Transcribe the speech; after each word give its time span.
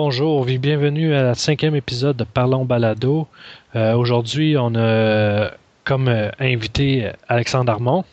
bonjour, 0.00 0.44
bienvenue 0.44 1.12
à 1.12 1.24
la 1.24 1.34
cinquième 1.34 1.74
épisode 1.74 2.16
de 2.16 2.22
Parlons 2.22 2.64
Balado. 2.64 3.26
Euh, 3.74 3.94
aujourd'hui, 3.94 4.56
on 4.56 4.76
a 4.76 5.50
comme 5.82 6.06
euh, 6.06 6.30
invité 6.38 7.10
Alexandre 7.26 7.72
Armand. 7.72 8.04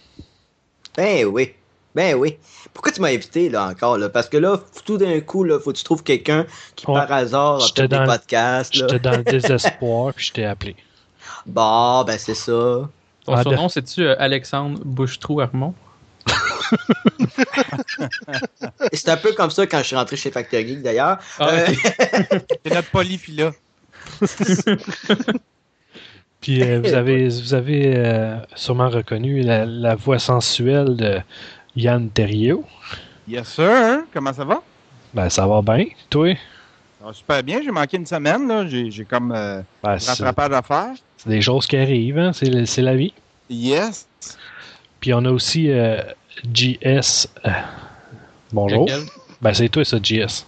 Ben 0.97 1.25
oui, 1.25 1.53
ben 1.93 2.15
oui. 2.15 2.37
Pourquoi 2.73 2.91
tu 2.91 3.01
m'as 3.01 3.09
invité 3.09 3.49
là 3.49 3.67
encore 3.67 3.99
là? 3.99 4.09
Parce 4.09 4.29
que 4.29 4.37
là, 4.37 4.61
tout 4.83 4.97
d'un 4.97 5.19
coup, 5.19 5.43
là, 5.43 5.59
faut 5.59 5.73
que 5.73 5.77
tu 5.77 5.83
trouves 5.83 6.01
quelqu'un 6.01 6.47
qui 6.75 6.87
par 6.87 7.11
hasard 7.11 7.63
a 7.63 7.67
fait 7.67 7.87
des 7.87 8.03
podcasts. 8.03 8.73
J'étais 8.73 8.97
dans 8.97 9.17
le 9.17 9.23
désespoir 9.37 10.11
puis 10.15 10.25
je 10.25 10.33
t'ai 10.33 10.45
appelé. 10.45 10.75
Bon, 11.45 12.03
ben 12.03 12.17
c'est 12.17 12.33
ça. 12.33 12.89
Ton 13.25 13.33
ah, 13.33 13.43
surnom, 13.43 13.69
c'est-tu 13.69 14.01
euh, 14.01 14.15
Alexandre 14.17 14.79
Bouchetrou 14.83 15.39
Armand? 15.39 15.75
c'est 18.93 19.09
un 19.09 19.17
peu 19.17 19.33
comme 19.33 19.51
ça 19.51 19.67
quand 19.67 19.79
je 19.79 19.83
suis 19.83 19.95
rentré 19.95 20.15
chez 20.15 20.31
Factor 20.31 20.61
Geek 20.61 20.81
d'ailleurs. 20.81 21.19
Ah, 21.39 21.49
euh, 21.49 21.67
c'est 22.65 22.73
notre 22.73 22.89
polyphila. 22.89 23.51
Puis 26.45 26.61
euh, 26.61 26.79
vous 26.79 26.93
avez, 26.93 27.27
vous 27.27 27.53
avez 27.55 27.93
euh, 27.95 28.37
sûrement 28.53 28.89
reconnu 28.89 29.41
la, 29.41 29.95
voix 29.95 30.19
sensuelle 30.19 30.95
de 30.95 31.19
Yann 31.75 32.07
Terriot. 32.11 32.63
Yes, 33.27 33.47
sir. 33.47 33.71
Hein? 33.71 34.05
Comment 34.13 34.31
ça 34.31 34.45
va? 34.45 34.61
Ben, 35.11 35.27
ça 35.27 35.47
va 35.47 35.63
bien. 35.63 35.85
Toi? 36.07 36.37
super 37.13 37.41
bien. 37.41 37.61
J'ai 37.63 37.71
manqué 37.71 37.97
une 37.97 38.05
semaine. 38.05 38.67
J'ai 38.69 39.05
comme 39.05 39.31
euh, 39.31 39.63
ben, 39.83 39.97
rattrapage 39.97 40.51
à 40.51 40.61
faire. 40.61 40.93
C'est 41.17 41.29
des 41.29 41.41
choses 41.41 41.65
qui 41.65 41.77
arrivent. 41.77 42.19
Hein? 42.19 42.31
C'est 42.33 42.81
la 42.83 42.95
vie. 42.95 43.13
Yes. 43.49 44.07
Puis 44.99 45.15
on 45.15 45.25
a 45.25 45.31
aussi 45.31 45.71
JS. 46.53 47.27
Euh, 47.45 47.49
bonjour. 48.51 48.87
Ben, 49.41 49.53
c'est 49.53 49.69
toi, 49.69 49.85
ça, 49.85 49.97
JS. 50.01 50.45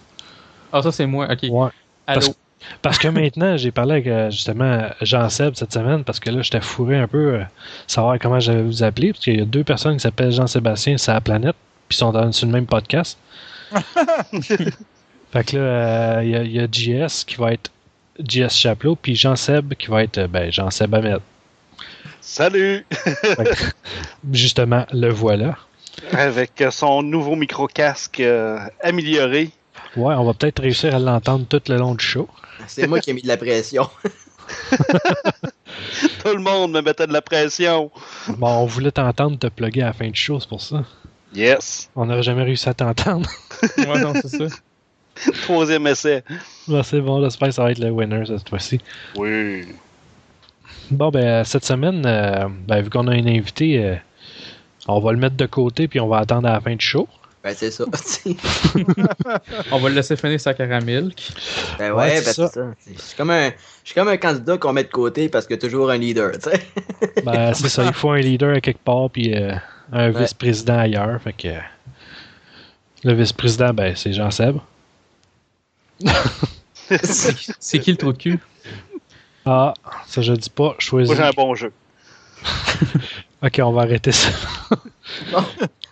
Ah, 0.72 0.82
ça, 0.82 0.92
c'est 0.92 1.06
moi. 1.06 1.28
OK. 1.30 1.48
Ouais. 1.50 1.70
Allô? 2.06 2.34
Parce, 2.82 2.98
que 2.98 3.08
maintenant, 3.08 3.56
j'ai 3.56 3.70
parlé 3.70 3.92
avec 3.92 4.06
euh, 4.08 4.30
justement 4.30 4.88
Jean-Seb 5.00 5.54
cette 5.54 5.72
semaine 5.72 6.04
parce 6.04 6.20
que 6.20 6.28
là, 6.30 6.42
j'étais 6.42 6.60
fourré 6.60 6.98
un 6.98 7.06
peu 7.06 7.34
euh, 7.34 7.42
savoir 7.86 8.18
comment 8.18 8.40
j'allais 8.40 8.62
vous 8.62 8.82
appeler. 8.82 9.12
Parce 9.12 9.24
qu'il 9.24 9.38
y 9.38 9.42
a 9.42 9.44
deux 9.44 9.64
personnes 9.64 9.94
qui 9.94 10.00
s'appellent 10.00 10.32
Jean-Sébastien 10.32 10.98
c'est 10.98 11.12
la 11.12 11.20
planète, 11.20 11.56
puis 11.88 11.96
sont 11.96 12.12
dans, 12.12 12.30
sur 12.32 12.46
le 12.46 12.52
même 12.52 12.66
podcast. 12.66 13.18
fait 14.42 15.44
que 15.44 15.56
là, 15.56 16.22
il 16.22 16.52
y, 16.52 16.58
a 16.58 16.66
JS 16.66 17.24
qui 17.24 17.36
va 17.36 17.52
être 17.52 17.70
JS 18.26 18.50
Chaplot, 18.50 18.96
puis 18.96 19.14
Jean-Seb 19.14 19.74
qui 19.74 19.86
va 19.86 20.02
être 20.02 20.26
ben, 20.26 20.50
Jean-Seb 20.50 20.94
Ahmed. 20.94 21.20
Salut! 22.20 22.84
justement, 24.32 24.84
le 24.92 25.10
voilà. 25.10 25.56
Avec 26.12 26.62
son 26.70 27.02
nouveau 27.02 27.36
micro-casque 27.36 28.20
euh, 28.20 28.58
amélioré. 28.82 29.50
Ouais, 29.96 30.14
on 30.14 30.24
va 30.24 30.34
peut-être 30.34 30.62
réussir 30.62 30.94
à 30.94 30.98
l'entendre 30.98 31.46
tout 31.48 31.62
le 31.68 31.76
long 31.76 31.94
du 31.94 32.04
show. 32.04 32.28
C'est 32.66 32.86
moi 32.86 33.00
qui 33.00 33.10
ai 33.10 33.14
mis 33.14 33.22
de 33.22 33.28
la 33.28 33.36
pression. 33.36 33.88
tout 36.24 36.34
le 36.34 36.40
monde 36.40 36.72
me 36.72 36.80
mettait 36.80 37.06
de 37.06 37.12
la 37.12 37.22
pression. 37.22 37.90
Bon, 38.28 38.48
on 38.48 38.66
voulait 38.66 38.90
t'entendre 38.90 39.38
te 39.38 39.46
plugger 39.46 39.82
à 39.82 39.86
la 39.86 39.92
fin 39.92 40.08
du 40.08 40.20
show, 40.20 40.40
c'est 40.40 40.48
pour 40.48 40.60
ça. 40.60 40.84
Yes. 41.34 41.90
On 41.94 42.06
n'aurait 42.06 42.22
jamais 42.22 42.42
réussi 42.42 42.68
à 42.68 42.74
t'entendre. 42.74 43.28
ouais, 43.78 44.00
non, 44.00 44.12
c'est 44.14 44.28
ça. 44.28 44.56
Troisième 45.42 45.86
essai. 45.86 46.22
c'est 46.84 47.00
bon, 47.00 47.22
j'espère 47.22 47.48
que 47.48 47.54
ça 47.54 47.64
va 47.64 47.72
être 47.72 47.78
le 47.78 47.90
winner 47.90 48.24
cette 48.26 48.48
fois-ci. 48.48 48.80
Oui. 49.16 49.66
Bon, 50.90 51.10
ben, 51.10 51.44
cette 51.44 51.64
semaine, 51.64 52.04
euh, 52.06 52.48
ben, 52.66 52.80
vu 52.80 52.88
qu'on 52.88 53.06
a 53.08 53.12
un 53.12 53.26
invité, 53.26 53.84
euh, 53.84 53.96
on 54.88 55.00
va 55.00 55.12
le 55.12 55.18
mettre 55.18 55.36
de 55.36 55.46
côté 55.46 55.86
puis 55.86 56.00
on 56.00 56.08
va 56.08 56.18
attendre 56.18 56.48
à 56.48 56.52
la 56.52 56.60
fin 56.60 56.74
du 56.74 56.84
show. 56.84 57.08
Ben, 57.44 57.54
c'est 57.56 57.70
ça. 57.70 57.84
on 59.70 59.78
va 59.78 59.88
le 59.88 59.94
laisser 59.94 60.16
finir 60.16 60.40
sa 60.40 60.54
caramel. 60.54 61.12
Ben 61.78 61.92
ouais, 61.92 62.20
ben, 62.20 62.22
c'est 62.24 62.34
ça. 62.34 62.50
Je 62.84 63.00
suis 63.00 63.16
comme 63.16 63.30
un, 63.30 63.50
je 63.50 63.54
suis 63.84 63.94
comme 63.94 64.08
un 64.08 64.16
candidat 64.16 64.58
qu'on 64.58 64.72
met 64.72 64.82
de 64.82 64.88
côté 64.88 65.28
parce 65.28 65.46
qu'il 65.46 65.54
y 65.54 65.58
a 65.58 65.60
toujours 65.60 65.88
un 65.90 65.98
leader, 65.98 66.32
tu 66.32 66.50
sais. 66.50 66.66
ben, 67.24 67.54
c'est 67.54 67.68
ça. 67.68 67.84
Il 67.84 67.92
faut 67.92 68.10
un 68.10 68.18
leader 68.18 68.56
à 68.56 68.60
quelque 68.60 68.82
part 68.82 69.08
puis 69.10 69.34
euh, 69.34 69.54
un 69.92 70.10
vice-président 70.10 70.78
ailleurs. 70.78 71.22
Fait 71.22 71.32
que 71.32 71.48
le 73.04 73.14
vice-président, 73.14 73.72
ben, 73.72 73.94
c'est 73.94 74.12
Jean-Seb. 74.12 74.56
c'est 77.60 77.78
qui 77.78 77.92
le 77.92 77.96
trou 77.96 78.12
de 78.12 78.18
cul? 78.18 78.40
Ah, 79.46 79.74
ça 80.06 80.22
je 80.22 80.32
dis 80.32 80.50
pas. 80.50 80.74
Choisis. 80.78 81.14
Moi 81.14 81.24
j'ai 81.24 81.28
un 81.28 81.34
bon 81.34 81.54
jeu. 81.54 81.72
Ok, 83.42 83.60
on 83.64 83.72
va 83.72 83.82
arrêter 83.82 84.12
ça. 84.12 84.30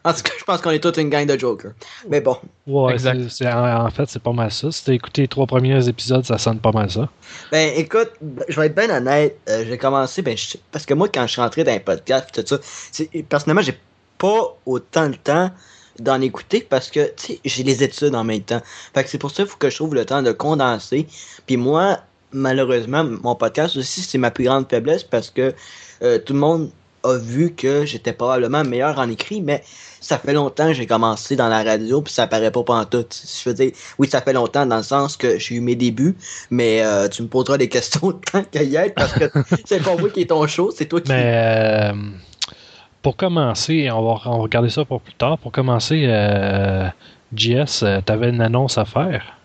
En 0.06 0.12
tout 0.12 0.22
cas, 0.22 0.32
je 0.38 0.44
pense 0.44 0.60
qu'on 0.60 0.70
est 0.70 0.78
toute 0.78 0.98
une 0.98 1.10
gang 1.10 1.26
de 1.26 1.36
Joker. 1.36 1.72
Mais 2.08 2.20
bon. 2.20 2.36
Ouais, 2.68 2.94
en, 2.94 3.90
fait, 3.90 4.08
c'est 4.08 4.22
pas 4.22 4.32
mal 4.32 4.52
ça. 4.52 4.70
Si 4.70 4.84
t'as 4.84 4.92
écouté 4.92 5.22
les 5.22 5.28
trois 5.28 5.46
premiers 5.46 5.88
épisodes, 5.88 6.24
ça 6.24 6.38
sonne 6.38 6.60
pas 6.60 6.70
mal 6.70 6.88
ça. 6.88 7.08
Ben, 7.50 7.72
écoute, 7.74 8.12
je 8.48 8.60
vais 8.60 8.66
être 8.66 8.76
bien 8.76 8.88
honnête. 8.88 9.36
Euh, 9.48 9.64
j'ai 9.66 9.76
commencé, 9.76 10.22
ben, 10.22 10.36
parce 10.70 10.86
que 10.86 10.94
moi, 10.94 11.08
quand 11.08 11.26
je 11.26 11.32
suis 11.32 11.40
rentré 11.40 11.64
dans 11.64 11.72
les 11.72 11.80
podcasts, 11.80 12.30
tout 12.32 12.46
ça, 12.46 13.04
personnellement, 13.28 13.62
j'ai 13.62 13.76
pas 14.16 14.56
autant 14.64 15.08
le 15.08 15.16
temps 15.16 15.50
d'en 15.98 16.20
écouter 16.20 16.60
parce 16.60 16.88
que, 16.88 17.12
tu 17.16 17.32
sais, 17.32 17.40
j'ai 17.44 17.64
les 17.64 17.82
études 17.82 18.14
en 18.14 18.22
même 18.22 18.42
temps. 18.42 18.62
Fait 18.94 19.02
que 19.02 19.10
c'est 19.10 19.18
pour 19.18 19.32
ça 19.32 19.42
qu'il 19.42 19.50
faut 19.50 19.58
que 19.58 19.70
je 19.70 19.74
trouve 19.74 19.96
le 19.96 20.04
temps 20.04 20.22
de 20.22 20.30
condenser. 20.30 21.08
Puis 21.48 21.56
moi, 21.56 21.98
malheureusement, 22.30 23.02
mon 23.02 23.34
podcast 23.34 23.76
aussi, 23.76 24.02
c'est 24.02 24.18
ma 24.18 24.30
plus 24.30 24.44
grande 24.44 24.70
faiblesse 24.70 25.02
parce 25.02 25.30
que 25.30 25.52
euh, 26.02 26.20
tout 26.20 26.32
le 26.32 26.38
monde 26.38 26.70
a 27.10 27.18
vu 27.18 27.54
que 27.54 27.84
j'étais 27.84 28.12
probablement 28.12 28.64
meilleur 28.64 28.98
en 28.98 29.08
écrit, 29.08 29.40
mais 29.40 29.62
ça 30.00 30.18
fait 30.18 30.32
longtemps 30.32 30.68
que 30.68 30.74
j'ai 30.74 30.86
commencé 30.86 31.36
dans 31.36 31.48
la 31.48 31.62
radio, 31.62 32.02
puis 32.02 32.12
ça 32.12 32.26
paraît 32.26 32.50
pas 32.50 32.62
tout. 32.84 33.04
Je 33.10 33.48
veux 33.48 33.54
dire, 33.54 33.72
oui, 33.98 34.08
ça 34.08 34.20
fait 34.20 34.32
longtemps 34.32 34.66
dans 34.66 34.76
le 34.76 34.82
sens 34.82 35.16
que 35.16 35.38
j'ai 35.38 35.56
eu 35.56 35.60
mes 35.60 35.74
débuts, 35.74 36.16
mais 36.50 36.82
euh, 36.82 37.08
tu 37.08 37.22
me 37.22 37.28
poseras 37.28 37.58
des 37.58 37.68
questions 37.68 38.12
tant 38.32 38.44
qu'à 38.44 38.62
y 38.62 38.76
être, 38.76 38.94
parce 38.94 39.12
que 39.12 39.24
c'est 39.64 39.82
pas 39.82 39.96
moi 39.96 40.08
qui 40.10 40.22
est 40.22 40.26
ton 40.26 40.46
show, 40.46 40.70
c'est 40.70 40.86
toi 40.86 41.00
qui... 41.00 41.10
Mais 41.10 41.92
euh, 41.92 41.92
pour 43.02 43.16
commencer, 43.16 43.90
on 43.90 44.02
va, 44.02 44.14
regarder 44.14 44.70
ça 44.70 44.84
pour 44.84 45.00
plus 45.00 45.14
tard. 45.14 45.38
Pour 45.38 45.52
commencer, 45.52 46.04
euh, 46.08 46.88
JS, 47.34 47.84
t'avais 48.04 48.30
une 48.30 48.40
annonce 48.40 48.78
à 48.78 48.84
faire. 48.84 49.35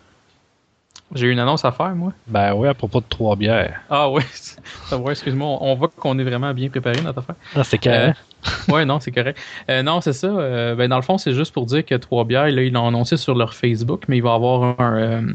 J'ai 1.14 1.28
une 1.28 1.40
annonce 1.40 1.66
à 1.66 1.72
faire, 1.72 1.94
moi. 1.94 2.14
Ben 2.28 2.54
oui, 2.54 2.68
à 2.68 2.74
propos 2.74 3.02
de 3.02 3.06
trois 3.08 3.36
bières. 3.36 3.82
Ah 3.90 4.10
oui. 4.10 4.24
excuse-moi. 5.10 5.58
On 5.60 5.76
voit 5.76 5.90
qu'on 5.90 6.18
est 6.20 6.24
vraiment 6.24 6.54
bien 6.54 6.70
préparé, 6.70 7.02
notre 7.02 7.20
affaire. 7.20 7.36
Ah, 7.56 7.64
c'est 7.64 7.78
correct. 7.78 8.18
Euh, 8.70 8.74
ouais, 8.74 8.86
non, 8.86 9.00
c'est 9.00 9.12
correct. 9.12 9.38
Euh, 9.70 9.84
non, 9.84 10.00
c'est 10.00 10.14
ça. 10.14 10.28
Euh, 10.28 10.76
ben, 10.76 10.90
dans 10.90 10.96
le 10.96 11.02
fond, 11.02 11.18
c'est 11.18 11.34
juste 11.34 11.54
pour 11.54 11.66
dire 11.66 11.86
que 11.86 11.96
trois 11.96 12.24
bières, 12.24 12.50
là, 12.50 12.62
ils 12.62 12.72
l'ont 12.72 12.88
annoncé 12.88 13.18
sur 13.18 13.36
leur 13.36 13.54
Facebook, 13.54 14.04
mais 14.08 14.18
il 14.18 14.24
va 14.24 14.34
avoir 14.34 14.80
un. 14.80 15.34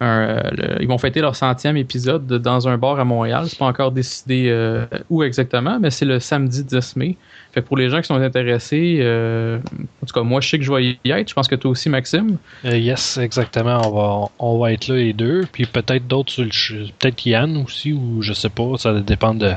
ils 0.00 0.88
vont 0.88 0.98
fêter 0.98 1.20
leur 1.20 1.36
centième 1.36 1.76
épisode 1.76 2.26
dans 2.26 2.66
un 2.66 2.76
bar 2.76 2.98
à 2.98 3.04
Montréal. 3.04 3.44
C'est 3.48 3.58
pas 3.58 3.66
encore 3.66 3.92
décidé 3.92 4.86
où 5.10 5.22
exactement, 5.22 5.78
mais 5.78 5.90
c'est 5.90 6.06
le 6.06 6.18
samedi 6.18 6.64
10 6.64 6.96
mai. 6.96 7.16
Fait 7.54 7.62
pour 7.62 7.76
les 7.76 7.88
gens 7.88 8.00
qui 8.00 8.08
sont 8.08 8.16
intéressés, 8.16 8.98
euh, 9.00 9.60
en 10.02 10.06
tout 10.06 10.12
cas, 10.12 10.22
moi, 10.22 10.40
je 10.40 10.48
sais 10.48 10.58
que 10.58 10.64
je 10.64 10.72
vais 10.72 10.98
y 11.04 11.10
être. 11.12 11.28
Je 11.28 11.34
pense 11.34 11.46
que 11.46 11.54
toi 11.54 11.70
aussi, 11.70 11.88
Maxime. 11.88 12.38
Euh, 12.64 12.76
yes, 12.76 13.16
exactement. 13.16 13.80
On 13.84 13.90
va, 13.92 14.28
on 14.40 14.58
va 14.58 14.72
être 14.72 14.88
là 14.88 14.96
les 14.96 15.12
deux. 15.12 15.46
Puis 15.52 15.64
peut-être 15.64 16.04
d'autres, 16.08 16.34
peut-être 16.34 17.24
Yann 17.24 17.56
aussi, 17.58 17.92
ou 17.92 18.22
je 18.22 18.32
sais 18.32 18.48
pas. 18.48 18.76
Ça 18.76 18.98
dépend 18.98 19.34
de 19.34 19.52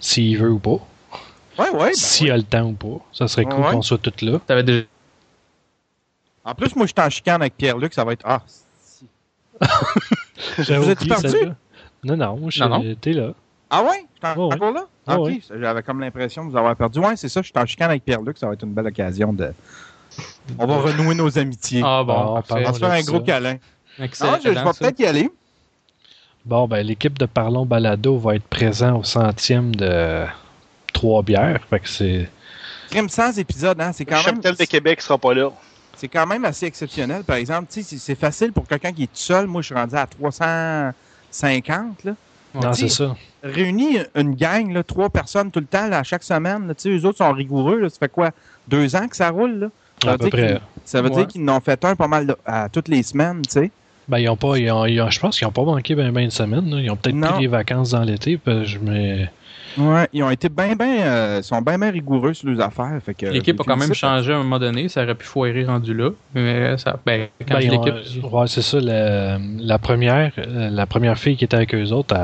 s'il 0.00 0.36
veut 0.38 0.50
ou 0.50 0.58
pas. 0.58 0.80
Ouais, 1.56 1.70
ouais. 1.70 1.90
Ben 1.90 1.94
S'il 1.94 2.32
a 2.32 2.36
le 2.36 2.42
temps 2.42 2.64
ou 2.64 2.72
pas. 2.72 3.06
Ça 3.12 3.28
serait 3.28 3.44
cool 3.44 3.62
qu'on 3.62 3.82
soit 3.82 3.98
tous 3.98 4.24
là. 4.24 4.40
En 6.44 6.54
plus, 6.56 6.74
moi, 6.74 6.86
je 6.86 6.92
suis 6.96 7.06
en 7.06 7.10
chicane 7.10 7.42
avec 7.42 7.56
Pierre-Luc. 7.56 7.94
Ça 7.94 8.04
va 8.04 8.14
être. 8.14 8.24
Ah, 8.24 8.42
si. 8.82 9.06
Vous 10.58 10.90
êtes 10.90 11.06
perdu? 11.06 11.36
Non, 12.02 12.16
non, 12.16 12.50
j'étais 12.50 13.12
là. 13.12 13.34
Ah 13.70 13.82
ouais? 13.82 14.06
Oh, 14.36 14.50
encore 14.52 14.72
là? 14.72 14.84
Ah, 15.06 15.18
ok, 15.18 15.32
j'avais 15.58 15.82
comme 15.82 16.00
l'impression 16.00 16.44
de 16.44 16.50
vous 16.50 16.56
avoir 16.56 16.74
perdu. 16.76 16.98
Ouais, 17.00 17.16
c'est 17.16 17.28
ça, 17.28 17.42
je 17.42 17.46
suis 17.46 17.58
en 17.58 17.66
chicane 17.66 17.90
avec 17.90 18.04
Pierre-Luc, 18.04 18.38
ça 18.38 18.46
va 18.46 18.54
être 18.54 18.62
une 18.62 18.72
belle 18.72 18.86
occasion 18.86 19.32
de. 19.32 19.52
On 20.58 20.66
va 20.66 20.76
renouer 20.78 21.14
nos 21.14 21.38
amitiés. 21.38 21.82
Ah 21.84 22.02
bon, 22.02 22.14
on 22.14 22.34
va 22.34 22.72
se 22.72 22.78
faire 22.78 22.90
un 22.90 23.02
gros 23.02 23.20
câlin. 23.20 23.56
Excellent. 23.98 24.32
Ah, 24.34 24.38
je, 24.42 24.48
vais 24.50 24.62
peut-être 24.62 25.00
y 25.00 25.06
aller. 25.06 25.30
Bon, 26.44 26.66
ben, 26.66 26.86
l'équipe 26.86 27.18
de 27.18 27.26
Parlons 27.26 27.66
Balado 27.66 28.16
va 28.16 28.36
être 28.36 28.46
présent 28.46 28.98
au 28.98 29.04
centième 29.04 29.74
de 29.74 30.24
trois 30.92 31.22
bières. 31.22 31.60
Fait 31.68 31.80
que 31.80 31.88
c'est. 31.88 32.30
Crime 32.90 33.08
sans 33.08 33.38
épisode, 33.38 33.80
hein? 33.80 33.92
C'est 33.92 34.04
quand 34.04 34.24
le 34.24 34.32
même. 34.32 34.40
Le 34.42 34.52
de 34.56 34.64
Québec 34.64 35.02
sera 35.02 35.18
pas 35.18 35.34
là. 35.34 35.50
C'est 35.96 36.08
quand 36.08 36.26
même 36.26 36.44
assez 36.44 36.64
exceptionnel. 36.66 37.24
Par 37.24 37.36
exemple, 37.36 37.66
c'est 37.70 38.14
facile 38.14 38.52
pour 38.52 38.66
quelqu'un 38.66 38.92
qui 38.92 39.02
est 39.02 39.06
tout 39.06 39.12
seul. 39.14 39.46
Moi, 39.46 39.62
je 39.62 39.66
suis 39.66 39.74
rendu 39.74 39.96
à 39.96 40.06
350, 40.06 42.04
là. 42.04 42.12
Non, 42.62 42.72
c'est 42.72 42.88
ça. 42.88 43.16
Réunis 43.42 43.98
une 44.14 44.34
gang, 44.34 44.72
là, 44.72 44.82
trois 44.82 45.10
personnes 45.10 45.50
tout 45.50 45.60
le 45.60 45.66
temps, 45.66 45.88
là, 45.88 46.02
chaque 46.02 46.22
semaine. 46.22 46.66
Là, 46.66 46.74
eux 46.86 47.04
autres 47.06 47.18
sont 47.18 47.32
rigoureux. 47.32 47.80
Là, 47.80 47.88
ça 47.88 47.96
fait 47.98 48.08
quoi? 48.08 48.30
Deux 48.66 48.96
ans 48.96 49.06
que 49.06 49.16
ça 49.16 49.30
roule? 49.30 49.58
Là? 49.58 49.68
Ça 50.02 50.16
veut, 50.16 50.30
dire 50.30 50.60
ça 50.84 51.02
veut 51.02 51.10
dire 51.10 51.26
qu'ils 51.26 51.44
n'ont 51.44 51.60
fait 51.60 51.84
un 51.84 51.96
pas 51.96 52.06
mal 52.06 52.36
à 52.46 52.68
toutes 52.68 52.88
les 52.88 53.02
semaines, 53.02 53.42
tu 53.42 53.52
sais. 53.52 53.70
Ben, 54.08 54.18
ils 54.18 54.28
ont 54.28 54.36
pas, 54.36 54.56
ils 54.56 54.70
ont, 54.70 54.86
je 54.86 55.20
pense 55.20 55.38
qu'ils 55.38 55.46
n'ont 55.46 55.52
pas 55.52 55.64
manqué 55.64 55.94
bien 55.94 56.12
ben 56.12 56.22
une 56.22 56.30
semaine. 56.30 56.66
Ils 56.66 56.90
ont 56.90 56.96
peut-être 56.96 57.20
pris 57.20 57.40
des 57.40 57.46
vacances 57.46 57.90
dans 57.90 58.02
l'été. 58.02 58.40
Mais 58.80 59.30
Ouais, 59.76 60.08
ils 60.12 60.22
ont 60.22 60.30
été 60.30 60.48
bien, 60.48 60.74
bien, 60.74 61.02
euh, 61.02 61.42
sont 61.42 61.60
bien, 61.60 61.78
bien 61.78 61.90
rigoureux 61.90 62.34
sur 62.34 62.48
leurs 62.48 62.60
affaires. 62.60 63.00
L'équipe 63.22 63.60
a 63.60 63.64
quand 63.64 63.76
même 63.76 63.94
changé 63.94 64.32
à 64.32 64.36
un 64.36 64.42
moment 64.42 64.58
donné, 64.58 64.88
ça 64.88 65.02
aurait 65.02 65.14
pu 65.14 65.26
foirer 65.26 65.64
rendu 65.64 65.94
là. 65.94 66.10
Mais 66.34 66.76
ça, 66.78 66.98
ben, 67.04 67.28
quand 67.46 67.58
ben, 67.58 67.70
l'équipe. 67.70 68.24
Ouais, 68.24 68.46
c'est 68.46 68.62
ça. 68.62 68.78
La, 68.80 69.78
première, 69.78 70.32
euh, 70.38 70.70
la 70.70 70.86
première 70.86 71.18
fille 71.18 71.36
qui 71.36 71.44
était 71.44 71.56
avec 71.56 71.74
eux 71.74 71.90
autres, 71.92 72.16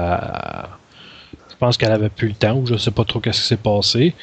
je 1.50 1.56
pense 1.58 1.76
qu'elle 1.76 1.93
avait 1.93 2.08
plus 2.08 2.29
le 2.29 2.35
temps 2.35 2.56
ou 2.56 2.67
je 2.67 2.76
sais 2.76 2.91
pas 2.91 3.05
trop 3.05 3.20
qu'est-ce 3.20 3.43
qui 3.43 3.47
s'est 3.49 3.56
passé. 3.56 4.14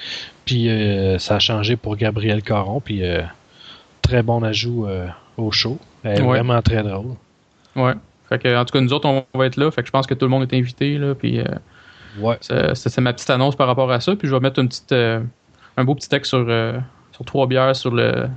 Puis 0.45 0.69
euh, 0.69 1.17
ça 1.19 1.35
a 1.35 1.39
changé 1.39 1.75
pour 1.75 1.95
Gabriel 1.95 2.41
Caron. 2.41 2.81
Puis 2.81 3.03
très 4.01 4.23
bon 4.23 4.43
ajout 4.43 4.87
au 5.37 5.51
show. 5.51 5.77
Elle 6.03 6.19
est 6.19 6.23
vraiment 6.23 6.61
très 6.61 6.83
drôle. 6.83 7.15
Ouais. 7.75 7.93
Fait 8.31 8.39
que, 8.39 8.57
en 8.57 8.63
tout 8.63 8.71
cas, 8.71 8.79
nous 8.79 8.93
autres, 8.93 9.07
on 9.09 9.25
va 9.37 9.45
être 9.45 9.57
là. 9.57 9.69
Fait 9.71 9.81
que 9.81 9.87
je 9.87 9.91
pense 9.91 10.07
que 10.07 10.13
tout 10.13 10.25
le 10.25 10.29
monde 10.29 10.43
est 10.43 10.57
invité. 10.57 10.97
Là, 10.97 11.13
puis, 11.15 11.39
euh, 11.39 11.45
ouais. 12.19 12.37
C'est 12.41 12.97
ma 12.99 13.13
petite 13.13 13.29
annonce 13.29 13.55
par 13.55 13.67
rapport 13.67 13.91
à 13.91 13.99
ça. 13.99 14.15
Puis 14.15 14.27
je 14.27 14.33
vais 14.33 14.39
mettre 14.39 14.59
une 14.59 14.67
petite, 14.67 14.91
euh, 14.91 15.21
un 15.77 15.83
beau 15.83 15.95
petit 15.95 16.09
texte 16.09 16.29
sur, 16.29 16.45
euh, 16.47 16.79
sur 17.11 17.25
trois 17.25 17.47
bières 17.47 17.75
sur 17.75 17.91
le, 17.91 18.27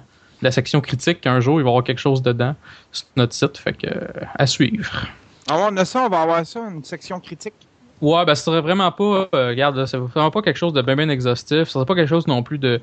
la 0.42 0.50
section 0.50 0.80
critique. 0.80 1.20
qu'un 1.20 1.40
jour, 1.40 1.60
il 1.60 1.64
va 1.64 1.68
y 1.68 1.70
avoir 1.70 1.84
quelque 1.84 2.00
chose 2.00 2.22
dedans 2.22 2.54
sur 2.92 3.06
notre 3.16 3.34
site. 3.34 3.58
Fait 3.58 3.72
que, 3.72 3.88
à 4.34 4.46
suivre. 4.46 5.06
Ah, 5.48 5.68
on 5.70 5.76
a 5.76 5.84
ça, 5.84 6.04
on 6.06 6.08
va 6.08 6.22
avoir 6.22 6.46
ça, 6.46 6.60
une 6.60 6.84
section 6.84 7.20
critique. 7.20 7.54
Ouais, 8.00 8.24
ben, 8.24 8.34
ce 8.34 8.44
serait 8.44 8.60
vraiment 8.60 8.90
pas, 8.92 9.28
regarde, 9.32 9.86
c'est 9.86 9.96
vraiment 9.96 10.30
pas 10.30 10.42
quelque 10.42 10.56
chose 10.56 10.72
de 10.72 10.82
bien, 10.82 10.96
bien 10.96 11.08
exhaustif. 11.08 11.64
Ce 11.64 11.72
serait 11.72 11.84
pas 11.86 11.94
quelque 11.94 12.08
chose 12.08 12.26
non 12.26 12.42
plus 12.42 12.58
de, 12.58 12.80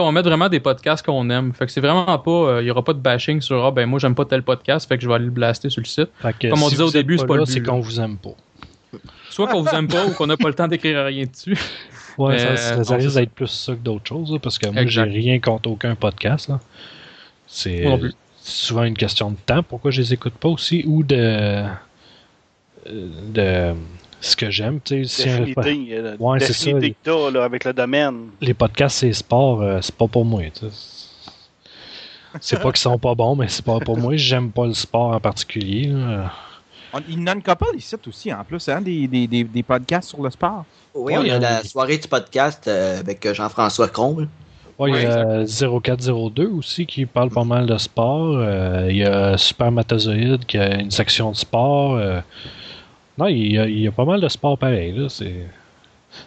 on 0.00 0.12
met 0.12 0.22
vraiment 0.22 0.48
des 0.48 0.60
podcasts 0.60 1.04
qu'on 1.04 1.28
aime. 1.30 1.52
Fait 1.52 1.66
que 1.66 1.72
c'est 1.72 1.80
vraiment 1.80 2.18
pas. 2.18 2.30
Il 2.30 2.34
euh, 2.34 2.62
y 2.62 2.70
aura 2.70 2.82
pas 2.82 2.92
de 2.92 2.98
bashing 2.98 3.40
sur 3.40 3.64
Ah 3.64 3.70
ben 3.70 3.86
moi 3.86 3.98
j'aime 3.98 4.14
pas 4.14 4.24
tel 4.24 4.42
podcast, 4.42 4.88
fait 4.88 4.96
que 4.96 5.02
je 5.02 5.08
vais 5.08 5.14
aller 5.14 5.26
le 5.26 5.30
blaster 5.30 5.70
sur 5.70 5.80
le 5.80 5.86
site. 5.86 6.10
Comme 6.22 6.62
on 6.62 6.68
disait 6.68 6.82
au 6.82 6.90
début, 6.90 7.18
c'est 7.18 7.26
pas, 7.26 7.36
le 7.36 7.46
C'est 7.46 7.62
qu'on 7.62 7.80
vous 7.80 8.00
aime 8.00 8.16
pas. 8.18 8.34
Soit 9.36 9.48
qu'on 9.48 9.60
vous 9.60 9.68
aime 9.68 9.86
pas 9.86 10.06
ou 10.06 10.12
qu'on 10.12 10.26
n'a 10.26 10.38
pas 10.38 10.48
le 10.48 10.54
temps 10.54 10.66
d'écrire 10.66 11.04
rien 11.04 11.26
dessus. 11.26 11.58
Ouais, 12.16 12.38
ça, 12.38 12.82
ça, 12.82 12.96
risque 12.96 13.16
d'être 13.16 13.32
plus 13.32 13.48
ça 13.48 13.74
que 13.74 13.80
d'autres 13.80 14.06
choses, 14.08 14.38
parce 14.42 14.58
que 14.58 14.66
moi 14.70 14.86
j'ai 14.86 15.02
rien 15.02 15.38
contre 15.38 15.68
aucun 15.68 15.94
podcast. 15.94 16.50
C'est 17.46 17.84
souvent 18.38 18.84
une 18.84 18.96
question 18.96 19.32
de 19.32 19.36
temps. 19.44 19.62
Pourquoi 19.62 19.90
je 19.90 20.00
les 20.00 20.14
écoute 20.14 20.32
pas 20.32 20.48
aussi 20.48 20.84
ou 20.86 21.02
de 21.02 21.16
euh, 21.18 21.68
de 22.86 23.74
ce 24.22 24.36
que 24.36 24.48
j'aime. 24.48 24.80
Tu 24.82 25.04
sais, 25.04 25.28
euh, 25.28 26.16
ouais, 26.18 26.40
c'est 26.40 26.54
ça. 26.54 26.70
là, 27.30 27.44
avec 27.44 27.64
le 27.64 27.74
domaine. 27.74 28.28
Les 28.40 28.54
podcasts, 28.54 28.96
c'est 28.96 29.12
sport, 29.12 29.60
euh, 29.60 29.80
c'est 29.82 29.94
pas 29.94 30.08
pour 30.08 30.24
moi. 30.24 30.44
C'est 32.40 32.58
pas 32.58 32.72
qu'ils 32.72 32.80
sont 32.80 32.98
pas 32.98 33.14
bons, 33.14 33.36
mais 33.36 33.48
c'est 33.48 33.66
pas 33.66 33.80
pour 33.80 33.98
moi. 33.98 34.16
J'aime 34.16 34.50
pas 34.50 34.64
le 34.64 34.72
sport 34.72 35.14
en 35.14 35.20
particulier. 35.20 35.92
Il 37.08 37.22
n'en 37.22 37.38
a 37.44 37.56
pas 37.56 37.66
ici 37.76 37.94
aussi, 38.06 38.32
en 38.32 38.44
plus, 38.44 38.68
hein, 38.68 38.80
des, 38.80 39.06
des, 39.06 39.26
des, 39.26 39.62
podcasts 39.62 40.10
sur 40.10 40.22
le 40.22 40.30
sport. 40.30 40.64
Oui, 40.94 41.14
on 41.16 41.28
a 41.28 41.38
la 41.38 41.64
soirée 41.64 41.98
du 41.98 42.08
podcast 42.08 42.66
euh, 42.68 43.00
avec 43.00 43.32
Jean-François 43.34 43.88
Combe. 43.88 44.28
Ouais, 44.78 44.90
il 44.90 45.02
y 45.02 45.06
a 45.06 45.44
0402 45.46 46.46
aussi 46.48 46.86
qui 46.86 47.06
parle 47.06 47.30
pas 47.30 47.44
mal 47.44 47.66
de 47.66 47.76
sport. 47.78 48.42
il 48.88 48.96
y 48.96 49.04
a 49.04 49.36
Super 49.38 49.72
Matazoïde 49.72 50.44
qui 50.44 50.58
a 50.58 50.80
une 50.80 50.90
section 50.90 51.30
de 51.30 51.36
sport. 51.36 51.98
Non, 53.18 53.28
il 53.28 53.52
y, 53.52 53.88
a, 53.88 53.92
pas 53.92 54.04
mal 54.04 54.20
de 54.20 54.28
sport 54.28 54.58
pareil. 54.58 54.92
Là. 54.92 55.08
C'est, 55.08 55.46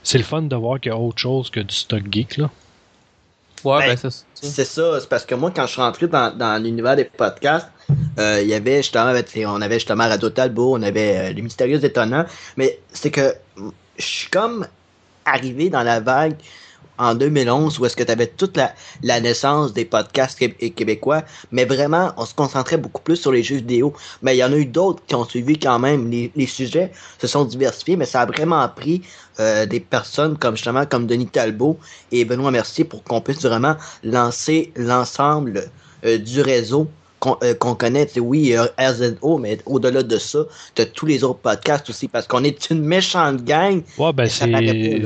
c'est 0.02 0.18
le 0.18 0.24
fun 0.24 0.42
de 0.42 0.56
voir 0.56 0.80
qu'il 0.80 0.92
y 0.92 0.96
a 0.96 0.98
autre 0.98 1.20
chose 1.20 1.50
que 1.50 1.60
du 1.60 1.76
stock 1.76 2.04
geek. 2.10 2.38
Là. 2.38 2.50
Ouais, 3.64 3.88
ben, 3.88 3.96
ben 4.02 4.10
c'est 4.34 4.66
ça. 4.66 5.00
C'est 5.00 5.10
parce 5.10 5.26
que 5.26 5.36
moi, 5.36 5.52
quand 5.56 5.68
je 5.68 5.74
suis 5.74 5.82
rentré 5.82 6.08
dans, 6.08 6.36
dans 6.36 6.62
l'univers 6.62 6.96
des 6.96 7.06
podcasts, 7.06 7.68
euh, 7.68 7.79
il 8.18 8.48
y 8.48 8.54
avait 8.54 8.78
justement, 8.78 9.14
on 9.48 9.62
avait 9.62 9.76
justement 9.76 10.08
Radio 10.08 10.30
Talbot, 10.30 10.76
on 10.78 10.82
avait 10.82 11.18
euh, 11.18 11.34
Les 11.34 11.42
Mystérieux 11.42 11.84
Étonnants, 11.84 12.26
mais 12.58 12.80
c'est 12.92 13.12
que 13.12 13.34
je 13.98 14.06
suis 14.06 14.30
comme 14.30 14.68
arrivé 15.26 15.70
dans 15.70 15.84
la 15.84 16.00
vague 16.00 16.36
en 17.00 17.16
2011 17.16 17.80
où 17.80 17.86
est-ce 17.86 17.96
que 17.96 18.04
tu 18.04 18.12
avais 18.12 18.28
toute 18.28 18.58
la, 18.58 19.20
naissance 19.22 19.74
des 19.74 19.86
podcasts 19.86 20.38
québécois, 20.38 21.24
mais 21.52 21.66
vraiment, 21.66 22.12
on 22.18 22.26
se 22.26 22.36
concentrait 22.36 22.78
beaucoup 22.78 23.02
plus 23.02 23.16
sur 23.16 23.32
les 23.32 23.42
jeux 23.42 23.56
vidéo. 23.56 23.94
Mais 24.22 24.36
il 24.36 24.40
y 24.40 24.44
en 24.44 24.52
a 24.52 24.58
eu 24.58 24.66
d'autres 24.66 25.02
qui 25.08 25.16
ont 25.16 25.24
suivi 25.24 25.58
quand 25.58 25.80
même. 25.80 26.12
Les, 26.12 26.46
sujets 26.46 26.92
se 27.20 27.28
sont 27.28 27.46
diversifiés, 27.46 27.96
mais 27.96 28.06
ça 28.06 28.22
a 28.22 28.26
vraiment 28.26 28.68
pris 28.68 29.02
euh, 29.40 29.66
des 29.66 29.80
personnes 29.80 30.38
comme 30.38 30.56
justement 30.56 30.86
comme 30.86 31.08
Denis 31.08 31.28
Talbot 31.28 31.80
et 32.12 32.26
Benoît 32.26 32.52
Mercier 32.52 32.84
pour 32.84 33.04
qu'on 33.04 33.22
puisse 33.22 33.44
vraiment 33.44 33.78
lancer 34.04 34.74
l'ensemble 34.76 35.70
euh, 36.06 36.18
du 36.18 36.42
réseau 36.42 36.90
euh, 37.44 37.54
qu'on 37.54 37.76
connaît, 37.76 38.08
oui, 38.20 38.56
RZO, 38.56 39.38
mais 39.38 39.58
au-delà 39.66 40.04
de 40.04 40.18
ça, 40.18 40.40
tu 40.76 40.82
as 40.82 40.86
tous 40.86 41.06
les 41.06 41.24
autres 41.24 41.40
podcasts 41.40 41.90
aussi, 41.90 42.08
parce 42.08 42.28
qu'on 42.28 42.44
est 42.44 42.70
une 42.70 42.82
méchante 42.82 43.44
gang. 43.44 43.82
Ouais, 43.98 44.14
ben 44.14 44.28
c'est 44.28 44.52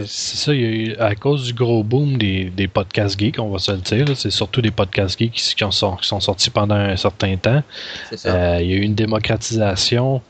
ça, 0.06 0.52
à 1.00 1.16
cause 1.16 1.46
du 1.46 1.54
gros 1.54 1.84
boom 1.84 2.18
des, 2.18 2.46
des 2.46 2.68
podcasts 2.68 3.20
geeks, 3.20 3.40
on 3.40 3.50
va 3.50 3.60
se 3.60 3.72
le 3.72 3.80
dire, 3.80 4.06
c'est 4.16 4.32
surtout 4.32 4.62
des 4.62 4.72
podcasts 4.72 5.18
geeks 5.18 5.34
qui, 5.34 5.56
qui, 5.56 5.66
sont, 5.72 5.96
qui, 5.96 6.08
sont, 6.08 6.20
sortis 6.20 6.50
pendant 6.50 6.76
un 6.76 6.96
certain 6.96 7.36
temps. 7.38 7.64
Euh, 8.26 8.58
il 8.62 8.70
y 8.70 8.74
a 8.74 8.78
eu 8.78 8.82
une 8.82 8.96
démocratisation 8.96 10.22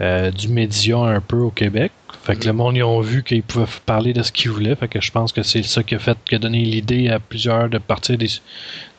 euh, 0.00 0.30
du 0.30 0.48
média 0.48 0.96
un 0.98 1.20
peu 1.20 1.38
au 1.38 1.50
Québec. 1.50 1.92
Fait 2.28 2.36
que 2.36 2.44
le 2.44 2.52
monde, 2.52 2.76
ils 2.76 2.82
ont 2.82 3.00
vu 3.00 3.22
qu'ils 3.22 3.42
pouvaient 3.42 3.64
parler 3.86 4.12
de 4.12 4.22
ce 4.22 4.30
qu'ils 4.32 4.50
voulaient. 4.50 4.76
Fait 4.76 4.86
que 4.86 5.00
je 5.00 5.10
pense 5.10 5.32
que 5.32 5.42
c'est 5.42 5.62
ça 5.62 5.82
qui 5.82 5.94
a 5.94 5.98
fait, 5.98 6.18
qui 6.28 6.34
a 6.34 6.38
donné 6.38 6.58
l'idée 6.58 7.08
à 7.08 7.20
plusieurs 7.20 7.70
de 7.70 7.78
partir 7.78 8.18
des, 8.18 8.28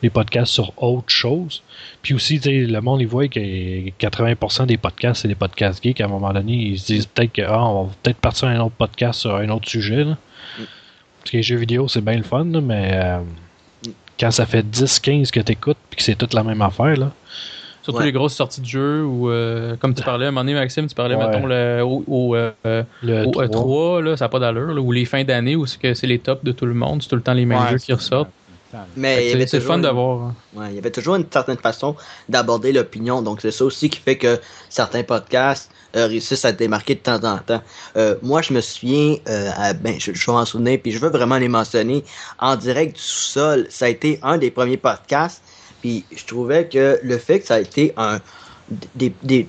des 0.02 0.10
podcasts 0.10 0.52
sur 0.52 0.72
autre 0.82 1.10
chose. 1.10 1.62
Puis 2.02 2.12
aussi, 2.12 2.40
le 2.40 2.80
monde, 2.80 3.00
il 3.00 3.06
voit 3.06 3.28
que 3.28 3.38
80% 3.38 4.66
des 4.66 4.78
podcasts, 4.78 5.22
c'est 5.22 5.28
des 5.28 5.36
podcasts 5.36 5.80
geeks. 5.80 6.00
À 6.00 6.06
un 6.06 6.08
moment 6.08 6.32
donné, 6.32 6.54
ils 6.54 6.80
se 6.80 6.86
disent 6.86 7.06
peut-être 7.06 7.32
que, 7.32 7.42
ah, 7.42 7.64
on 7.66 7.84
va 7.84 7.92
peut-être 8.02 8.18
partir 8.18 8.48
un 8.48 8.58
autre 8.58 8.74
podcast 8.76 9.20
sur 9.20 9.36
un 9.36 9.48
autre 9.50 9.68
sujet. 9.68 10.02
Là. 10.02 10.18
Parce 11.20 11.30
que 11.30 11.36
les 11.36 11.44
jeux 11.44 11.58
vidéo, 11.58 11.86
c'est 11.86 12.04
bien 12.04 12.16
le 12.16 12.24
fun, 12.24 12.46
mais 12.46 12.90
euh, 12.94 13.20
quand 14.18 14.32
ça 14.32 14.44
fait 14.44 14.66
10-15 14.68 15.30
que 15.30 15.38
t'écoutes 15.38 15.78
puis 15.88 15.98
que 15.98 16.02
c'est 16.02 16.16
toute 16.16 16.34
la 16.34 16.42
même 16.42 16.62
affaire, 16.62 16.96
là, 16.96 17.12
Surtout 17.82 18.02
les 18.02 18.12
grosses 18.12 18.34
sorties 18.34 18.60
de 18.60 18.66
jeu 18.66 19.04
ou 19.04 19.30
euh, 19.30 19.76
comme 19.76 19.94
tu 19.94 20.02
parlais 20.02 20.26
à 20.26 20.28
un 20.28 20.32
moment 20.32 20.42
donné, 20.42 20.54
Maxime, 20.54 20.86
tu 20.86 20.94
parlais, 20.94 21.16
mettons, 21.16 21.46
le, 21.46 21.82
au, 21.82 22.34
euh, 22.34 22.52
le 23.02 23.26
au 23.26 23.48
3, 23.48 24.02
là, 24.02 24.16
ça 24.16 24.26
n'a 24.26 24.28
pas 24.28 24.38
d'allure, 24.38 24.84
ou 24.84 24.92
les 24.92 25.06
fins 25.06 25.24
d'année 25.24 25.56
où 25.56 25.66
c'est 25.66 25.80
que 25.80 25.94
c'est 25.94 26.06
les 26.06 26.18
tops 26.18 26.44
de 26.44 26.52
tout 26.52 26.66
le 26.66 26.74
monde, 26.74 27.02
c'est 27.02 27.08
tout 27.08 27.16
le 27.16 27.22
temps 27.22 27.32
les 27.32 27.46
mêmes 27.46 27.68
jeux 27.68 27.78
qui 27.78 27.92
ressortent. 27.92 28.30
Mais 28.96 29.46
c'est 29.46 29.60
fun 29.60 29.78
d'avoir. 29.78 30.20
Hein. 30.20 30.34
Ouais, 30.54 30.66
il 30.70 30.76
y 30.76 30.78
avait 30.78 30.92
toujours 30.92 31.16
une 31.16 31.26
certaine 31.28 31.56
façon 31.56 31.96
d'aborder 32.28 32.72
l'opinion, 32.72 33.20
donc 33.20 33.40
c'est 33.40 33.50
ça 33.50 33.64
aussi 33.64 33.90
qui 33.90 33.98
fait 33.98 34.16
que 34.16 34.38
certains 34.68 35.02
podcasts 35.02 35.72
euh, 35.96 36.06
réussissent 36.06 36.44
à 36.44 36.52
démarquer 36.52 36.94
de 36.94 37.00
temps 37.00 37.24
en 37.24 37.38
temps. 37.38 37.62
moi, 38.22 38.42
je 38.42 38.52
me 38.52 38.60
souviens, 38.60 39.16
ben, 39.26 39.98
je, 39.98 40.12
je 40.14 40.26
vais 40.26 40.32
m'en 40.32 40.44
souvenir, 40.44 40.78
puis 40.80 40.92
je 40.92 40.98
veux 40.98 41.08
vraiment 41.08 41.38
les 41.38 41.48
mentionner. 41.48 42.04
En 42.38 42.56
direct 42.56 42.94
du 42.94 43.02
sous-sol, 43.02 43.66
ça 43.70 43.86
a 43.86 43.88
été 43.88 44.20
un 44.22 44.38
des 44.38 44.50
premiers 44.50 44.76
podcasts 44.76 45.42
puis 45.80 46.04
je 46.14 46.24
trouvais 46.24 46.68
que 46.68 46.98
le 47.02 47.18
fait 47.18 47.40
que 47.40 47.46
ça 47.46 47.54
a 47.54 47.60
été 47.60 47.92
un 47.96 48.20
des, 48.94 49.12
des, 49.22 49.48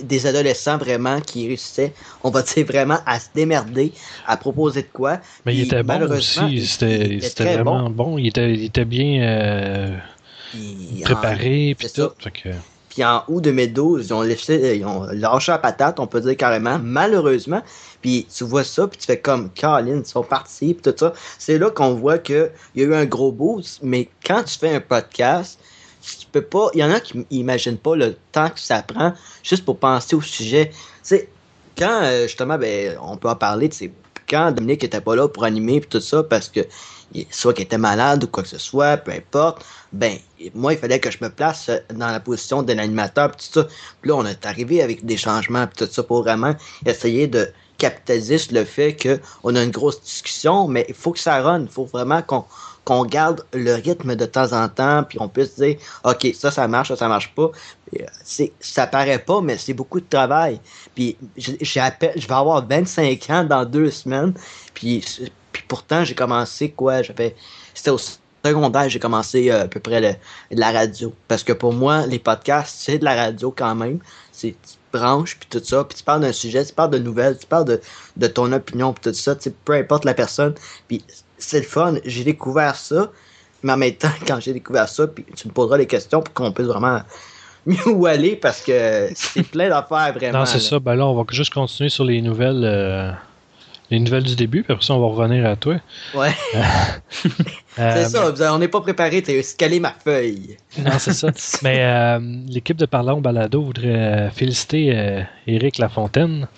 des 0.00 0.26
adolescents 0.26 0.76
vraiment 0.76 1.20
qui 1.20 1.46
réussissaient, 1.46 1.92
on 2.22 2.30
va 2.30 2.42
dire 2.42 2.66
vraiment 2.66 2.98
à 3.06 3.18
se 3.18 3.28
démerder, 3.34 3.92
à 4.26 4.36
proposer 4.36 4.82
de 4.82 4.88
quoi. 4.92 5.20
Mais 5.46 5.54
il 5.54 5.64
était 5.64 5.82
bon 5.82 6.02
aussi, 6.10 6.66
c'était 6.66 7.20
vraiment 7.38 7.88
bon. 7.90 8.18
Il, 8.18 8.28
était, 8.28 8.52
il 8.52 8.64
était 8.64 8.84
bien 8.84 9.22
euh, 9.22 9.96
préparé, 11.02 11.74
puis 11.78 11.88
tout. 11.90 12.10
Puis 12.92 13.02
en 13.04 13.24
août 13.28 13.40
2012, 13.40 14.06
ils 14.06 14.12
ont, 14.12 14.20
laissé, 14.20 14.76
ils 14.76 14.84
ont 14.84 15.06
lâché 15.12 15.50
la 15.50 15.56
patate, 15.56 15.98
on 15.98 16.06
peut 16.06 16.20
dire 16.20 16.36
carrément, 16.36 16.78
malheureusement. 16.78 17.62
Puis 18.02 18.26
tu 18.34 18.44
vois 18.44 18.64
ça, 18.64 18.86
puis 18.86 18.98
tu 18.98 19.06
fais 19.06 19.18
comme 19.18 19.48
Colin, 19.58 20.00
ils 20.00 20.04
sont 20.04 20.22
partis, 20.22 20.74
puis 20.74 20.92
tout 20.92 20.98
ça. 20.98 21.14
C'est 21.38 21.56
là 21.56 21.70
qu'on 21.70 21.94
voit 21.94 22.18
qu'il 22.18 22.50
y 22.74 22.82
a 22.82 22.84
eu 22.84 22.94
un 22.94 23.06
gros 23.06 23.32
boost, 23.32 23.78
mais 23.82 24.10
quand 24.26 24.42
tu 24.42 24.58
fais 24.58 24.74
un 24.74 24.80
podcast, 24.80 25.58
tu 26.02 26.26
peux 26.30 26.42
pas. 26.42 26.68
Il 26.74 26.80
y 26.80 26.84
en 26.84 26.90
a 26.90 27.00
qui 27.00 27.24
n'imaginent 27.30 27.78
pas 27.78 27.96
le 27.96 28.14
temps 28.30 28.50
que 28.50 28.60
ça 28.60 28.82
prend 28.82 29.14
juste 29.42 29.64
pour 29.64 29.78
penser 29.78 30.14
au 30.14 30.20
sujet. 30.20 30.68
Tu 30.68 30.76
sais, 31.02 31.30
quand 31.78 32.02
euh, 32.02 32.24
justement, 32.24 32.58
ben, 32.58 32.98
on 33.00 33.16
peut 33.16 33.30
en 33.30 33.36
parler, 33.36 33.70
tu 33.70 33.76
sais, 33.76 33.92
quand 34.28 34.52
Dominique 34.52 34.84
était 34.84 35.00
pas 35.00 35.16
là 35.16 35.28
pour 35.28 35.44
animer 35.44 35.80
puis 35.80 35.88
tout 35.88 36.00
ça, 36.00 36.22
parce 36.22 36.50
que 36.50 36.60
soit 37.30 37.52
qu'il 37.54 37.64
était 37.64 37.78
malade 37.78 38.24
ou 38.24 38.26
quoi 38.26 38.42
que 38.42 38.48
ce 38.48 38.58
soit, 38.58 38.96
peu 38.96 39.12
importe, 39.12 39.64
ben, 39.92 40.16
moi, 40.54 40.72
il 40.72 40.78
fallait 40.78 41.00
que 41.00 41.10
je 41.10 41.18
me 41.20 41.28
place 41.28 41.70
dans 41.94 42.08
la 42.08 42.20
position 42.20 42.62
de 42.62 42.72
l'animateur 42.72 43.32
tout 43.32 43.44
ça. 43.50 43.64
Puis 44.00 44.10
là, 44.10 44.16
on 44.16 44.26
est 44.26 44.46
arrivé 44.46 44.82
avec 44.82 45.04
des 45.04 45.16
changements 45.16 45.66
puis 45.66 45.84
tout 45.84 45.92
ça 45.92 46.02
pour 46.02 46.22
vraiment 46.22 46.54
essayer 46.86 47.26
de 47.26 47.48
capitaliser 47.78 48.38
sur 48.38 48.54
le 48.54 48.64
fait 48.64 48.96
qu'on 48.96 49.56
a 49.56 49.62
une 49.62 49.70
grosse 49.70 50.00
discussion, 50.02 50.68
mais 50.68 50.84
il 50.88 50.94
faut 50.94 51.12
que 51.12 51.18
ça 51.18 51.40
run. 51.42 51.62
Il 51.62 51.68
faut 51.68 51.84
vraiment 51.84 52.22
qu'on 52.22 52.44
qu'on 52.84 53.04
garde 53.04 53.44
le 53.52 53.74
rythme 53.74 54.16
de 54.16 54.26
temps 54.26 54.52
en 54.52 54.68
temps, 54.68 55.04
puis 55.04 55.18
on 55.20 55.28
puisse 55.28 55.54
dire, 55.54 55.76
OK, 56.04 56.26
ça, 56.34 56.50
ça 56.50 56.66
marche, 56.66 56.88
ça, 56.88 56.96
ça 56.96 57.06
marche 57.06 57.32
pas. 57.34 57.50
Euh, 58.00 58.04
c'est, 58.24 58.52
ça 58.58 58.88
paraît 58.88 59.20
pas, 59.20 59.40
mais 59.40 59.56
c'est 59.56 59.72
beaucoup 59.72 60.00
de 60.00 60.06
travail. 60.08 60.60
Puis 60.94 61.16
je, 61.36 61.52
je 61.60 62.26
vais 62.26 62.34
avoir 62.34 62.66
25 62.66 63.30
ans 63.30 63.44
dans 63.44 63.64
deux 63.64 63.90
semaines, 63.90 64.34
puis, 64.74 65.04
puis 65.52 65.64
pourtant, 65.66 66.04
j'ai 66.04 66.14
commencé 66.14 66.70
quoi? 66.70 67.02
J'avais, 67.02 67.36
c'était 67.74 67.90
au 67.90 67.98
secondaire, 68.44 68.88
j'ai 68.88 68.98
commencé 68.98 69.50
euh, 69.50 69.62
à 69.62 69.68
peu 69.68 69.80
près 69.80 70.00
de 70.00 70.16
la 70.50 70.72
radio. 70.72 71.12
Parce 71.28 71.44
que 71.44 71.52
pour 71.52 71.72
moi, 71.72 72.06
les 72.06 72.18
podcasts, 72.18 72.76
c'est 72.78 72.98
de 72.98 73.04
la 73.04 73.14
radio 73.14 73.54
quand 73.56 73.74
même. 73.74 73.98
C'est 74.32 74.50
tu 74.50 74.98
branches 74.98 75.38
puis 75.38 75.48
tout 75.50 75.64
ça, 75.64 75.84
puis 75.84 75.96
tu 75.96 76.04
parles 76.04 76.20
d'un 76.20 76.32
sujet, 76.32 76.64
tu 76.64 76.74
parles 76.74 76.90
de 76.90 76.98
nouvelles, 76.98 77.38
tu 77.38 77.46
parles 77.46 77.64
de, 77.64 77.80
de 78.16 78.26
ton 78.26 78.52
opinion 78.52 78.92
puis 78.92 79.10
tout 79.10 79.16
ça, 79.16 79.34
peu 79.64 79.72
importe 79.72 80.04
la 80.04 80.14
personne. 80.14 80.54
Puis 80.88 81.04
c'est 81.38 81.60
le 81.60 81.66
fun. 81.66 81.94
J'ai 82.04 82.24
découvert 82.24 82.76
ça, 82.76 83.10
mais 83.62 83.72
en 83.72 83.76
même 83.76 83.94
temps, 83.94 84.12
quand 84.26 84.40
j'ai 84.40 84.52
découvert 84.52 84.88
ça, 84.88 85.06
puis 85.06 85.24
tu 85.36 85.48
me 85.48 85.52
poseras 85.52 85.78
les 85.78 85.86
questions 85.86 86.20
pour 86.20 86.34
qu'on 86.34 86.52
puisse 86.52 86.66
vraiment 86.66 87.00
mieux 87.66 87.88
où 87.88 88.06
aller 88.06 88.36
parce 88.36 88.60
que 88.60 89.10
c'est 89.14 89.44
plein 89.44 89.68
d'affaires 89.68 90.12
vraiment. 90.12 90.40
Non, 90.40 90.46
c'est 90.46 90.60
ça. 90.60 90.78
Ben 90.78 90.94
là, 90.94 91.06
on 91.06 91.14
va 91.14 91.24
juste 91.30 91.54
continuer 91.54 91.90
sur 91.90 92.04
les 92.04 92.20
nouvelles. 92.20 92.64
Euh, 92.64 93.12
les 93.92 94.00
nouvelles 94.00 94.22
du 94.22 94.34
début, 94.36 94.62
puis 94.62 94.72
après 94.72 94.84
ça, 94.84 94.94
on 94.94 95.00
va 95.00 95.14
revenir 95.14 95.46
à 95.46 95.54
toi. 95.54 95.76
Ouais. 96.14 96.30
c'est 97.76 98.08
ça, 98.08 98.54
on 98.54 98.58
n'est 98.58 98.68
pas 98.68 98.80
préparé, 98.80 99.22
tu 99.22 99.38
as 99.38 99.42
scalé 99.42 99.80
ma 99.80 99.90
feuille. 99.92 100.56
Non, 100.78 100.92
c'est 100.98 101.12
ça. 101.12 101.28
Mais 101.62 101.76
euh, 101.80 102.18
l'équipe 102.48 102.78
de 102.78 102.86
Parlons 102.86 103.20
Balado 103.20 103.62
voudrait 103.62 104.30
féliciter 104.30 104.92
euh, 104.94 105.22
Éric 105.46 105.76
Lafontaine, 105.76 106.48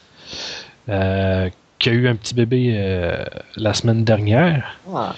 euh, 0.89 1.51
qui 1.81 1.89
a 1.89 1.93
eu 1.93 2.07
un 2.07 2.15
petit 2.15 2.35
bébé 2.35 3.27
la 3.57 3.75
semaine 3.75 4.05
dernière. 4.05 4.79
Ah. 4.95 5.17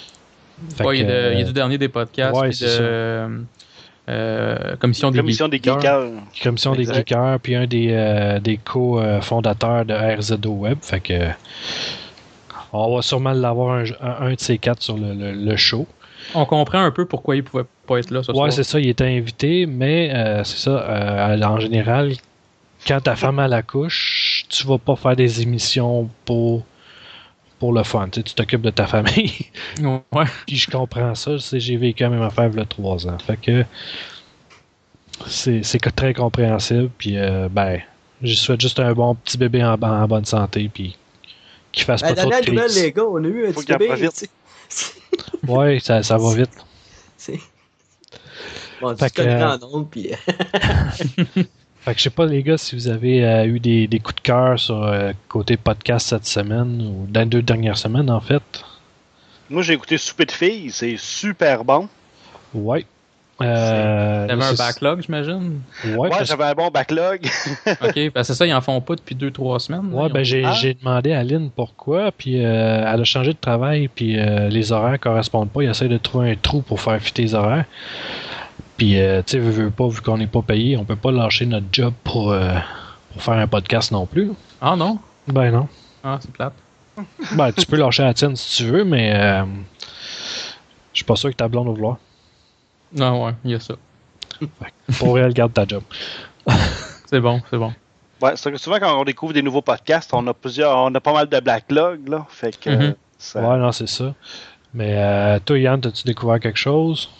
Ouais, 0.83 1.01
il, 1.01 1.11
est 1.11 1.45
du 1.45 1.53
dernier 1.53 1.77
des 1.77 1.89
podcasts. 1.91 2.35
Ouais, 2.35 2.51
c'est 2.51 2.67
commission 4.81 5.11
des 5.11 5.19
commission 5.19 5.49
des 5.49 5.59
geekers. 5.59 6.13
Commission 6.43 6.75
des 6.75 6.85
geekers, 6.87 7.41
puis 7.43 7.57
un 7.57 7.67
des, 7.67 8.39
des 8.43 8.57
co-fondateurs 8.57 9.85
de 9.85 9.93
RZO 9.93 10.49
Web. 10.49 10.79
Fait 10.81 11.01
que 11.01 11.29
on 12.77 12.97
va 12.97 13.03
sûrement 13.03 13.33
l'avoir 13.33 13.85
un, 14.01 14.33
de 14.33 14.41
ces 14.41 14.59
quatre 14.59 14.83
sur 14.83 14.97
le, 14.99 15.57
show. 15.57 15.87
On 16.35 16.45
comprend 16.45 16.81
un 16.81 16.91
peu 16.91 17.07
pourquoi 17.07 17.37
il 17.37 17.45
pouvait 17.45 17.65
pas 17.87 17.99
être 17.99 18.11
là 18.11 18.23
ce 18.23 18.33
ouais, 18.33 18.51
c'est 18.51 18.65
ça, 18.65 18.81
il 18.81 18.89
était 18.89 19.05
invité, 19.05 19.67
mais 19.67 20.13
euh, 20.15 20.43
c'est 20.45 20.59
ça, 20.59 20.71
euh, 20.71 21.41
en 21.43 21.61
général, 21.61 22.15
quand 22.87 23.01
ta 23.01 23.17
femme 23.17 23.39
a 23.39 23.49
la 23.49 23.63
couche, 23.63 24.45
tu 24.49 24.67
vas 24.67 24.79
pas 24.79 24.97
faire 24.97 25.17
des 25.17 25.43
émissions 25.43 26.09
pour 26.25 26.65
pour 27.59 27.73
le 27.73 27.83
fun. 27.83 28.09
Tu 28.11 28.23
t'occupes 28.23 28.63
de 28.63 28.71
ta 28.71 28.87
famille. 28.87 29.33
Ouais. 29.81 30.25
Puis 30.47 30.57
je 30.57 30.71
comprends 30.71 31.15
ça. 31.15 31.33
J'ai 31.53 31.77
vécu 31.77 32.03
la 32.03 32.11
même 32.11 32.23
affaire 32.23 32.51
il 32.53 32.59
y 32.59 32.61
a 32.61 32.65
trois 32.65 33.07
ans. 33.07 33.19
Fait 33.19 33.37
que 33.37 33.65
c'est 35.27 35.63
très 35.95 36.15
compréhensible. 36.15 36.91
Puis 36.99 37.17
euh, 37.17 37.49
ben, 37.51 37.81
je 38.23 38.35
souhaite 38.35 38.61
juste 38.61 38.81
un 38.81 38.93
bon 38.93 39.15
petit 39.15 39.39
bébé 39.39 39.65
en, 39.65 39.75
en 39.81 40.07
bonne 40.07 40.25
santé. 40.25 40.71
Puis 40.73 40.97
qu'il 41.77 41.85
fasse 41.85 42.03
ben, 42.03 42.15
pas 42.15 42.23
trop 42.23 42.31
de 42.31 42.37
crise. 42.37 42.49
Nouvelle, 42.49 42.75
les 42.75 42.93
gars, 42.93 43.05
on 43.05 43.23
a 43.23 43.29
eu 43.29 43.47
un 43.47 43.53
petit 43.53 43.67
bébé. 43.67 43.95
Vite. 43.95 44.31
ouais, 45.47 45.79
ça, 45.81 46.03
ça 46.03 46.17
va 46.17 46.35
vite. 46.35 46.51
C'est... 47.17 47.39
Bon, 48.81 48.95
tu 48.95 49.11
que, 49.11 49.23
euh... 49.23 49.59
ondes, 49.73 49.89
puis... 49.89 50.11
fait 51.81 51.93
que 51.93 51.99
je 51.99 52.03
sais 52.03 52.11
pas, 52.11 52.27
les 52.27 52.43
gars, 52.43 52.59
si 52.59 52.75
vous 52.75 52.89
avez 52.89 53.25
euh, 53.25 53.47
eu 53.47 53.61
des, 53.61 53.87
des, 53.87 54.01
coups 54.01 54.17
de 54.17 54.21
cœur 54.23 54.59
sur 54.59 54.83
euh, 54.83 55.13
côté 55.29 55.57
podcast 55.57 56.09
cette 56.09 56.27
semaine, 56.27 56.83
ou 56.83 57.07
dans 57.09 57.21
les 57.21 57.27
deux 57.27 57.43
dernières 57.43 57.79
semaines, 57.79 58.11
en 58.11 58.21
fait. 58.21 58.43
Moi, 59.49 59.63
j'ai 59.63 59.75
écouté 59.75 59.99
Souper 59.99 60.27
de 60.27 60.33
filles, 60.33 60.71
c'est 60.73 60.97
super 60.97 61.65
bon. 61.65 61.89
Ouais. 62.53 62.87
Euh, 63.43 64.27
T'avais 64.27 64.45
un 64.45 64.55
backlog, 64.55 65.03
j'imagine? 65.03 65.61
Ouais, 65.95 66.09
j'avais 66.25 66.45
un 66.45 66.55
bon 66.55 66.69
backlog. 66.69 67.21
ok, 67.67 68.13
ben 68.15 68.23
c'est 68.23 68.35
ça, 68.35 68.47
ils 68.47 68.55
en 68.55 68.63
font 68.63 68.81
pas 68.81 68.97
depuis 68.97 69.15
deux, 69.15 69.31
trois 69.31 69.61
semaines. 69.61 69.93
Ouais, 69.93 70.09
ben 70.09 70.25
j'ai, 70.25 70.45
j'ai 70.55 70.73
demandé 70.75 71.13
à 71.13 71.23
Lynn 71.23 71.51
pourquoi, 71.51 72.13
puis 72.13 72.43
euh, 72.43 72.91
elle 72.91 73.01
a 73.01 73.05
changé 73.05 73.35
de 73.35 73.39
travail, 73.39 73.89
puis 73.89 74.19
euh, 74.19 74.49
les 74.49 74.73
horaires 74.73 74.99
correspondent 74.99 75.51
pas. 75.51 75.63
Il 75.63 75.69
essaie 75.69 75.89
de 75.89 75.99
trouver 75.99 76.31
un 76.33 76.37
trou 76.37 76.63
pour 76.63 76.81
faire 76.81 76.99
fitter 77.01 77.23
les 77.23 77.35
horaires. 77.35 77.67
Puis, 78.79 78.99
euh, 78.99 79.23
tu 79.23 79.33
sais, 79.33 79.39
veux, 79.39 79.71
pas, 79.71 79.89
vu 79.89 80.01
qu'on 80.01 80.19
n'est 80.19 80.27
pas 80.27 80.43
payé, 80.43 80.77
on 80.77 80.85
peut 80.85 80.97
pas 80.97 81.13
lâcher 81.13 81.45
notre 81.45 81.67
job 81.73 81.93
pour, 82.05 82.35
pour 83.13 83.23
faire 83.23 83.35
un 83.35 83.47
podcast 83.47 83.93
non 83.93 84.07
plus. 84.07 84.33
Ah 84.63 84.77
non? 84.77 84.99
Ben 85.27 85.51
non. 85.51 85.69
Ah, 86.03 86.19
c'est 86.21 86.33
plate. 86.33 86.55
ben, 87.33 87.53
tu 87.53 87.67
peux 87.67 87.77
lâcher 87.77 88.03
la 88.03 88.15
tienne 88.15 88.37
si 88.37 88.57
tu 88.57 88.71
veux, 88.71 88.85
mais 88.85 89.13
je 90.93 90.99
suis 91.01 91.05
pas 91.05 91.17
sûr 91.17 91.29
que 91.31 91.37
ta 91.37 91.49
blonde 91.49 91.67
va 91.67 91.73
vouloir. 91.73 91.99
Non, 92.97 93.27
ouais, 93.27 93.35
il 93.45 93.53
y 93.53 93.55
a 93.55 93.61
ça. 93.61 93.75
Pour 94.99 95.19
elle, 95.19 95.33
garde 95.33 95.53
ta 95.53 95.67
job. 95.67 95.83
c'est 97.07 97.21
bon, 97.21 97.41
c'est 97.51 97.59
bon. 97.59 97.73
Ouais, 98.23 98.33
c'est 98.37 98.51
que 98.51 98.57
souvent 98.57 98.79
quand 98.79 98.99
on 98.99 99.05
découvre 99.05 99.33
des 99.33 99.43
nouveaux 99.43 99.63
podcasts, 99.63 100.11
on 100.15 100.27
a 100.27 100.35
plusieurs, 100.35 100.77
on 100.77 100.95
a 100.95 101.01
pas 101.01 101.13
mal 101.13 101.29
de 101.29 101.41
backlog, 101.41 102.09
là. 102.09 102.27
Fait 102.29 102.59
que. 102.59 102.71
Mhm. 102.71 102.95
Ouais, 103.35 103.59
non, 103.59 103.73
c'est 103.73 103.89
ça. 103.89 104.15
Mais 104.75 104.95
euh, 104.97 105.39
toi, 105.45 105.59
Yann, 105.59 105.81
as-tu 105.85 106.05
découvert 106.05 106.41
quelque 106.41 106.59
chose? 106.59 107.11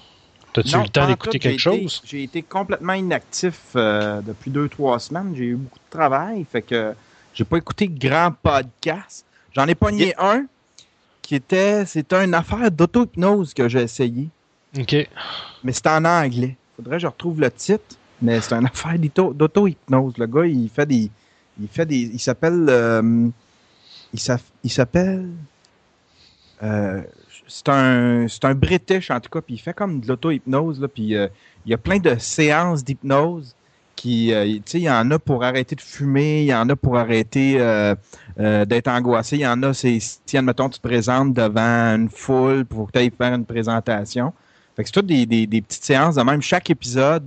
T'as-tu 0.53 0.75
eu 0.75 0.83
le 0.83 0.89
temps 0.89 1.07
d'écouter 1.07 1.39
quelque 1.39 1.61
chose? 1.61 2.03
J'ai 2.05 2.23
été 2.23 2.43
complètement 2.43 2.95
inactif 2.95 3.61
euh, 3.77 4.23
depuis 4.23 4.51
deux, 4.51 4.69
trois 4.69 4.99
semaines. 4.99 5.35
J'ai 5.37 5.45
eu 5.45 5.57
beaucoup 5.57 5.79
de 5.79 5.91
travail, 5.91 6.47
fait 6.51 6.63
que 6.63 6.95
j'ai 7.35 7.45
pas 7.45 7.59
écouté 7.59 7.89
grand 7.89 8.33
podcast. 8.43 9.27
J'en 9.53 9.67
ai 9.67 9.75
pogné 9.75 10.15
un 10.19 10.47
qui 11.21 11.35
était, 11.35 11.85
c'était 11.85 12.25
une 12.25 12.35
affaire 12.35 12.71
d'auto-hypnose 12.71 13.53
que 13.53 13.69
j'ai 13.69 13.83
essayé. 13.83 14.29
OK. 14.79 15.09
Mais 15.65 15.73
c'est 15.73 15.87
en 15.87 16.05
anglais. 16.05 16.57
Faudrait 16.77 16.97
que 16.97 17.03
je 17.03 17.07
retrouve 17.07 17.41
le 17.41 17.51
titre. 17.51 17.97
Mais 18.21 18.41
c'est 18.41 18.55
une 18.55 18.67
affaire 18.73 18.99
d'auto-hypnose. 18.99 20.19
Le 20.19 20.27
gars, 20.27 20.47
il 20.47 20.69
fait 20.69 20.87
des. 20.87 21.11
Il 21.61 21.69
fait 21.69 21.87
des. 21.87 22.11
Il 22.13 22.21
s'appelle. 22.21 22.67
Euh, 22.69 23.29
il 24.13 24.71
s'appelle. 24.71 25.29
Euh, 26.63 27.03
c'est 27.49 27.69
un, 27.69 28.27
un 28.43 28.55
British 28.55 29.11
en 29.11 29.21
tout 29.21 29.29
cas, 29.29 29.41
puis 29.41 29.55
il 29.55 29.59
fait 29.59 29.75
comme 29.75 30.01
de 30.01 30.09
l'auto-hypnose, 30.09 30.85
puis 30.93 31.15
euh, 31.15 31.29
il 31.65 31.71
y 31.71 31.75
a 31.75 31.79
plein 31.79 31.99
de 31.99 32.17
séances 32.19 32.83
d'hypnose 32.83 33.55
qui, 33.95 34.33
tu 34.35 34.63
sais, 34.65 34.79
il 34.79 34.85
y 34.85 34.91
en 34.91 35.11
a 35.11 35.19
pour 35.19 35.45
arrêter 35.45 35.77
de 35.77 35.81
fumer, 35.81 36.43
il 36.43 36.47
y 36.47 36.55
en 36.55 36.69
a 36.69 36.77
pour 36.77 36.99
arrêter 36.99 37.59
d'être 38.37 38.89
angoissé, 38.89 39.37
il 39.37 39.43
y 39.43 39.47
en 39.47 39.63
a, 39.63 39.73
c'est, 39.73 39.99
si, 40.01 40.37
admettons, 40.37 40.69
tu 40.69 40.79
te 40.81 40.87
présentes 40.87 41.33
devant 41.35 41.95
une 41.95 42.11
foule 42.11 42.67
pour 42.67 42.89
que 42.89 42.93
tu 42.93 42.99
ailles 42.99 43.13
faire 43.17 43.35
une 43.35 43.47
présentation, 43.47 44.33
fait 44.77 44.83
que 44.83 44.89
c'est 44.89 44.93
toutes 44.93 45.07
des, 45.07 45.25
des, 45.27 45.47
des, 45.47 45.63
petites 45.63 45.85
séances 45.85 46.17
de 46.17 46.23
même. 46.23 46.43
Chaque 46.43 46.69
épisode, 46.69 47.25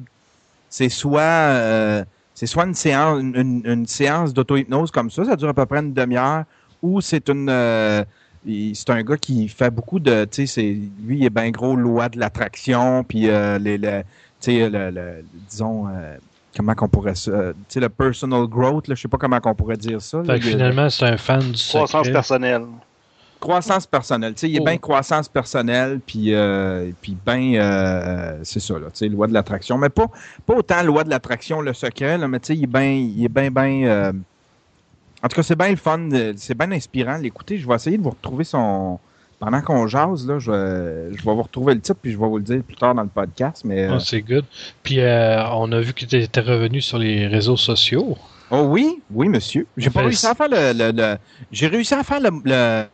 c'est 0.70 0.90
soit 0.90 1.22
euh, 1.22 2.04
c'est 2.36 2.46
soit 2.46 2.66
une 2.66 2.76
séance, 2.76 3.20
une, 3.22 3.64
une 3.66 3.88
séance 3.88 4.34
d'auto-hypnose 4.34 4.92
comme 4.92 5.10
ça, 5.10 5.26
ça 5.26 5.36
dure 5.36 5.50
à 5.50 5.54
peu 5.54 5.66
près 5.66 5.80
une 5.80 5.94
demi-heure, 5.94 6.46
ou 6.82 7.02
c'est 7.02 7.28
une 7.28 7.50
euh, 7.50 8.04
c'est 8.46 8.90
un 8.90 9.04
gars 9.04 9.18
qui 9.18 9.48
fait 9.50 9.70
beaucoup 9.70 10.00
de 10.00 10.26
tu 10.26 10.48
sais 10.48 10.78
lui 11.04 11.18
il 11.18 11.26
est 11.26 11.30
bien 11.30 11.50
gros 11.50 11.76
loi 11.76 12.08
de 12.08 12.18
l'attraction 12.20 13.04
puis 13.04 13.30
euh, 13.30 13.60
les, 13.60 13.78
tu 13.78 13.86
sais 14.40 14.70
le, 14.70 14.90
le, 14.92 15.26
disons 15.50 15.88
euh, 15.88 16.16
comment 16.56 16.74
qu'on 16.74 16.88
pourrait 16.88 17.16
ça 17.16 17.52
tu 17.52 17.66
sais 17.68 17.80
le 17.82 17.90
personal 17.90 18.48
growth 18.48 18.88
là, 18.88 18.96
je 18.96 19.02
sais 19.02 19.08
pas 19.10 19.18
comment 19.18 19.40
qu'on 19.42 19.56
pourrait 19.56 19.78
dire 19.78 20.02
ça 20.02 20.24
fait 20.24 20.40
que 20.40 20.46
finalement 20.46 20.90
c'est 20.90 21.06
un 21.06 21.18
fan 21.18 21.52
du 21.52 21.62
croissance 21.62 22.10
personnelle 22.10 22.64
croissance 23.40 23.88
personnelle. 23.88 24.34
Tu 24.34 24.42
sais, 24.42 24.50
il 24.50 24.58
est 24.58 24.62
oh. 24.62 24.66
bien 24.66 24.78
croissance 24.78 25.30
personnelle, 25.30 26.00
puis 26.06 26.34
euh, 26.34 26.92
puis 27.02 27.18
bien, 27.26 27.56
euh, 27.56 28.40
c'est 28.44 28.60
ça, 28.60 28.74
là, 28.78 28.88
tu 28.88 28.98
sais, 28.98 29.08
loi 29.08 29.28
de 29.28 29.34
l'attraction. 29.34 29.78
Mais 29.78 29.90
pas, 29.90 30.08
pas 30.46 30.56
autant 30.56 30.84
loi 30.84 31.04
de 31.04 31.10
l'attraction, 31.10 31.62
le 31.62 31.74
secret, 31.74 32.18
là, 32.18 32.28
mais 32.28 32.40
tu 32.40 32.48
sais, 32.48 32.56
il 32.56 32.64
est 32.64 32.68
bien, 32.68 32.92
il 32.92 33.24
est 33.24 33.30
bien, 33.30 33.50
bien... 33.50 33.88
Euh, 33.88 34.14
en 35.22 35.28
tout 35.28 35.36
cas, 35.36 35.44
c'est 35.44 35.58
bien 35.58 35.70
le 35.70 35.76
fun, 35.76 36.10
c'est 36.38 36.58
bien 36.58 36.72
inspirant 36.72 37.18
l'écouter. 37.18 37.58
Je 37.58 37.68
vais 37.68 37.76
essayer 37.76 37.98
de 37.98 38.04
vous 38.04 38.12
retrouver 38.12 38.46
son... 38.46 39.00
Pendant 39.40 39.62
qu'on 39.62 39.88
jase, 39.88 40.28
là, 40.28 40.38
je, 40.38 40.52
je 41.16 41.26
vais 41.26 41.34
vous 41.34 41.42
retrouver 41.42 41.74
le 41.74 41.80
titre, 41.80 41.98
puis 42.02 42.12
je 42.12 42.18
vais 42.18 42.28
vous 42.28 42.38
le 42.38 42.44
dire 42.44 42.62
plus 42.62 42.76
tard 42.76 42.94
dans 42.94 43.04
le 43.04 43.10
podcast, 43.10 43.64
mais... 43.64 43.88
Oh, 43.90 44.00
c'est 44.00 44.22
good. 44.22 44.44
Puis 44.84 45.00
on 45.00 45.72
a 45.72 45.80
vu 45.80 45.94
que 45.94 46.06
tu 46.06 46.18
étais 46.18 46.42
revenu 46.42 46.82
sur 46.82 46.98
les 46.98 47.26
réseaux 47.28 47.58
sociaux. 47.58 48.18
Oh 48.52 48.64
oui, 48.68 49.02
oui, 49.12 49.30
monsieur. 49.30 49.68
J'ai 49.78 49.90
pas 49.90 50.02
réussi 50.02 50.26
à 50.26 50.34
faire 50.34 50.48
le, 50.50 51.18
j'ai 51.52 51.68
réussi 51.68 51.94
à 51.94 52.04
faire 52.04 52.20
le, 52.20 52.86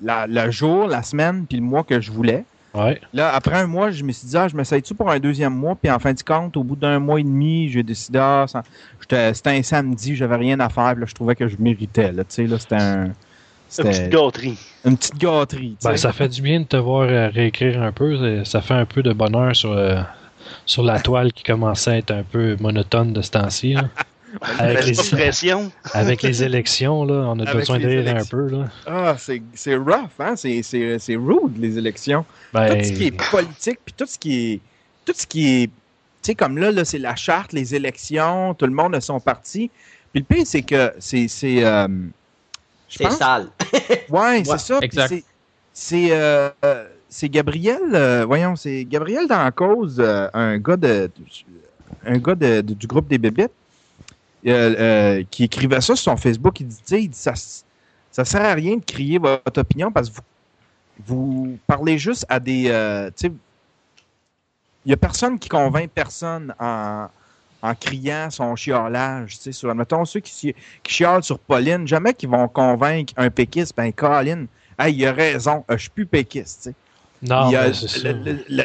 le, 0.00 0.50
jour, 0.50 0.86
la 0.86 1.02
semaine, 1.02 1.46
puis 1.48 1.56
le 1.58 1.64
mois 1.64 1.84
que 1.84 2.00
je 2.00 2.12
voulais. 2.12 2.44
Ouais. 2.74 3.00
Là, 3.12 3.34
après 3.34 3.56
un 3.56 3.66
mois, 3.66 3.90
je 3.90 4.04
me 4.04 4.12
suis 4.12 4.28
dit, 4.28 4.36
ah, 4.36 4.46
je 4.46 4.56
m'essaye-tu 4.56 4.94
pour 4.94 5.10
un 5.10 5.18
deuxième 5.18 5.54
mois, 5.54 5.74
puis 5.74 5.90
en 5.90 5.98
fin 5.98 6.12
de 6.12 6.22
compte, 6.22 6.56
au 6.56 6.62
bout 6.62 6.76
d'un 6.76 7.00
mois 7.00 7.18
et 7.18 7.24
demi, 7.24 7.68
j'ai 7.68 7.82
décidé, 7.82 8.18
ah, 8.20 8.46
c'était 9.00 9.50
un 9.50 9.62
samedi, 9.62 10.14
j'avais 10.14 10.36
rien 10.36 10.60
à 10.60 10.68
faire, 10.68 10.94
là, 10.94 11.06
je 11.06 11.14
trouvais 11.14 11.34
que 11.34 11.48
je 11.48 11.56
méritais, 11.58 12.12
là, 12.12 12.22
tu 12.22 12.34
sais, 12.34 12.46
là, 12.46 12.58
c'était 12.58 12.76
un... 12.76 13.08
Une 13.78 13.84
petite 13.84 14.08
gâterie. 14.08 14.58
Une 14.84 14.96
petite 14.96 15.18
gâterie. 15.18 15.76
Ben, 15.82 15.96
ça 15.96 16.12
fait 16.12 16.28
du 16.28 16.42
bien 16.42 16.60
de 16.60 16.64
te 16.64 16.76
voir 16.76 17.08
euh, 17.08 17.28
réécrire 17.28 17.82
un 17.82 17.92
peu. 17.92 18.44
Ça 18.44 18.60
fait 18.60 18.74
un 18.74 18.86
peu 18.86 19.02
de 19.02 19.12
bonheur 19.12 19.54
sur, 19.54 19.72
euh, 19.72 20.00
sur 20.66 20.82
la 20.82 21.00
toile 21.00 21.32
qui 21.32 21.44
commençait 21.44 21.90
à 21.90 21.96
être 21.98 22.10
un 22.10 22.22
peu 22.24 22.56
monotone 22.60 23.12
de 23.12 23.22
ce 23.22 23.30
temps-ci. 23.30 23.76
Avec 24.58 24.86
les, 24.86 25.50
avec 25.92 26.22
les 26.22 26.44
élections, 26.44 27.04
là, 27.04 27.24
on 27.26 27.40
a 27.40 27.52
besoin 27.52 27.80
de 27.80 27.86
rire 27.86 28.14
un 28.16 28.24
peu. 28.24 28.48
Là. 28.48 28.68
Ah, 28.86 29.16
c'est 29.18 29.74
rough, 29.74 30.08
hein? 30.20 30.36
c'est 30.36 31.16
rude, 31.16 31.58
les 31.58 31.76
élections. 31.76 32.24
Ben, 32.52 32.78
tout 32.78 32.84
ce 32.84 32.92
qui 32.92 33.06
est 33.08 33.30
politique, 33.30 33.80
puis 33.84 33.94
tout 33.96 34.06
ce 34.06 34.16
qui 34.16 34.52
est. 34.52 34.60
Tout 35.04 35.14
ce 35.16 35.26
qui 35.26 35.48
est. 35.48 35.66
Tu 35.66 35.72
sais, 36.22 36.34
comme 36.36 36.58
là, 36.58 36.70
là 36.70 36.84
c'est 36.84 36.98
la 36.98 37.16
charte, 37.16 37.52
les 37.52 37.74
élections, 37.74 38.54
tout 38.54 38.66
le 38.66 38.72
monde 38.72 38.94
a 38.94 39.00
son 39.00 39.18
parti. 39.18 39.68
Puis 40.12 40.24
le 40.28 40.34
pire, 40.34 40.46
c'est 40.46 40.62
que 40.62 40.92
c'est. 41.00 41.26
C'est 42.90 43.10
sale. 43.10 43.48
ouais, 44.10 44.42
c'est 44.44 44.58
ça. 44.58 44.78
C'est. 45.72 46.08
Euh, 46.12 46.50
c'est 47.12 47.28
Gabriel, 47.28 47.80
euh, 47.92 48.24
voyons, 48.24 48.54
c'est 48.54 48.84
Gabriel 48.84 49.26
dans 49.26 49.42
la 49.42 49.50
cause, 49.50 49.96
euh, 49.98 50.28
un 50.32 50.58
gars 50.58 50.76
de, 50.76 51.10
un 52.06 52.18
gars 52.18 52.36
de- 52.36 52.60
de- 52.60 52.74
du 52.74 52.86
groupe 52.86 53.08
des 53.08 53.18
bébites, 53.18 53.50
euh, 54.46 54.74
euh, 54.78 55.24
qui 55.28 55.42
écrivait 55.44 55.80
ça 55.80 55.96
sur 55.96 55.98
son 55.98 56.16
Facebook. 56.16 56.60
Il 56.60 56.68
dit, 56.68 56.82
il 56.92 57.08
dit, 57.10 57.18
ça, 57.18 57.32
ça 58.12 58.24
sert 58.24 58.44
à 58.44 58.54
rien 58.54 58.76
de 58.76 58.84
crier 58.84 59.18
votre 59.18 59.60
opinion 59.60 59.90
parce 59.90 60.08
que 60.08 60.16
vous, 60.16 60.22
vous 61.06 61.58
parlez 61.66 61.98
juste 61.98 62.24
à 62.28 62.38
des, 62.38 62.66
euh, 62.68 63.08
tu 63.16 63.26
sais, 63.26 63.32
il 64.86 64.90
y 64.90 64.92
a 64.92 64.96
personne 64.96 65.36
qui 65.38 65.48
convainc 65.48 65.90
personne 65.92 66.54
en, 66.60 67.08
en 67.62 67.74
criant 67.74 68.30
son 68.30 68.56
chiolage, 68.56 69.36
tu 69.36 69.42
sais, 69.44 69.52
sur, 69.52 69.74
mettons, 69.74 70.04
ceux 70.04 70.20
qui, 70.20 70.32
chi- 70.32 70.54
qui 70.82 70.92
chiolent 70.94 71.22
sur 71.24 71.38
Pauline, 71.38 71.86
jamais 71.86 72.14
qu'ils 72.14 72.30
vont 72.30 72.48
convaincre 72.48 73.12
un 73.16 73.30
péquiste, 73.30 73.74
ben, 73.76 73.92
Colin, 73.92 74.46
hey, 74.78 74.94
il 74.94 75.06
a 75.06 75.12
raison, 75.12 75.64
euh, 75.70 75.76
je 75.76 75.82
suis 75.82 75.90
plus 75.90 76.06
péquiste, 76.06 76.62
tu 76.64 76.70
sais. 76.70 76.76
Non, 77.22 77.52
ben, 77.52 77.72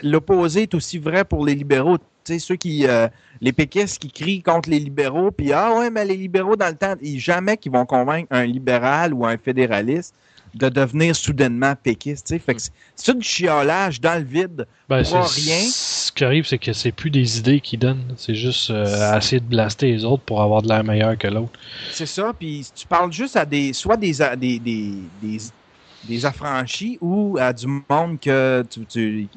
L'opposé 0.04 0.64
est 0.64 0.74
aussi 0.74 0.98
vrai 0.98 1.26
pour 1.26 1.46
les 1.46 1.56
libéraux. 1.56 1.98
Tu 1.98 2.34
sais, 2.34 2.40
ceux 2.40 2.56
qui, 2.56 2.88
euh, 2.88 3.08
les 3.42 3.54
péquistes 3.54 4.00
qui 4.00 4.12
crient 4.12 4.42
contre 4.42 4.70
les 4.70 4.80
libéraux, 4.80 5.32
puis 5.32 5.52
ah 5.54 5.78
ouais, 5.78 5.90
mais 5.92 6.06
les 6.06 6.18
libéraux 6.18 6.56
dans 6.56 6.70
le 6.70 6.76
temps, 6.76 6.96
jamais 7.02 7.58
qu'ils 7.58 7.72
vont 7.72 7.86
convaincre 7.86 8.28
un 8.32 8.46
libéral 8.46 9.14
ou 9.14 9.26
un 9.26 9.38
fédéraliste 9.38 10.16
de 10.56 10.70
devenir 10.70 11.16
soudainement 11.16 11.76
péquiste. 11.76 12.28
tu 12.28 12.34
sais. 12.36 12.40
Fait 12.40 12.56
que 12.56 12.62
c'est- 12.62 12.72
c'est 12.96 13.16
du 13.18 13.24
chiolage 13.28 14.00
dans 14.02 14.18
le 14.18 14.24
vide. 14.26 14.66
Ben, 14.90 15.04
pour 15.04 15.28
rien. 15.30 15.60
Ce 15.70 16.12
qui 16.12 16.24
arrive, 16.24 16.46
c'est 16.46 16.58
que 16.58 16.72
c'est 16.74 16.92
plus 16.94 17.12
des 17.12 17.38
idées 17.40 17.60
qu'ils 17.60 17.80
donnent. 17.80 18.14
C'est 18.18 18.36
juste 18.36 18.70
euh, 18.70 19.18
essayer 19.18 19.40
de 19.42 19.46
blaster 19.46 19.92
les 19.92 20.06
autres 20.06 20.24
pour 20.24 20.42
avoir 20.42 20.62
de 20.62 20.70
l'air 20.70 20.84
meilleur 20.84 21.18
que 21.18 21.28
l'autre. 21.28 21.60
C'est 21.92 22.06
ça. 22.06 22.32
Puis 22.40 22.66
tu 22.74 22.88
parles 22.88 23.12
juste 23.12 23.36
à 23.36 23.46
des, 23.46 23.74
soit 23.74 23.98
des, 23.98 24.14
des, 24.38 24.60
des, 24.60 25.02
des, 25.22 25.38
des 26.06 26.26
affranchis 26.26 26.98
ou 27.02 27.38
à 27.40 27.52
du 27.52 27.68
monde 27.68 28.20
que 28.20 28.64
tu, 28.70 28.86
tu 28.86 29.28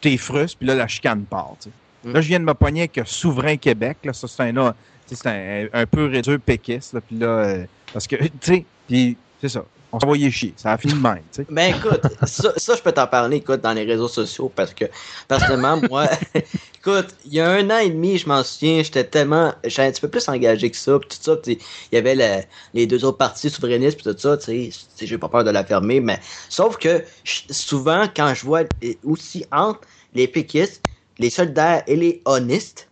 t'es 0.00 0.16
frustre, 0.16 0.58
puis 0.58 0.66
là, 0.68 0.74
la 0.74 0.86
chicane 0.88 1.24
part. 1.24 1.54
tu 1.60 1.68
sais. 1.68 2.08
Mm. 2.08 2.12
Là, 2.12 2.20
je 2.20 2.28
viens 2.28 2.40
de 2.40 2.44
me 2.44 2.54
pogner 2.54 2.80
avec 2.82 3.00
Souverain 3.06 3.56
Québec. 3.56 3.98
Là, 4.04 4.12
ça, 4.12 4.28
c'est 4.28 4.42
un, 4.42 4.52
là, 4.52 4.74
tu 5.08 5.14
sais, 5.14 5.20
c'est 5.22 5.28
un, 5.74 5.80
un 5.82 5.86
peu 5.86 6.06
réduit 6.06 6.38
péquiste. 6.38 6.92
Là, 6.94 7.00
puis 7.00 7.16
là, 7.18 7.26
euh, 7.26 7.64
parce 7.92 8.06
que, 8.06 8.16
tu 8.16 8.30
sais, 8.40 8.64
puis 8.86 9.16
c'est 9.40 9.48
ça. 9.48 9.64
On 9.92 10.00
s'envoyait 10.00 10.30
chier. 10.30 10.52
Ça 10.56 10.72
a 10.72 10.78
fini 10.78 10.94
de 10.94 10.98
même. 10.98 11.22
tu 11.32 11.42
sais. 11.42 11.46
Ben 11.48 11.74
écoute, 11.74 12.02
ça, 12.26 12.52
ça, 12.56 12.74
je 12.76 12.82
peux 12.82 12.92
t'en 12.92 13.06
parler, 13.06 13.38
écoute, 13.38 13.60
dans 13.60 13.72
les 13.72 13.84
réseaux 13.84 14.08
sociaux, 14.08 14.52
parce 14.54 14.74
que, 14.74 14.84
personnellement, 15.28 15.80
moi, 15.88 16.08
écoute, 16.78 17.08
il 17.24 17.34
y 17.34 17.40
a 17.40 17.48
un 17.50 17.70
an 17.70 17.78
et 17.78 17.88
demi, 17.90 18.18
je 18.18 18.28
m'en 18.28 18.42
souviens, 18.42 18.82
j'étais 18.82 19.04
tellement, 19.04 19.54
j'étais 19.64 19.82
un 19.82 19.90
petit 19.92 20.00
peu 20.00 20.08
plus 20.08 20.28
engagé 20.28 20.70
que 20.70 20.76
ça, 20.76 20.98
puis 20.98 21.08
tout 21.08 21.22
ça, 21.22 21.36
il 21.46 21.58
y 21.92 21.96
avait 21.96 22.14
le- 22.14 22.42
les 22.74 22.86
deux 22.86 23.04
autres 23.04 23.18
partis 23.18 23.48
souverainistes, 23.48 23.96
puis 24.02 24.12
tout 24.12 24.18
ça, 24.18 24.36
tu 24.36 24.70
sais, 24.72 25.06
j'ai 25.06 25.18
pas 25.18 25.28
peur 25.28 25.44
de 25.44 25.50
la 25.50 25.64
fermer, 25.64 26.00
mais, 26.00 26.18
sauf 26.48 26.76
que, 26.76 27.02
souvent, 27.24 28.06
quand 28.14 28.34
je 28.34 28.44
vois 28.44 28.62
euh, 28.84 28.92
aussi 29.04 29.46
entre 29.52 29.80
les 30.14 30.28
péquistes, 30.28 30.82
les 31.18 31.30
soldats 31.30 31.82
et 31.86 31.96
les 31.96 32.22
honistes, 32.24 32.85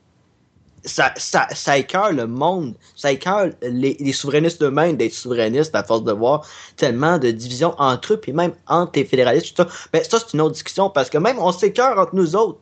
ça, 0.84 1.12
ça, 1.16 1.46
ça 1.52 1.78
écœure 1.78 2.12
le 2.12 2.26
monde, 2.26 2.74
ça 2.94 3.10
écœure 3.12 3.48
les, 3.62 3.96
les 3.98 4.12
souverainistes 4.12 4.62
eux-mêmes 4.62 4.96
d'être 4.96 5.14
souverainistes 5.14 5.74
à 5.74 5.82
force 5.82 6.04
de 6.04 6.12
voir 6.12 6.46
tellement 6.76 7.18
de 7.18 7.30
divisions 7.30 7.74
entre 7.78 8.14
eux, 8.14 8.16
puis 8.18 8.32
même 8.32 8.52
entre 8.66 8.92
les 8.96 9.04
fédéralistes, 9.04 9.54
tout 9.56 9.62
ça. 9.62 9.68
Ben, 9.92 10.02
ça, 10.04 10.18
c'est 10.18 10.34
une 10.34 10.40
autre 10.42 10.52
discussion, 10.54 10.90
parce 10.90 11.08
que 11.10 11.18
même 11.18 11.38
on 11.38 11.52
s'écœure 11.52 11.98
entre 11.98 12.14
nous 12.14 12.36
autres, 12.36 12.58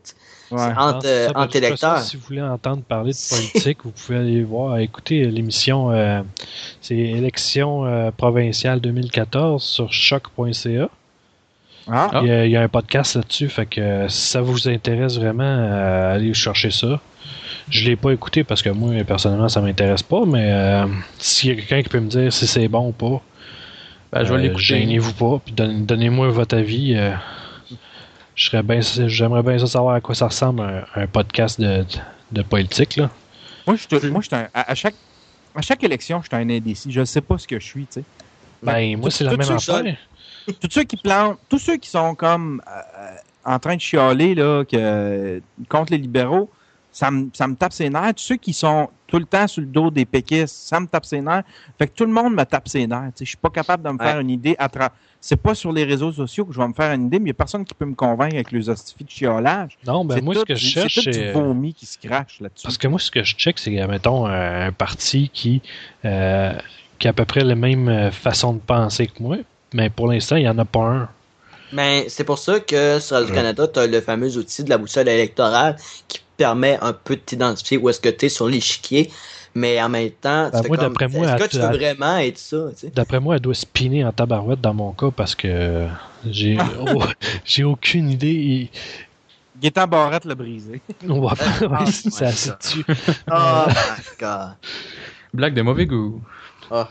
Ouais. 0.51 0.61
entre, 0.77 1.07
euh, 1.07 1.29
ça, 1.29 1.33
entre 1.35 1.41
de 1.41 1.45
toute 1.45 1.53
façon, 1.53 1.59
électeurs. 1.59 2.03
Si 2.03 2.17
vous 2.19 2.23
voulez 2.27 2.43
entendre 2.43 2.83
parler 2.83 3.13
de 3.13 3.17
politique, 3.31 3.79
vous 3.85 3.91
pouvez 3.93 4.19
aller 4.19 4.45
voir, 4.45 4.77
écouter 4.79 5.25
l'émission, 5.25 5.91
euh, 5.91 6.21
c'est 6.83 6.95
élection 6.95 7.87
euh, 7.87 8.11
provinciale 8.11 8.79
2014 8.81 9.63
sur 9.63 9.91
choc.ca. 9.91 10.91
Ah, 11.89 12.11
Ah. 12.13 12.21
Il, 12.23 12.29
y 12.29 12.31
a, 12.31 12.45
il 12.45 12.51
y 12.53 12.57
a 12.57 12.61
un 12.61 12.69
podcast 12.69 13.17
là-dessus, 13.17 13.49
fait 13.49 13.65
que 13.67 14.07
si 14.09 14.21
ça 14.27 14.43
vous 14.43 14.69
intéresse 14.69 15.17
vraiment, 15.19 15.43
euh, 15.43 16.15
allez 16.15 16.35
chercher 16.35 16.71
ça. 16.71 17.01
Je 17.69 17.85
l'ai 17.89 17.97
pas 17.97 18.11
écouté 18.13 18.45
parce 18.45 18.63
que 18.63 18.69
moi, 18.71 18.93
personnellement, 19.05 19.49
ça 19.49 19.61
m'intéresse 19.61 20.03
pas, 20.03 20.25
mais 20.27 20.51
euh, 20.53 20.87
s'il 21.19 21.51
y 21.51 21.53
a 21.53 21.57
quelqu'un 21.57 21.83
qui 21.83 21.89
peut 21.89 22.01
me 22.01 22.09
dire 22.09 22.33
si 22.33 22.47
c'est 22.47 22.69
bon 22.69 22.89
ou 22.89 22.93
pas, 22.93 23.21
Ben, 24.13 24.25
je 24.25 24.33
vais 24.33 24.39
euh, 24.39 24.43
l'écouter. 24.43 24.63
Gênez-vous 24.65 25.13
pas, 25.15 25.41
puis 25.45 25.55
donne- 25.55 25.87
donnez-moi 25.87 26.29
votre 26.31 26.57
avis. 26.57 26.95
euh, 26.97 27.13
je 28.35 28.47
serais 28.47 28.63
bien, 28.63 28.81
j'aimerais 28.81 29.43
bien 29.43 29.59
ça 29.59 29.67
savoir 29.67 29.95
à 29.95 30.01
quoi 30.01 30.15
ça 30.15 30.27
ressemble 30.27 30.61
un, 30.63 30.85
un 30.95 31.07
podcast 31.07 31.61
de, 31.61 31.85
de, 32.33 32.43
politique 32.43 32.97
là. 32.97 33.11
Moi, 33.67 33.77
je 33.77 33.99
suis- 33.99 34.11
moi, 34.11 34.21
je 34.23 34.27
suis 34.27 34.37
un- 34.37 34.49
à, 34.55 34.71
à 34.71 34.75
chaque, 34.75 34.95
à 35.55 35.61
chaque 35.63 35.85
élection, 35.85 36.21
je 36.23 36.29
suis 36.29 36.37
un 36.37 36.49
indécis. 36.51 36.91
Je 36.91 37.01
ne 37.01 37.05
sais 37.05 37.21
pas 37.21 37.39
ce 37.39 37.47
que 37.47 37.61
je 37.61 37.65
suis, 37.65 37.87
tu 37.87 38.01
sais. 38.01 38.05
Ben, 38.63 38.97
moi, 38.99 39.11
c'est 39.11 39.25
la 39.25 39.37
même 39.37 39.51
affaire. 39.51 39.97
tous 40.61 40.69
ceux 40.71 40.85
qui 40.85 40.97
plantent, 40.97 41.39
tous 41.49 41.59
ceux 41.59 41.77
qui 41.77 41.89
sont 41.89 42.15
comme 42.15 42.61
euh, 42.67 43.15
en 43.45 43.59
train 43.59 43.77
de 43.77 43.81
chialer 43.81 44.35
là, 44.35 44.65
que, 44.65 45.41
contre 45.69 45.93
les 45.93 45.99
libéraux, 45.99 46.51
ça 46.93 47.11
me, 47.11 47.29
ça 47.33 47.49
me 47.49 47.55
tape 47.57 47.73
ses 47.73 47.89
nerfs. 47.91 48.15
Tous 48.15 48.23
ceux 48.23 48.37
qui 48.37 48.53
sont 48.53 48.89
tout 49.07 49.19
le 49.19 49.25
temps 49.25 49.47
sur 49.47 49.61
le 49.63 49.67
dos 49.67 49.91
des 49.91 50.05
péquistes, 50.05 50.55
ça 50.69 50.79
me 50.79 50.87
tape 50.87 51.05
ses 51.05 51.21
nerfs. 51.21 51.43
Fait 51.79 51.87
que 51.89 51.93
tout 51.95 52.05
le 52.05 52.13
monde 52.13 52.35
me 52.35 52.45
tape 52.45 52.69
ses 52.69 52.87
nerfs. 52.87 53.11
Je 53.19 53.25
suis 53.25 53.37
pas 53.37 53.51
capable 53.51 53.83
de 53.83 53.89
me 53.91 53.99
Ouais. 53.99 54.05
faire 54.07 54.21
une 54.21 54.31
idée 54.31 54.55
à 54.59 54.69
travers. 54.69 54.91
C'est 55.21 55.37
pas 55.37 55.55
sur 55.55 55.73
les 55.73 55.85
réseaux 55.85 56.11
sociaux 56.13 56.45
que 56.45 56.53
je 56.53 56.59
vais 56.61 56.67
me 56.67 56.73
faire 56.73 56.93
une 56.95 57.07
idée, 57.07 57.19
mais 57.19 57.23
il 57.23 57.25
n'y 57.27 57.31
a 57.31 57.35
personne 57.35 57.65
qui 57.65 57.75
peut 57.75 57.85
me 57.85 57.95
convaincre 57.95 58.35
avec 58.35 58.51
les 58.51 58.69
hostifies 58.69 59.05
de 59.05 59.11
chiolage. 59.11 59.79
Non, 59.87 60.05
ben 60.05 60.23
moi, 60.25 60.35
ce 60.35 60.45
que 60.45 60.55
je 60.57 60.67
cherche, 60.67 60.95
c'est 61.01 61.11
tout 61.13 61.19
du 61.19 61.31
vomi 61.33 61.73
qui 61.75 61.87
se 61.87 61.97
crache 61.99 62.41
là-dessus. 62.41 62.65
Parce 62.65 62.77
que 62.77 62.89
moi, 62.89 62.99
ce 62.99 63.11
que 63.11 63.23
je 63.23 63.37
check, 63.37 63.59
c'est, 63.59 63.71
mettons, 63.87 64.27
un, 64.27 64.67
un 64.67 64.73
parti 64.73 65.29
qui, 65.33 65.63
euh, 66.05 66.53
qui 66.99 67.07
a 67.07 67.11
à 67.11 67.13
peu 67.13 67.25
près 67.25 67.45
la 67.45 67.55
même 67.55 67.89
euh, 67.89 68.11
façon 68.11 68.55
de 68.55 68.59
penser 68.59 69.07
que 69.07 69.23
moi, 69.23 69.37
mais 69.73 69.91
pour 69.91 70.09
l'instant, 70.09 70.35
il 70.37 70.43
n'y 70.43 70.49
en 70.49 70.59
a 70.59 70.65
pas 70.65 70.81
un. 70.81 71.09
Mais 71.73 72.07
c'est 72.09 72.25
pour 72.25 72.39
ça 72.39 72.61
que 72.61 73.01
sur 73.01 73.17
Radio-Canada, 73.17 73.67
tu 73.69 73.79
as 73.81 73.87
le 73.87 74.01
fameux 74.01 74.37
outil 74.37 74.63
de 74.65 74.71
la 74.71 74.79
boussole 74.79 75.09
électorale 75.09 75.77
qui 76.09 76.21
permet 76.37 76.79
un 76.83 76.93
peu 76.93 77.17
de 77.17 77.21
t'identifier 77.21 77.79
où 77.79 77.89
est-ce 77.89 78.01
que 78.01 78.09
tu 78.11 78.27
es 78.27 78.29
sur 78.29 78.49
l'échiquier. 78.49 79.11
Mais 79.55 79.81
en 79.83 79.89
même 79.91 80.11
temps, 80.11 80.51
tu 80.51 80.63
Ben, 80.63 80.69
moi, 80.69 80.77
comme, 80.99 81.13
moi, 81.13 81.27
est-ce 81.37 81.45
que 81.45 81.51
tu 81.51 81.57
veux 81.59 81.65
à- 81.65 81.73
vraiment 81.73 82.17
être 82.19 82.39
ça? 82.39 82.57
tu 82.75 82.79
sais? 82.87 82.93
D'après 82.95 83.21
moi, 83.21 83.35
elle 83.37 83.43
doit 83.43 83.55
spinner 83.55 84.03
en 84.05 84.11
tabarouette 84.13 84.61
dans 84.63 84.73
mon 84.75 84.93
cas 84.93 85.11
parce 85.15 85.35
que 85.35 85.87
j'ai 86.27 86.57
oh, 86.81 87.03
j'ai 87.45 87.65
aucune 87.65 88.09
idée. 88.11 88.31
Il- 88.33 88.69
Gaétan 89.61 89.87
Barrette 89.87 90.25
l'a 90.25 90.35
brisé. 90.35 90.81
On 91.09 91.21
va 91.21 91.35
Ah, 91.71 91.83
assez 91.85 92.11
ça. 92.11 92.31
dessus. 92.61 92.85
Oh 93.31 93.65
my 93.69 94.03
god. 94.21 94.55
Blague 95.35 95.55
de 95.55 95.63
mauvais 95.63 95.87
goût. 95.87 96.21
Ah, 96.71 96.89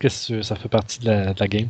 qu'est-ce 0.00 0.22
que 0.22 0.26
tu 0.26 0.34
veux, 0.36 0.42
ça 0.42 0.56
fait 0.56 0.68
partie 0.68 0.98
de 1.00 1.06
la, 1.06 1.32
de 1.32 1.40
la 1.40 1.46
game. 1.48 1.68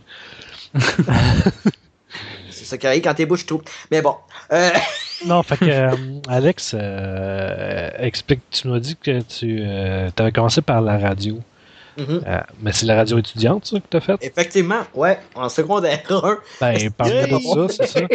C'est 2.62 2.68
ça 2.70 2.79
qui 2.79 2.87
arrive 2.87 3.03
quand 3.03 3.14
t'es 3.14 3.27
bouche 3.27 3.44
trouble. 3.46 3.64
Mais 3.90 4.03
bon. 4.03 4.14
Euh, 4.53 4.70
Non, 5.27 5.42
fait 5.44 5.57
que 5.57 5.64
euh, 5.66 5.90
Alex, 6.29 6.75
euh, 6.77 7.90
explique, 7.98 8.40
tu 8.51 8.66
m'as 8.68 8.81
dit 8.81 8.96
que 8.96 9.20
tu 9.20 9.62
avais 10.18 10.33
commencé 10.33 10.62
par 10.62 10.81
la 10.81 10.98
radio. 10.98 11.38
mhm. 11.96 12.22
Mais 12.61 12.72
c'est 12.72 12.87
la 12.87 12.96
radio 12.96 13.18
étudiante, 13.18 13.66
ça, 13.66 13.79
que 13.79 13.85
tu 13.88 13.96
as 13.98 14.01
faite? 14.01 14.18
Effectivement, 14.20 14.81
ouais, 14.94 15.18
en 15.37 15.48
secondaire 15.48 16.01
1. 16.11 16.38
Ben, 16.61 16.90
parle-moi 16.96 17.27
de 17.29 17.68
ça, 17.68 17.85
c'est 17.87 17.87
ça. 17.87 18.01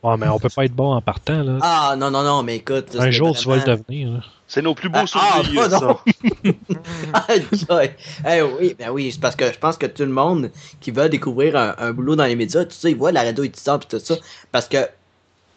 Ouais, 0.00 0.16
mais 0.16 0.28
on 0.28 0.38
peut 0.38 0.48
pas 0.48 0.64
être 0.64 0.74
bon 0.74 0.92
en 0.92 1.02
partant, 1.02 1.42
là. 1.42 1.58
Ah 1.60 1.96
non, 1.98 2.08
non, 2.12 2.22
non, 2.22 2.44
mais 2.44 2.56
écoute. 2.56 2.94
Un 2.96 3.10
jour, 3.10 3.36
tu 3.36 3.48
vas 3.48 3.56
le 3.56 3.64
devenir. 3.64 4.10
là. 4.10 4.20
C'est 4.50 4.62
nos 4.62 4.74
plus 4.74 4.88
beaux 4.88 5.00
Ah, 5.02 5.06
souvenirs, 5.42 5.62
ah, 7.12 7.20
pas 7.26 7.56
ça. 7.56 7.82
Eh 8.34 8.42
oui, 8.42 8.74
ben 8.78 8.90
oui, 8.90 9.12
c'est 9.12 9.20
parce 9.20 9.36
que 9.36 9.52
je 9.52 9.58
pense 9.58 9.76
que 9.76 9.84
tout 9.86 10.04
le 10.04 10.08
monde 10.10 10.50
qui 10.80 10.90
veut 10.90 11.08
découvrir 11.08 11.54
un, 11.56 11.74
un 11.78 11.92
boulot 11.92 12.16
dans 12.16 12.24
les 12.24 12.34
médias, 12.36 12.64
tout 12.64 12.72
ça, 12.72 12.88
il 12.88 12.96
voit 12.96 13.12
la 13.12 13.22
radio 13.22 13.44
étudiante 13.44 13.84
et 13.84 13.88
tout 13.98 14.04
ça. 14.04 14.14
Parce 14.50 14.66
que. 14.68 14.78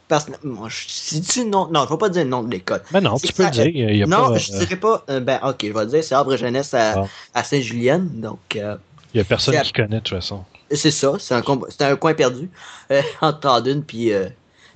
Parce 0.10 0.26
que. 0.26 0.32
moi, 0.44 0.68
je- 0.70 0.86
Si 0.90 1.22
tu 1.22 1.46
non, 1.46 1.68
non, 1.72 1.86
je 1.86 1.90
vais 1.90 1.98
pas 1.98 2.10
dire 2.10 2.24
le 2.26 2.30
nom 2.30 2.44
de 2.44 2.52
l'école. 2.52 2.82
Ben 2.92 3.00
non, 3.02 3.18
tu 3.18 3.32
peux 3.32 3.44
ça, 3.44 3.50
le 3.50 3.56
dire. 3.56 3.68
Il 3.68 3.96
y 3.98 4.04
a 4.04 4.08
non, 4.08 4.32
pas, 4.32 4.38
je 4.38 4.52
euh, 4.54 4.60
dirais 4.60 4.76
pas. 4.76 5.06
euh, 5.10 5.20
ben, 5.22 5.40
ok, 5.42 5.58
je 5.64 5.72
vais 5.72 5.80
le 5.80 5.86
dire, 5.86 6.04
c'est 6.04 6.16
Arbre 6.16 6.36
Jeunesse 6.36 6.74
à, 6.74 7.02
Ah. 7.02 7.06
à 7.34 7.44
Saint-Julienne. 7.46 8.10
Donc, 8.16 8.40
euh, 8.58 8.76
il 9.14 9.20
y 9.20 9.22
a 9.22 9.24
personne 9.24 9.60
qui 9.62 9.72
connaît, 9.72 9.88
de 9.88 10.00
toute 10.00 10.10
façon. 10.10 10.44
c'est 10.70 10.92
ça, 10.92 11.14
c'est 11.18 11.34
un, 11.34 11.42
un 11.80 11.96
coin 11.96 12.14
perdu 12.14 12.50
euh, 12.92 13.02
entre 13.22 13.40
Tandune 13.40 13.84
puis, 13.84 14.12
euh, 14.12 14.28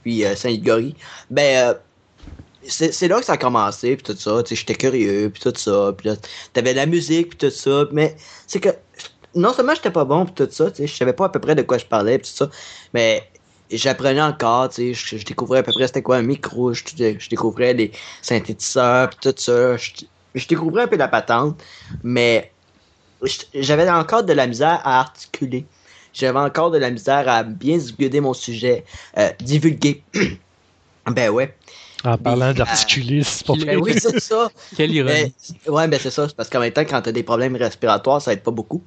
puis 0.04 0.24
euh, 0.24 0.36
Saint-Gory. 0.36 0.96
Ben, 1.30 1.70
euh, 1.70 1.74
c'est 2.68 3.08
là 3.08 3.20
que 3.20 3.26
ça 3.26 3.34
a 3.34 3.38
commencé, 3.38 3.96
puis 3.96 4.14
tout 4.14 4.20
ça. 4.20 4.44
J'étais 4.50 4.76
curieux, 4.76 5.30
puis 5.34 5.42
tout 5.42 5.54
ça. 5.56 5.94
Puis 5.98 6.10
là, 6.10 6.16
t'avais 6.54 6.74
la 6.74 6.86
musique, 6.86 7.30
puis 7.30 7.50
tout 7.50 7.56
ça. 7.56 7.86
Mais 7.92 8.16
c'est 8.48 8.60
que 8.60 8.70
non 9.36 9.54
seulement 9.54 9.76
j'étais 9.76 9.92
pas 9.92 10.06
bon, 10.06 10.26
puis 10.26 10.46
tout 10.46 10.52
ça, 10.52 10.72
je 10.78 10.88
savais 10.88 11.14
pas 11.14 11.26
à 11.26 11.30
peu 11.30 11.40
près 11.40 11.56
de 11.56 11.62
quoi 11.62 11.78
je 11.78 11.86
parlais, 11.86 12.18
puis 12.18 12.30
tout 12.30 12.38
ça. 12.38 12.50
Mais 12.94 13.30
j'apprenais 13.72 14.22
encore, 14.22 14.70
je, 14.72 14.94
je 14.94 15.26
découvrais 15.26 15.60
à 15.60 15.64
peu 15.64 15.74
près 15.74 15.88
c'était 15.88 16.02
quoi 16.02 16.18
un 16.18 16.22
micro, 16.22 16.74
je, 16.74 16.84
découvrais 17.30 17.74
les 17.74 17.92
synthétiseurs, 18.22 19.10
puis 19.10 19.32
tout 19.32 19.36
ça. 19.38 19.78
Je, 19.78 19.92
je 20.36 20.48
découvrais 20.48 20.84
un 20.84 20.88
peu 20.88 20.98
la 20.98 21.08
patente, 21.08 21.62
mais 22.04 22.52
j'avais 23.54 23.90
encore 23.90 24.24
de 24.24 24.34
la 24.34 24.48
misère 24.48 24.82
à 24.84 25.00
articuler. 25.00 25.66
J'avais 26.14 26.40
encore 26.40 26.72
de 26.72 26.78
la 26.78 26.92
misère 26.92 27.28
à 27.28 27.44
bien 27.44 27.78
divulguer 27.78 28.22
mon 28.22 28.34
sujet. 28.34 28.86
Euh, 29.18 29.30
divulguer. 29.40 30.02
ben 31.08 31.30
ouais. 31.30 31.56
En 32.06 32.18
parlant 32.18 32.48
Mais, 32.48 32.54
d'articuler, 32.54 33.24
c'est 33.24 33.46
pas 33.46 33.54
Ben 33.66 33.78
oui, 33.78 33.94
c'est 34.00 34.20
ça. 34.20 34.50
Quelle 34.78 34.94
ironie. 34.94 35.34
Ouais, 35.68 35.88
ben 35.88 36.00
c'est 36.02 36.12
ça. 36.12 36.28
Parce 36.38 36.50
qu'en 36.50 36.60
même 36.60 36.72
temps, 36.72 36.86
quand 36.86 37.02
t'as 37.02 37.12
des 37.12 37.24
problèmes 37.24 37.56
respiratoires, 37.56 38.22
ça 38.22 38.34
aide 38.34 38.44
pas 38.44 38.52
beaucoup. 38.52 38.84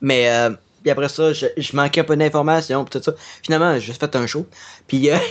Mais 0.00 0.28
euh, 0.30 0.50
Puis 0.82 0.90
après 0.90 1.08
ça, 1.08 1.32
je, 1.32 1.46
je 1.56 1.76
manquais 1.76 2.00
un 2.00 2.04
peu 2.04 2.16
d'informations, 2.16 2.84
puis 2.84 2.98
tout 2.98 3.04
ça. 3.04 3.12
Finalement, 3.42 3.78
j'ai 3.78 3.92
fait 3.92 4.16
un 4.16 4.26
show. 4.26 4.46
Puis. 4.86 5.10
euh, 5.10 5.16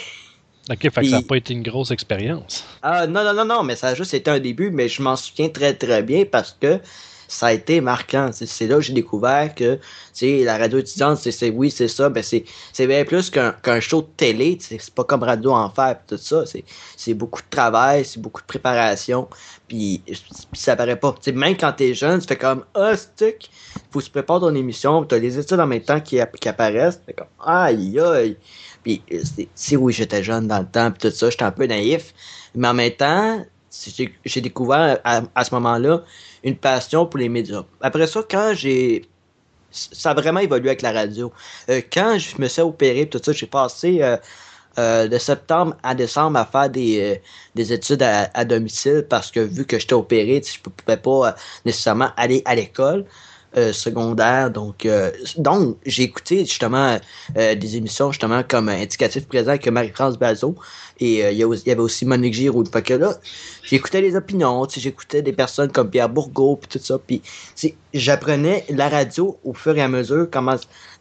Ok, 0.70 0.78
fait 0.80 0.90
que 0.92 1.00
Puis- 1.02 1.10
ça 1.10 1.18
n'a 1.18 1.22
pas 1.24 1.36
été 1.36 1.54
une 1.54 1.62
grosse 1.64 1.92
expérience. 1.92 2.64
Ah 2.82 3.06
non, 3.06 3.22
non, 3.26 3.34
non, 3.34 3.44
non, 3.44 3.64
mais 3.64 3.76
ça 3.76 3.88
a 3.90 3.96
juste 3.96 4.14
été 4.14 4.32
un 4.32 4.40
début, 4.40 4.72
mais 4.72 4.88
je 4.88 5.02
m'en 5.02 5.18
souviens 5.18 5.50
très 5.50 5.74
très 5.74 6.02
bien 6.04 6.24
parce 6.24 6.56
que 6.58 6.80
ça 7.28 7.48
a 7.48 7.54
été 7.54 7.82
marquant. 7.82 8.30
C'est 8.34 8.68
là 8.68 8.76
que 8.76 8.82
j'ai 8.82 8.94
découvert 8.94 9.54
que 9.56 9.80
la 10.22 10.58
radio 10.58 10.80
étudiante, 10.80 11.18
c'est 11.18 11.50
oui, 11.50 11.72
c'est 11.72 11.88
ça, 11.88 12.10
ben 12.10 12.24
c'est 12.24 12.88
bien 12.88 13.06
plus 13.06 13.30
qu'un 13.30 13.80
show 13.80 14.02
de 14.02 14.08
télé, 14.18 14.58
c'est 14.60 14.94
pas 14.94 15.04
comme 15.04 15.24
Radio 15.24 15.52
Enfer 15.52 15.98
pis 16.00 16.16
tout 16.16 16.22
ça. 16.22 16.44
C'est 16.98 17.14
beaucoup 17.14 17.42
de 17.42 17.50
travail, 17.50 18.06
c'est 18.06 18.22
beaucoup 18.22 18.42
de 18.42 18.48
préparation, 18.48 19.28
puis 19.68 20.02
ça 20.54 20.76
paraît 20.76 21.00
pas. 21.00 21.16
Même 21.34 21.58
quand 21.58 21.74
t'es 21.74 21.94
jeune, 21.94 22.20
tu 22.20 22.28
fais 22.28 22.38
comme 22.38 22.64
Ah, 22.76 22.96
stick, 22.96 23.50
faut 23.92 24.02
se 24.02 24.10
préparer 24.10 24.42
ton 24.42 24.56
émission, 24.56 25.04
t'as 25.04 25.18
les 25.18 25.38
études 25.38 25.60
en 25.60 25.68
même 25.68 25.82
temps 25.82 26.00
qui, 26.00 26.20
qui 26.40 26.50
apparaissent, 26.50 27.00
tu 27.00 27.06
fais 27.08 27.14
comme 27.14 27.28
Aïe 27.46 28.00
aïe. 28.00 28.38
Puis, 28.84 29.02
euh, 29.14 29.22
si 29.56 29.78
oui, 29.78 29.94
j'étais 29.94 30.24
jeune 30.24 30.48
dans 30.48 30.60
le 30.60 30.66
temps, 30.66 30.92
puis 30.92 31.10
tout 31.10 31.16
ça, 31.16 31.30
j'étais 31.30 31.44
un 31.44 31.52
peu 31.52 31.66
naïf. 31.66 32.14
Mais 32.54 32.68
en 32.68 32.74
même 32.74 32.92
temps, 32.92 33.44
j'ai 34.26 34.42
découvert 34.42 35.00
à, 35.04 35.22
à 35.34 35.44
ce 35.44 35.54
moment-là 35.56 36.04
une 36.44 36.58
passion 36.58 37.06
pour 37.06 37.20
les 37.20 37.30
médias. 37.30 37.64
Après 37.82 38.08
ça, 38.08 38.22
quand 38.30 38.54
j'ai. 38.54 39.06
Ça 39.72 40.12
a 40.12 40.14
vraiment 40.14 40.40
évolué 40.40 40.70
avec 40.70 40.84
la 40.84 40.92
radio. 40.92 41.34
Euh, 41.70 41.82
quand 41.92 42.20
je 42.20 42.40
me 42.40 42.48
suis 42.48 42.62
opéré, 42.62 43.10
tout 43.10 43.20
ça, 43.24 43.32
j'ai 43.32 43.48
passé 43.48 44.04
euh, 44.04 44.18
euh, 44.78 45.08
de 45.08 45.18
septembre 45.18 45.76
à 45.82 45.96
décembre 45.96 46.38
à 46.38 46.46
faire 46.46 46.70
des, 46.70 47.20
des 47.56 47.74
études 47.74 48.04
à, 48.04 48.30
à 48.36 48.46
domicile 48.46 49.04
parce 49.10 49.32
que 49.32 49.40
vu 49.40 49.66
que 49.66 49.80
j'étais 49.80 49.94
opéré, 49.94 50.44
je 50.46 50.60
ne 50.60 50.72
pouvais 50.72 50.98
pas 50.98 51.36
nécessairement 51.66 52.10
aller 52.18 52.44
à 52.46 52.54
l'école. 52.54 53.06
Euh, 53.56 53.72
secondaire 53.72 54.50
donc 54.50 54.86
euh, 54.86 55.12
donc 55.38 55.78
j'ai 55.86 56.04
écouté 56.04 56.40
justement 56.40 56.98
euh, 57.38 57.54
des 57.54 57.78
émissions 57.78 58.12
justement 58.12 58.42
comme 58.42 58.68
Indicatif 58.68 59.28
présent 59.28 59.50
avec 59.50 59.68
Marie-France 59.68 60.18
Bazot 60.18 60.56
et 61.00 61.20
il 61.20 61.38
y, 61.38 61.40
y 61.40 61.72
avait 61.72 61.82
aussi 61.82 62.06
Monique 62.06 62.34
Giroud. 62.34 62.68
Fait 62.72 62.82
que 62.82 62.94
là, 62.94 63.16
j'écoutais 63.64 64.02
les 64.02 64.16
opinions, 64.16 64.68
j'écoutais 64.70 65.22
des 65.22 65.34
personnes 65.34 65.72
comme 65.72 65.90
Pierre 65.90 66.10
Bourgault 66.10 66.58
puis 66.58 66.70
tout 66.70 66.84
ça. 66.84 66.98
Puis 67.00 67.22
j'apprenais 67.94 68.66
la 68.70 68.90
radio 68.90 69.38
au 69.44 69.54
fur 69.54 69.76
et 69.78 69.82
à 69.82 69.88
mesure 69.88 70.28
comment 70.32 70.56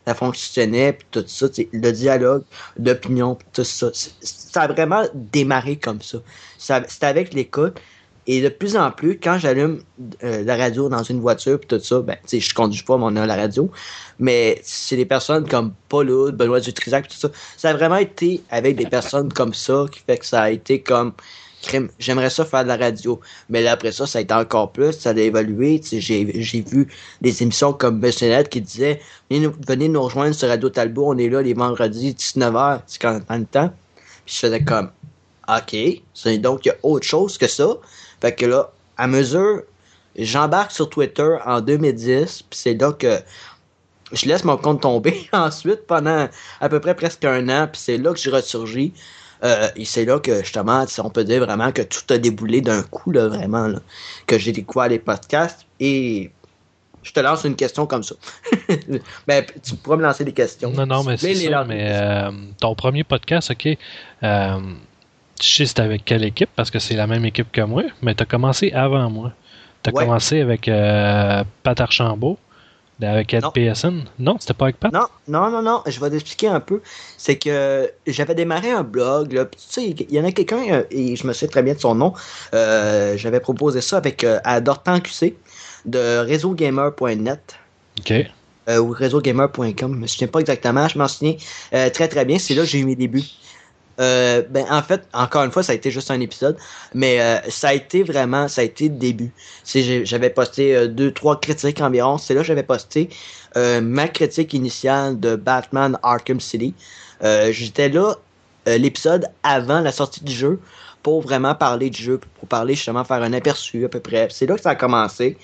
ça 0.07 0.15
fonctionnait 0.15 0.95
puis 0.95 1.07
tout 1.11 1.25
ça, 1.27 1.47
le 1.73 1.91
dialogue 1.93 2.43
d'opinion 2.79 3.35
puis 3.35 3.47
tout 3.53 3.65
ça. 3.65 3.91
Ça 3.93 4.63
a 4.63 4.69
vraiment 4.69 5.05
démarré 5.15 5.77
comme 5.77 6.03
ça. 6.03 6.19
ça 6.59 6.83
C'était 6.89 7.07
avec 7.07 7.35
l'écoute. 7.35 7.79
Et 8.27 8.41
de 8.41 8.49
plus 8.49 8.77
en 8.77 8.91
plus, 8.93 9.19
quand 9.19 9.39
j'allume 9.39 9.83
euh, 10.23 10.45
la 10.45 10.57
radio 10.57 10.89
dans 10.89 11.03
une 11.03 11.21
voiture 11.21 11.59
puis 11.59 11.67
tout 11.67 11.81
ça, 11.81 12.01
ben, 12.01 12.17
tu 12.23 12.29
sais, 12.29 12.41
je 12.41 12.55
conduis 12.55 12.85
pas, 12.85 12.97
mais 12.97 13.05
on 13.07 13.17
a 13.17 13.27
la 13.27 13.35
radio. 13.35 13.69
Mais 14.21 14.61
c'est 14.63 14.97
des 14.97 15.07
personnes 15.07 15.49
comme 15.49 15.73
Paul 15.89 16.33
Benoît 16.33 16.61
Dutrisac, 16.61 17.09
tout 17.09 17.17
ça. 17.17 17.31
Ça 17.57 17.71
a 17.71 17.73
vraiment 17.75 17.97
été 17.97 18.43
avec 18.51 18.77
des 18.77 18.87
personnes 18.87 19.33
comme 19.33 19.55
ça 19.55 19.87
qui 19.91 20.01
fait 20.07 20.19
que 20.19 20.27
ça 20.27 20.43
a 20.43 20.51
été 20.51 20.81
comme 20.81 21.13
crime. 21.63 21.89
J'aimerais 21.99 22.31
ça 22.31 22.45
faire 22.45 22.63
de 22.63 22.69
la 22.69 22.77
radio. 22.77 23.21
Mais 23.49 23.63
là, 23.63 23.73
après 23.73 23.91
ça, 23.91 24.07
ça 24.07 24.19
a 24.19 24.23
été 24.23 24.35
encore 24.35 24.71
plus. 24.71 24.93
Ça 24.93 25.11
a 25.11 25.15
évolué. 25.15 25.81
J'ai 25.91 26.25
vu 26.61 26.87
des 27.21 27.43
émissions 27.43 27.73
comme 27.73 27.99
Monsieur 27.99 28.29
Net 28.29 28.49
qui 28.49 28.61
disaient 28.61 29.01
venez 29.31 29.41
nous, 29.41 29.55
venez 29.67 29.89
nous 29.89 30.03
rejoindre 30.03 30.35
sur 30.35 30.49
Radio 30.49 30.69
Talbot. 30.69 31.07
On 31.09 31.19
est 31.19 31.29
là 31.29 31.43
les 31.43 31.55
vendredis 31.55 32.13
19h. 32.13 32.83
C'est 32.87 33.01
quand 33.01 33.21
même 33.29 33.47
temps. 33.47 33.73
Puis 34.27 34.35
je 34.35 34.41
faisais 34.41 34.63
comme 34.63 34.91
OK. 35.49 35.77
Donc, 36.39 36.65
il 36.65 36.69
y 36.69 36.71
a 36.71 36.77
autre 36.83 37.07
chose 37.07 37.39
que 37.39 37.49
ça. 37.49 37.77
Fait 38.23 38.33
que 38.33 38.47
là, 38.47 38.71
à 38.99 39.09
mesure, 39.09 39.63
j'embarque 40.17 40.71
sur 40.71 40.89
Twitter 40.89 41.37
en 41.45 41.61
2010. 41.61 42.45
Puis 42.49 42.57
c'est 42.57 42.75
là 42.75 42.93
que 42.93 43.19
je 44.13 44.27
laisse 44.27 44.45
mon 44.45 44.57
compte 44.57 44.83
tomber 44.83 45.29
ensuite 45.33 45.89
pendant 45.89 46.29
à 46.61 46.69
peu 46.69 46.79
près 46.79 46.95
presque 46.95 47.25
un 47.25 47.49
an, 47.49 47.67
puis 47.67 47.81
c'est 47.83 47.99
là 47.99 48.13
que 48.13 48.21
j'ai 48.21 48.31
ressurgi. 48.31 48.93
Euh, 49.43 49.69
et 49.75 49.85
c'est 49.85 50.05
là 50.05 50.21
que 50.21 50.39
justement, 50.39 50.87
on 50.99 51.11
peut 51.11 51.25
dire 51.25 51.45
vraiment 51.45 51.73
que 51.73 51.83
tout 51.83 52.05
a 52.11 52.19
déboulé 52.19 52.61
d'un 52.61 52.85
coup, 52.85 53.11
là, 53.11 53.27
vraiment, 53.27 53.67
là, 53.67 53.81
que 54.29 54.39
j'ai 54.39 54.53
découvert 54.53 54.87
les 54.87 55.01
podcasts. 55.01 55.67
Et 55.81 56.31
je 57.03 57.11
te 57.11 57.19
lance 57.19 57.43
une 57.43 57.57
question 57.57 57.87
comme 57.87 58.05
ça. 58.05 58.15
ben, 59.27 59.45
tu 59.65 59.75
pourras 59.75 59.97
me 59.97 60.03
lancer 60.03 60.25
des 60.25 60.33
questions. 60.33 60.71
Non, 60.71 60.87
non, 60.87 61.03
mais 61.03 61.17
c'est 61.17 61.35
ça. 61.35 61.65
Mais 61.65 61.89
euh, 61.91 62.31
ton 62.61 62.77
premier 62.77 63.03
podcast, 63.03 63.51
ok. 63.51 63.67
Euh, 63.67 63.77
je 64.23 64.92
sais 65.49 65.67
c'était 65.67 65.83
avec 65.83 66.05
quelle 66.05 66.25
équipe, 66.25 66.51
parce 66.57 66.71
que 66.71 66.79
c'est 66.79 66.95
la 66.95 67.07
même 67.07 67.25
équipe 67.25 67.51
que 67.53 67.61
moi, 67.63 67.83
mais 68.03 68.15
tu 68.15 68.23
as 68.23 68.27
commencé 68.27 68.73
avant 68.73 69.09
moi. 69.11 69.33
Tu 69.83 69.91
as 69.91 69.93
Ouais. 69.93 70.05
commencé 70.05 70.41
avec 70.41 70.69
euh, 70.69 71.45
Pat 71.63 71.81
Archambault, 71.81 72.39
avec 73.03 73.35
Ed 73.35 73.43
Non. 73.43 73.51
PSN. 73.51 74.05
Non, 74.19 74.37
c'était 74.39 74.55
pas 74.55 74.67
avec 74.67 74.77
Pat? 74.79 74.93
Non, 74.93 75.07
non, 75.27 75.51
non, 75.51 75.63
non, 75.63 75.83
je 75.87 75.99
vais 76.01 76.11
t'expliquer 76.11 76.49
un 76.49 76.61
peu. 76.61 76.81
C'est 77.17 77.37
que 77.39 77.91
j'avais 78.07 78.35
démarré 78.35 78.71
un 78.71 78.85
blog, 78.85 79.33
là, 79.33 79.45
tu 79.47 79.59
sais, 79.59 79.91
il 79.91 80.13
y 80.13 80.21
en 80.21 80.25
a 80.25 80.33
quelqu'un, 80.33 80.63
euh, 80.71 80.85
et 80.91 81.17
je 81.17 81.27
me 81.27 81.33
souviens 81.33 81.49
très 81.49 81.63
bien 81.63 81.75
de 81.75 81.81
son 81.81 81.95
nom, 81.97 82.13
euh, 82.55 83.17
j'avais 83.17 83.41
proposé 83.41 83.81
ça 83.81 83.97
avec 83.97 84.23
euh, 84.25 84.39
à 84.45 84.61
Dortan 84.61 85.01
QC 85.01 85.37
de 85.85 86.19
réseaugamer.net. 86.19 87.57
Ok. 87.99 88.13
euh, 88.69 88.79
ou 88.79 88.91
réseaugamer.com, 88.91 89.75
je 89.95 89.99
me 89.99 90.07
souviens 90.07 90.29
pas 90.29 90.41
exactement, 90.41 90.87
je 90.89 90.97
m'en 90.99 91.09
souviens 91.09 91.35
euh, 91.75 91.91
très 91.91 92.07
très 92.09 92.25
bien, 92.25 92.39
c'est 92.39 92.55
là 92.55 92.63
que 92.63 92.69
j'ai 92.69 92.79
eu 92.79 92.85
mes 92.85 92.97
débuts. 92.97 93.25
Euh, 94.01 94.43
ben 94.49 94.65
en 94.71 94.83
fait, 94.83 95.07
encore 95.13 95.45
une 95.45 95.51
fois, 95.51 95.63
ça 95.63 95.73
a 95.73 95.75
été 95.75 95.91
juste 95.91 96.11
un 96.11 96.21
épisode, 96.21 96.57
mais 96.95 97.21
euh, 97.21 97.39
ça 97.51 97.69
a 97.69 97.75
été 97.75 98.03
vraiment, 98.03 98.49
ça 98.49 98.63
a 98.63 98.65
été 98.65 98.89
le 98.89 98.97
début. 98.97 99.33
J'avais 99.65 100.31
posté 100.31 100.75
euh, 100.75 100.89
deux 100.89 101.13
trois 101.13 101.39
critiques 101.39 101.81
environ, 101.81 102.19
c'est 102.19 102.35
là 102.35 102.41
que 102.41 102.47
j'avais 102.47 102.63
posté 102.63 103.11
euh, 103.57 103.81
ma 103.81 104.09
critique 104.09 104.55
initiale 104.55 105.21
de 105.21 105.37
Batman 105.37 105.99
Arkham 106.03 106.41
City. 106.41 106.75
J'étais 107.51 107.89
là 107.89 108.17
l'épisode 108.67 109.29
avant 109.45 109.81
la 109.81 109.93
sortie 109.93 110.25
du 110.25 110.33
jeu 110.33 110.59
pour 111.05 111.21
vraiment 111.21 111.55
parler 111.55 111.89
du 111.89 112.03
jeu, 112.03 112.19
pour 112.19 112.49
parler 112.49 112.75
justement 112.75 113.05
faire 113.05 113.23
un 113.23 113.33
aperçu 113.33 113.85
à 113.85 113.89
peu 113.89 114.01
près. 114.01 114.27
C'est 114.31 114.47
là 114.47 114.57
que 114.57 114.61
ça 114.61 114.71
a 114.71 114.75
commencé. 114.75 115.39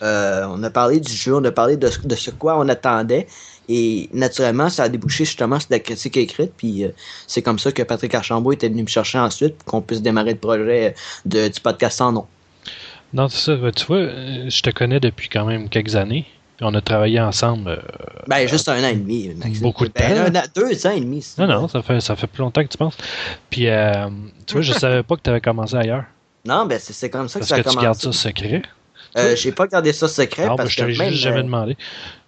On 0.00 0.62
a 0.62 0.70
parlé 0.70 1.00
du 1.00 1.12
jeu, 1.12 1.34
on 1.34 1.44
a 1.44 1.50
parlé 1.50 1.76
de, 1.76 1.90
de 2.02 2.14
ce 2.14 2.30
quoi 2.30 2.58
on 2.58 2.66
attendait. 2.70 3.26
Et 3.68 4.08
naturellement, 4.14 4.70
ça 4.70 4.84
a 4.84 4.88
débouché 4.88 5.24
justement 5.24 5.60
sur 5.60 5.68
la 5.70 5.78
critique 5.78 6.16
écrite. 6.16 6.52
Puis 6.56 6.84
euh, 6.84 6.88
c'est 7.26 7.42
comme 7.42 7.58
ça 7.58 7.70
que 7.72 7.82
Patrick 7.82 8.14
Archambault 8.14 8.52
était 8.52 8.68
venu 8.68 8.82
me 8.82 8.88
chercher 8.88 9.18
ensuite 9.18 9.56
pour 9.56 9.64
qu'on 9.66 9.80
puisse 9.82 10.00
démarrer 10.02 10.32
le 10.32 10.38
projet 10.38 10.94
de, 11.26 11.48
du 11.48 11.60
podcast 11.60 11.98
sans 11.98 12.12
nom. 12.12 12.26
Non, 13.12 13.28
c'est 13.28 13.38
ça. 13.44 13.56
Ben, 13.56 13.70
Tu 13.72 13.84
vois, 13.86 13.96
euh, 13.98 14.48
je 14.48 14.60
te 14.62 14.70
connais 14.70 15.00
depuis 15.00 15.28
quand 15.28 15.44
même 15.44 15.68
quelques 15.68 15.96
années. 15.96 16.26
On 16.60 16.74
a 16.74 16.80
travaillé 16.80 17.20
ensemble. 17.20 17.68
euh, 17.70 17.76
Ben, 18.26 18.48
juste 18.48 18.68
un 18.68 18.82
an 18.82 18.88
et 18.88 18.96
demi. 18.96 19.28
Maxime. 19.36 19.62
Beaucoup 19.62 19.86
de 19.86 19.92
Ben, 19.92 20.32
temps. 20.32 20.38
un 20.40 20.42
deux 20.60 20.86
ans 20.86 20.90
et 20.90 21.00
demi. 21.00 21.24
Non, 21.38 21.46
non, 21.46 21.68
ça 21.68 21.82
fait, 21.82 22.00
ça 22.00 22.16
fait 22.16 22.26
plus 22.26 22.40
longtemps 22.40 22.62
que 22.64 22.68
tu 22.68 22.78
penses. 22.78 22.96
Puis, 23.48 23.68
euh, 23.68 24.08
tu 24.46 24.54
vois, 24.54 24.62
je 24.62 24.72
savais 24.78 25.02
pas 25.04 25.16
que 25.16 25.22
tu 25.22 25.30
avais 25.30 25.40
commencé 25.40 25.76
ailleurs. 25.76 26.04
Non, 26.44 26.64
ben 26.66 26.78
c'est 26.80 26.92
c'est 26.94 27.10
comme 27.10 27.28
ça 27.28 27.38
que 27.40 27.46
ça 27.46 27.56
a 27.56 27.58
que 27.58 27.62
tu 27.64 27.68
commencé. 27.68 27.84
gardes 27.84 27.98
ça 28.00 28.12
secret. 28.12 28.62
Euh, 29.16 29.34
J'ai 29.36 29.52
pas 29.52 29.66
gardé 29.66 29.92
ça 29.92 30.06
secret 30.08 30.44
Non, 30.46 30.50
ben, 30.56 30.64
parce 30.64 30.70
je 30.70 30.76
que 30.78 30.82
même, 30.98 31.10
juste 31.10 31.22
jamais 31.22 31.38
euh, 31.40 31.42
demandé. 31.42 31.76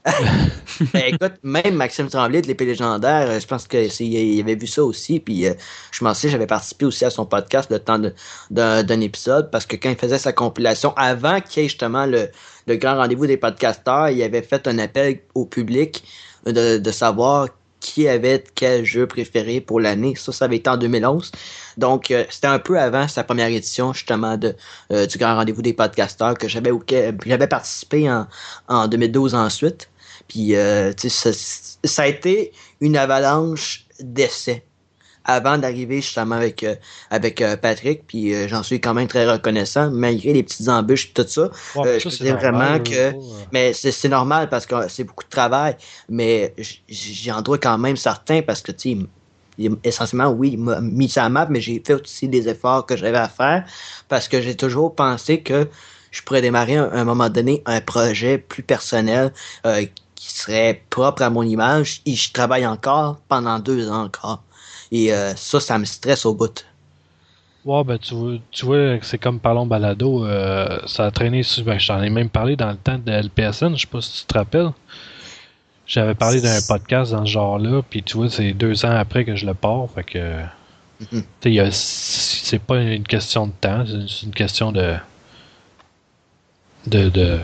Ben, 0.95 1.03
écoute, 1.15 1.35
même 1.43 1.75
Maxime 1.75 2.09
Tremblay 2.09 2.41
de 2.41 2.47
l'épée 2.47 2.65
légendaire, 2.65 3.29
euh, 3.29 3.39
je 3.41 3.47
pense 3.47 3.67
que 3.67 3.89
c'est- 3.89 4.07
il 4.07 4.41
avait 4.41 4.55
vu 4.55 4.67
ça 4.67 4.83
aussi. 4.83 5.21
Puis 5.21 5.47
euh, 5.47 5.55
je 5.93 6.03
m'en 6.05 6.15
sais, 6.15 6.29
j'avais 6.31 6.47
participé 6.47 6.87
aussi 6.87 7.05
à 7.05 7.11
son 7.11 7.27
podcast 7.27 7.71
le 7.71 7.79
temps 7.79 8.01
d'un 8.51 9.01
épisode 9.01 9.51
parce 9.51 9.67
que 9.67 9.77
quand 9.77 9.91
il 9.91 9.97
faisait 9.97 10.19
sa 10.19 10.33
compilation, 10.33 10.95
avant 10.97 11.41
qu'il 11.41 11.63
y 11.63 11.67
ait 11.67 11.69
justement 11.69 12.07
le, 12.07 12.31
grand 12.77 12.97
rendez-vous 12.97 13.27
des 13.27 13.37
podcasteurs, 13.37 14.09
il 14.11 14.23
avait 14.23 14.43
fait 14.43 14.67
un 14.69 14.79
appel 14.79 15.21
au 15.35 15.45
public 15.45 16.05
de 16.47 16.91
savoir 16.91 17.49
qui 17.81 18.07
avait 18.09 18.45
quel 18.55 18.85
jeu 18.85 19.07
préféré 19.07 19.61
pour 19.61 19.81
l'année. 19.81 20.15
Ça, 20.17 20.33
ça 20.33 20.45
avait 20.45 20.57
été 20.57 20.71
en 20.71 20.77
2011. 20.77 21.33
Donc, 21.77 22.11
euh, 22.11 22.25
c'était 22.31 22.47
un 22.47 22.59
peu 22.59 22.79
avant 22.79 23.09
sa 23.09 23.25
première 23.25 23.49
édition, 23.49 23.93
justement, 23.93 24.37
de, 24.37 24.55
euh, 24.93 25.07
du 25.07 25.19
grand 25.19 25.35
rendez-vous 25.35 25.63
des 25.63 25.73
podcasteurs 25.73 26.35
que 26.35 26.49
j'avais 26.49 26.71
j'avais 27.27 27.47
participé 27.47 28.11
en, 28.11 28.27
en 28.69 28.87
2012 28.87 29.35
ensuite. 29.35 29.89
Puis, 30.29 30.55
euh, 30.55 30.93
ça, 30.97 31.31
ça 31.83 32.03
a 32.03 32.07
été 32.07 32.53
une 32.81 32.97
avalanche 32.97 33.87
d'essais 34.01 34.65
avant 35.25 35.59
d'arriver 35.59 36.01
justement 36.01 36.37
avec, 36.37 36.63
euh, 36.63 36.75
avec 37.11 37.41
euh, 37.41 37.57
Patrick. 37.57 38.07
Puis, 38.07 38.35
euh, 38.35 38.49
j'en 38.49 38.63
suis 38.63 38.81
quand 38.81 38.95
même 38.95 39.09
très 39.09 39.31
reconnaissant, 39.31 39.91
malgré 39.91 40.33
les 40.33 40.43
petites 40.43 40.69
embûches 40.69 41.07
et 41.11 41.13
tout 41.13 41.29
ça. 41.29 41.51
Ouais, 41.77 42.01
je 42.01 42.09
c'est 42.09 42.33
vraiment 42.33 42.79
que- 42.85 43.11
Mais 43.53 43.73
c'est 43.73 44.09
normal 44.09 44.49
parce 44.49 44.67
que 44.67 44.89
c'est 44.89 45.05
beaucoup 45.05 45.25
de 45.25 45.29
travail. 45.31 45.77
Mais 46.09 46.55
j'en 46.89 47.43
dois 47.43 47.59
quand 47.59 47.79
même 47.79 47.97
certains 47.97 48.43
parce 48.43 48.63
que, 48.63 48.73
tu 48.73 49.07
essentiellement, 49.85 50.31
oui, 50.31 50.53
il 50.55 50.59
m'a 50.59 50.81
mis 50.81 51.09
ça 51.09 51.25
à 51.27 51.29
map, 51.29 51.47
mais 51.51 51.61
j'ai 51.61 51.83
fait 51.87 51.95
aussi 51.95 52.29
des 52.29 52.49
efforts 52.49 52.87
que 52.87 52.97
j'avais 52.97 53.19
à 53.19 53.29
faire 53.29 53.65
parce 54.09 54.27
que 54.27 54.41
j'ai 54.41 54.57
toujours 54.57 54.95
pensé 54.95 55.43
que 55.43 55.69
je 56.11 56.23
pourrais 56.23 56.41
démarrer 56.41 56.79
à 56.79 56.91
un 56.93 57.05
moment 57.05 57.29
donné 57.29 57.63
un 57.67 57.81
projet 57.83 58.39
plus 58.39 58.63
personnel 58.63 59.33
qui 60.15 60.33
serait 60.33 60.85
propre 60.91 61.23
à 61.23 61.31
mon 61.31 61.43
image 61.43 62.01
et 62.07 62.15
je 62.15 62.33
travaille 62.33 62.67
encore 62.67 63.21
pendant 63.29 63.59
deux 63.59 63.91
ans 63.91 64.05
encore. 64.05 64.43
Et 64.93 65.13
euh, 65.13 65.35
ça, 65.37 65.61
ça 65.61 65.79
me 65.79 65.85
stresse 65.85 66.25
au 66.27 66.35
bout. 66.35 66.65
Ouais, 67.65 67.85
ben, 67.85 67.99
tu, 67.99 68.15
vois- 68.15 68.39
tu 68.51 68.65
vois, 68.65 68.99
c'est 69.03 69.19
comme 69.19 69.39
Parlons 69.39 69.67
Balado. 69.67 70.25
euh, 70.27 70.79
ça 70.87 71.07
a 71.07 71.11
traîné. 71.11 71.43
sur- 71.43 71.63
Ben, 71.65 71.79
je 71.79 71.87
t'en 71.89 72.03
ai 72.03 72.11
même 72.11 72.31
parlé 72.31 72.57
dans 72.57 72.71
le 72.71 72.77
temps 72.77 72.99
de 72.99 73.11
LPSN. 73.13 73.75
Je 73.77 73.83
sais 73.83 73.87
pas 73.87 74.01
si 74.01 74.21
tu 74.21 74.27
te 74.27 74.39
rappelles. 74.39 74.71
J'avais 75.87 76.15
parlé 76.15 76.41
d'un 76.41 76.61
podcast 76.69 77.13
dans 77.13 77.27
ce 77.27 77.31
genre-là, 77.33 77.83
puis 77.89 78.03
tu 78.03 78.17
vois, 78.17 78.31
c'est 78.31 78.53
deux 78.53 78.85
ans 78.85 78.91
après 78.93 79.25
que 79.25 79.35
je 79.37 79.45
le 79.45 79.55
pars, 79.55 79.87
fait 79.95 80.05
que. 80.05 80.41
Mhm. 81.13 81.25
C'est 81.73 82.59
pas 82.61 82.79
une 82.81 83.03
question 83.05 83.47
de 83.49 83.53
temps, 83.61 83.85
c'est 83.87 84.23
une 84.27 84.33
question 84.35 84.71
de. 84.73 84.95
de. 86.87 87.09
de 87.09 87.39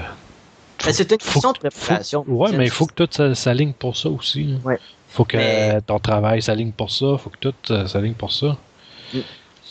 Ben, 0.85 0.93
c'est 0.93 1.11
une 1.11 1.19
faut 1.21 1.33
question 1.41 1.53
de 1.53 1.59
préparation. 1.59 2.25
faut- 2.25 2.33
ouais, 2.33 2.53
mais 2.53 2.67
il 2.67 2.71
faut 2.71 2.87
que 2.87 2.93
tout 3.05 3.09
ça- 3.11 3.35
s'aligne 3.35 3.73
pour 3.73 3.97
ça 3.97 4.09
aussi. 4.11 4.55
Ouais. 4.65 4.79
Faut 5.17 5.25
que 5.25 5.37
Mais- 5.39 5.81
ton 5.81 5.99
travail 5.99 6.43
s'aligne 6.43 6.73
pour 6.73 6.91
ça, 6.91 7.17
faut 7.19 7.31
que 7.31 7.39
tout 7.41 7.55
euh, 7.73 7.87
s'aligne 7.87 8.13
pour 8.15 8.33
ça. 8.33 8.57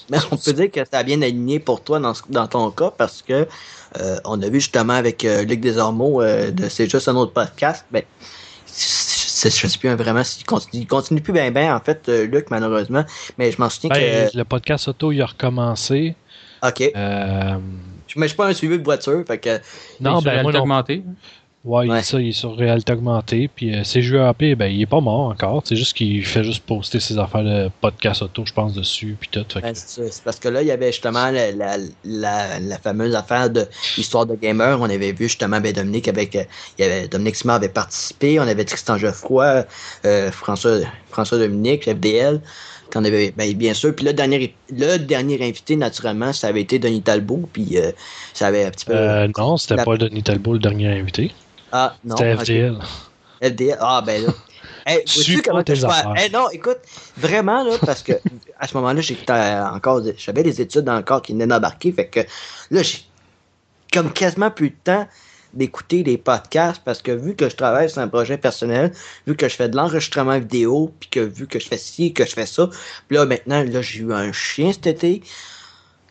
Mais 0.10 0.18
on 0.32 0.38
peut 0.38 0.54
dire 0.54 0.72
que 0.72 0.80
ça 0.92 1.00
a 1.00 1.04
bien 1.04 1.22
aligné 1.22 1.60
pour 1.60 1.82
toi 1.84 2.00
dans, 2.00 2.14
ce- 2.14 2.24
dans 2.30 2.48
ton 2.48 2.70
cas 2.72 2.92
parce 2.98 3.22
que 3.22 3.48
euh, 4.00 4.18
on 4.26 4.42
a 4.42 4.50
vu 4.50 4.60
justement 4.60 4.94
avec 4.94 5.24
euh, 5.24 5.44
Luc 5.44 5.62
Desormeaux 5.62 6.22
euh, 6.22 6.52
de 6.52 6.68
C'est 6.70 6.90
juste 6.90 7.08
un 7.08 7.16
autre 7.16 7.32
podcast. 7.34 7.86
Ben, 7.92 8.04
je, 8.68 9.50
je 9.50 9.68
sais 9.68 9.78
plus 9.78 9.90
vraiment 9.96 10.24
s'il 10.24 10.46
continue, 10.46 10.84
il 10.84 10.88
continue 10.88 11.22
plus 11.22 11.34
bien 11.34 11.52
bien 11.52 11.76
en 11.76 11.80
fait 11.80 12.08
euh, 12.10 12.26
Luc 12.26 12.50
malheureusement, 12.50 13.04
mais 13.38 13.52
je 13.52 13.60
m'en 13.60 13.70
souviens 13.70 13.90
Ben, 13.92 14.30
que 14.32 14.38
Le 14.38 14.46
podcast 14.46 14.88
auto, 14.88 15.12
il 15.12 15.22
a 15.22 15.26
recommencé. 15.28 16.16
ok, 16.64 16.92
Euh, 16.96 17.58
je 18.08 18.20
mais 18.20 18.26
je 18.26 18.30
suis 18.30 18.38
pas 18.38 18.48
un 18.48 18.54
suivi 18.54 18.78
de 18.80 18.84
voiture, 18.84 19.24
fait 19.28 19.38
que 19.38 19.60
non, 20.00 20.22
ben 20.22 20.42
moi 20.44 20.56
augmentée. 20.56 21.04
Ouais, 21.66 21.88
il- 21.88 21.92
Ouais. 21.92 22.04
ça, 22.04 22.22
il 22.22 22.30
est 22.30 22.32
sur 22.32 22.56
réalité 22.56 22.94
augmentée. 22.94 23.50
Puis 23.54 23.76
euh, 23.76 23.82
CJAP, 23.84 24.54
ben, 24.56 24.68
il 24.68 24.82
est 24.84 24.86
pas 24.86 25.02
mort 25.02 25.30
encore. 25.32 25.64
C'est 25.66 25.76
juste 25.76 25.94
qu'il 25.98 26.24
fait 26.24 26.44
juste 26.44 26.64
poster 26.64 27.00
ses 27.00 27.18
affaires 27.18 27.44
de 27.44 27.70
podcast 27.82 28.22
auto, 28.22 28.44
je 28.46 28.54
pense, 28.54 28.74
dessus. 28.74 29.18
Puis 29.20 29.30
tout. 29.32 29.44
C'est 29.74 30.24
parce 30.24 30.40
que 30.40 30.48
là, 30.48 30.62
il 30.62 30.68
y 30.68 30.72
avait 30.72 30.92
justement 30.92 31.32
la, 31.32 31.52
la, 31.52 31.78
la, 32.04 32.60
la 32.60 32.78
fameuse 32.78 33.16
affaire 33.16 33.50
de 33.50 33.66
Histoire 33.98 34.26
de 34.28 34.36
Gamer. 34.36 34.80
On 34.80 34.84
avait 34.90 35.12
vu 35.12 35.26
justement 35.28 35.60
ben, 35.60 35.74
Dominique 35.74 36.08
avec. 36.08 36.36
euh, 36.36 36.44
il 36.78 36.86
y 36.86 36.88
avait, 36.88 37.08
Dominique 37.08 37.36
Simard 37.36 37.56
avait 37.58 37.70
participé. 37.70 38.40
On 38.40 38.44
avait 38.44 38.64
Tristan 38.66 38.98
Geoffroy, 38.98 39.66
euh, 40.06 40.32
François, 40.32 40.78
François 41.10 41.40
Dominique, 41.40 41.86
FDL. 41.90 42.42
Qu'on 42.94 43.04
avait, 43.04 43.32
ben, 43.36 43.52
bien 43.54 43.74
sûr. 43.74 43.96
Puis 43.96 44.06
le 44.06 44.14
dernier, 44.14 44.54
le 44.70 44.98
dernier 44.98 45.42
invité, 45.44 45.76
naturellement, 45.76 46.32
ça 46.32 46.48
avait 46.48 46.62
été 46.62 46.78
Denis 46.78 47.02
Talbot. 47.02 47.50
Puis 47.52 47.80
euh, 47.80 47.92
ça 48.34 48.46
avait 48.48 48.66
un 48.66 48.70
petit 48.70 48.86
peu. 48.86 48.94
Non, 49.36 49.58
c'était 49.58 49.84
pas 49.84 49.98
Denis 49.98 50.22
Talbot 50.22 50.54
le 50.54 50.60
dernier 50.60 50.90
invité. 51.00 51.32
Ah, 51.72 51.96
non. 52.04 52.16
C'était. 52.18 52.38
FDL. 52.38 52.80
FDL. 53.42 53.78
Ah, 53.80 54.04
ben 54.06 54.26
là. 54.26 54.34
Hey, 54.88 55.02
Suis 55.08 55.38
pas 55.38 55.42
comment 55.50 55.64
tes 55.64 55.84
affaires. 55.84 56.14
Hey, 56.16 56.30
non, 56.30 56.48
écoute, 56.52 56.78
vraiment, 57.18 57.64
là, 57.64 57.76
parce 57.84 58.04
que 58.04 58.14
à 58.60 58.68
ce 58.68 58.78
moment-là, 58.78 59.02
j'étais 59.02 59.32
encore, 59.32 60.04
j'avais 60.16 60.44
des 60.44 60.62
études 60.62 60.88
encore 60.88 61.24
qui 61.24 61.34
venaient 61.34 61.48
d'embarquer, 61.48 61.92
fait 61.92 62.06
que 62.06 62.20
là, 62.70 62.84
j'ai 62.84 63.00
comme 63.92 64.14
quasiment 64.14 64.52
plus 64.52 64.70
de 64.70 64.76
temps 64.84 65.08
d'écouter 65.56 66.04
les 66.04 66.18
podcasts 66.18 66.82
parce 66.84 67.02
que 67.02 67.12
vu 67.12 67.36
que 67.36 67.50
je 67.50 67.56
travaille 67.56 67.90
sur 67.90 68.02
un 68.02 68.08
projet 68.08 68.38
personnel, 68.38 68.92
vu 69.26 69.36
que 69.36 69.48
je 69.48 69.56
fais 69.56 69.70
de 69.70 69.76
l'enregistrement 69.76 70.38
vidéo, 70.38 70.94
puis 71.00 71.10
que 71.10 71.20
vu 71.22 71.48
que 71.48 71.60
je 71.60 71.68
fais 71.68 71.78
ci, 71.78 72.14
que 72.14 72.26
je 72.26 72.34
fais 72.34 72.46
ça, 72.46 72.70
puis 73.08 73.18
là, 73.18 73.26
maintenant, 73.26 73.64
là, 73.64 73.82
j'ai 73.82 74.02
eu 74.02 74.14
un 74.14 74.32
chien 74.32 74.72
cet 74.72 74.86
été. 74.86 75.24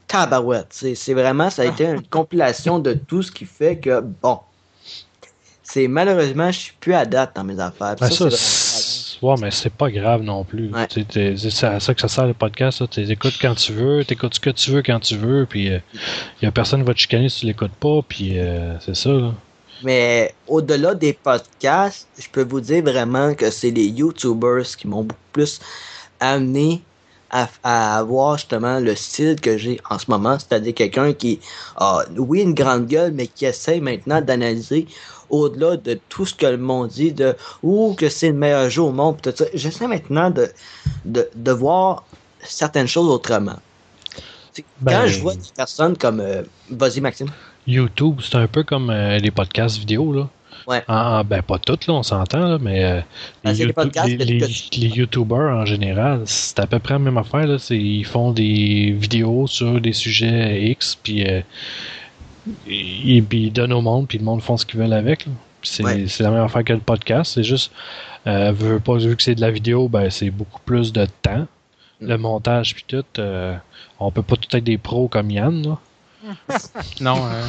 Tabarouette, 0.09 0.73
c'est 0.73 1.14
vraiment, 1.14 1.49
ça 1.49 1.62
a 1.62 1.64
été 1.67 1.85
une 1.85 2.07
compilation 2.07 2.79
de 2.79 2.95
tout 2.95 3.23
ce 3.23 3.31
qui 3.33 3.47
fait 3.47 3.79
que, 3.79 4.01
bon, 4.01 4.40
c'est 5.74 5.88
malheureusement, 5.88 6.52
je 6.52 6.58
suis 6.60 6.72
plus 6.78 6.94
à 6.94 7.04
date 7.04 7.34
dans 7.34 7.42
mes 7.42 7.58
affaires. 7.58 7.96
Ben, 8.00 8.08
ça, 8.08 8.26
ouais, 9.26 9.34
mais 9.40 9.50
c'est 9.50 9.72
pas 9.72 9.90
grave 9.90 10.22
non 10.22 10.44
plus. 10.44 10.72
Ouais. 10.72 10.87
Tu 10.87 11.04
C'est 11.10 11.66
à 11.66 11.80
ça 11.80 11.94
que 11.94 12.00
ça 12.00 12.06
sert 12.06 12.28
le 12.28 12.34
podcast. 12.34 12.88
Tu 12.90 13.00
écoutes 13.10 13.34
quand 13.42 13.56
tu 13.56 13.72
veux, 13.72 14.04
t'écoutes 14.04 14.34
ce 14.34 14.40
que 14.40 14.50
tu 14.50 14.70
veux 14.70 14.82
quand 14.82 15.00
tu 15.00 15.16
veux, 15.16 15.46
puis 15.50 15.66
il 15.66 15.82
y 16.42 16.46
a 16.46 16.52
personne 16.52 16.82
qui 16.82 16.87
va 16.87 16.94
te 16.94 17.00
chicaner 17.00 17.28
si 17.28 17.40
tu 17.40 17.46
l'écoutes 17.46 17.74
pas, 17.74 18.02
puis 18.06 18.38
euh, 18.38 18.78
c'est 18.78 18.94
ça. 18.94 19.10
Là. 19.10 19.32
Mais 19.82 20.32
au-delà 20.46 20.94
des 20.94 21.12
podcasts, 21.12 22.06
je 22.20 22.28
peux 22.30 22.44
vous 22.44 22.60
dire 22.60 22.84
vraiment 22.84 23.34
que 23.34 23.50
c'est 23.50 23.72
les 23.72 23.87
YouTubers 23.87 24.76
qui 24.78 24.87
m'ont 24.87 25.02
beaucoup 25.02 25.20
plus 25.32 25.58
amené 26.20 26.82
à, 27.30 27.48
à 27.64 27.98
avoir 27.98 28.38
justement 28.38 28.78
le 28.78 28.94
style 28.94 29.40
que 29.40 29.58
j'ai 29.58 29.80
en 29.90 29.98
ce 29.98 30.08
moment, 30.08 30.38
c'est-à-dire 30.38 30.72
quelqu'un 30.72 31.12
qui 31.12 31.40
a, 31.76 32.04
oui, 32.16 32.42
une 32.42 32.54
grande 32.54 32.87
gueule, 32.87 33.10
mais 33.12 33.26
qui 33.26 33.44
essaie 33.44 33.80
maintenant 33.80 34.20
d'analyser 34.20 34.87
au-delà 35.35 35.77
de 35.77 35.99
tout 36.09 36.27
ce 36.27 36.35
que 36.35 36.47
le 36.47 36.57
monde 36.59 36.88
dit, 36.88 37.12
de 37.12 37.35
ou 37.62 37.94
que 37.99 38.09
c'est 38.09 38.29
le 38.29 38.35
meilleur 38.35 38.70
jeu 38.70 38.83
au 38.83 38.92
monde, 38.92 39.16
tout 39.23 39.33
ça. 39.35 39.44
J'essaie 39.55 39.87
maintenant 39.87 40.31
de, 40.31 40.49
de, 41.05 41.29
de 41.35 41.53
voir 41.53 42.05
certaines 42.40 42.88
choses 42.88 43.09
autrement. 43.09 43.59
C'est- 44.53 44.64
Ben- 44.81 44.92
Quand 44.92 45.07
je 45.07 45.20
vois 45.20 45.35
des 45.35 45.40
personnes 45.57 45.97
comme... 45.97 46.20
euh, 46.20 46.42
Vas-y, 46.70 47.01
Maxime. 47.01 47.29
YouTube, 47.66 48.20
c'est 48.23 48.37
un 48.37 48.47
peu 48.47 48.62
comme 48.62 48.90
euh, 48.90 49.18
les 49.18 49.31
podcasts 49.31 49.79
vidéo. 49.79 50.12
Là. 50.12 50.29
Ouais. 50.66 50.83
En- 50.88 51.25
ben, 51.25 51.42
pas 51.42 51.59
toutes, 51.59 51.87
là, 51.87 51.94
on 51.94 52.03
s'entend, 52.03 52.47
là, 52.47 52.59
mais 52.61 52.85
euh, 52.85 53.01
Ben, 53.42 53.53
les, 53.53 53.59
YouTube- 53.64 53.90
les, 54.07 54.16
que- 54.16 54.23
les- 54.25 54.38
que- 54.40 54.81
les 54.81 54.88
YouTubers 54.88 55.53
en 55.62 55.64
général, 55.66 56.23
c'est 56.27 56.59
à 56.61 56.66
peu 56.66 56.79
près 56.79 56.94
la 56.94 56.99
même 57.01 57.18
affaire. 57.18 57.47
Là. 57.47 57.57
Ils 57.70 58.05
font 58.07 58.31
des 58.33 58.94
vidéos 58.99 59.47
sur 59.47 59.81
des 59.81 59.92
sujets 59.92 60.62
X, 60.70 60.97
puis 61.03 61.27
euh, 61.27 61.40
ils, 62.66 63.22
puis 63.24 63.44
ils 63.44 63.52
donnent 63.52 63.72
au 63.72 63.80
monde, 63.80 64.07
puis 64.09 64.18
le 64.18 64.24
monde 64.24 64.42
font 64.42 64.57
ce 64.57 64.66
qu'ils 64.66 64.80
veulent 64.80 64.92
avec. 64.92 65.26
C'est 65.62 65.83
Ouais. 65.83 66.04
la 66.20 66.30
même 66.30 66.42
affaire 66.44 66.62
que 66.64 66.72
le 66.74 66.78
podcast. 66.80 67.33
C'est 67.35 67.42
juste, 67.44 67.72
euh, 68.26 68.52
veux 68.52 68.80
pas, 68.80 68.96
vu 68.96 69.16
que 69.16 69.22
c'est 69.22 69.35
de 69.35 69.40
la 69.40 69.50
vidéo, 69.50 69.88
ben, 69.88 70.11
c'est 70.11 70.30
beaucoup 70.30 70.61
plus 70.64 70.92
de 70.92 71.07
temps. 71.22 71.46
Mm. 72.00 72.07
Le 72.09 72.18
montage, 72.18 72.74
puis 72.74 72.85
tout. 72.87 73.04
euh, 73.18 73.57
on 73.98 74.11
peut 74.11 74.22
pas 74.22 74.37
tout 74.37 74.54
être 74.57 74.64
des 74.64 74.76
pros 74.78 75.09
comme 75.09 75.30
Yann. 75.30 75.62
Là. 75.66 75.78
Non, 77.00 77.16
euh, 77.26 77.42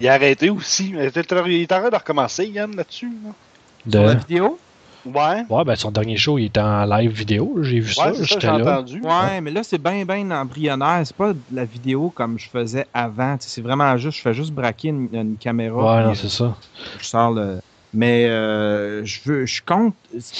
Il 0.00 0.08
a 0.08 0.14
arrêté 0.14 0.50
aussi. 0.50 0.90
Il 0.90 0.98
est 0.98 1.16
il 1.16 1.52
est 1.62 1.72
en 1.72 1.80
train 1.80 1.90
de 1.90 1.96
recommencer, 1.96 2.46
Yann, 2.46 2.74
là-dessus. 2.76 3.10
là. 3.24 3.30
De... 3.86 3.92
Sur 3.98 4.02
la 4.06 4.14
vidéo? 4.14 4.58
Ouais. 5.04 5.44
Ouais, 5.48 5.64
ben 5.64 5.74
son 5.74 5.90
dernier 5.90 6.16
show, 6.16 6.38
il 6.38 6.46
était 6.46 6.60
en 6.60 6.84
live 6.84 7.10
vidéo. 7.10 7.56
J'ai 7.62 7.80
vu 7.80 7.88
Ouais, 7.98 8.14
ça, 8.14 8.22
j'étais 8.22 8.46
là. 8.46 8.54
entendu. 8.78 9.00
Ouais, 9.00 9.40
mais 9.40 9.50
là, 9.50 9.62
c'est 9.64 9.82
bien, 9.82 10.04
bien 10.04 10.30
embryonnaire. 10.30 11.00
C'est 11.04 11.16
pas 11.16 11.32
de 11.32 11.38
la 11.52 11.64
vidéo 11.64 12.10
comme 12.14 12.38
je 12.38 12.48
faisais 12.48 12.86
avant. 12.94 13.36
C'est 13.40 13.62
vraiment 13.62 13.96
juste, 13.96 14.18
je 14.18 14.22
fais 14.22 14.34
juste 14.34 14.52
braquer 14.52 14.88
une, 14.88 15.08
une 15.12 15.36
caméra. 15.36 15.96
Ouais, 15.96 16.04
non, 16.04 16.10
puis, 16.12 16.20
c'est 16.20 16.28
ça. 16.28 16.56
je 17.00 17.04
sors 17.04 17.32
le. 17.32 17.60
Mais 17.94 18.26
euh, 18.26 19.04
je 19.04 19.20
veux, 19.24 19.44
je 19.46 19.60
compte. 19.60 19.94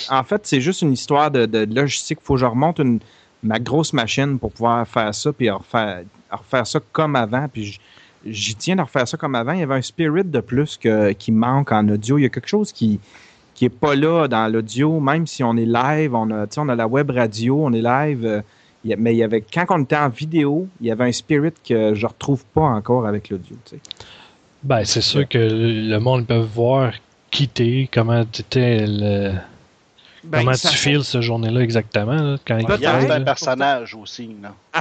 En 0.08 0.22
fait, 0.24 0.46
c'est 0.46 0.60
juste 0.60 0.82
une 0.82 0.92
histoire 0.92 1.30
de, 1.30 1.44
de 1.44 1.66
logistique. 1.74 2.18
Faut 2.22 2.34
que 2.34 2.40
je 2.40 2.46
remonte 2.46 2.78
une, 2.78 3.00
ma 3.42 3.58
grosse 3.58 3.92
machine 3.92 4.38
pour 4.38 4.52
pouvoir 4.52 4.86
faire 4.86 5.14
ça, 5.14 5.32
puis 5.32 5.50
refaire, 5.50 6.02
refaire 6.30 6.66
ça 6.66 6.80
comme 6.92 7.14
avant. 7.16 7.48
Puis 7.52 7.78
j'y 8.24 8.54
tiens 8.54 8.76
de 8.76 8.80
refaire 8.82 9.06
ça 9.06 9.16
comme 9.18 9.34
avant. 9.34 9.52
Il 9.52 9.58
y 9.60 9.62
avait 9.64 9.74
un 9.74 9.82
spirit 9.82 10.24
de 10.24 10.40
plus 10.40 10.78
que, 10.78 11.12
qui 11.12 11.30
manque 11.32 11.72
en 11.72 11.86
audio. 11.88 12.16
Il 12.16 12.22
y 12.22 12.26
a 12.26 12.30
quelque 12.30 12.48
chose 12.48 12.72
qui 12.72 13.00
qui 13.62 13.66
est 13.66 13.68
pas 13.68 13.94
là 13.94 14.26
dans 14.26 14.50
l'audio, 14.52 14.98
même 14.98 15.24
si 15.28 15.44
on 15.44 15.56
est 15.56 15.64
live. 15.64 16.16
On 16.16 16.28
a, 16.32 16.48
tu 16.48 16.58
on 16.58 16.68
a 16.68 16.74
la 16.74 16.88
web 16.88 17.12
radio, 17.12 17.64
on 17.64 17.72
est 17.72 17.80
live. 17.80 18.26
euh, 18.26 18.40
y 18.84 18.92
a- 18.92 18.96
mais 18.96 19.14
il 19.14 19.18
y 19.18 19.22
avait 19.22 19.40
quand 19.40 19.66
on 19.70 19.84
était 19.84 19.94
en 19.96 20.08
vidéo, 20.08 20.66
il 20.80 20.88
y 20.88 20.90
avait 20.90 21.04
un 21.04 21.12
spirit 21.12 21.52
que 21.64 21.94
je 21.94 22.04
retrouve 22.04 22.44
pas 22.46 22.62
encore 22.62 23.06
avec 23.06 23.30
l'audio. 23.30 23.54
tu 23.64 23.76
sais. 23.76 23.80
Ben, 24.64 24.84
c'est 24.84 25.00
sûr 25.00 25.28
que 25.28 25.38
le 25.38 25.96
monde 25.98 26.26
peut 26.26 26.38
voir 26.40 26.92
qui 27.30 27.46
t'es, 27.46 27.88
comment 27.92 28.24
t'étais, 28.24 28.84
le... 28.84 29.34
Ben, 30.24 30.40
comment 30.40 30.54
ça 30.54 30.68
tu 30.70 30.76
files 30.76 31.04
cette 31.04 31.20
journée-là 31.22 31.60
exactement. 31.60 32.14
Là, 32.14 32.36
quand 32.44 32.58
il 32.58 32.66
parle, 32.66 33.12
un 33.12 33.20
personnage 33.22 33.94
aussi. 33.94 34.34
Là. 34.42 34.54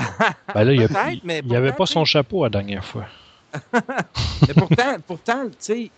Ben 0.56 0.64
là, 0.64 0.74
il 0.74 0.82
y 0.82 0.84
a- 0.84 0.88
Peut-être, 0.88 1.22
mais 1.24 1.42
il 1.46 1.52
y 1.52 1.56
avait 1.56 1.72
pas 1.72 1.86
son 1.86 2.04
chapeau 2.04 2.44
la 2.46 2.50
dernière 2.50 2.84
fois. 2.84 3.06
Mais 4.48 4.54
pourtant, 4.56 4.96
pourtant, 5.06 5.44
tu 5.46 5.56
sais, 5.60 5.92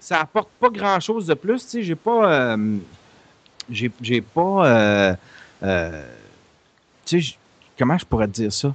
ça 0.00 0.20
apporte 0.20 0.50
pas 0.60 0.68
grand 0.70 1.00
chose 1.00 1.26
de 1.26 1.34
plus. 1.34 1.62
Tu 1.64 1.68
sais, 1.68 1.82
j'ai 1.82 1.94
pas. 1.94 2.32
euh, 2.54 2.76
j'ai, 3.70 3.90
j'ai 4.00 4.20
pas. 4.20 4.66
euh, 4.66 5.14
euh, 5.62 6.06
tu 7.04 7.22
sais, 7.22 7.34
comment 7.78 7.98
je 7.98 8.04
pourrais 8.04 8.26
te 8.26 8.32
dire 8.32 8.52
ça? 8.52 8.74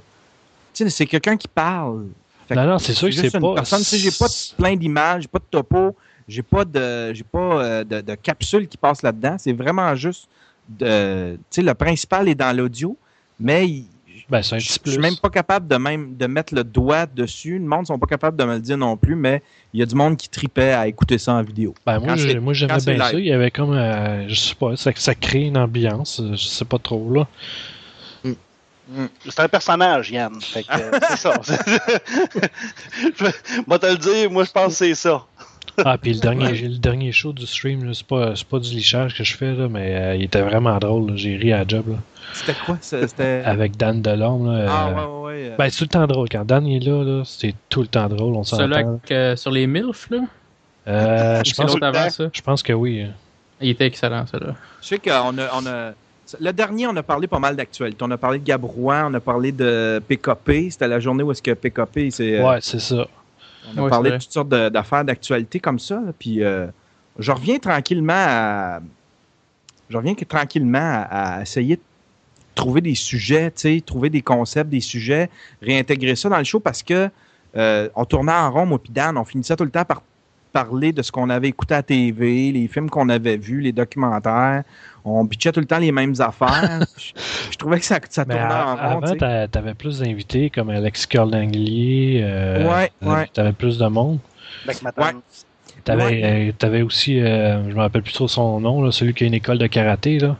Tu 0.74 0.84
sais, 0.84 0.90
c'est 0.90 1.06
quelqu'un 1.06 1.36
qui 1.36 1.48
parle. 1.48 2.06
Fait 2.48 2.54
Non, 2.54 2.66
non, 2.66 2.78
c'est 2.78 2.94
sûr 2.94 3.08
que 3.08 3.14
c'est 3.14 3.34
une 3.34 3.40
pas. 3.40 3.54
personne, 3.54 3.80
tu 3.80 3.84
sais, 3.84 3.98
j'ai 3.98 4.10
pas 4.10 4.26
de- 4.28 4.56
plein 4.56 4.76
d'images, 4.76 5.22
j'ai 5.22 5.28
pas 5.28 5.38
de 5.38 5.44
topo, 5.50 5.96
j'ai 6.28 6.42
pas 6.42 6.64
de. 6.64 7.12
J'ai 7.14 7.24
pas 7.24 7.84
de, 7.84 8.00
de 8.00 8.14
capsule 8.16 8.68
qui 8.68 8.76
passe 8.76 9.02
là-dedans. 9.02 9.36
C'est 9.38 9.52
vraiment 9.52 9.94
juste 9.94 10.28
de. 10.68 11.34
Tu 11.50 11.56
sais, 11.56 11.62
le 11.62 11.74
principal 11.74 12.28
est 12.28 12.34
dans 12.34 12.56
l'audio, 12.56 12.96
mais 13.38 13.68
il- 13.68 13.86
Ben, 14.32 14.42
c'est 14.42 14.54
un 14.54 14.58
je 14.58 14.72
suis 14.72 14.98
même 14.98 15.16
pas 15.18 15.28
capable 15.28 15.68
de 15.68 15.76
même 15.76 16.16
de 16.16 16.26
mettre 16.26 16.54
le 16.54 16.64
doigt 16.64 17.04
dessus. 17.04 17.58
Le 17.58 17.66
monde 17.66 17.86
sont 17.86 17.98
pas 17.98 18.06
capables 18.06 18.34
de 18.36 18.44
me 18.44 18.54
le 18.54 18.60
dire 18.60 18.78
non 18.78 18.96
plus, 18.96 19.14
mais 19.14 19.42
il 19.74 19.80
y 19.80 19.82
a 19.82 19.86
du 19.86 19.94
monde 19.94 20.16
qui 20.16 20.30
tripait 20.30 20.72
à 20.72 20.86
écouter 20.86 21.18
ça 21.18 21.34
en 21.34 21.42
vidéo. 21.42 21.74
Ben, 21.84 21.98
moi, 22.00 22.16
j'aimais 22.16 22.40
bien 22.96 22.98
ça. 23.10 23.12
Il 23.18 23.26
y 23.26 23.32
avait 23.32 23.50
comme. 23.50 23.72
euh, 23.74 24.26
je 24.28 24.34
sais 24.34 24.54
pas, 24.54 24.74
ça, 24.76 24.90
ça 24.96 25.14
crée 25.14 25.42
une 25.42 25.58
ambiance. 25.58 26.18
euh, 26.20 26.30
Je 26.34 26.46
sais 26.46 26.64
pas 26.64 26.78
trop, 26.78 27.12
là. 27.12 27.28
C'est 29.28 29.40
un 29.40 29.48
personnage, 29.48 30.10
Yann. 30.10 30.40
Fait 30.40 30.64
que, 30.64 30.72
euh, 30.72 30.98
c'est 31.10 31.16
ça. 31.18 31.34
Je 33.00 33.24
vais 33.24 33.32
moi 33.66 33.78
te 33.78 33.86
le 33.86 33.96
dire, 33.96 34.30
moi 34.30 34.44
je 34.44 34.50
pense 34.50 34.66
que 34.68 34.72
c'est 34.72 34.94
ça. 34.94 35.24
Ah, 35.84 35.96
puis 35.96 36.12
le 36.12 36.20
dernier, 36.20 36.52
le 36.52 36.78
dernier 36.78 37.12
show 37.12 37.32
du 37.32 37.46
stream, 37.46 37.94
c'est 37.94 38.06
pas, 38.06 38.36
c'est 38.36 38.46
pas 38.46 38.58
du 38.58 38.70
lichage 38.70 39.16
que 39.16 39.24
je 39.24 39.34
fais, 39.36 39.54
là, 39.54 39.68
mais 39.68 39.94
euh, 39.96 40.14
il 40.16 40.22
était 40.24 40.42
vraiment 40.42 40.78
drôle. 40.78 41.16
J'ai 41.16 41.36
ri 41.36 41.52
à 41.52 41.58
la 41.60 41.64
job, 41.66 41.88
là. 41.88 41.96
C'était 42.34 42.54
quoi? 42.66 42.76
ça? 42.80 43.06
C'était. 43.08 43.42
Avec 43.44 43.76
Dan 43.76 44.02
Delorme, 44.02 44.52
là. 44.52 44.66
Ah 44.68 44.88
euh, 44.88 44.92
ouais, 44.92 45.00
ouais, 45.00 45.22
ouais. 45.24 45.50
euh, 45.52 45.56
Ben, 45.56 45.70
c'est 45.70 45.78
tout 45.78 45.84
le 45.84 45.88
temps 45.88 46.06
drôle. 46.06 46.28
Quand 46.30 46.44
Dan 46.44 46.66
est 46.66 46.78
là, 46.78 47.02
là 47.02 47.22
c'est 47.24 47.54
tout 47.68 47.80
le 47.80 47.86
temps 47.88 48.08
drôle, 48.08 48.34
on 48.34 48.44
celui-là 48.44 48.84
euh, 49.10 49.36
sur 49.36 49.50
les 49.50 49.66
MILF, 49.66 50.10
là? 50.10 50.18
Euh, 50.88 51.42
je 51.44 51.54
pense, 51.54 51.76
avant, 51.80 52.10
ça? 52.10 52.24
je 52.32 52.40
pense 52.42 52.62
que 52.62 52.72
oui. 52.72 53.02
hein. 53.02 53.12
Il 53.60 53.70
était 53.70 53.86
excellent, 53.86 54.26
celui-là. 54.26 54.54
Je 54.82 54.86
sais 54.88 54.98
qu'on 54.98 55.38
a, 55.38 55.48
on 55.54 55.66
a. 55.66 55.92
Le 56.40 56.52
dernier, 56.52 56.86
on 56.86 56.96
a 56.96 57.02
parlé 57.02 57.26
pas 57.26 57.38
mal 57.38 57.56
d'actualité. 57.56 57.98
On 58.02 58.10
a 58.10 58.16
parlé 58.16 58.38
de 58.38 58.44
Gabrouin, 58.44 59.06
on 59.10 59.14
a 59.14 59.20
parlé 59.20 59.52
de 59.52 60.00
PKP. 60.08 60.70
C'était 60.70 60.88
la 60.88 60.98
journée 61.00 61.22
où 61.22 61.30
est-ce 61.30 61.42
que 61.42 61.52
PKP, 61.52 62.10
c'est. 62.10 62.42
Ouais, 62.42 62.58
c'est 62.60 62.80
ça. 62.80 63.06
On 63.76 63.86
a 63.86 63.88
parlé 63.88 64.10
de 64.10 64.16
toutes 64.16 64.32
sortes 64.32 64.48
d'affaires 64.48 65.04
d'actualité 65.04 65.60
comme 65.60 65.78
ça. 65.78 66.00
puis 66.18 66.42
euh, 66.42 66.66
je 67.18 67.30
reviens 67.30 67.58
tranquillement 67.58 68.12
à. 68.14 68.80
Je 69.90 69.96
reviens 69.96 70.14
tranquillement 70.14 70.78
à, 70.78 71.36
à 71.36 71.42
essayer 71.42 71.76
de 71.76 71.82
trouver 72.54 72.80
des 72.80 72.94
sujets, 72.94 73.50
tu 73.50 73.60
sais, 73.76 73.82
trouver 73.84 74.10
des 74.10 74.22
concepts, 74.22 74.70
des 74.70 74.80
sujets, 74.80 75.28
réintégrer 75.60 76.16
ça 76.16 76.28
dans 76.28 76.38
le 76.38 76.44
show 76.44 76.60
parce 76.60 76.82
que 76.82 77.10
euh, 77.56 77.88
on 77.94 78.04
tournait 78.04 78.32
en 78.32 78.50
rond, 78.50 78.66
moi 78.66 78.78
puis 78.78 78.92
Dan, 78.92 79.16
on 79.18 79.24
finissait 79.24 79.56
tout 79.56 79.64
le 79.64 79.70
temps 79.70 79.84
par 79.84 80.02
parler 80.52 80.92
de 80.92 81.02
ce 81.02 81.10
qu'on 81.12 81.30
avait 81.30 81.48
écouté 81.48 81.74
à 81.74 81.78
la 81.78 81.82
TV, 81.82 82.52
les 82.52 82.68
films 82.68 82.90
qu'on 82.90 83.08
avait 83.08 83.36
vus, 83.36 83.60
les 83.60 83.72
documentaires. 83.72 84.62
On 85.04 85.24
bitchait 85.24 85.50
tout 85.52 85.60
le 85.60 85.66
temps 85.66 85.78
les 85.78 85.90
mêmes 85.92 86.14
affaires. 86.20 86.80
je, 86.96 87.12
je 87.50 87.56
trouvais 87.56 87.78
que 87.80 87.84
ça, 87.84 87.98
ça 88.08 88.24
tournait 88.24 88.40
en 88.42 88.76
rond. 88.76 89.00
tu 89.00 89.24
avant, 89.24 89.46
t'avais 89.48 89.74
plus 89.74 89.98
d'invités 90.00 90.50
comme 90.50 90.70
Alex 90.70 91.06
Corlanglier. 91.06 92.20
Euh, 92.22 92.68
Ouais, 92.68 92.90
t'avais- 93.00 93.12
ouais. 93.12 93.26
T'avais 93.32 93.52
plus 93.52 93.78
de 93.78 93.86
monde. 93.86 94.18
Matane. 94.82 95.20
T'avais 95.84 96.04
Ouais. 96.04 96.22
euh, 96.24 96.52
t'avais 96.56 96.82
aussi, 96.82 97.18
euh, 97.18 97.68
je 97.68 97.74
me 97.74 97.80
rappelle 97.80 98.02
plus 98.02 98.12
trop 98.12 98.28
son 98.28 98.60
nom, 98.60 98.82
là, 98.82 98.92
celui 98.92 99.14
qui 99.14 99.24
a 99.24 99.26
une 99.26 99.34
école 99.34 99.58
de 99.58 99.66
karaté. 99.66 100.20
Là. 100.20 100.36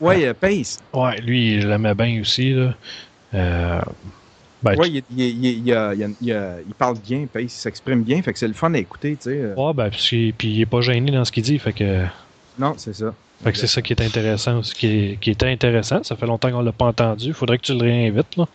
Ouais, 0.00 0.26
euh, 0.26 0.34
Pace. 0.34 0.80
Ouais, 0.92 1.20
lui, 1.20 1.60
je 1.60 1.68
l'aimais 1.68 1.94
bien 1.94 2.20
aussi. 2.20 2.52
Là. 2.54 2.74
Euh, 3.34 3.80
il, 4.72 6.74
parle 6.78 6.98
bien, 6.98 7.26
il 7.38 7.50
s'exprime 7.50 8.02
bien, 8.02 8.22
fait 8.22 8.32
que 8.32 8.38
c'est 8.38 8.48
le 8.48 8.54
fun 8.54 8.72
à 8.74 8.78
écouter, 8.78 9.16
tu 9.16 9.30
sais. 9.30 9.38
euh. 9.40 9.54
ouais, 9.54 9.72
ben, 9.74 9.90
puis, 9.90 10.32
puis 10.32 10.48
il 10.48 10.60
est 10.62 10.66
pas 10.66 10.80
gêné 10.80 11.10
dans 11.10 11.24
ce 11.24 11.32
qu'il 11.32 11.42
dit. 11.42 11.58
Fait 11.58 11.72
que, 11.72 12.04
Non, 12.58 12.74
c'est 12.76 12.94
ça. 12.94 13.14
fait 13.42 13.52
que 13.52 13.58
c'est 13.58 13.66
ça 13.66 13.82
qui 13.82 13.92
est 13.92 14.02
intéressant. 14.02 14.58
aussi, 14.58 14.74
Qui, 14.74 14.86
est, 14.86 15.18
qui 15.20 15.30
était 15.30 15.48
intéressant. 15.50 16.02
Ça 16.02 16.16
fait 16.16 16.26
longtemps 16.26 16.50
qu'on 16.50 16.62
l'a 16.62 16.72
pas 16.72 16.86
entendu. 16.86 17.32
Faudrait 17.32 17.58
que 17.58 17.62
tu 17.64 17.74
le 17.74 17.80
réinvites. 17.82 18.36
Là, 18.36 18.46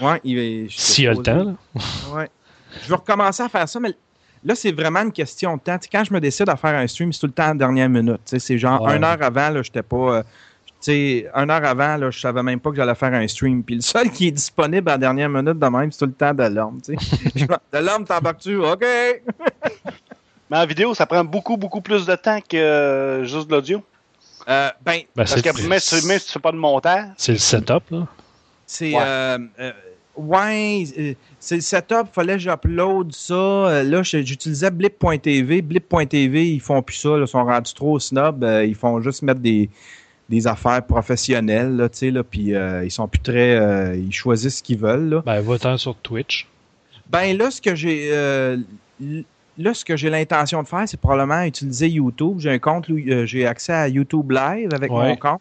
Ouais, 0.00 0.20
il 0.24 0.68
S'il 0.70 1.04
y 1.04 1.08
a 1.08 1.12
le 1.12 1.22
temps. 1.22 1.44
Là. 1.44 1.54
Ouais. 2.14 2.28
Je 2.84 2.88
vais 2.88 2.96
recommencer 2.96 3.42
à 3.42 3.48
faire 3.48 3.66
ça, 3.68 3.80
mais 3.80 3.94
là, 4.44 4.54
c'est 4.54 4.72
vraiment 4.72 5.00
une 5.00 5.12
question 5.12 5.56
de 5.56 5.60
temps. 5.62 5.78
Quand 5.90 6.04
je 6.04 6.12
me 6.12 6.20
décide 6.20 6.48
à 6.50 6.56
faire 6.56 6.74
un 6.78 6.86
stream, 6.86 7.12
c'est 7.12 7.20
tout 7.20 7.26
le 7.26 7.32
temps 7.32 7.44
à 7.44 7.48
la 7.48 7.54
dernière 7.54 7.88
minute. 7.88 8.20
C'est 8.26 8.58
genre 8.58 8.82
Ouais. 8.82 8.96
une 8.96 9.04
heure 9.04 9.16
avant, 9.22 9.48
là, 9.50 9.62
j'étais 9.62 9.82
pas. 9.82 10.16
euh, 10.18 10.22
sais, 10.80 11.26
une 11.34 11.50
heure 11.50 11.64
avant, 11.64 11.96
là, 11.96 12.10
je 12.10 12.18
savais 12.20 12.42
même 12.42 12.60
pas 12.60 12.70
que 12.70 12.76
j'allais 12.76 12.94
faire 12.94 13.12
un 13.12 13.26
stream. 13.26 13.62
Puis 13.62 13.76
le 13.76 13.80
seul 13.80 14.10
qui 14.10 14.28
est 14.28 14.32
disponible 14.32 14.88
à 14.88 14.92
la 14.92 14.98
dernière 14.98 15.28
minute 15.28 15.58
de 15.58 15.66
même, 15.66 15.90
c'est 15.90 15.98
tout 15.98 16.06
le 16.06 16.12
temps 16.12 16.34
de 16.34 16.44
l'homme. 16.44 16.80
Tu 16.84 16.96
sais. 16.96 17.30
Je 17.34 17.44
me- 17.44 17.48
de 17.80 17.84
l'homme, 17.86 18.04
t'embarques-tu? 18.04 18.56
OK! 18.58 18.84
Mais 20.50 20.56
en 20.56 20.66
vidéo, 20.66 20.94
ça 20.94 21.04
prend 21.06 21.24
beaucoup, 21.24 21.56
beaucoup 21.56 21.80
plus 21.80 22.06
de 22.06 22.14
temps 22.14 22.38
que 22.40 22.56
euh, 22.56 23.24
juste 23.24 23.48
de 23.48 23.54
l'audio. 23.54 23.82
Euh, 24.48 24.70
ben, 24.82 25.00
Ben, 25.14 25.24
Parce 25.24 25.42
que 25.42 25.68
même 25.68 25.78
si, 25.78 26.26
tu 26.26 26.32
fais 26.32 26.38
pas 26.38 26.52
de 26.52 26.56
montage, 26.56 27.08
c'est 27.18 27.32
le 27.32 27.38
setup. 27.38 27.82
Là. 27.90 28.06
C'est. 28.64 28.94
Ouais. 28.94 29.02
euh, 29.02 29.72
ouais, 30.16 31.16
c'est 31.38 31.56
le 31.56 31.60
setup, 31.60 32.06
fallait 32.12 32.34
que 32.34 32.38
j'upload 32.38 33.12
ça. 33.12 33.82
Là, 33.82 34.02
j'utilisais 34.02 34.70
blip.tv. 34.70 35.60
Blip.tv, 35.60 36.48
ils 36.48 36.60
font 36.60 36.80
plus 36.80 36.96
ça, 36.96 37.10
là, 37.10 37.24
ils 37.24 37.28
sont 37.28 37.44
rendus 37.44 37.74
trop 37.74 37.98
snob. 37.98 38.42
ils 38.64 38.74
font 38.74 39.02
juste 39.02 39.20
mettre 39.22 39.40
des, 39.40 39.68
des 40.28 40.46
affaires 40.46 40.82
professionnelles, 40.84 41.76
là, 41.76 41.88
tu 41.88 41.98
sais, 41.98 42.10
là, 42.10 42.22
puis 42.22 42.54
euh, 42.54 42.84
ils 42.84 42.90
sont 42.90 43.08
plus 43.08 43.20
très. 43.20 43.56
euh, 43.56 43.96
ils 43.96 44.12
choisissent 44.12 44.58
ce 44.58 44.62
qu'ils 44.62 44.78
veulent, 44.78 45.08
là. 45.08 45.22
Ben, 45.24 45.40
va-t'en 45.40 45.76
sur 45.78 45.94
Twitch. 45.96 46.46
Ben 47.10 47.36
là, 47.36 47.50
ce 47.50 47.60
que 47.62 47.74
j'ai. 47.74 48.10
euh, 48.12 48.56
Là, 49.60 49.74
ce 49.74 49.84
que 49.84 49.96
j'ai 49.96 50.08
l'intention 50.08 50.62
de 50.62 50.68
faire, 50.68 50.84
c'est 50.86 51.00
probablement 51.00 51.42
utiliser 51.42 51.88
YouTube. 51.88 52.36
J'ai 52.38 52.50
un 52.50 52.58
compte, 52.60 52.88
où, 52.90 52.96
j'ai 53.24 53.44
accès 53.44 53.72
à 53.72 53.88
YouTube 53.88 54.30
Live 54.30 54.68
avec 54.72 54.92
Ouais. 54.92 55.08
mon 55.08 55.16
compte. 55.16 55.40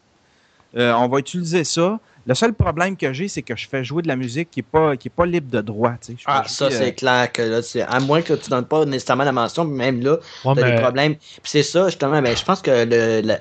On 0.76 1.08
va 1.08 1.20
utiliser 1.20 1.64
ça. 1.64 2.00
Le 2.28 2.36
seul 2.36 2.54
problème 2.54 2.98
que 2.98 3.14
j'ai, 3.14 3.30
c'est 3.30 3.42
que 3.42 3.56
je 3.56 3.68
fais 3.70 3.86
jouer 3.86 4.02
de 4.04 4.10
la 4.10 4.18
musique 4.18 4.52
qui 4.52 4.60
est 4.60 4.64
pas, 4.64 4.98
qui 4.98 5.08
est 5.08 5.12
pas 5.16 5.26
libre 5.26 5.50
de 5.50 5.62
droit. 5.62 5.94
tu 6.06 6.12
sais. 6.14 6.18
Ah, 6.26 6.44
ça, 6.46 6.70
c'est 6.70 6.94
clair 6.94 7.32
que 7.32 7.42
là, 7.42 7.62
c'est- 7.62 7.82
à 7.84 8.00
moins 8.02 8.22
que 8.22 8.34
tu 8.34 8.50
donnes 8.50 8.66
pas 8.66 8.84
nécessairement 8.84 9.24
la 9.24 9.32
mention, 9.32 9.64
même 9.64 10.02
là, 10.02 10.18
Ouais, 10.44 10.54
t'as 10.56 10.62
mais- 10.62 10.76
des 10.76 10.82
problèmes. 10.82 11.16
Puis 11.16 11.42
c'est 11.46 11.64
ça, 11.64 11.86
justement, 11.88 12.22
ben, 12.22 12.36
je 12.36 12.44
pense 12.44 12.62
que 12.62 12.70
le, 12.86 13.22
la- 13.26 13.40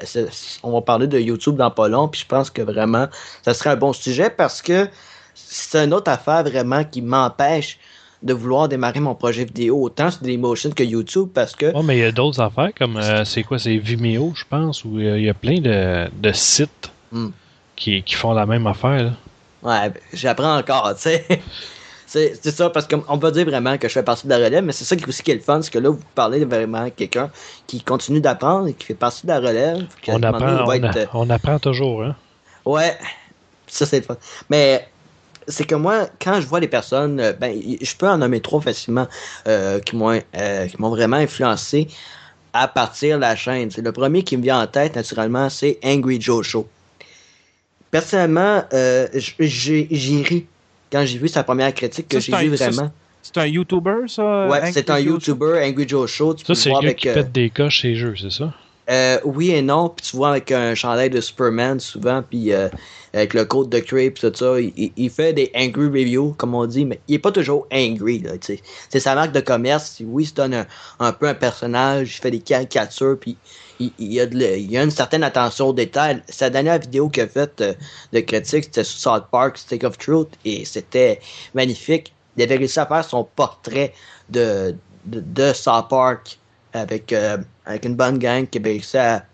on 0.62 0.70
va 0.72 0.80
parler 0.82 1.08
de 1.08 1.18
YouTube 1.18 1.56
dans 1.56 1.70
pas 1.72 1.88
long, 1.88 2.06
puis 2.06 2.20
je 2.20 2.26
pense 2.26 2.48
que 2.48 2.62
vraiment, 2.62 3.08
ça 3.42 3.54
serait 3.54 3.70
un 3.70 3.76
bon 3.76 3.92
sujet 3.92 4.30
parce 4.30 4.62
que 4.62 4.88
c'est 5.34 5.84
une 5.84 5.92
autre 5.92 6.10
affaire 6.10 6.44
vraiment 6.44 6.84
qui 6.84 7.02
m'empêche 7.02 7.78
de 8.22 8.32
vouloir 8.32 8.68
démarrer 8.68 9.00
mon 9.00 9.14
projet 9.14 9.44
vidéo 9.44 9.82
autant 9.82 10.10
sur 10.12 10.22
Dailymotion 10.22 10.70
que 10.70 10.82
YouTube 10.82 11.28
parce 11.34 11.54
que 11.56 11.66
Ouais, 11.74 11.82
mais 11.82 11.96
il 11.98 12.00
y 12.00 12.04
a 12.04 12.12
d'autres 12.12 12.40
affaires 12.40 12.70
comme 12.78 12.96
euh, 12.96 13.24
c'est 13.24 13.42
quoi, 13.42 13.58
c'est 13.58 13.76
Vimeo, 13.76 14.32
je 14.36 14.44
pense, 14.48 14.84
où 14.84 14.96
euh, 14.98 15.18
il 15.18 15.24
y 15.24 15.28
a 15.28 15.34
plein 15.34 15.60
de, 15.60 16.08
de 16.16 16.32
sites 16.32 16.90
Hmm. 17.12 17.28
Qui, 17.76 18.02
qui 18.02 18.14
font 18.14 18.32
la 18.32 18.46
même 18.46 18.66
affaire. 18.66 19.04
là. 19.04 19.12
Ouais, 19.62 19.92
j'apprends 20.12 20.56
encore, 20.58 20.94
tu 20.96 21.02
sais. 21.02 21.26
C'est 22.08 22.50
ça, 22.50 22.70
parce 22.70 22.86
qu'on 22.86 23.18
peut 23.18 23.32
dire 23.32 23.44
vraiment 23.44 23.76
que 23.76 23.88
je 23.88 23.92
fais 23.92 24.02
partie 24.02 24.26
de 24.26 24.30
la 24.30 24.38
relève, 24.38 24.64
mais 24.64 24.72
c'est 24.72 24.84
ça 24.84 24.94
qui 24.96 25.04
aussi 25.06 25.22
qui 25.22 25.32
est 25.32 25.34
le 25.34 25.40
fun, 25.40 25.60
c'est 25.60 25.72
que 25.72 25.78
là, 25.80 25.90
vous 25.90 25.98
parlez 26.14 26.38
de 26.40 26.44
vraiment 26.46 26.88
quelqu'un 26.88 27.30
qui 27.66 27.82
continue 27.82 28.20
d'apprendre 28.20 28.68
et 28.68 28.74
qui 28.74 28.86
fait 28.86 28.94
partie 28.94 29.26
de 29.26 29.32
la 29.32 29.40
relève. 29.40 29.84
On 30.08 30.22
apprend, 30.22 30.64
on, 30.66 30.70
être, 30.72 30.84
a- 30.84 30.98
euh, 30.98 31.06
on 31.12 31.28
apprend 31.28 31.58
toujours. 31.58 32.04
Hein? 32.04 32.14
Ouais, 32.64 32.96
ça 33.66 33.84
c'est 33.84 33.98
le 33.98 34.04
fun. 34.04 34.16
Mais 34.48 34.88
c'est 35.48 35.64
que 35.64 35.74
moi, 35.74 36.06
quand 36.22 36.40
je 36.40 36.46
vois 36.46 36.60
les 36.60 36.68
personnes, 36.68 37.18
euh, 37.20 37.32
ben, 37.32 37.60
je 37.82 37.96
peux 37.96 38.08
en 38.08 38.18
nommer 38.18 38.40
trois 38.40 38.60
facilement 38.62 39.08
euh, 39.48 39.80
qui 39.80 39.96
m'ont 39.96 40.18
euh, 40.36 40.66
vraiment 40.78 41.16
influencé 41.16 41.88
à 42.52 42.68
partir 42.68 43.16
de 43.16 43.22
la 43.22 43.36
chaîne. 43.36 43.68
Le 43.76 43.92
premier 43.92 44.22
qui 44.22 44.36
me 44.36 44.42
vient 44.42 44.62
en 44.62 44.66
tête 44.68 44.94
naturellement, 44.96 45.50
c'est 45.50 45.78
Angry 45.84 46.20
Joe 46.20 46.46
Show. 46.46 46.66
Personnellement, 47.90 48.64
euh, 48.72 49.08
j'ai 49.38 49.88
ri 50.22 50.46
quand 50.90 51.04
j'ai 51.06 51.18
vu 51.18 51.28
sa 51.28 51.44
première 51.44 51.72
critique 51.74 52.08
que 52.08 52.18
j'ai 52.20 52.32
c'est 52.32 52.34
un- 52.34 52.48
vu 52.48 52.56
ça, 52.56 52.70
vraiment. 52.70 52.90
C'est 53.22 53.36
un 53.38 53.46
YouTuber, 53.46 54.08
ça? 54.08 54.22
Ouais, 54.48 54.64
c'est 54.72 54.88
un? 54.90 54.98
YouTuber, 54.98 55.60
Angry 55.62 55.86
Joe 55.88 56.08
Show. 56.10 56.34
Tu 56.34 56.44
peux 56.46 56.54
Ça, 56.54 56.54
le 56.54 56.62
c'est 56.62 56.70
le 56.70 56.76
gars 56.76 56.78
avec, 56.78 57.00
qui 57.00 57.08
euh, 57.08 57.14
pète 57.14 57.30
des 57.30 57.50
coches 57.50 57.80
chez 57.80 57.94
jeux, 57.94 58.16
c'est 58.16 58.30
ça? 58.30 58.54
euh, 58.88 59.18
oui 59.24 59.50
et 59.50 59.62
non, 59.62 59.88
puis 59.90 60.06
tu 60.08 60.16
vois 60.16 60.30
avec 60.30 60.52
un 60.52 60.74
chandail 60.76 61.10
de 61.10 61.20
Superman 61.20 61.80
souvent, 61.80 62.22
puis 62.22 62.52
euh, 62.52 62.68
avec 63.12 63.34
le 63.34 63.44
code 63.44 63.68
de 63.68 63.80
Creep, 63.80 64.14
tout 64.18 64.32
ça, 64.34 64.60
il, 64.60 64.72
il- 64.76 64.92
il 64.96 65.10
fait 65.10 65.32
des 65.32 65.50
angry 65.56 65.86
reviews, 65.86 66.34
comme 66.34 66.54
on 66.54 66.66
dit, 66.66 66.84
mais 66.84 67.02
il 67.08 67.16
est 67.16 67.18
pas 67.18 67.32
toujours 67.32 67.66
angry, 67.72 68.20
là, 68.20 68.38
tu 68.38 68.56
sais. 68.56 68.62
C'est 68.88 69.00
sa 69.00 69.14
marque 69.16 69.32
de 69.32 69.40
commerce, 69.40 70.00
oui, 70.04 70.22
il 70.24 70.26
se 70.28 70.34
donne 70.34 70.54
un, 70.54 70.66
un 71.00 71.12
peu 71.12 71.26
un 71.26 71.34
personnage, 71.34 72.16
il 72.16 72.20
fait 72.20 72.30
des 72.30 72.42
caricatures, 72.42 73.18
puis 73.20 73.40
il, 73.78 73.92
y 73.98 74.76
a 74.76 74.82
une 74.82 74.90
certaine 74.90 75.22
attention 75.22 75.68
aux 75.68 75.72
détails. 75.72 76.22
Sa 76.28 76.50
dernière 76.50 76.78
vidéo 76.78 77.08
qu'il 77.08 77.24
a 77.24 77.28
faite 77.28 77.60
euh, 77.60 77.74
de 78.12 78.20
critique, 78.20 78.64
c'était 78.64 78.84
sur 78.84 78.98
South 78.98 79.26
Park, 79.30 79.58
Stick 79.58 79.84
of 79.84 79.98
Truth, 79.98 80.28
et 80.44 80.64
c'était 80.64 81.20
magnifique. 81.54 82.12
Il 82.36 82.42
avait 82.42 82.56
réussi 82.56 82.78
à 82.78 82.86
faire 82.86 83.04
son 83.04 83.24
portrait 83.24 83.92
de, 84.28 84.74
South 85.54 85.88
Park 85.88 86.38
avec, 86.72 87.12
euh, 87.12 87.38
avec 87.64 87.84
une 87.84 87.94
bonne 87.94 88.18
gang 88.18 88.46
qui 88.48 88.58
avait 88.58 88.72
réussi 88.72 88.98
à, 88.98 89.24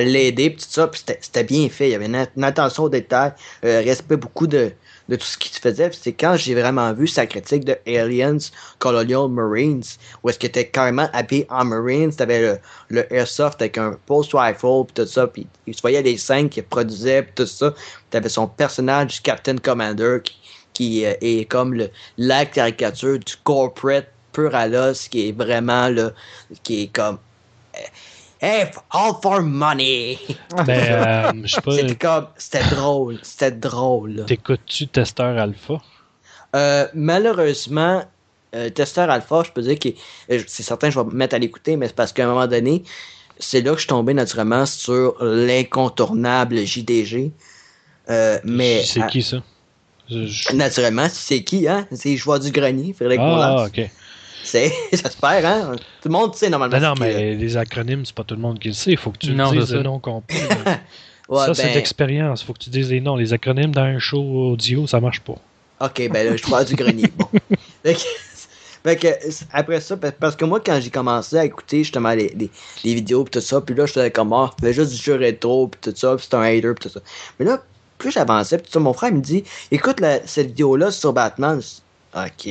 l'aider, 0.00 0.50
pis 0.50 0.56
tout 0.64 0.70
ça, 0.70 0.86
puis 0.86 1.02
c'était- 1.04 1.44
bien 1.44 1.68
fait. 1.68 1.88
Il 1.88 1.92
y 1.92 1.94
avait 1.94 2.06
une, 2.06 2.26
une 2.36 2.44
attention 2.44 2.84
aux 2.84 2.88
détails, 2.88 3.32
euh, 3.64 3.80
respect 3.84 4.16
beaucoup 4.16 4.46
de, 4.46 4.72
de 5.10 5.16
tout 5.16 5.26
ce 5.26 5.36
qui 5.36 5.48
se 5.52 5.58
faisait. 5.58 5.90
C'est 5.92 6.12
quand 6.12 6.36
j'ai 6.36 6.54
vraiment 6.54 6.92
vu 6.92 7.08
sa 7.08 7.26
critique 7.26 7.64
de 7.64 7.76
Aliens 7.86 8.38
Colonial 8.78 9.28
Marines, 9.28 9.82
où 10.22 10.30
est-ce 10.30 10.38
qu'il 10.38 10.48
était 10.48 10.68
carrément 10.68 11.08
habillé 11.12 11.46
en 11.50 11.64
Marines, 11.64 12.14
t'avais 12.14 12.40
le, 12.40 12.58
le 12.88 13.12
airsoft 13.12 13.60
avec 13.60 13.76
un 13.76 13.98
post 14.06 14.30
rifle, 14.32 14.84
puis 14.86 14.94
tout 14.94 15.06
ça, 15.06 15.26
puis 15.26 15.46
il 15.66 15.74
se 15.74 15.82
voyait 15.82 16.00
les 16.00 16.16
scènes 16.16 16.48
qu'il 16.48 16.62
produisait, 16.62 17.24
puis 17.24 17.32
tout 17.34 17.46
ça. 17.46 17.74
T'avais 18.10 18.28
son 18.28 18.46
personnage 18.46 19.20
Captain 19.22 19.56
Commander 19.56 20.18
qui, 20.22 20.38
qui 20.72 21.04
euh, 21.04 21.14
est 21.20 21.50
comme 21.50 21.74
le, 21.74 21.90
la 22.16 22.46
caricature 22.46 23.18
du 23.18 23.34
corporate 23.42 24.06
pur 24.32 24.54
à 24.54 24.68
l'os, 24.68 25.08
qui 25.08 25.28
est 25.28 25.32
vraiment 25.32 25.88
là, 25.88 26.12
qui 26.62 26.84
est 26.84 26.92
comme 26.94 27.18
euh, 27.74 27.78
Hey, 28.40 28.70
all 28.90 29.20
for 29.20 29.42
money! 29.42 30.18
Ben, 30.66 30.70
euh, 30.70 31.46
C'était 31.68 31.94
comme, 31.96 32.28
c'était 32.38 32.64
drôle, 32.74 33.18
c'était 33.22 33.50
drôle. 33.52 34.24
t'écoutes-tu 34.26 34.88
Testeur 34.88 35.36
Alpha? 35.38 35.82
Euh, 36.56 36.86
malheureusement, 36.94 38.02
euh, 38.54 38.70
Testeur 38.70 39.10
Alpha, 39.10 39.42
je 39.44 39.52
peux 39.52 39.62
dire 39.62 39.78
que 39.78 39.88
euh, 40.32 40.42
c'est 40.46 40.62
certain 40.62 40.88
que 40.88 40.94
je 40.94 41.00
vais 41.00 41.04
me 41.06 41.12
mettre 41.12 41.34
à 41.34 41.38
l'écouter, 41.38 41.76
mais 41.76 41.88
c'est 41.88 41.94
parce 41.96 42.12
qu'à 42.12 42.24
un 42.24 42.28
moment 42.28 42.46
donné, 42.46 42.82
c'est 43.38 43.60
là 43.60 43.70
que 43.72 43.76
je 43.76 43.82
suis 43.82 43.88
tombé 43.88 44.14
naturellement 44.14 44.66
sur 44.66 45.22
l'incontournable 45.22 46.64
JDG. 46.64 47.32
Euh, 48.08 48.38
mais 48.44 48.82
C'est 48.84 49.06
qui 49.10 49.22
ça? 49.22 49.42
Je- 50.08 50.54
naturellement, 50.56 51.08
c'est 51.10 51.44
qui, 51.44 51.68
hein? 51.68 51.86
C'est 51.92 52.16
Joueur 52.16 52.40
du 52.40 52.50
Grenier, 52.50 52.92
Frédéric 52.94 53.20
Ah, 53.20 53.66
ok. 53.68 53.90
C'est, 54.42 54.72
ça 54.94 55.10
se 55.10 55.16
perd, 55.16 55.44
hein? 55.44 55.72
Tout 56.02 56.08
le 56.08 56.12
monde 56.12 56.34
sait 56.34 56.48
normalement. 56.50 56.78
Non, 56.78 56.88
non, 56.88 56.94
qui, 56.94 57.02
mais 57.02 57.34
les 57.34 57.56
acronymes, 57.56 58.04
c'est 58.06 58.14
pas 58.14 58.24
tout 58.24 58.34
le 58.34 58.40
monde 58.40 58.58
qui 58.58 58.68
le 58.68 58.74
sait. 58.74 58.92
Il 58.92 58.96
faut 58.96 59.10
que 59.10 59.18
tu 59.18 59.32
Non, 59.32 59.50
dises 59.52 59.70
le 59.72 59.78
ça. 59.78 59.82
nom 59.82 59.98
complet. 59.98 60.38
Ouais, 61.28 61.46
ça, 61.46 61.54
c'est 61.54 61.62
ben, 61.68 61.74
l'expérience. 61.74 62.42
Il 62.42 62.46
faut 62.46 62.52
que 62.54 62.58
tu 62.58 62.70
dises 62.70 62.90
les 62.90 63.00
noms. 63.00 63.14
Les 63.14 63.32
acronymes 63.32 63.70
dans 63.72 63.82
un 63.82 64.00
show 64.00 64.18
audio, 64.20 64.88
ça 64.88 64.98
marche 65.00 65.20
pas. 65.20 65.36
Ok, 65.80 66.08
ben 66.10 66.26
là, 66.28 66.36
je 66.36 66.44
vois 66.44 66.64
du 66.64 66.74
grenier. 66.74 67.06
Bon. 67.14 67.28
Fait 67.84 67.94
que- 67.94 68.00
Fait 68.82 68.96
que, 68.96 69.30
c'est- 69.30 69.46
après 69.52 69.80
ça, 69.80 69.96
pa- 69.96 70.10
parce 70.10 70.34
que 70.34 70.44
moi, 70.44 70.58
quand 70.58 70.80
j'ai 70.80 70.90
commencé 70.90 71.38
à 71.38 71.44
écouter 71.44 71.84
justement 71.84 72.10
les, 72.10 72.30
les, 72.30 72.50
les 72.82 72.94
vidéos 72.94 73.22
pis 73.22 73.30
tout 73.30 73.40
ça, 73.40 73.60
puis 73.60 73.76
là, 73.76 73.86
j'étais 73.86 74.10
comme, 74.10 74.32
ah, 74.32 74.50
fais 74.60 74.72
juste 74.72 74.90
du 74.90 74.96
jeu 75.00 75.14
rétro 75.14 75.68
pis 75.68 75.78
tout 75.80 75.94
ça, 75.96 76.16
pis 76.16 76.26
c'est 76.28 76.34
un 76.34 76.40
hater 76.42 76.74
pis 76.74 76.88
tout 76.88 76.92
ça. 76.94 77.00
Mais 77.38 77.46
là, 77.46 77.62
plus 77.98 78.10
j'avançais 78.10 78.56
pis 78.58 78.64
tout 78.64 78.72
ça, 78.72 78.80
mon 78.80 78.92
frère 78.92 79.12
me 79.12 79.20
dit, 79.20 79.44
écoute 79.70 80.00
la- 80.00 80.26
cette 80.26 80.48
vidéo-là 80.48 80.90
sur 80.90 81.12
Batman. 81.12 81.60
Ok. 82.16 82.48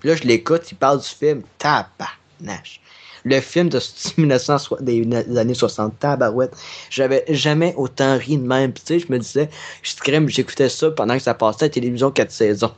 Puis 0.00 0.08
là, 0.08 0.16
je 0.16 0.24
l'écoute, 0.24 0.62
il 0.72 0.76
parle 0.76 1.00
du 1.00 1.06
film. 1.06 1.42
Tabarnache. 1.58 2.80
Le 3.24 3.38
film 3.40 3.68
de 3.68 3.78
1900 4.16 4.76
des, 4.80 5.04
des 5.04 5.38
années 5.38 5.52
60, 5.54 5.98
tabarouette. 5.98 6.52
J'avais 6.88 7.24
jamais 7.28 7.74
autant 7.76 8.16
ri 8.16 8.38
de 8.38 8.46
même. 8.46 8.72
Puis, 8.72 8.82
tu 8.86 8.98
sais, 8.98 9.06
je 9.06 9.12
me 9.12 9.18
disais, 9.18 9.50
je 9.82 9.94
crème, 9.96 10.28
j'écoutais 10.28 10.70
ça 10.70 10.90
pendant 10.90 11.14
que 11.16 11.22
ça 11.22 11.34
passait 11.34 11.64
à 11.64 11.66
la 11.66 11.70
télévision 11.70 12.10
4 12.10 12.30
saisons. 12.30 12.72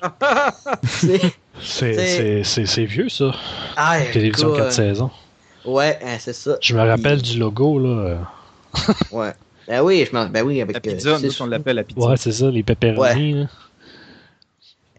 C'est- 1.62 2.84
vieux, 2.84 3.08
ça. 3.08 3.32
ah, 3.76 3.98
Télévision 4.12 4.48
écoute, 4.48 4.58
4 4.64 4.72
saisons. 4.72 5.10
Ouais, 5.64 5.98
hein, 6.04 6.16
c'est 6.18 6.32
ça. 6.32 6.56
Je 6.60 6.74
me 6.74 6.80
rappelle 6.80 7.22
du 7.22 7.38
logo, 7.38 7.78
là. 7.78 8.18
Ouais. 9.12 9.32
Ben 9.68 9.80
oui, 9.80 10.04
je 10.10 10.14
m'en. 10.16 10.26
Ben 10.26 10.42
oui, 10.44 10.60
avec. 10.60 10.74
La 10.84 10.90
euh, 10.90 10.94
pizza, 10.94 11.18
c'est- 11.18 11.26
nous, 11.28 11.32
on 11.42 11.46
l'appelle 11.46 11.76
la 11.76 11.84
pizza. 11.84 12.04
Ouais, 12.04 12.16
c'est 12.16 12.32
ça, 12.32 12.50
les 12.50 12.62
pepperonis. 12.64 13.34
là. 13.34 13.46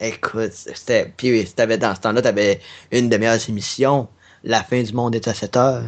Écoute, 0.04 0.52
c'était. 0.52 1.12
Puis 1.16 1.46
t'avais 1.56 1.78
dans 1.78 1.96
ce 1.96 2.02
temps-là, 2.02 2.22
t'avais 2.22 2.60
une 2.92 3.08
des 3.08 3.18
meilleures 3.18 3.50
émissions. 3.50 4.08
La 4.44 4.62
fin 4.62 4.84
du 4.84 4.92
monde 4.94 5.16
est 5.16 5.28
à 5.30 5.34
7 5.34 5.56
heures. 5.56 5.84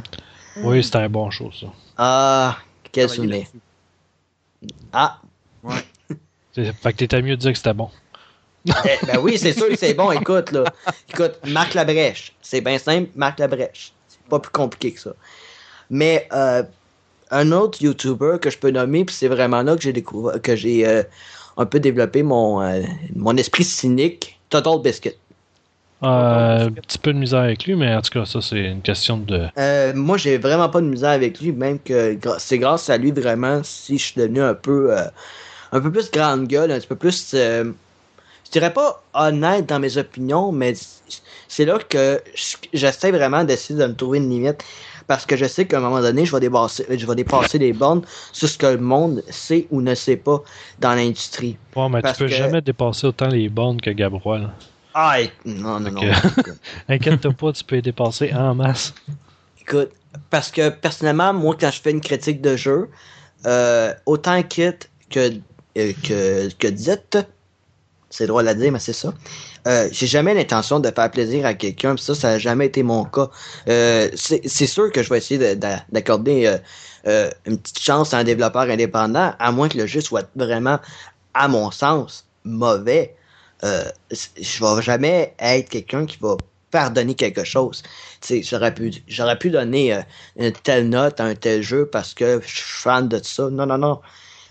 Oui, 0.64 0.82
c'était 0.82 1.00
un 1.00 1.10
bon 1.10 1.30
show, 1.30 1.52
ça. 1.52 1.68
Ah, 1.98 2.58
quel 2.94 3.10
souvenir. 3.10 3.46
Ah, 4.94 5.20
C'est- 6.56 6.72
Fait 6.72 6.94
que 6.94 6.98
t'étais 6.98 7.22
mieux 7.22 7.36
de 7.36 7.42
dire 7.42 7.52
que 7.52 7.58
c'était 7.58 7.74
bon. 7.74 7.90
eh, 8.66 9.06
ben 9.06 9.18
oui, 9.20 9.38
c'est 9.38 9.52
sûr 9.52 9.68
que 9.68 9.76
c'est 9.76 9.94
bon. 9.94 10.12
Écoute, 10.12 10.52
là. 10.54 10.64
Écoute, 11.10 11.34
Marc 11.44 11.74
Labrèche. 11.74 12.34
C'est 12.42 12.62
bien 12.62 12.78
simple, 12.80 13.10
Marc 13.16 13.40
Labrèche. 13.40 13.92
C'est 14.08 14.24
pas 14.30 14.40
plus 14.40 14.52
compliqué 14.52 14.94
que 14.94 15.02
ça. 15.02 15.12
Mais 15.90 16.28
euh, 16.32 16.64
un 17.32 17.52
autre 17.52 17.82
YouTuber 17.82 18.38
que 18.42 18.50
je 18.50 18.58
peux 18.58 18.72
nommer, 18.72 19.04
puis 19.04 19.14
c'est 19.14 19.28
vraiment 19.28 19.62
là 19.62 19.76
que 19.76 19.82
j'ai 19.82 19.94
découvert, 19.94 20.42
que 20.42 20.56
j'ai 20.56 20.88
euh, 20.88 21.04
un 21.58 21.66
peu 21.66 21.80
développé 21.80 22.24
mon, 22.24 22.62
euh, 22.62 22.82
mon 23.16 23.36
esprit 23.38 23.64
cynique, 23.64 24.40
Total 24.50 24.80
Biscuit. 24.84 25.14
Euh, 26.04 26.68
un 26.68 26.72
petit 26.72 26.98
peu 26.98 27.14
de 27.14 27.18
misère 27.18 27.42
avec 27.42 27.66
lui, 27.66 27.76
mais 27.76 27.96
en 27.96 28.02
tout 28.02 28.12
cas, 28.12 28.26
ça, 28.26 28.42
c'est 28.42 28.60
une 28.60 28.82
question 28.82 29.18
de. 29.18 29.48
Euh, 29.58 29.94
moi, 29.96 30.18
j'ai 30.18 30.38
vraiment 30.38 30.70
pas 30.70 30.82
de 30.82 30.88
misère 30.88 31.12
avec 31.12 31.40
lui, 31.40 31.52
même 31.52 31.80
que 31.80 32.18
c'est 32.38 32.60
grâce 32.60 32.90
à 32.90 32.98
lui 32.98 33.12
vraiment 33.12 33.62
si 33.64 33.98
je 33.98 34.06
suis 34.06 34.22
devenu 34.22 34.42
un 34.42 34.54
peu 34.54 34.96
euh, 34.96 35.06
un 35.72 35.80
peu 35.80 35.92
plus 35.92 36.12
grande 36.12 36.48
gueule, 36.48 36.72
un 36.72 36.80
petit 36.80 36.88
peu 36.88 36.96
plus 36.96 37.34
je 38.46 38.52
dirais 38.52 38.74
pas 38.74 39.04
honnête 39.14 39.66
dans 39.68 39.80
mes 39.80 39.98
opinions, 39.98 40.52
mais 40.52 40.74
c'est 41.48 41.66
là 41.66 41.78
que 41.90 42.22
je- 42.36 42.58
j'essaie 42.74 43.12
vraiment 43.12 43.44
d'essayer 43.44 43.78
de 43.80 43.86
me 43.86 43.96
trouver 43.96 44.20
une 44.20 44.30
limite 44.30 44.64
parce 45.08 45.26
que 45.26 45.36
je 45.36 45.46
sais 45.46 45.66
qu'à 45.68 45.78
un 45.78 45.82
moment 45.82 46.02
donné, 46.02 46.26
je 46.26 46.32
vais 46.34 46.40
dépasser 46.40 46.86
je 46.90 47.06
vais 47.06 47.16
dépasser 47.16 47.58
les 47.60 47.74
bornes 47.74 48.02
sur 48.32 48.48
ce 48.50 48.58
que 48.58 48.66
le 48.68 48.78
monde 48.78 49.24
sait 49.30 49.68
ou 49.72 49.82
ne 49.82 49.96
sait 49.96 50.18
pas 50.18 50.42
dans 50.80 50.94
l'industrie. 50.96 51.58
Ouais, 51.76 51.90
mais 51.90 52.02
tu 52.02 52.14
peux 52.18 52.26
que- 52.28 52.34
jamais 52.34 52.62
dépasser 52.62 53.08
autant 53.08 53.28
les 53.28 53.50
bornes 53.50 53.80
que 53.82 53.90
Gabrois, 53.92 54.40
là. 54.40 54.54
Ah, 54.94 55.22
et- 55.22 55.32
non 55.46 55.80
non 55.80 55.92
non. 55.92 56.02
Inquiète-toi 56.90 57.32
pas, 57.34 57.52
tu 57.52 57.64
peux 57.64 57.76
les 57.76 57.82
dépasser 57.82 58.34
en 58.34 58.56
masse. 58.56 58.94
Écoute, 59.62 59.90
parce 60.30 60.52
que 60.52 60.70
personnellement, 60.70 61.34
moi, 61.34 61.56
quand 61.60 61.72
je 61.72 61.82
fais 61.82 61.92
une 61.92 62.02
critique 62.02 62.42
de 62.42 62.56
jeu, 62.56 62.90
euh, 63.46 63.94
autant 64.06 64.42
kit 64.44 64.72
que, 65.10 65.34
euh, 65.78 65.92
que, 66.04 66.50
que 66.54 66.68
dite, 66.68 67.18
c'est 68.16 68.28
drôle 68.28 68.48
à 68.48 68.54
dire, 68.54 68.72
mais 68.72 68.80
c'est 68.80 68.94
ça. 68.94 69.14
Euh, 69.68 69.90
j'ai 69.92 70.08
jamais 70.08 70.34
l'intention 70.34 70.80
de 70.80 70.90
faire 70.90 71.12
plaisir 71.12 71.46
à 71.46 71.54
quelqu'un, 71.54 71.98
ça, 71.98 72.16
ça 72.16 72.30
n'a 72.30 72.40
jamais 72.40 72.68
été 72.68 72.82
mon 72.84 73.04
cas. 73.04 73.30
Euh, 73.68 74.10
c'est 74.16 74.68
sûr 74.68 74.92
que 74.92 75.04
je 75.04 75.10
vais 75.10 75.18
essayer 75.18 75.38
de- 75.38 75.60
de- 75.60 75.76
d'accorder 75.92 76.58
euh, 77.08 77.30
une 77.46 77.58
petite 77.58 77.80
chance 77.80 78.14
à 78.14 78.20
un 78.20 78.24
développeur 78.24 78.62
indépendant, 78.64 79.34
à 79.38 79.52
moins 79.52 79.68
que 79.70 79.78
le 79.78 79.86
jeu 79.86 80.02
soit 80.02 80.30
vraiment, 80.36 80.80
à 81.34 81.48
mon 81.48 81.72
sens, 81.72 82.26
mauvais. 82.46 83.16
Je 83.64 84.60
vais 84.76 84.82
jamais 84.82 85.34
être 85.40 85.70
quelqu'un 85.70 86.06
qui 86.06 86.18
va 86.22 86.38
pardonner 86.72 87.16
quelque 87.16 87.44
chose. 87.44 87.84
J'aurais 88.42 88.74
pu, 88.74 88.92
j'aurais 89.08 89.38
pu 89.38 89.50
donner 89.50 90.00
une 90.38 90.52
telle 90.52 90.90
note 90.90 91.20
à 91.20 91.26
un 91.26 91.36
tel 91.36 91.62
jeu 91.62 91.86
parce 91.86 92.14
que 92.14 92.40
je 92.46 92.56
suis 92.56 92.64
fan 92.84 93.08
de 93.08 93.20
ça. 93.24 93.50
Non, 93.50 93.66
non, 93.66 93.78
non. 93.78 94.00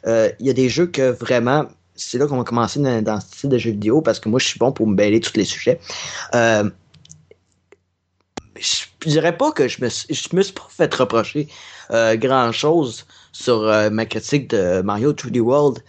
Il 0.07 0.47
y 0.47 0.51
a 0.51 0.53
des 0.53 0.69
jeux 0.69 0.87
que 0.87 1.11
vraiment, 1.11 1.67
c'est 1.95 2.19
là 2.19 2.27
qu'on 2.27 2.37
va 2.39 2.45
commencer 2.45 2.81
dans, 2.81 3.03
dans 3.03 3.21
ce 3.21 3.27
style 3.29 3.51
de 3.51 3.59
jeu 3.59 3.71
vidéo 3.71 4.03
parce 4.03 4.21
que 4.21 4.29
moi, 4.29 4.39
je 4.41 4.47
suis 4.47 4.59
bon 4.59 4.73
pour 4.73 4.87
me 4.87 4.95
bêler 4.95 5.21
tous 5.21 5.37
les 5.37 5.45
sujets. 5.45 5.81
Euh, 6.35 6.69
je 8.57 8.85
dirais 9.09 9.37
pas 9.37 9.53
que 9.53 9.69
je 9.69 9.81
me, 9.81 9.87
me 9.87 10.43
suis 10.43 10.53
pas 10.53 10.67
fait 10.69 10.95
reprocher 10.95 11.49
euh, 11.91 12.17
grand 12.17 12.53
chose 12.53 13.07
sur 13.33 13.63
euh, 13.63 13.91
ma 13.91 14.07
critique 14.07 14.49
de 14.51 14.81
Mario 14.83 15.13
3D 15.13 15.41
World, 15.41 15.83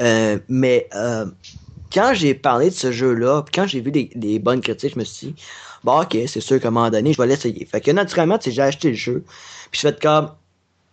Euh, 0.00 0.38
mais 0.48 0.88
quand 1.92 2.12
j'ai 2.14 2.34
parlé 2.34 2.70
de 2.70 2.74
ce 2.74 2.92
jeu-là, 2.92 3.44
quand 3.52 3.66
j'ai 3.66 3.80
vu 3.80 3.90
les 3.90 4.38
bonnes 4.38 4.60
critiques, 4.60 4.94
je 4.94 4.98
me 4.98 5.04
suis 5.04 5.28
dit, 5.28 5.34
ok, 5.84 6.16
c'est 6.26 6.40
sûr 6.40 6.60
qu'à 6.60 6.68
un 6.68 6.70
moment 6.70 6.90
donné, 6.90 7.12
je 7.12 7.18
vais 7.20 7.26
l'essayer. 7.26 7.64
Fait 7.66 7.80
que 7.80 7.90
naturellement, 7.90 8.38
j'ai 8.44 8.62
acheté 8.62 8.90
le 8.90 8.94
jeu, 8.94 9.24
puis 9.70 9.80
je 9.80 9.88
fais 9.88 9.98
comme, 10.00 10.30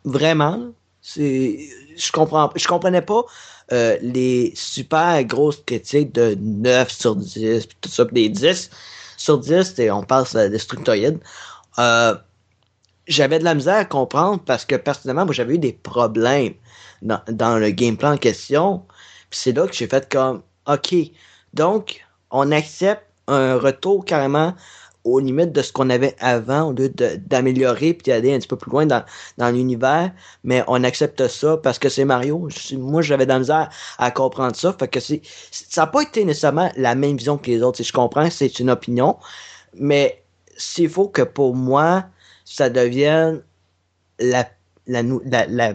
vraiment, 0.05 0.72
c'est, 1.01 1.59
je 1.97 2.11
comprends, 2.11 2.51
je 2.55 2.68
comprenais 2.68 3.01
pas 3.01 3.26
euh, 3.72 3.97
les 4.01 4.53
super 4.55 5.24
grosses 5.24 5.61
critiques 5.66 6.13
de 6.13 6.36
9 6.39 6.91
sur 6.91 7.16
10, 7.16 7.66
puis 7.66 7.78
tout 7.82 7.89
ça, 7.89 8.05
puis 8.05 8.13
des 8.13 8.30
10 8.30 8.70
sur 9.18 9.39
10, 9.39 9.80
et 9.80 9.91
on 9.91 10.03
passe 10.03 10.36
à 10.36 10.49
Destructoid. 10.49 11.20
Euh, 11.80 12.16
j'avais 13.07 13.39
de 13.39 13.43
la 13.43 13.55
misère 13.55 13.78
à 13.78 13.86
comprendre 13.86 14.41
parce 14.45 14.66
que 14.66 14.76
personnellement, 14.76 15.26
moi, 15.26 15.34
j'avais 15.34 15.55
eu 15.55 15.59
des 15.59 15.74
problèmes 15.74 16.53
dans, 17.01 17.22
dans 17.28 17.57
le 17.57 17.70
gameplay 17.72 18.09
en 18.09 18.18
question. 18.18 18.84
Puis 19.30 19.39
c'est 19.39 19.51
là 19.51 19.68
que 19.68 19.76
j'ai 19.76 19.88
fait 19.88 20.09
comme, 20.11 20.41
OK, 20.68 20.95
donc, 21.53 22.05
on 22.32 22.51
accepte 22.51 23.03
un 23.28 23.57
retour 23.57 24.05
carrément 24.05 24.53
aux 25.05 25.19
limites 25.19 25.51
de 25.51 25.61
ce 25.61 25.71
qu'on 25.71 25.89
avait 25.89 26.15
avant, 26.19 26.69
au 26.69 26.73
lieu 26.73 26.89
d'améliorer 26.89 27.93
puis 27.93 28.11
d'aller 28.11 28.33
un 28.33 28.39
petit 28.39 28.47
peu 28.47 28.57
plus 28.57 28.71
loin 28.71 28.85
dans, 28.85 29.03
dans 29.37 29.49
l'univers, 29.51 30.11
mais 30.43 30.63
on 30.67 30.83
accepte 30.83 31.27
ça 31.27 31.57
parce 31.57 31.79
que 31.79 31.89
c'est 31.89 32.05
Mario. 32.05 32.49
Moi, 32.73 33.01
j'avais 33.01 33.25
de 33.25 33.29
la 33.31 33.39
misère 33.39 33.69
à 33.99 34.11
comprendre 34.11 34.55
ça. 34.55 34.75
Fait 34.77 34.87
que 34.87 34.99
c'est, 34.99 35.21
ça 35.51 35.81
n'a 35.81 35.87
pas 35.87 36.01
été 36.01 36.25
nécessairement 36.25 36.71
la 36.75 36.95
même 36.95 37.17
vision 37.17 37.37
que 37.37 37.51
les 37.51 37.61
autres. 37.61 37.81
Je 37.81 37.93
comprends 37.93 38.29
c'est 38.29 38.59
une 38.59 38.71
opinion, 38.71 39.15
mais 39.75 40.23
s'il 40.57 40.89
faut 40.89 41.07
que 41.07 41.21
pour 41.21 41.55
moi, 41.55 42.05
ça 42.43 42.69
devienne 42.69 43.43
la, 44.19 44.49
la, 44.87 45.03
la, 45.03 45.45
la, 45.47 45.73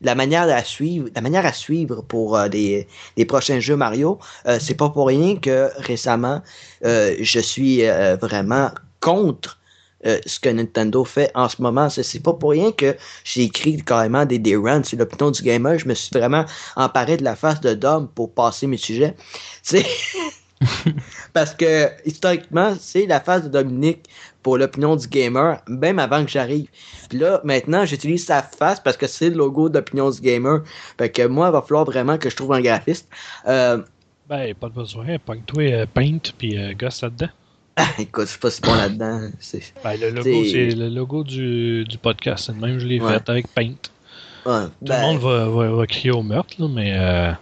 la 0.00 0.14
manière 0.14 0.48
à 0.48 0.62
suivre, 0.64 1.08
la 1.14 1.20
manière 1.20 1.46
à 1.46 1.52
suivre 1.52 2.02
pour 2.02 2.36
euh, 2.36 2.48
des, 2.48 2.86
des 3.16 3.24
prochains 3.24 3.60
jeux 3.60 3.76
Mario, 3.76 4.18
euh, 4.46 4.58
c'est 4.60 4.74
pas 4.74 4.90
pour 4.90 5.08
rien 5.08 5.36
que 5.36 5.70
récemment, 5.78 6.42
euh, 6.84 7.16
je 7.20 7.40
suis 7.40 7.82
vraiment 8.20 8.70
contre 9.00 9.58
ce 10.04 10.38
que 10.38 10.48
Nintendo 10.48 11.04
fait 11.04 11.30
en 11.34 11.48
ce 11.48 11.60
moment. 11.60 11.90
C'est 11.90 12.22
pas 12.22 12.32
pour 12.32 12.50
rien 12.50 12.70
que 12.70 12.96
j'ai 13.24 13.42
écrit 13.42 13.82
carrément 13.82 14.24
des, 14.24 14.38
des 14.38 14.54
runs 14.54 14.84
sur 14.84 14.96
l'opinion 14.96 15.32
du 15.32 15.42
gamer. 15.42 15.76
Je 15.76 15.88
me 15.88 15.94
suis 15.94 16.10
vraiment 16.16 16.44
emparé 16.76 17.16
de 17.16 17.24
la 17.24 17.34
face 17.34 17.60
de 17.60 17.74
Dom 17.74 18.08
pour 18.14 18.32
passer 18.32 18.68
mes 18.68 18.76
sujets. 18.76 19.16
Parce 21.32 21.54
que 21.54 21.90
historiquement, 22.04 22.74
c'est 22.80 23.06
la 23.06 23.20
face 23.20 23.44
de 23.44 23.48
Dominique 23.48 24.08
pour 24.42 24.56
l'opinion 24.58 24.96
du 24.96 25.06
gamer, 25.08 25.60
même 25.66 25.98
avant 25.98 26.24
que 26.24 26.30
j'arrive. 26.30 26.68
Puis 27.08 27.18
là, 27.18 27.40
maintenant, 27.44 27.84
j'utilise 27.84 28.24
sa 28.26 28.42
face 28.42 28.80
parce 28.80 28.96
que 28.96 29.06
c'est 29.06 29.30
le 29.30 29.36
logo 29.36 29.68
d'opinion 29.68 30.10
du 30.10 30.20
gamer. 30.20 30.62
Fait 30.96 31.10
que 31.10 31.26
moi, 31.26 31.48
il 31.48 31.52
va 31.52 31.62
falloir 31.62 31.84
vraiment 31.84 32.18
que 32.18 32.30
je 32.30 32.36
trouve 32.36 32.52
un 32.52 32.60
graphiste. 32.60 33.08
Euh, 33.46 33.78
Ben, 34.28 34.54
pas 34.54 34.68
de 34.68 34.74
besoin. 34.74 35.06
Pogne-toi 35.24 35.72
euh, 35.72 35.86
Paint 35.92 36.18
puis 36.36 36.56
euh, 36.58 36.72
gosse 36.74 37.02
là-dedans. 37.02 37.28
écoute, 37.98 38.24
je 38.26 38.30
suis 38.30 38.38
pas 38.38 38.50
si 38.50 38.60
bon 38.60 38.74
là-dedans. 38.74 39.28
C'est- 39.40 39.72
Ben, 39.84 39.98
le 40.00 40.10
logo, 40.10 40.22
C'est- 40.44 40.50
c'est 40.70 40.76
le 40.76 40.88
logo 40.88 41.24
du, 41.24 41.84
du 41.84 41.98
podcast. 41.98 42.44
C'est 42.46 42.52
le 42.52 42.58
même, 42.60 42.78
je 42.78 42.86
l'ai 42.86 43.00
Ouais. 43.00 43.12
fait 43.14 43.28
avec 43.30 43.48
Paint. 43.54 43.74
Ouais, 44.46 44.64
Tout 44.66 44.70
ben, 44.82 45.00
le 45.00 45.06
monde 45.06 45.18
va, 45.20 45.48
va, 45.48 45.70
va 45.74 45.86
crier 45.86 46.10
au 46.12 46.22
meurtre, 46.22 46.54
là, 46.58 46.68
mais. 46.68 46.92
Euh, 46.96 47.32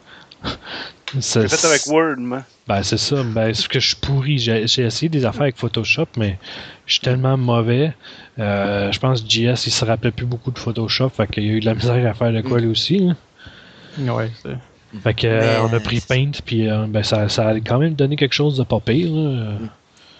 J'ai 1.15 1.49
fait 1.49 1.67
avec 1.67 1.87
Word, 1.87 2.17
moi. 2.19 2.43
Ben, 2.69 2.83
c'est 2.83 2.99
ça. 2.99 3.23
Ben, 3.23 3.55
c'est 3.55 3.69
que 3.69 3.79
je 3.79 3.89
suis 3.89 3.97
pourri. 3.97 4.39
J'ai 4.39 4.67
j'ai 4.67 4.83
essayé 4.83 5.09
des 5.09 5.25
affaires 5.25 5.43
avec 5.43 5.57
Photoshop, 5.57 6.07
mais 6.17 6.39
je 6.87 6.95
suis 6.95 7.01
tellement 7.03 7.37
mauvais. 7.37 7.95
Euh, 8.39 8.91
je 8.91 8.99
pense 8.99 9.23
que 9.23 9.29
JS, 9.29 9.67
il 9.67 9.71
se 9.73 9.85
rappelait 9.85 10.11
plus 10.11 10.27
beaucoup 10.27 10.51
de 10.51 10.59
Photoshop. 10.59 11.11
Fait 11.11 11.29
qu'il 11.29 11.45
y 11.45 11.51
a 11.51 11.53
eu 11.53 11.61
de 11.61 11.67
la 11.67 11.75
misère 11.75 12.05
à 12.11 12.15
faire 12.15 12.33
de 12.33 12.41
quoi 12.41 12.59
lui 12.61 12.67
aussi. 12.69 12.99
là. 12.99 14.15
Ouais, 14.15 14.31
c'est. 14.43 14.57
Fait 15.03 15.15
que, 15.15 15.27
euh, 15.27 15.41
Mais- 15.63 15.71
on 15.71 15.77
a 15.77 15.81
pris 15.81 16.01
Paint, 16.01 16.31
puis 16.45 16.69
euh, 16.69 16.87
ben, 16.89 17.03
ça, 17.03 17.29
ça 17.29 17.49
a 17.49 17.55
quand 17.61 17.79
même 17.79 17.95
donné 17.95 18.17
quelque 18.17 18.35
chose 18.35 18.57
de 18.59 18.65
pas 18.65 18.81
pire. 18.81 19.13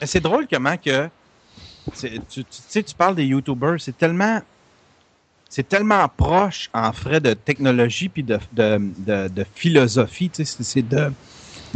Mais 0.01 0.07
C'est 0.07 0.21
drôle 0.21 0.47
comment 0.51 0.77
que 0.77 1.09
tu, 1.99 2.45
sais, 2.51 2.83
tu 2.83 2.95
parles 2.95 3.15
des 3.17 3.25
YouTubers, 3.27 3.77
c'est 3.81 3.97
tellement 3.97 4.41
c'est 5.49 5.69
tellement 5.69 6.07
proche 6.09 6.69
en 6.75 6.93
frais 6.93 7.21
de 7.21 7.33
technologie 7.35 8.09
puis 8.09 8.23
de, 8.25 8.39
de, 8.53 8.81
de, 8.99 9.29
de 9.29 9.47
philosophie. 9.55 10.29
tu 10.29 10.45
sais, 10.45 10.57
C'est 10.57 10.63
c'est 10.65 10.83
de 10.83 11.13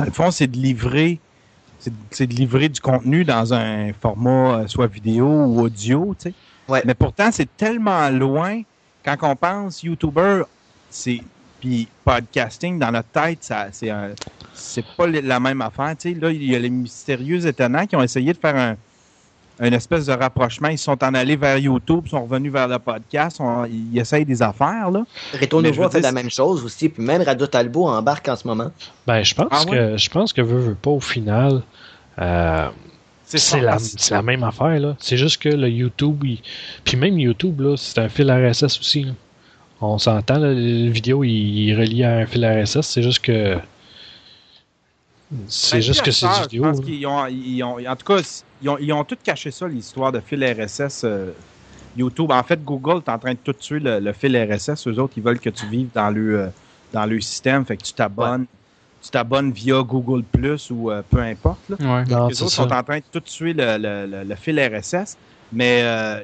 dans 0.00 0.06
le 0.06 0.12
fond, 0.12 0.30
c'est 0.30 0.46
de 0.46 0.56
livrer 0.56 1.20
c'est 2.10 2.26
de 2.26 2.34
livrer 2.34 2.68
du 2.68 2.80
contenu 2.80 3.24
dans 3.24 3.54
un 3.54 3.92
format 3.94 4.60
euh, 4.60 4.66
soit 4.66 4.86
vidéo 4.86 5.26
ou 5.26 5.60
audio, 5.60 6.14
tu 6.18 6.28
sais. 6.28 6.34
Ouais. 6.68 6.82
Mais 6.84 6.92
pourtant, 6.92 7.30
c'est 7.32 7.48
tellement 7.56 8.10
loin 8.10 8.62
quand 9.02 9.16
on 9.22 9.34
pense 9.34 9.82
YouTuber, 9.82 10.42
c'est 10.90 11.20
puis 11.58 11.88
podcasting 12.04 12.78
dans 12.78 12.90
notre 12.90 13.08
tête, 13.08 13.42
ça 13.42 13.68
c'est 13.72 13.90
c'est 14.52 14.84
pas 14.96 15.06
la 15.06 15.40
même 15.40 15.62
affaire, 15.62 15.94
tu 15.98 16.12
sais. 16.12 16.18
Là, 16.18 16.30
il 16.30 16.44
y 16.44 16.54
a 16.54 16.58
les 16.58 16.70
mystérieux 16.70 17.46
étonnants 17.46 17.86
qui 17.86 17.96
ont 17.96 18.02
essayé 18.02 18.32
de 18.32 18.38
faire 18.38 18.56
un 18.56 18.76
une 19.60 19.74
espèce 19.74 20.06
de 20.06 20.12
rapprochement. 20.12 20.68
Ils 20.68 20.78
sont 20.78 21.02
en 21.04 21.14
allés 21.14 21.36
vers 21.36 21.58
YouTube, 21.58 22.08
sont 22.08 22.24
revenus 22.24 22.52
vers 22.52 22.66
le 22.68 22.78
podcast. 22.78 23.36
On- 23.40 23.64
ils 23.66 23.98
essayent 23.98 24.24
des 24.24 24.42
affaires, 24.42 24.90
là. 24.90 25.04
Je 25.34 25.56
Nouveau 25.56 25.84
a 25.84 25.90
fait 25.90 26.00
la 26.00 26.12
même 26.12 26.30
chose 26.30 26.64
aussi, 26.64 26.88
puis 26.88 27.02
même 27.02 27.22
Radio 27.22 27.46
Talbot 27.46 27.86
embarque 27.88 28.28
en 28.28 28.36
ce 28.36 28.46
moment. 28.48 28.70
Ben, 29.06 29.22
je 29.22 29.34
pense 29.34 29.48
Ah 29.50 29.64
que 29.70 29.96
je 29.96 30.10
pense 30.10 30.32
que 30.32 30.40
veut, 30.40 30.58
veut 30.60 30.74
pas 30.74 30.90
au 30.90 31.00
final. 31.00 31.62
euh, 32.18 32.68
c'est 33.24 33.38
ça, 33.38 33.60
la, 33.60 33.78
c'est 33.78 34.10
la 34.14 34.22
même 34.22 34.42
affaire, 34.42 34.80
là. 34.80 34.96
C'est 34.98 35.16
juste 35.16 35.40
que 35.40 35.48
le 35.48 35.68
YouTube, 35.68 36.24
il- 36.24 36.40
puis 36.84 36.96
même 36.96 37.18
YouTube, 37.18 37.60
là, 37.60 37.76
c'est 37.76 37.98
un 38.00 38.08
fil 38.08 38.30
RSS 38.30 38.78
aussi. 38.80 39.04
là. 39.04 39.12
On 39.82 39.96
s'entend, 39.98 40.38
la 40.38 40.52
vidéo, 40.52 41.22
il, 41.24 41.30
il 41.30 41.70
est 41.70 41.74
relié 41.76 42.04
à 42.04 42.16
un 42.18 42.26
fil 42.26 42.44
RSS. 42.44 42.80
C'est 42.82 43.02
juste 43.02 43.20
que. 43.20 43.56
C'est 45.46 45.76
Ben, 45.76 45.82
juste 45.82 46.02
que 46.02 46.10
c'est 46.10 46.26
du 46.26 46.34
Je 46.34 46.42
vidéo. 46.42 46.72
ils 47.30 47.62
ont- 47.62 47.78
en 47.78 47.96
tout 47.96 48.04
cas, 48.04 48.20
ils 48.62 48.68
ont, 48.68 48.78
ils 48.78 48.92
ont 48.92 49.04
tout 49.04 49.16
caché 49.22 49.50
ça, 49.50 49.66
l'histoire 49.68 50.12
de 50.12 50.20
fil 50.20 50.44
RSS 50.44 51.02
euh, 51.04 51.30
YouTube. 51.96 52.30
En 52.30 52.42
fait, 52.42 52.62
Google 52.64 52.98
est 53.04 53.08
en 53.10 53.18
train 53.18 53.32
de 53.32 53.38
tout 53.42 53.52
tuer 53.52 53.80
le, 53.80 53.98
le 54.00 54.12
fil 54.12 54.36
RSS. 54.36 54.86
Eux 54.88 54.98
autres, 54.98 55.14
ils 55.16 55.22
veulent 55.22 55.40
que 55.40 55.50
tu 55.50 55.66
vives 55.66 55.88
dans 55.94 56.10
le, 56.10 56.40
euh, 56.40 56.46
dans 56.92 57.06
le 57.06 57.20
système. 57.20 57.64
Fait 57.64 57.76
que 57.76 57.82
tu 57.82 57.92
t'abonnes. 57.92 58.46
Tu 59.02 59.08
t'abonnes 59.10 59.50
via 59.50 59.80
Google 59.82 60.22
Plus 60.24 60.70
ou 60.70 60.90
euh, 60.90 61.00
peu 61.08 61.20
importe. 61.20 61.60
Là. 61.70 61.76
Ouais. 61.80 62.04
Non, 62.04 62.28
Les 62.28 62.42
autres 62.42 62.52
ça. 62.52 62.64
sont 62.64 62.72
en 62.72 62.82
train 62.82 62.98
de 62.98 63.04
tout 63.10 63.20
tuer 63.20 63.54
le, 63.54 63.78
le, 63.78 64.06
le, 64.06 64.24
le 64.24 64.34
fil 64.34 64.60
RSS. 64.60 65.16
Mais, 65.52 65.80
euh, 65.82 66.20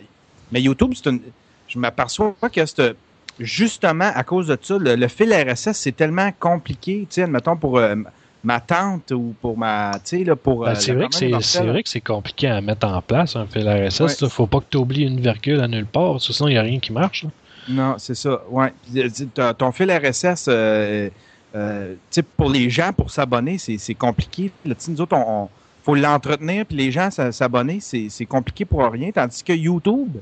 mais 0.53 0.61
YouTube, 0.61 0.93
c'est 0.95 1.09
une, 1.09 1.20
je 1.68 1.78
m'aperçois 1.78 2.34
que 2.53 2.66
c'est 2.66 2.95
justement 3.41 4.11
à 4.14 4.22
cause 4.24 4.49
de 4.49 4.59
ça, 4.61 4.76
le, 4.78 4.95
le 4.95 5.09
fil 5.09 5.32
RSS, 5.32 5.72
c'est 5.72 5.97
tellement 5.97 6.30
compliqué. 6.39 7.07
Tu 7.09 7.14
sais, 7.14 7.22
admettons 7.22 7.57
pour 7.57 7.78
euh, 7.78 7.95
ma 8.47 8.61
tante 8.61 9.11
ou 9.11 9.34
pour 9.40 9.59
ma. 9.59 9.90
Tu 10.05 10.18
sais, 10.18 10.24
là, 10.24 10.36
pour. 10.36 10.61
Ben, 10.64 10.70
euh, 10.70 10.74
c'est 10.76 10.92
vrai 10.92 11.09
que 11.09 11.14
c'est 11.16 11.26
c'est 11.26 11.30
mortelle. 11.59 11.68
vrai 11.68 11.82
que 11.82 11.88
c'est 11.88 12.01
compliqué 12.01 12.47
à 12.47 12.61
mettre 12.61 12.86
en 12.86 13.03
place 13.03 13.34
un 13.34 13.47
fil 13.47 13.68
RSS. 13.68 14.22
Ouais. 14.22 14.28
Faut 14.28 14.47
pas 14.47 14.61
que 14.61 14.66
tu 14.70 14.76
oublies 14.76 15.03
une 15.03 15.20
virgule 15.20 15.61
à 15.61 15.66
nulle 15.68 15.86
part, 15.86 16.20
sinon 16.20 16.49
il 16.49 16.53
n'y 16.53 16.59
a 16.59 16.62
rien 16.62 16.78
qui 16.78 16.92
marche. 16.92 17.24
là. 17.24 17.30
Non, 17.68 17.94
c'est 17.99 18.14
ça. 18.14 18.42
Ouais. 18.49 18.72
Euh, 18.97 19.53
Ton 19.55 19.72
fil 19.72 19.90
RSS, 19.90 20.47
euh, 20.49 21.11
euh, 21.57 21.94
pour 22.36 22.49
les 22.49 22.70
gens, 22.70 22.92
pour 22.92 23.11
s'abonner, 23.11 23.59
c'est 23.59 23.78
c'est 23.78 23.94
compliqué. 23.94 24.53
Là, 24.64 24.74
nous 24.88 25.01
autres, 25.01 25.16
on, 25.16 25.42
on- 25.44 25.49
faut 25.82 25.94
l'entretenir, 25.97 26.64
puis 26.66 26.76
les 26.76 26.90
gens 26.92 27.11
s'abonner, 27.11 27.78
c'est 27.80 28.07
c'est 28.11 28.26
compliqué 28.26 28.64
pour 28.64 28.84
rien. 28.90 29.11
Tandis 29.12 29.42
que 29.42 29.53
YouTube, 29.53 30.16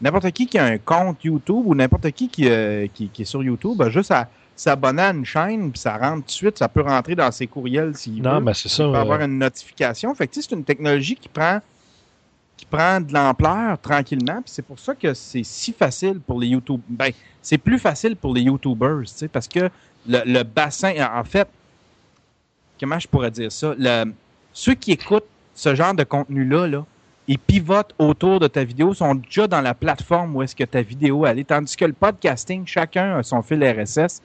n'importe 0.00 0.30
qui 0.32 0.46
qui 0.46 0.58
a 0.58 0.64
un 0.64 0.78
compte 0.78 1.22
YouTube 1.24 1.62
ou 1.66 1.74
n'importe 1.74 2.10
qui 2.12 2.28
qui, 2.28 2.48
euh, 2.48 2.86
qui 2.94 3.08
qui 3.08 3.22
est 3.22 3.24
sur 3.26 3.42
YouTube, 3.42 3.80
a 3.82 3.88
juste 3.90 4.10
à 4.10 4.28
s'abonner 4.60 5.02
à 5.02 5.10
une 5.10 5.24
chaîne, 5.24 5.70
puis 5.70 5.80
ça 5.80 5.96
rentre 5.96 6.22
tout 6.22 6.26
de 6.26 6.30
suite, 6.30 6.58
ça 6.58 6.68
peut 6.68 6.82
rentrer 6.82 7.14
dans 7.14 7.30
ses 7.30 7.46
courriels 7.46 7.96
s'il 7.96 8.22
Non, 8.22 8.34
veut. 8.36 8.40
mais 8.40 8.54
c'est 8.54 8.68
ça. 8.68 8.84
Il 8.84 8.90
peut 8.90 8.96
euh, 8.96 9.00
avoir 9.00 9.20
une 9.22 9.38
notification. 9.38 10.14
Fait 10.14 10.26
que, 10.26 10.34
c'est 10.34 10.50
une 10.52 10.64
technologie 10.64 11.16
qui 11.16 11.28
prend 11.28 11.60
qui 12.56 12.66
prend 12.66 13.00
de 13.00 13.12
l'ampleur 13.14 13.78
tranquillement. 13.78 14.42
Puis 14.42 14.50
c'est 14.50 14.62
pour 14.64 14.80
ça 14.80 14.92
que 14.96 15.14
c'est 15.14 15.44
si 15.44 15.72
facile 15.72 16.18
pour 16.18 16.40
les 16.40 16.48
YouTube. 16.48 16.80
Ben, 16.88 17.12
c'est 17.40 17.56
plus 17.58 17.78
facile 17.78 18.16
pour 18.16 18.34
les 18.34 18.40
YouTubers, 18.42 19.02
tu 19.02 19.06
sais, 19.14 19.28
parce 19.28 19.46
que 19.46 19.70
le, 20.08 20.22
le 20.26 20.42
bassin, 20.42 20.92
en 21.14 21.22
fait, 21.22 21.46
comment 22.80 22.98
je 22.98 23.06
pourrais 23.06 23.30
dire 23.30 23.52
ça? 23.52 23.74
Le, 23.78 24.12
ceux 24.52 24.74
qui 24.74 24.90
écoutent 24.90 25.28
ce 25.54 25.74
genre 25.76 25.94
de 25.94 26.02
contenu-là, 26.02 26.66
là, 26.66 26.84
ils 27.28 27.38
pivotent 27.38 27.94
autour 27.98 28.40
de 28.40 28.48
ta 28.48 28.64
vidéo, 28.64 28.92
sont 28.94 29.14
déjà 29.14 29.46
dans 29.46 29.60
la 29.60 29.74
plateforme 29.74 30.34
où 30.34 30.42
est-ce 30.42 30.56
que 30.56 30.64
ta 30.64 30.82
vidéo 30.82 31.26
elle 31.26 31.38
est. 31.38 31.44
Tandis 31.44 31.76
que 31.76 31.84
le 31.84 31.92
podcasting, 31.92 32.66
chacun 32.66 33.18
a 33.18 33.22
son 33.22 33.42
fil 33.42 33.62
RSS. 33.62 34.20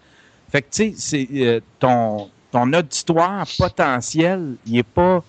Fait 0.54 0.62
que, 0.62 0.68
tu 0.72 0.94
sais, 0.94 0.94
c'est, 0.96 1.28
euh, 1.42 1.60
ton, 1.80 2.30
ton 2.52 2.72
auditoire 2.72 3.46
potentiel, 3.58 4.56
il 4.68 4.78
est 4.78 4.84
pas, 4.84 5.24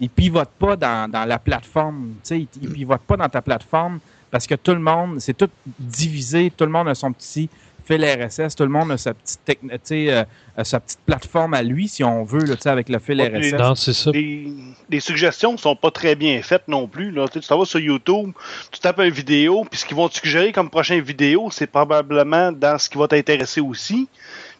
il 0.00 0.08
pivote 0.08 0.50
pas 0.58 0.76
dans, 0.76 1.10
dans 1.10 1.24
la 1.24 1.38
plateforme. 1.38 2.14
Tu 2.22 2.28
sais, 2.28 2.38
il, 2.40 2.48
il 2.62 2.72
pivote 2.72 3.02
pas 3.02 3.16
dans 3.16 3.28
ta 3.28 3.42
plateforme 3.42 3.98
parce 4.30 4.46
que 4.46 4.54
tout 4.54 4.72
le 4.72 4.78
monde, 4.80 5.18
c'est 5.20 5.36
tout 5.36 5.48
divisé, 5.78 6.52
tout 6.56 6.64
le 6.64 6.70
monde 6.70 6.88
a 6.88 6.94
son 6.94 7.12
petit 7.12 7.50
fil 7.84 8.04
RSS, 8.04 8.54
tout 8.54 8.64
le 8.64 8.68
monde 8.68 8.92
a 8.92 8.98
sa 8.98 9.14
petite, 9.14 9.40
techn- 9.46 9.70
tu 9.70 9.78
sais, 9.84 10.12
euh, 10.12 10.24
sa 10.62 10.78
petite 10.78 10.98
plateforme 11.06 11.54
à 11.54 11.62
lui, 11.62 11.88
si 11.88 12.04
on 12.04 12.22
veut, 12.22 12.44
là, 12.44 12.54
tu 12.54 12.62
sais, 12.62 12.68
avec 12.68 12.90
le 12.90 12.98
fil 12.98 13.18
RSS. 13.22 13.52
Non, 13.58 13.74
c'est 13.74 13.94
ça. 13.94 14.10
Les, 14.12 14.52
les 14.90 15.00
suggestions 15.00 15.56
sont 15.56 15.74
pas 15.74 15.90
très 15.90 16.14
bien 16.14 16.40
faites 16.42 16.68
non 16.68 16.86
plus. 16.86 17.10
Là. 17.10 17.26
Tu 17.28 17.40
t'en 17.40 17.58
vas 17.58 17.64
sur 17.64 17.80
YouTube, 17.80 18.32
tu 18.70 18.78
tapes 18.78 19.00
une 19.00 19.08
vidéo, 19.10 19.64
puis 19.68 19.80
ce 19.80 19.86
qu'ils 19.86 19.96
vont 19.96 20.08
te 20.10 20.16
suggérer 20.18 20.52
comme 20.52 20.68
prochaine 20.70 21.00
vidéo, 21.00 21.48
c'est 21.50 21.66
probablement 21.66 22.52
dans 22.52 22.78
ce 22.78 22.90
qui 22.90 22.98
va 22.98 23.08
t'intéresser 23.08 23.62
aussi. 23.62 24.06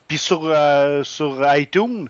Puis 0.08 0.16
sur, 0.16 0.40
euh, 0.44 1.04
sur 1.04 1.44
iTunes, 1.54 2.08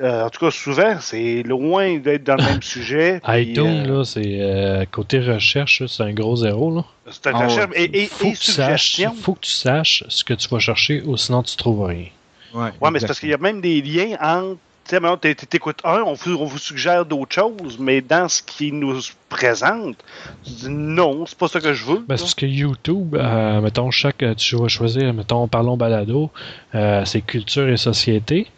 euh, 0.00 0.24
en 0.24 0.30
tout 0.30 0.38
cas 0.38 0.52
souvent, 0.52 0.98
c'est 1.00 1.42
loin 1.42 1.98
d'être 1.98 2.22
dans 2.22 2.36
le 2.36 2.44
même 2.44 2.62
sujet. 2.76 3.20
iTunes, 3.26 3.84
euh, 3.86 3.98
là, 3.98 4.04
c'est 4.04 4.40
euh, 4.40 4.84
côté 4.90 5.18
recherche, 5.18 5.82
c'est 5.86 6.02
un 6.04 6.12
gros 6.12 6.36
zéro. 6.36 6.72
Là. 6.72 6.84
c'est 7.10 7.26
un 7.26 7.32
Ah 7.34 7.46
recherche. 7.48 7.72
Et, 7.74 8.04
et, 8.04 8.06
Faut, 8.06 8.26
et 8.26 8.32
que 8.32 8.38
tu 8.38 8.52
saches, 8.52 8.90
suggestions. 8.92 9.14
faut 9.20 9.34
que 9.34 9.40
tu 9.40 9.50
saches 9.50 10.04
ce 10.08 10.22
que 10.22 10.34
tu 10.34 10.48
vas 10.48 10.60
chercher, 10.60 11.02
ou 11.04 11.16
sinon 11.16 11.42
tu 11.42 11.56
trouves 11.56 11.84
rien. 11.86 12.06
Ouais, 12.54 12.70
mais 12.92 13.00
c'est 13.00 13.06
parce 13.08 13.18
qu'il 13.18 13.30
y 13.30 13.34
a 13.34 13.38
même 13.38 13.60
des 13.60 13.82
liens 13.82 14.16
entre. 14.20 14.58
Tu 14.90 14.96
sais, 14.96 15.00
maintenant, 15.00 15.16
t'é- 15.18 15.36
t'é- 15.36 15.46
t'écoutes 15.46 15.78
un, 15.84 16.02
on 16.04 16.14
vous, 16.14 16.34
on 16.34 16.46
vous 16.46 16.58
suggère 16.58 17.06
d'autres 17.06 17.32
choses, 17.32 17.78
mais 17.78 18.00
dans 18.00 18.28
ce 18.28 18.42
qui 18.42 18.72
nous 18.72 18.98
présente, 19.28 19.96
tu 20.44 20.50
dis 20.50 20.68
non, 20.68 21.26
c'est 21.26 21.38
pas 21.38 21.46
ça 21.46 21.60
que 21.60 21.72
je 21.72 21.84
veux. 21.84 21.98
Ben, 22.08 22.16
c'est 22.16 22.24
parce 22.24 22.34
que 22.34 22.46
YouTube, 22.46 23.14
euh, 23.14 23.60
mettons, 23.60 23.92
chaque, 23.92 24.20
euh, 24.24 24.34
tu 24.34 24.56
vas 24.56 24.66
choisir, 24.66 25.14
mettons, 25.14 25.46
parlons 25.46 25.76
balado, 25.76 26.32
euh, 26.74 27.04
c'est 27.04 27.20
culture 27.20 27.68
et 27.68 27.76
société. 27.76 28.48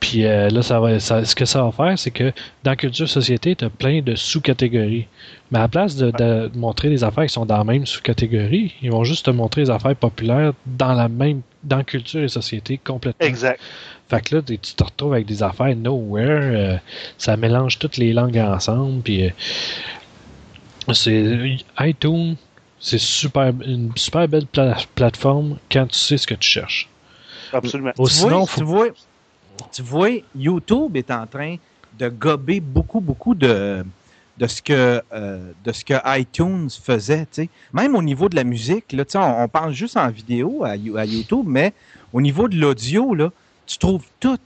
Puis 0.00 0.24
euh, 0.24 0.48
là, 0.48 0.62
ça 0.62 0.80
va, 0.80 0.98
ça- 1.00 1.26
ce 1.26 1.34
que 1.34 1.44
ça 1.44 1.62
va 1.64 1.70
faire, 1.72 1.98
c'est 1.98 2.12
que 2.12 2.32
dans 2.64 2.74
culture 2.74 3.06
société, 3.08 3.54
tu 3.54 3.66
as 3.66 3.68
plein 3.68 4.00
de 4.00 4.14
sous-catégories. 4.14 5.06
Mais 5.50 5.58
à 5.58 5.62
la 5.62 5.68
place 5.68 5.96
de, 5.96 6.10
de 6.12 6.50
montrer 6.56 6.88
des 6.88 7.04
affaires 7.04 7.26
qui 7.26 7.32
sont 7.34 7.44
dans 7.44 7.58
la 7.58 7.64
même 7.64 7.84
sous-catégorie, 7.84 8.74
ils 8.80 8.90
vont 8.90 9.04
juste 9.04 9.26
te 9.26 9.30
montrer 9.30 9.64
des 9.64 9.70
affaires 9.70 9.96
populaires 9.96 10.52
dans 10.64 10.94
la 10.94 11.08
même, 11.08 11.42
dans 11.62 11.84
culture 11.84 12.22
et 12.22 12.28
société 12.28 12.78
complètement. 12.82 13.26
Exact. 13.26 13.60
Fait 14.08 14.22
que 14.22 14.36
là, 14.36 14.42
tu 14.42 14.56
te 14.58 14.82
retrouves 14.84 15.12
avec 15.14 15.26
des 15.26 15.42
affaires 15.42 15.74
nowhere. 15.76 16.40
euh, 16.74 16.76
ça 17.18 17.36
mélange 17.36 17.78
toutes 17.78 17.98
les 17.98 18.12
langues 18.12 18.38
ensemble. 18.38 19.02
Puis 19.02 19.26
euh, 19.26 19.30
c'est 20.94 21.56
iTunes, 21.80 22.36
c'est 22.80 22.98
super, 23.00 23.52
une 23.66 23.90
super 23.96 24.26
belle 24.28 24.46
pla- 24.46 24.76
plateforme 24.94 25.58
quand 25.70 25.86
tu 25.88 25.98
sais 25.98 26.16
ce 26.16 26.26
que 26.26 26.34
tu 26.34 26.48
cherches. 26.48 26.88
Absolument. 27.52 27.92
Ou 27.98 28.08
tu, 28.08 28.14
sinon, 28.14 28.38
vois, 28.40 28.46
faut- 28.46 28.60
tu, 28.60 28.64
vois, 28.64 28.86
tu 29.72 29.82
vois, 29.82 30.10
YouTube 30.34 30.96
est 30.96 31.10
en 31.10 31.26
train 31.26 31.56
de 31.98 32.08
gober 32.08 32.60
beaucoup, 32.60 33.00
beaucoup 33.00 33.34
de, 33.34 33.84
de, 34.38 34.46
ce, 34.46 34.62
que, 34.62 35.02
euh, 35.12 35.52
de 35.64 35.72
ce 35.72 35.84
que 35.84 35.94
iTunes 36.18 36.68
faisait. 36.70 37.26
Même 37.72 37.94
au 37.96 38.02
niveau 38.02 38.28
de 38.28 38.36
la 38.36 38.44
musique, 38.44 38.92
là, 38.92 39.04
on, 39.16 39.42
on 39.44 39.48
pense 39.48 39.72
juste 39.74 39.96
en 39.96 40.08
vidéo 40.08 40.64
à, 40.64 40.76
You- 40.76 40.96
à 40.96 41.04
YouTube, 41.04 41.44
mais 41.46 41.72
au 42.12 42.20
niveau 42.20 42.48
de 42.48 42.56
l'audio, 42.56 43.14
là, 43.14 43.30
tu 43.68 43.78
trouves 43.78 44.04
tout. 44.18 44.38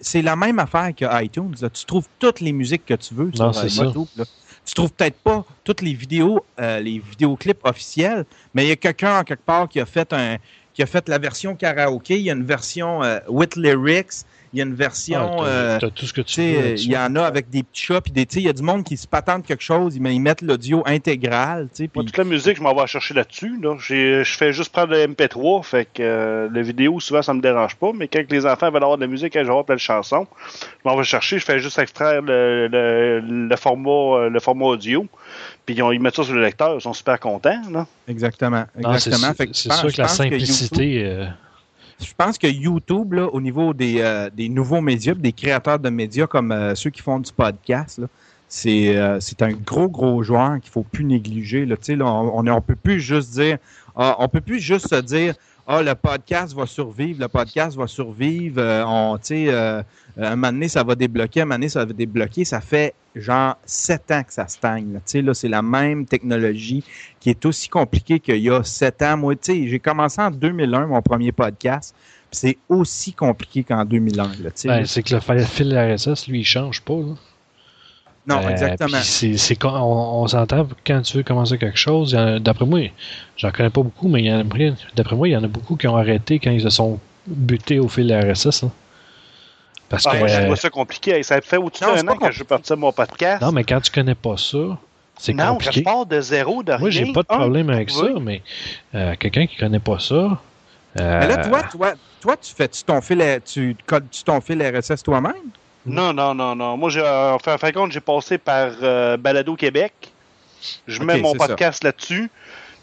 C'est 0.00 0.22
la 0.22 0.34
même 0.36 0.58
affaire 0.58 0.90
que 0.94 1.04
iTunes. 1.24 1.54
là. 1.60 1.70
Tu 1.70 1.84
trouves 1.84 2.06
toutes 2.18 2.40
les 2.40 2.52
musiques 2.52 2.84
que 2.86 2.94
tu 2.94 3.14
veux 3.14 3.30
Non, 3.38 3.52
sur. 3.52 3.84
YouTube. 3.84 4.06
là. 4.16 4.24
Tu 4.64 4.74
trouves 4.74 4.92
peut-être 4.92 5.18
pas 5.18 5.44
toutes 5.64 5.82
les 5.82 5.92
vidéos, 5.94 6.44
euh, 6.60 6.78
les 6.78 7.00
vidéoclips 7.00 7.60
officiels, 7.64 8.24
mais 8.54 8.64
il 8.64 8.68
y 8.68 8.72
a 8.72 8.76
quelqu'un 8.76 9.18
en 9.20 9.24
quelque 9.24 9.44
part 9.44 9.68
qui 9.68 9.80
a 9.80 9.86
fait 9.86 10.12
un, 10.12 10.36
qui 10.72 10.82
a 10.82 10.86
fait 10.86 11.08
la 11.08 11.18
version 11.18 11.56
karaoké. 11.56 12.16
Il 12.16 12.22
y 12.22 12.30
a 12.30 12.34
une 12.34 12.44
version 12.44 13.02
euh, 13.02 13.18
with 13.28 13.56
lyrics. 13.56 14.24
Il 14.54 14.58
y 14.58 14.62
a 14.62 14.64
une 14.66 14.74
version. 14.74 15.18
Ah, 15.18 15.36
t'as- 15.38 15.44
euh, 15.46 15.78
t'as 15.80 15.90
tout 15.90 16.04
ce 16.06 16.12
que 16.12 16.20
tu 16.20 16.40
veux. 16.42 16.74
il 16.78 16.90
y 16.92 16.96
en 16.96 17.16
a 17.16 17.22
avec 17.22 17.48
des 17.48 17.62
petits 17.62 17.84
chats 17.86 18.00
puis 18.02 18.12
des, 18.12 18.26
tu 18.26 18.34
sais, 18.34 18.40
il 18.40 18.46
y 18.46 18.48
a 18.48 18.52
du 18.52 18.62
monde 18.62 18.84
qui 18.84 18.96
se 18.98 19.06
patente 19.06 19.46
quelque 19.46 19.62
chose, 19.62 19.98
mais 19.98 20.14
ils 20.14 20.20
mettent 20.20 20.42
l'audio 20.42 20.82
intégral, 20.84 21.68
tu 21.74 21.84
sais, 21.84 21.90
Moi, 21.94 22.04
toute 22.04 22.18
la 22.18 22.24
musique, 22.24 22.58
je 22.58 22.62
m'en 22.62 22.74
vais 22.74 22.86
chercher 22.86 23.14
là-dessus. 23.14 23.58
Là. 23.62 23.76
J'ai- 23.80 24.24
Je 24.24 24.36
fais 24.36 24.52
juste 24.52 24.70
prendre 24.72 24.92
le 24.92 24.98
MP3, 25.06 25.62
fait 25.62 25.86
que 25.86 26.02
euh, 26.02 26.48
la 26.52 26.62
vidéo, 26.62 27.00
souvent, 27.00 27.22
ça 27.22 27.32
me 27.34 27.40
dérange 27.40 27.76
pas. 27.76 27.92
Mais 27.94 28.08
quand 28.08 28.22
les 28.30 28.44
enfants 28.46 28.70
veulent 28.70 28.82
avoir 28.82 28.98
de 28.98 29.02
la 29.02 29.08
musique, 29.08 29.32
quand 29.32 29.40
je 29.40 29.44
vais 29.44 29.50
avoir 29.50 29.64
telle 29.64 29.78
chanson, 29.78 30.26
je 30.84 30.88
m'en 30.88 30.96
vais 30.96 31.04
chercher, 31.04 31.38
je 31.38 31.44
fais 31.44 31.58
juste 31.58 31.78
extraire 31.78 32.20
le, 32.22 32.68
le, 32.68 33.20
le 33.20 33.56
format, 33.56 33.90
euh, 34.24 34.28
le 34.28 34.40
format 34.40 34.66
audio. 34.66 35.06
Puis 35.64 35.76
ils, 35.76 36.00
mettent 36.00 36.16
ça 36.16 36.24
sur 36.24 36.34
le 36.34 36.42
lecteur, 36.42 36.74
ils 36.74 36.80
sont 36.80 36.92
super 36.92 37.18
contents. 37.20 37.60
Là. 37.70 37.86
exactement, 38.08 38.64
Non, 38.78 38.98
c'est 38.98 39.08
exactement. 39.10 39.32
c'est 39.52 39.68
pense- 39.68 39.80
sûr 39.80 39.92
que 39.92 40.02
la 40.02 40.08
simplicité. 40.08 41.04
euh, 41.04 41.26
je 42.02 42.12
pense 42.16 42.38
que 42.38 42.46
YouTube, 42.46 43.14
là, 43.14 43.26
au 43.32 43.40
niveau 43.40 43.72
des, 43.72 44.00
euh, 44.00 44.30
des 44.30 44.48
nouveaux 44.48 44.80
médias, 44.80 45.14
des 45.14 45.32
créateurs 45.32 45.78
de 45.78 45.88
médias 45.88 46.26
comme 46.26 46.52
euh, 46.52 46.74
ceux 46.74 46.90
qui 46.90 47.02
font 47.02 47.20
du 47.20 47.32
podcast, 47.32 48.00
euh, 48.66 49.18
c'est 49.20 49.42
un 49.42 49.52
gros, 49.52 49.88
gros 49.88 50.22
joueur 50.22 50.60
qu'il 50.60 50.70
faut 50.70 50.82
plus 50.82 51.04
négliger. 51.04 51.64
Là. 51.64 51.76
On, 52.00 52.04
on, 52.34 52.46
on 52.46 52.60
peut 52.60 52.76
plus 52.76 53.00
juste 53.00 53.32
dire, 53.32 53.58
ah, 53.96 54.16
on 54.18 54.28
peut 54.28 54.40
plus 54.40 54.60
juste 54.60 54.88
se 54.88 55.00
dire, 55.00 55.34
ah, 55.66 55.82
le 55.82 55.94
podcast 55.94 56.54
va 56.54 56.66
survivre, 56.66 57.20
le 57.20 57.28
podcast 57.28 57.76
va 57.76 57.86
survivre, 57.86 58.60
euh, 58.60 58.84
on, 58.86 59.18
sais, 59.22 59.46
euh, 59.48 59.82
un 60.16 60.30
moment 60.36 60.52
donné, 60.52 60.68
ça 60.68 60.82
va 60.82 60.94
débloquer, 60.94 61.42
un 61.42 61.44
moment 61.44 61.54
donné, 61.56 61.68
ça 61.68 61.84
va 61.84 61.92
débloquer. 61.92 62.44
Ça 62.44 62.60
fait 62.60 62.94
genre 63.14 63.56
sept 63.64 64.10
ans 64.10 64.22
que 64.22 64.32
ça 64.32 64.46
stagne. 64.48 64.92
là. 64.94 65.00
Tu 65.06 65.22
là, 65.22 65.34
c'est 65.34 65.48
la 65.48 65.62
même 65.62 66.06
technologie 66.06 66.82
qui 67.20 67.30
est 67.30 67.44
aussi 67.46 67.68
compliquée 67.68 68.20
qu'il 68.20 68.38
y 68.38 68.50
a 68.50 68.62
sept 68.64 69.02
ans. 69.02 69.16
Moi, 69.16 69.34
j'ai 69.46 69.78
commencé 69.78 70.20
en 70.20 70.30
2001, 70.30 70.86
mon 70.86 71.02
premier 71.02 71.32
podcast. 71.32 71.94
C'est 72.30 72.56
aussi 72.68 73.12
compliqué 73.12 73.62
qu'en 73.62 73.84
2001. 73.84 74.22
Là, 74.42 74.50
tu 74.50 74.66
Ben, 74.66 74.86
c'est 74.86 75.02
que 75.02 75.14
le 75.14 75.20
fil- 75.20 75.44
fil 75.46 75.76
RSS, 75.78 76.26
lui, 76.28 76.40
il 76.40 76.44
change 76.44 76.80
pas. 76.80 76.94
Là. 76.94 77.14
Non, 78.26 78.38
Euh, 78.44 78.48
exactement. 78.50 78.98
c'est, 79.02 79.36
c'est 79.36 79.56
quand 79.56 79.74
on, 79.80 80.22
on 80.22 80.26
s'entend 80.28 80.68
quand 80.86 81.02
tu 81.02 81.16
veux 81.18 81.22
commencer 81.22 81.58
quelque 81.58 81.78
chose. 81.78 82.12
D'après 82.40 82.66
moi, 82.66 82.80
j'en 83.36 83.50
connais 83.50 83.70
pas 83.70 83.82
beaucoup, 83.82 84.08
mais 84.08 84.20
il 84.22 84.26
y 84.26 84.32
en 84.32 84.40
a, 84.40 84.74
d'après 84.94 85.16
moi, 85.16 85.28
il 85.28 85.32
y 85.32 85.36
en 85.36 85.42
a 85.44 85.48
beaucoup 85.48 85.76
qui 85.76 85.86
ont 85.88 85.96
arrêté 85.96 86.38
quand 86.38 86.50
ils 86.50 86.62
se 86.62 86.70
sont 86.70 87.00
butés 87.26 87.78
au 87.78 87.88
fil 87.88 88.12
RSS. 88.12 88.62
là. 88.62 88.68
Parce 89.88 90.06
Ah, 90.06 90.12
que 90.12 90.18
moi, 90.18 90.26
je 90.28 90.36
euh, 90.38 90.44
trouve 90.46 90.56
ça 90.56 90.70
compliqué. 90.70 91.22
Ça 91.22 91.40
fait 91.40 91.56
au-dessus 91.58 91.84
Non, 91.84 91.94
d'un 91.94 92.08
an 92.08 92.16
que 92.16 92.32
je 92.32 92.44
parti 92.44 92.72
mon 92.74 92.92
podcast. 92.92 93.42
non, 93.42 93.52
mais 93.52 93.62
quand 93.64 93.80
tu 93.80 93.90
connais 93.90 94.14
pas 94.14 94.36
ça, 94.38 94.78
c'est 95.18 95.34
Non, 95.34 95.56
que 95.56 95.64
je 95.64 95.68
compliqué. 95.68 95.82
pars 95.82 96.06
de 96.06 96.20
zéro, 96.20 96.62
de 96.62 96.70
rien. 96.72 96.78
Moi, 96.80 96.90
j'ai 96.90 97.12
pas 97.12 97.22
de 97.22 97.26
problème 97.26 97.68
avec 97.70 97.88
oui. 97.90 97.94
ça, 98.14 98.20
mais 98.20 98.42
euh, 98.94 99.14
quelqu'un 99.18 99.46
qui 99.46 99.56
connaît 99.56 99.80
pas 99.80 99.98
ça. 99.98 100.14
euh, 100.14 100.38
Mais 100.96 101.28
là, 101.28 101.36
toi, 101.38 101.62
toi, 101.70 101.92
toi, 102.20 102.36
tu 102.40 102.54
fais 102.54 102.66
-tu 102.66 102.84
ton 102.84 103.00
fil, 103.02 103.22
tu 103.44 103.76
codes 103.86 104.06
-tu 104.10 104.22
ton 104.24 104.40
fil 104.40 104.62
RSS 104.62 105.02
toi-même? 105.02 105.34
Non, 105.84 106.12
non, 106.12 106.34
non, 106.34 106.54
non. 106.54 106.76
Moi, 106.76 106.90
j'ai, 106.90 107.02
en 107.02 107.38
fin, 107.38 107.54
en 107.54 107.58
fin 107.58 107.70
de 107.70 107.74
compte, 107.74 107.92
j'ai 107.92 108.00
passé 108.00 108.38
par 108.38 108.70
euh, 108.82 109.16
Balado 109.16 109.56
Québec. 109.56 109.92
Je 110.86 111.02
mets 111.02 111.18
mon 111.18 111.32
ça. 111.32 111.48
podcast 111.48 111.82
là-dessus. 111.82 112.30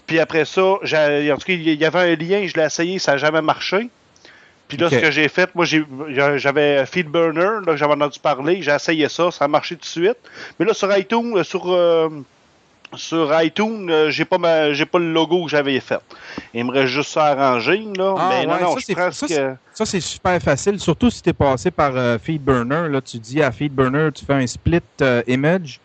Puis 0.06 0.20
après 0.20 0.45
ça, 0.45 0.80
j'ai, 0.84 1.32
en 1.32 1.38
tout 1.38 1.45
cas, 1.45 1.54
il 1.54 1.70
y 1.70 1.86
avait 1.86 2.00
un 2.00 2.16
lien, 2.16 2.45
je 2.47 2.56
l'ai 2.56 2.66
essayé, 2.66 3.00
ça 3.00 3.12
n'a 3.12 3.18
jamais 3.18 3.41
marché. 3.41 3.89
Puis 4.68 4.78
là, 4.78 4.89
ce 4.89 4.95
que 4.95 5.12
j'ai 5.12 5.28
fait, 5.28 5.54
moi, 5.56 5.66
j'ai, 5.66 5.84
j'avais 6.38 6.86
Feedburner, 6.86 7.66
là, 7.66 7.74
que 7.74 7.76
j'avais 7.76 7.93
entendu 7.93 8.20
parler, 8.20 8.62
j'ai 8.62 8.72
essayé 8.72 9.10
ça, 9.10 9.32
ça 9.32 9.45
a 9.45 9.47
marché 9.47 9.76
tout 9.76 9.82
de 9.82 9.86
suite. 9.86 10.18
Mais 10.60 10.66
là, 10.66 10.74
sur 10.74 10.95
iTunes, 10.95 11.38
euh, 11.38 11.43
sur, 11.43 11.72
euh, 11.72 12.10
sur 12.96 13.32
iTunes, 13.42 13.88
euh, 13.90 14.10
j'ai 14.10 14.26
pas 14.26 14.38
ma, 14.38 14.74
j'ai 14.74 14.86
pas 14.86 15.00
le 15.00 15.12
logo 15.14 15.44
que 15.46 15.50
j'avais 15.52 15.80
fait. 15.80 16.00
Il 16.54 16.66
me 16.66 16.72
reste 16.72 16.88
juste 16.94 17.12
ça 17.12 17.26
à 17.26 17.32
arranger, 17.32 17.84
là. 17.98 18.16
Ah, 18.18 18.28
mais 18.30 18.46
non, 18.46 18.54
ouais, 18.54 18.62
non, 18.62 18.74
ça, 18.78 18.80
je 18.88 18.94
ça, 18.94 19.12
ce 19.12 19.26
que... 19.26 19.56
Ça, 19.74 19.86
c'est 19.86 20.00
super 20.02 20.42
facile, 20.42 20.80
surtout 20.80 21.10
si 21.10 21.22
tu 21.22 21.30
es 21.30 21.34
passé 21.34 21.72
par 21.72 21.92
euh, 21.96 22.18
Feedburner. 22.18 22.90
Là, 22.90 23.02
tu 23.02 23.18
dis 23.18 23.42
à 23.44 23.52
Feedburner, 23.52 24.10
tu 24.14 24.26
fais 24.26 24.34
un 24.34 24.48
split 24.48 24.82
euh, 25.02 25.22
image, 25.28 25.80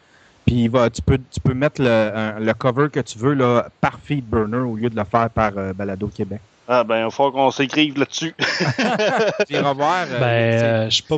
puis 0.46 0.64
il 0.64 0.68
va, 0.70 0.88
tu, 0.90 1.02
peux, 1.02 1.18
tu 1.30 1.40
peux 1.40 1.54
mettre 1.54 1.80
le, 1.82 1.88
un- 1.90 2.40
le 2.40 2.54
cover 2.54 2.88
que 2.90 3.00
tu 3.00 3.18
veux 3.18 3.34
là, 3.34 3.68
par 3.80 3.98
Feedburner 4.02 4.58
au 4.58 4.76
lieu 4.76 4.90
de 4.90 4.96
le 4.96 5.04
faire 5.04 5.30
par 5.30 5.52
euh, 5.56 5.72
Balado 5.72 6.08
Québec. 6.08 6.40
Ah, 6.66 6.82
ben, 6.82 7.04
il 7.04 7.12
faut 7.12 7.30
qu'on 7.30 7.50
s'écrive 7.50 7.98
là-dessus. 7.98 8.34
Tu 9.46 9.52
iras 9.52 9.74
voir. 9.74 10.06
euh, 10.10 10.18
ben, 10.18 10.58
c'est- 10.58 10.64
euh, 10.64 10.90
je 10.90 10.96
sais 10.96 11.02
pas. 11.02 11.16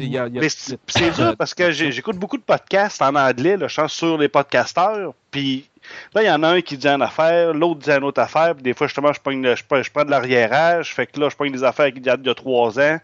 c'est- 0.48 0.76
puis 0.84 1.10
dur 1.16 1.36
parce 1.36 1.54
que 1.54 1.70
j'écoute 1.70 2.16
beaucoup 2.16 2.36
de 2.36 2.42
podcasts 2.42 3.00
en 3.00 3.14
anglais, 3.14 3.56
là, 3.56 3.68
je 3.68 3.80
pense 3.80 3.92
sur 3.92 4.18
les 4.18 4.28
podcasteurs. 4.28 5.12
Puis 5.30 5.68
là, 6.14 6.22
il 6.22 6.26
y 6.26 6.30
en 6.30 6.42
a 6.42 6.48
un 6.48 6.60
qui 6.60 6.76
dit 6.76 6.86
une 6.86 7.02
affaire, 7.02 7.52
l'autre 7.54 7.80
dit 7.80 7.90
une 7.90 8.04
autre 8.04 8.20
affaire. 8.20 8.54
Puis 8.54 8.62
des 8.62 8.74
fois, 8.74 8.86
justement, 8.86 9.12
je, 9.12 9.20
pogne 9.20 9.42
le- 9.42 9.56
je, 9.56 9.64
prends- 9.68 9.82
je 9.82 9.90
prends 9.90 10.04
de 10.04 10.10
l'arriérage. 10.10 10.94
Fait 10.94 11.06
que 11.06 11.18
là, 11.20 11.28
je 11.30 11.36
pogne 11.36 11.52
des 11.52 11.64
affaires 11.64 11.92
qui 11.92 12.00
datent 12.00 12.22
de 12.22 12.32
trois 12.32 12.78
ans. 12.78 12.98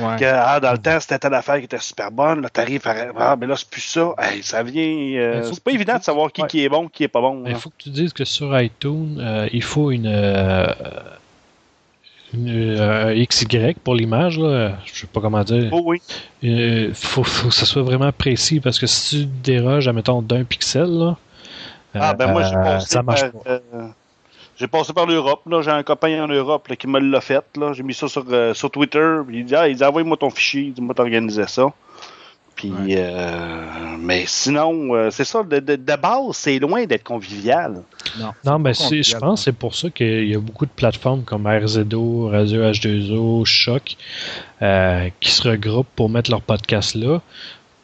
ouais. 0.00 0.16
Que, 0.18 0.24
ah, 0.24 0.60
dans 0.60 0.72
le 0.72 0.78
temps, 0.78 0.98
c'était 1.00 1.18
telle 1.18 1.34
affaire 1.34 1.58
qui 1.58 1.64
était 1.64 1.78
super 1.78 2.10
bonne. 2.10 2.42
Là, 2.42 2.48
t'arrives 2.48 2.86
à. 2.86 2.94
Ah, 3.18 3.36
mais 3.38 3.46
là, 3.46 3.56
c'est 3.56 3.68
plus 3.68 3.80
ça. 3.80 4.14
Hey, 4.18 4.42
ça 4.42 4.62
vient. 4.62 4.82
euh, 5.20 5.42
c'est 5.52 5.62
pas 5.62 5.72
évident 5.72 5.98
de 5.98 6.02
savoir 6.02 6.30
qui, 6.32 6.42
ouais. 6.42 6.48
qui 6.48 6.64
est 6.64 6.68
bon, 6.68 6.88
qui 6.88 7.04
est 7.04 7.08
pas 7.08 7.20
bon. 7.20 7.42
Il 7.46 7.52
là. 7.52 7.58
faut 7.58 7.70
que 7.70 7.76
tu 7.78 7.90
dises 7.90 8.12
que 8.12 8.24
sur 8.24 8.58
iTunes, 8.60 9.18
euh, 9.20 9.48
il 9.52 9.62
faut 9.62 9.90
une, 9.90 10.06
euh, 10.06 10.66
une 12.32 12.48
euh, 12.80 13.24
XY 13.26 13.74
pour 13.84 13.94
l'image. 13.94 14.38
là. 14.38 14.72
Je 14.84 15.00
sais 15.00 15.06
pas 15.06 15.20
comment 15.20 15.42
dire. 15.44 15.68
Oh 15.72 15.82
oui. 15.84 16.00
Il 16.42 16.92
faut, 16.94 17.22
faut 17.22 17.48
que 17.48 17.54
ça 17.54 17.64
soit 17.64 17.82
vraiment 17.82 18.10
précis 18.12 18.60
parce 18.60 18.78
que 18.78 18.86
si 18.86 19.20
tu 19.20 19.26
déroges, 19.26 19.86
admettons, 19.88 20.20
d'un 20.20 20.44
pixel, 20.44 20.86
là, 20.90 21.16
Ah, 21.94 22.14
ben 22.14 22.30
moi, 22.32 22.42
j'ai 22.42 22.54
euh, 22.56 23.02
pas. 23.02 23.14
euh, 23.46 23.58
j'ai 24.56 24.66
passé 24.68 24.92
par 24.92 25.06
l'Europe. 25.06 25.40
Là, 25.46 25.62
j'ai 25.62 25.70
un 25.70 25.82
copain 25.82 26.22
en 26.24 26.28
Europe 26.28 26.68
là, 26.68 26.76
qui 26.76 26.86
me 26.86 26.98
l'a 27.00 27.20
fait. 27.20 27.44
Là, 27.56 27.72
j'ai 27.72 27.82
mis 27.82 27.94
ça 27.94 28.08
sur, 28.08 28.24
euh, 28.30 28.54
sur 28.54 28.70
Twitter. 28.70 29.18
Il 29.30 29.44
dit, 29.44 29.54
ah, 29.56 29.68
il 29.68 29.76
dit, 29.76 29.84
envoie-moi 29.84 30.16
ton 30.16 30.30
fichier. 30.30 30.72
Dis-moi 30.74 30.94
t'organiser 30.94 31.46
ça. 31.46 31.72
Puis, 32.54 32.70
Ouais. 32.70 32.94
euh, 32.96 33.64
mais 33.98 34.24
sinon, 34.28 34.94
euh, 34.94 35.10
c'est 35.10 35.24
ça. 35.24 35.42
De, 35.42 35.58
de, 35.58 35.74
de 35.74 35.96
base, 35.96 36.20
c'est 36.34 36.56
loin 36.60 36.84
d'être 36.86 37.02
convivial. 37.02 37.82
Non, 38.44 38.58
mais 38.60 38.70
pas 38.70 38.74
c'est- 38.74 39.02
je 39.02 39.16
pense 39.16 39.40
que 39.40 39.44
c'est 39.46 39.56
pour 39.56 39.74
ça 39.74 39.90
qu'il 39.90 40.28
y 40.28 40.36
a 40.36 40.38
beaucoup 40.38 40.64
de 40.64 40.70
plateformes 40.70 41.24
comme 41.24 41.48
RZO, 41.48 42.28
Radio 42.30 42.62
H2O, 42.62 43.44
Choc, 43.44 43.96
euh, 44.62 45.08
qui 45.18 45.32
se 45.32 45.48
regroupent 45.48 45.88
pour 45.96 46.08
mettre 46.08 46.30
leur 46.30 46.42
podcast 46.42 46.94
là, 46.94 47.20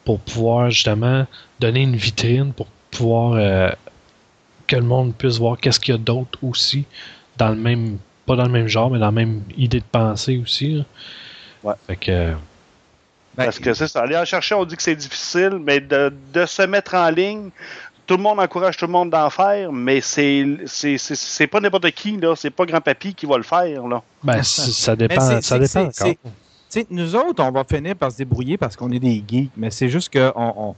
pour 0.05 0.19
pouvoir 0.21 0.69
justement 0.69 1.27
donner 1.59 1.81
une 1.81 1.97
vitrine, 1.97 2.53
pour 2.53 2.67
pouvoir 2.91 3.33
euh, 3.33 3.69
que 4.71 4.75
le 4.77 4.83
monde 4.83 5.13
puisse 5.15 5.37
voir 5.37 5.57
qu'est-ce 5.57 5.79
qu'il 5.79 5.93
y 5.93 5.95
a 5.95 5.99
d'autre 5.99 6.39
aussi 6.41 6.85
dans 7.37 7.49
le 7.49 7.55
même, 7.55 7.97
pas 8.25 8.35
dans 8.37 8.45
le 8.45 8.51
même 8.51 8.67
genre, 8.67 8.89
mais 8.89 8.99
dans 8.99 9.05
la 9.07 9.11
même 9.11 9.41
idée 9.57 9.79
de 9.79 9.85
pensée 9.91 10.39
aussi. 10.41 10.75
là. 10.75 10.83
Ouais. 11.63 11.73
Fait 11.87 11.95
que, 11.97 12.33
Ben, 13.37 13.45
Parce 13.45 13.59
que 13.59 13.73
c'est 13.73 13.87
ça. 13.87 14.01
Aller 14.01 14.17
en 14.17 14.25
chercher, 14.25 14.55
on 14.55 14.65
dit 14.65 14.75
que 14.75 14.81
c'est 14.83 14.95
difficile, 14.95 15.57
mais 15.61 15.79
de, 15.79 16.13
de 16.33 16.45
se 16.45 16.63
mettre 16.63 16.95
en 16.95 17.09
ligne, 17.09 17.49
tout 18.05 18.17
le 18.17 18.23
monde 18.23 18.39
encourage 18.39 18.75
tout 18.75 18.85
le 18.87 18.91
monde 18.91 19.09
d'en 19.09 19.29
faire, 19.29 19.71
mais 19.71 20.01
c'est 20.01 20.45
c'est- 20.65 20.97
c'est- 20.97 21.15
c'est 21.15 21.47
pas 21.47 21.59
n'importe 21.61 21.89
qui, 21.91 22.17
là. 22.17 22.35
C'est 22.35 22.49
pas 22.49 22.65
grand-papy 22.65 23.13
qui 23.15 23.25
va 23.25 23.37
le 23.37 23.43
faire, 23.43 23.87
là. 23.87 24.01
ben, 24.23 24.43
ça 24.43 24.95
dépend, 24.95 25.41
ça 25.41 25.59
dépend 25.59 25.89
nous 26.89 27.15
autres, 27.15 27.43
on 27.43 27.51
va 27.51 27.63
finir 27.63 27.95
par 27.95 28.11
se 28.11 28.17
débrouiller 28.17 28.57
parce 28.57 28.75
qu'on 28.77 28.91
est 28.91 28.99
des 28.99 29.23
geeks, 29.27 29.51
mais 29.57 29.71
c'est 29.71 29.89
juste 29.89 30.11
qu'on 30.11 30.31
on, 30.35 30.75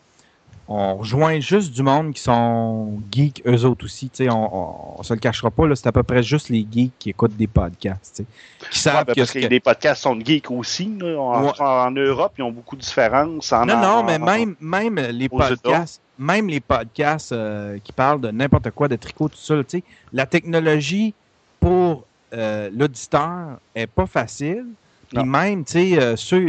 on 0.68 0.96
rejoint 0.96 1.40
juste 1.42 1.74
du 1.74 1.84
monde 1.84 2.14
qui 2.14 2.22
sont 2.22 3.00
geeks 3.12 3.42
eux 3.46 3.66
autres 3.66 3.86
aussi. 3.86 4.10
Tu 4.10 4.24
sais, 4.24 4.30
on, 4.32 4.56
on, 4.56 4.76
on 5.00 5.04
se 5.04 5.14
le 5.14 5.20
cachera 5.20 5.52
pas, 5.52 5.68
là, 5.68 5.76
c'est 5.76 5.88
à 5.88 5.92
peu 5.92 6.04
près 6.04 6.24
juste 6.24 6.50
les 6.50 6.66
geeks 6.72 6.94
qui 7.00 7.10
écoutent 7.10 7.36
des 7.36 7.48
podcasts, 7.48 8.16
tu 8.16 8.24
sais, 8.24 8.26
qui 8.60 8.66
Ouais, 8.66 8.70
savent 8.94 9.06
ben, 9.06 9.14
que 9.14 9.20
parce 9.20 9.32
que- 9.34 9.46
des 9.48 9.60
podcasts 9.60 10.02
sont 10.04 10.18
geeks 10.20 10.50
aussi, 10.52 10.98
là. 11.00 11.20
En, 11.20 11.44
Ouais. 11.46 11.52
en 11.60 11.92
Europe, 11.92 12.34
ils 12.38 12.44
ont 12.44 12.52
beaucoup 12.52 12.76
de 12.78 12.82
différences. 12.82 13.52
En, 13.52 13.66
Non, 13.66 13.76
non, 13.78 13.88
en- 13.88 14.04
mais 14.04 14.18
même, 14.20 14.56
même 14.62 14.96
les 14.96 15.28
podcasts, 15.30 16.02
même 16.18 16.48
les 16.48 16.60
podcasts 16.62 17.32
euh, 17.34 17.78
qui 17.84 17.92
parlent 17.92 18.22
de 18.22 18.32
n'importe 18.32 18.72
quoi, 18.72 18.88
de 18.88 18.96
tricot, 18.96 19.28
tout 19.30 19.38
ça, 19.38 19.56
là, 19.56 19.64
tu 19.64 19.80
sais, 19.80 19.84
la 20.14 20.26
technologie 20.26 21.14
pour 21.60 22.06
euh, 22.34 22.70
l'auditeur 22.74 23.60
est 23.76 23.86
pas 23.88 24.06
facile. 24.08 24.66
Puis 25.14 25.24
même, 25.24 25.64
tu 25.66 25.74
sais, 25.74 26.00
euh, 26.02 26.16
ceux, 26.16 26.48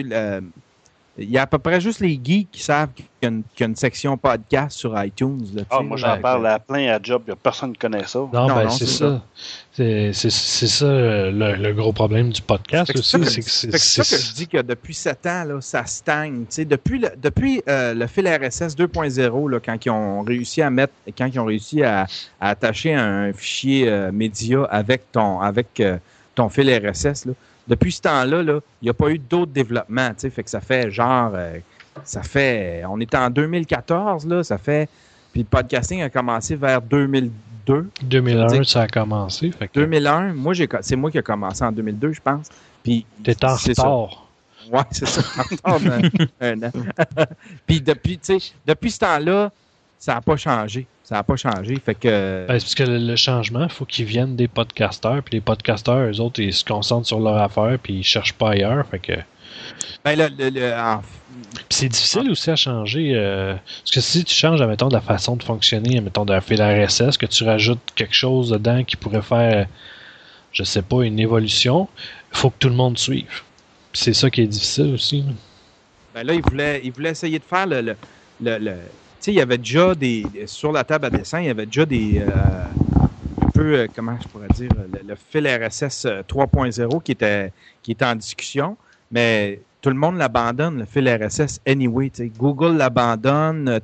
il 1.16 1.30
y 1.30 1.38
a 1.38 1.42
à 1.42 1.46
peu 1.46 1.58
près 1.58 1.80
juste 1.80 2.00
les 2.00 2.18
geeks 2.22 2.50
qui 2.50 2.62
savent 2.62 2.88
qu'il 2.94 3.04
y 3.22 3.26
a 3.26 3.28
une, 3.28 3.42
qu'il 3.54 3.60
y 3.60 3.62
a 3.64 3.68
une 3.68 3.76
section 3.76 4.16
podcast 4.16 4.76
sur 4.76 5.00
iTunes. 5.02 5.40
Là, 5.54 5.62
Ah, 5.70 5.80
moi, 5.80 5.96
j'en 5.96 6.18
parle 6.20 6.46
à 6.48 6.58
plein 6.58 6.88
à 6.92 6.98
job. 7.00 7.22
Personne 7.40 7.72
qui 7.72 7.78
connaît 7.78 8.04
ça. 8.06 8.18
Non, 8.18 8.28
Non, 8.32 8.46
ben, 8.48 8.64
non, 8.64 8.70
c'est 8.70 8.86
ça. 8.86 9.22
C'est 9.72 10.12
ça 10.12 10.84
euh, 10.86 11.30
le, 11.30 11.56
le 11.62 11.72
gros 11.72 11.92
problème 11.92 12.30
du 12.30 12.42
podcast 12.42 12.92
aussi. 12.96 13.42
C'est 13.46 13.76
ça 13.78 14.02
que 14.16 14.22
je 14.22 14.32
dis 14.34 14.48
que 14.48 14.60
depuis 14.62 14.94
7 14.94 15.26
ans, 15.26 15.44
là, 15.44 15.60
ça 15.60 15.84
stagne. 15.86 16.40
Tu 16.40 16.46
sais, 16.50 16.64
depuis 16.64 16.98
le, 16.98 17.10
depuis, 17.16 17.62
euh, 17.68 17.94
le 17.94 18.06
fil 18.06 18.26
RSS 18.28 18.76
2.0, 18.76 19.50
là, 19.50 19.60
quand 19.60 19.84
ils 19.86 19.90
ont 19.90 20.22
réussi 20.22 20.62
à 20.62 20.70
mettre, 20.70 20.92
quand 21.16 21.26
ils 21.26 21.38
ont 21.38 21.44
réussi 21.44 21.82
à, 21.82 22.06
à 22.40 22.48
attacher 22.50 22.94
un 22.94 23.32
fichier 23.32 23.88
euh, 23.88 24.10
média 24.12 24.64
avec 24.64 25.10
ton, 25.12 25.40
avec, 25.40 25.80
euh, 25.80 25.98
ton 26.34 26.48
fil 26.48 26.68
RSS, 26.70 27.26
là, 27.26 27.32
depuis 27.68 27.92
ce 27.92 28.00
temps-là, 28.02 28.42
là, 28.42 28.60
il 28.82 28.84
n'y 28.86 28.90
a 28.90 28.94
pas 28.94 29.10
eu 29.10 29.18
d'autres 29.18 29.52
développements. 29.52 30.08
tu 30.10 30.14
sais, 30.18 30.30
Fait 30.30 30.42
que 30.44 30.50
ça 30.50 30.60
fait 30.60 30.90
genre. 30.90 31.32
euh, 31.34 31.58
ça 32.04 32.22
fait. 32.22 32.82
On 32.88 32.98
est 33.00 33.14
en 33.14 33.30
2014, 33.30 34.26
là, 34.26 34.42
ça 34.42 34.58
fait. 34.58 34.88
Puis 35.32 35.42
le 35.42 35.46
podcasting 35.48 36.02
a 36.02 36.10
commencé 36.10 36.56
vers 36.56 36.80
2002. 36.82 37.88
2001, 38.02 38.62
Ça 38.64 38.82
a 38.82 38.88
commencé. 38.88 39.50
Fait 39.52 39.68
que 39.68 39.80
2001, 39.80 40.34
moi, 40.34 40.52
j'ai, 40.54 40.68
c'est 40.82 40.96
moi 40.96 41.10
qui 41.10 41.18
ai 41.18 41.22
commencé 41.22 41.64
en 41.64 41.72
2002, 41.72 42.12
je 42.12 42.20
pense. 42.20 42.48
Puis 42.82 43.06
t'es 43.22 43.42
en 43.44 43.56
c'est 43.56 43.74
ça. 43.74 43.82
retard. 43.84 44.20
Ouais, 44.72 44.82
c'est 44.90 45.06
ça. 45.06 45.22
En 45.38 45.42
retard 45.42 45.80
d'un- 45.80 46.62
an. 46.68 46.72
Puis 47.66 47.80
depuis, 47.80 48.18
tu 48.18 48.38
sais, 48.40 48.52
depuis 48.66 48.90
ce 48.90 48.98
temps-là, 49.00 49.50
ça 50.04 50.12
n'a 50.12 50.20
pas 50.20 50.36
changé. 50.36 50.86
Ça 51.02 51.14
n'a 51.14 51.22
pas 51.22 51.36
changé. 51.36 51.76
Fait 51.82 51.94
que. 51.94 52.44
Ben, 52.46 52.58
c'est 52.60 52.64
parce 52.66 52.74
que 52.74 52.82
le, 52.82 53.16
changement, 53.16 53.62
il 53.64 53.70
faut 53.70 53.86
qu'ils 53.86 54.04
viennent 54.04 54.36
des 54.36 54.48
podcasteurs. 54.48 55.22
Puis 55.22 55.36
les 55.36 55.40
podcasteurs, 55.40 56.10
eux 56.10 56.20
autres, 56.20 56.40
ils 56.40 56.52
se 56.52 56.62
concentrent 56.62 57.06
sur 57.06 57.20
leur 57.20 57.38
affaire. 57.38 57.78
Puis 57.82 57.94
ils 57.94 58.02
cherchent 58.02 58.34
pas 58.34 58.50
ailleurs. 58.50 58.86
Fait 58.86 58.98
que. 58.98 59.12
ben, 60.04 60.18
le, 60.18 60.28
le- 60.28 60.50
le- 60.50 60.74
c'est 61.70 61.88
difficile 61.88 62.30
aussi 62.30 62.50
à 62.50 62.56
changer. 62.56 63.12
euh, 63.14 63.54
parce 63.54 63.92
que 63.92 64.00
si 64.02 64.24
tu 64.24 64.34
changes, 64.34 64.60
admettons, 64.60 64.88
de 64.88 64.92
la 64.92 65.00
façon 65.00 65.36
de 65.36 65.42
fonctionner, 65.42 65.96
admettons, 65.96 66.26
d'un 66.26 66.42
fil 66.42 66.60
RSS, 66.60 67.16
que 67.16 67.24
tu 67.24 67.44
rajoutes 67.44 67.80
quelque 67.94 68.14
chose 68.14 68.50
dedans 68.50 68.84
qui 68.84 68.96
pourrait 68.96 69.22
faire, 69.22 69.66
je 70.52 70.64
sais 70.64 70.82
pas, 70.82 71.00
une 71.02 71.18
évolution, 71.18 71.88
il 72.30 72.36
faut 72.38 72.50
que 72.50 72.58
tout 72.58 72.68
le 72.68 72.74
monde 72.76 72.98
suive. 72.98 73.40
C'est 73.94 74.12
ça 74.12 74.28
qui 74.28 74.42
est 74.42 74.46
difficile 74.46 74.92
aussi. 74.92 75.22
là. 75.22 75.32
ben 76.14 76.26
là, 76.26 76.34
il 76.34 76.42
voulait, 76.42 76.82
il 76.84 76.92
voulait 76.92 77.10
essayer 77.12 77.38
de 77.38 77.44
faire 77.44 77.66
le. 77.66 77.96
le, 78.42 78.74
il 79.32 79.34
y 79.34 79.40
avait 79.40 79.58
déjà 79.58 79.94
des. 79.94 80.24
Sur 80.46 80.72
la 80.72 80.84
table 80.84 81.06
à 81.06 81.10
dessin, 81.10 81.40
il 81.40 81.46
y 81.46 81.50
avait 81.50 81.66
déjà 81.66 81.86
des. 81.86 82.20
euh, 82.20 82.26
un 83.44 83.50
peu 83.50 83.74
euh, 83.78 83.86
comment 83.94 84.16
je 84.22 84.28
pourrais 84.28 84.48
dire, 84.48 84.70
le, 85.06 85.14
fil 85.30 85.46
RSS 85.46 86.06
euh, 86.06 86.22
3.0 86.22 87.02
qui 87.02 87.12
était, 87.12 87.52
qui 87.82 87.92
était 87.92 88.04
en 88.04 88.16
discussion, 88.16 88.76
mais 89.10 89.60
tout 89.80 89.90
le 89.90 89.96
monde 89.96 90.16
l'abandonne, 90.16 90.78
le 90.78 90.84
fil 90.86 91.08
RSS 91.08 91.60
anyway. 91.66 92.10
Google 92.38 92.76
l'abandonne, 92.76 93.68
euh, 93.68 93.78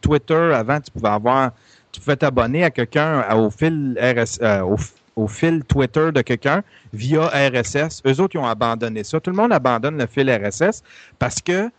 Twitter, 0.00 0.52
avant, 0.54 0.80
tu 0.80 0.90
pouvais 0.92 1.08
avoir, 1.08 1.50
tu 1.90 2.00
pouvais 2.00 2.16
t'abonner 2.16 2.64
à 2.64 2.70
quelqu'un 2.70 3.24
au 3.34 3.50
fil 3.50 3.98
RS, 4.00 4.38
euh, 4.42 4.60
au, 4.62 4.76
au 5.16 5.26
fil 5.26 5.64
Twitter 5.64 6.10
de 6.12 6.22
quelqu'un 6.22 6.62
via 6.92 7.26
RSS. 7.26 8.02
Eux 8.06 8.20
autres, 8.20 8.36
ils 8.36 8.38
ont 8.38 8.46
abandonné 8.46 9.04
ça. 9.04 9.20
Tout 9.20 9.30
le 9.30 9.36
monde 9.36 9.52
abandonne 9.52 9.98
le 9.98 10.06
fil 10.06 10.30
RSS 10.30 10.82
parce 11.18 11.40
que 11.40 11.70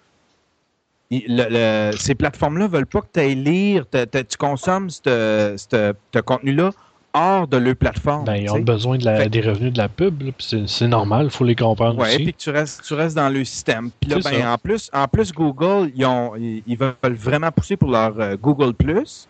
le- 1.11 1.91
le- 1.91 1.97
ces 1.97 2.15
plateformes-là 2.15 2.67
veulent 2.67 2.85
pas 2.87 3.01
que 3.01 3.07
tu 3.13 3.19
ailles 3.19 3.35
lire, 3.35 3.85
tu 3.89 4.37
consommes 4.37 4.89
ce 4.89 6.21
contenu-là 6.21 6.71
hors 7.15 7.47
de 7.47 7.57
leur 7.57 7.75
plateforme. 7.75 8.25
Ben, 8.25 8.37
ils 8.37 8.49
ont 8.49 8.59
besoin 8.59 8.97
de 8.97 9.05
la- 9.05 9.17
Fait- 9.17 9.29
des 9.29 9.41
revenus 9.41 9.71
de 9.71 9.77
la 9.77 9.87
pub, 9.87 10.23
c'est 10.39 10.87
normal, 10.87 11.25
il 11.25 11.29
faut 11.29 11.43
les 11.43 11.55
comprendre 11.55 11.99
Ouais, 11.99 12.07
aussi. 12.15 12.23
puis 12.23 12.33
que 12.33 12.39
tu 12.39 12.49
restes, 12.49 12.81
tu 12.83 12.93
restes 12.95 13.15
dans 13.15 13.29
le 13.29 13.45
système. 13.45 13.91
Puis 13.99 14.09
là, 14.09 14.17
ben, 14.23 14.47
en 14.47 14.57
plus, 14.57 14.89
en 14.91 15.07
plus, 15.07 15.31
Google, 15.31 15.91
ils, 15.95 16.05
ont, 16.05 16.35
ils, 16.35 16.63
ils 16.65 16.77
veulent 16.77 16.95
vraiment 17.15 17.51
pousser 17.51 17.77
pour 17.77 17.91
leur 17.91 18.19
euh, 18.19 18.35
Google 18.41 18.73
Plus. 18.73 19.27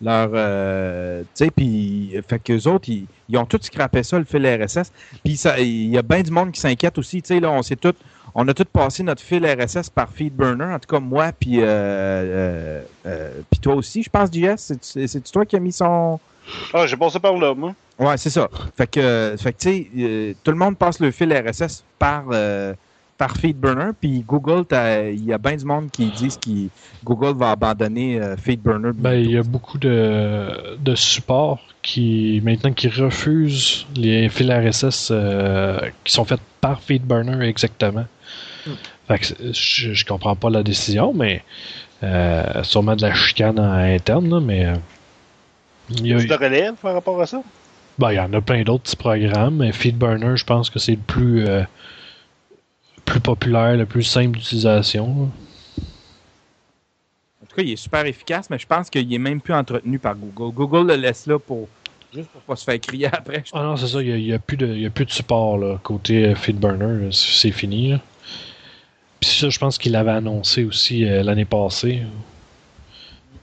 Leur, 0.00 0.28
euh, 0.34 1.22
tu 1.34 1.46
sais, 1.46 1.50
puis, 1.50 2.14
fait 2.28 2.38
qu'eux 2.38 2.68
autres, 2.68 2.88
ils, 2.90 3.06
ils 3.30 3.38
ont 3.38 3.46
tout 3.46 3.58
scrappé 3.62 4.02
ça, 4.02 4.18
le 4.18 4.24
fil 4.26 4.46
RSS. 4.46 4.92
Puis 5.24 5.36
ça, 5.38 5.58
il 5.58 5.88
y 5.88 5.96
a 5.98 6.02
bien 6.02 6.20
du 6.20 6.30
monde 6.30 6.52
qui 6.52 6.60
s'inquiète 6.60 6.96
aussi. 6.98 7.22
Tu 7.22 7.28
sais, 7.34 7.40
là, 7.40 7.50
on 7.50 7.62
s'est 7.62 7.76
tout, 7.76 7.94
on 8.38 8.46
a 8.48 8.54
tout 8.54 8.66
passé 8.70 9.02
notre 9.02 9.22
fil 9.22 9.44
RSS 9.46 9.88
par 9.88 10.10
FeedBurner. 10.10 10.64
En 10.74 10.78
tout 10.78 10.88
cas, 10.94 11.00
moi, 11.00 11.32
puis, 11.32 11.60
euh, 11.62 11.64
euh, 11.66 12.82
euh, 13.06 13.42
puis 13.50 13.60
toi 13.60 13.74
aussi, 13.74 14.02
je 14.02 14.10
pense, 14.10 14.28
JS. 14.30 14.72
C'est- 14.82 15.32
toi 15.32 15.46
qui 15.46 15.56
as 15.56 15.60
mis 15.60 15.72
son, 15.72 16.20
Ah, 16.72 16.86
j'ai 16.86 16.96
passé 16.96 17.18
par 17.18 17.36
là, 17.36 17.54
moi. 17.54 17.72
Ouais, 17.98 18.16
c'est 18.18 18.30
ça. 18.30 18.48
Fait 18.76 18.86
que, 18.86 19.34
fait 19.38 19.52
que 19.52 19.58
tu 19.58 19.68
sais, 19.68 19.90
euh, 19.98 20.34
tout 20.44 20.50
le 20.50 20.56
monde 20.58 20.76
passe 20.78 21.00
le 21.00 21.10
fil 21.10 21.32
RSS 21.32 21.82
par, 21.98 22.24
euh, 22.30 22.74
par 23.16 23.34
FeedBurner, 23.38 23.92
puis 23.98 24.22
Google, 24.22 24.66
t'as- 24.66 25.08
il 25.08 25.24
y 25.24 25.32
a 25.32 25.38
bien 25.38 25.56
du 25.56 25.64
monde 25.64 25.90
qui 25.90 26.12
disent 26.12 26.36
que 26.36 26.68
Google 27.02 27.38
va 27.38 27.52
abandonner 27.52 28.20
euh, 28.20 28.36
FeedBurner. 28.36 28.90
Ben, 28.94 29.14
il 29.14 29.30
y 29.30 29.38
a 29.38 29.42
beaucoup 29.42 29.78
de, 29.78 30.76
de 30.76 30.94
supports 30.94 31.64
qui, 31.82 32.42
maintenant, 32.44 32.72
qui 32.74 32.88
refusent 32.88 33.86
les 33.96 34.28
fils 34.28 34.50
RSS 34.50 35.08
euh, 35.10 35.78
qui 36.04 36.12
sont 36.12 36.24
faits 36.26 36.40
par 36.60 36.82
FeedBurner 36.82 37.46
exactement. 37.48 38.04
Fait 39.08 39.18
que 39.18 39.52
je, 39.52 39.92
je 39.92 40.04
comprends 40.04 40.36
pas 40.36 40.50
la 40.50 40.62
décision, 40.62 41.12
mais 41.14 41.42
euh, 42.02 42.62
sûrement 42.62 42.96
de 42.96 43.02
la 43.02 43.14
chicane 43.14 43.58
en 43.58 43.72
interne, 43.72 44.28
là, 44.28 44.40
mais 44.40 44.66
euh, 44.66 44.74
il 45.90 46.06
y 46.06 46.14
a- 46.14 46.20
Tu 46.20 46.26
te 46.26 46.34
relèves 46.34 46.74
par 46.74 46.94
rapport 46.94 47.20
à 47.20 47.26
ça? 47.26 47.42
ben, 47.98 48.12
il 48.12 48.16
y 48.16 48.20
en 48.20 48.32
a 48.32 48.40
plein 48.40 48.62
d'autres 48.62 48.82
petits 48.84 48.96
programmes, 48.96 49.56
mais 49.56 49.72
FeedBurner, 49.72 50.36
je 50.36 50.44
pense 50.44 50.68
que 50.70 50.78
c'est 50.78 50.92
le 50.92 50.98
plus, 50.98 51.46
euh, 51.46 51.62
plus 53.04 53.20
populaire, 53.20 53.76
le 53.76 53.86
plus 53.86 54.02
simple 54.02 54.38
d'utilisation. 54.38 55.30
En 57.42 57.46
tout 57.48 57.56
cas, 57.56 57.62
il 57.62 57.72
est 57.72 57.76
super 57.76 58.04
efficace, 58.06 58.50
mais 58.50 58.58
je 58.58 58.66
pense 58.66 58.90
qu'il 58.90 59.12
est 59.12 59.18
même 59.18 59.40
plus 59.40 59.54
entretenu 59.54 59.98
par 59.98 60.14
Google. 60.16 60.54
Google 60.54 60.88
le 60.88 60.96
laisse 60.96 61.26
là 61.26 61.38
pour 61.38 61.68
juste 62.12 62.28
pour 62.30 62.40
pas 62.42 62.56
se 62.56 62.64
faire 62.64 62.80
crier 62.80 63.06
après. 63.12 63.44
Ah 63.52 63.62
non, 63.62 63.76
c'est 63.76 63.86
ça, 63.86 64.02
il 64.02 64.14
n'y 64.16 64.32
a, 64.32 64.36
a 64.36 64.38
plus 64.38 64.56
de 64.56 65.10
support 65.10 65.56
là, 65.58 65.78
côté 65.82 66.26
euh, 66.26 66.34
FeedBurner, 66.34 67.08
c'est 67.12 67.52
fini. 67.52 67.90
là. 67.92 68.00
Puis 69.20 69.30
ça, 69.30 69.48
je 69.48 69.58
pense 69.58 69.78
qu'il 69.78 69.92
l'avait 69.92 70.10
annoncé 70.12 70.64
aussi 70.64 71.04
euh, 71.04 71.22
l'année 71.22 71.44
passée. 71.44 72.02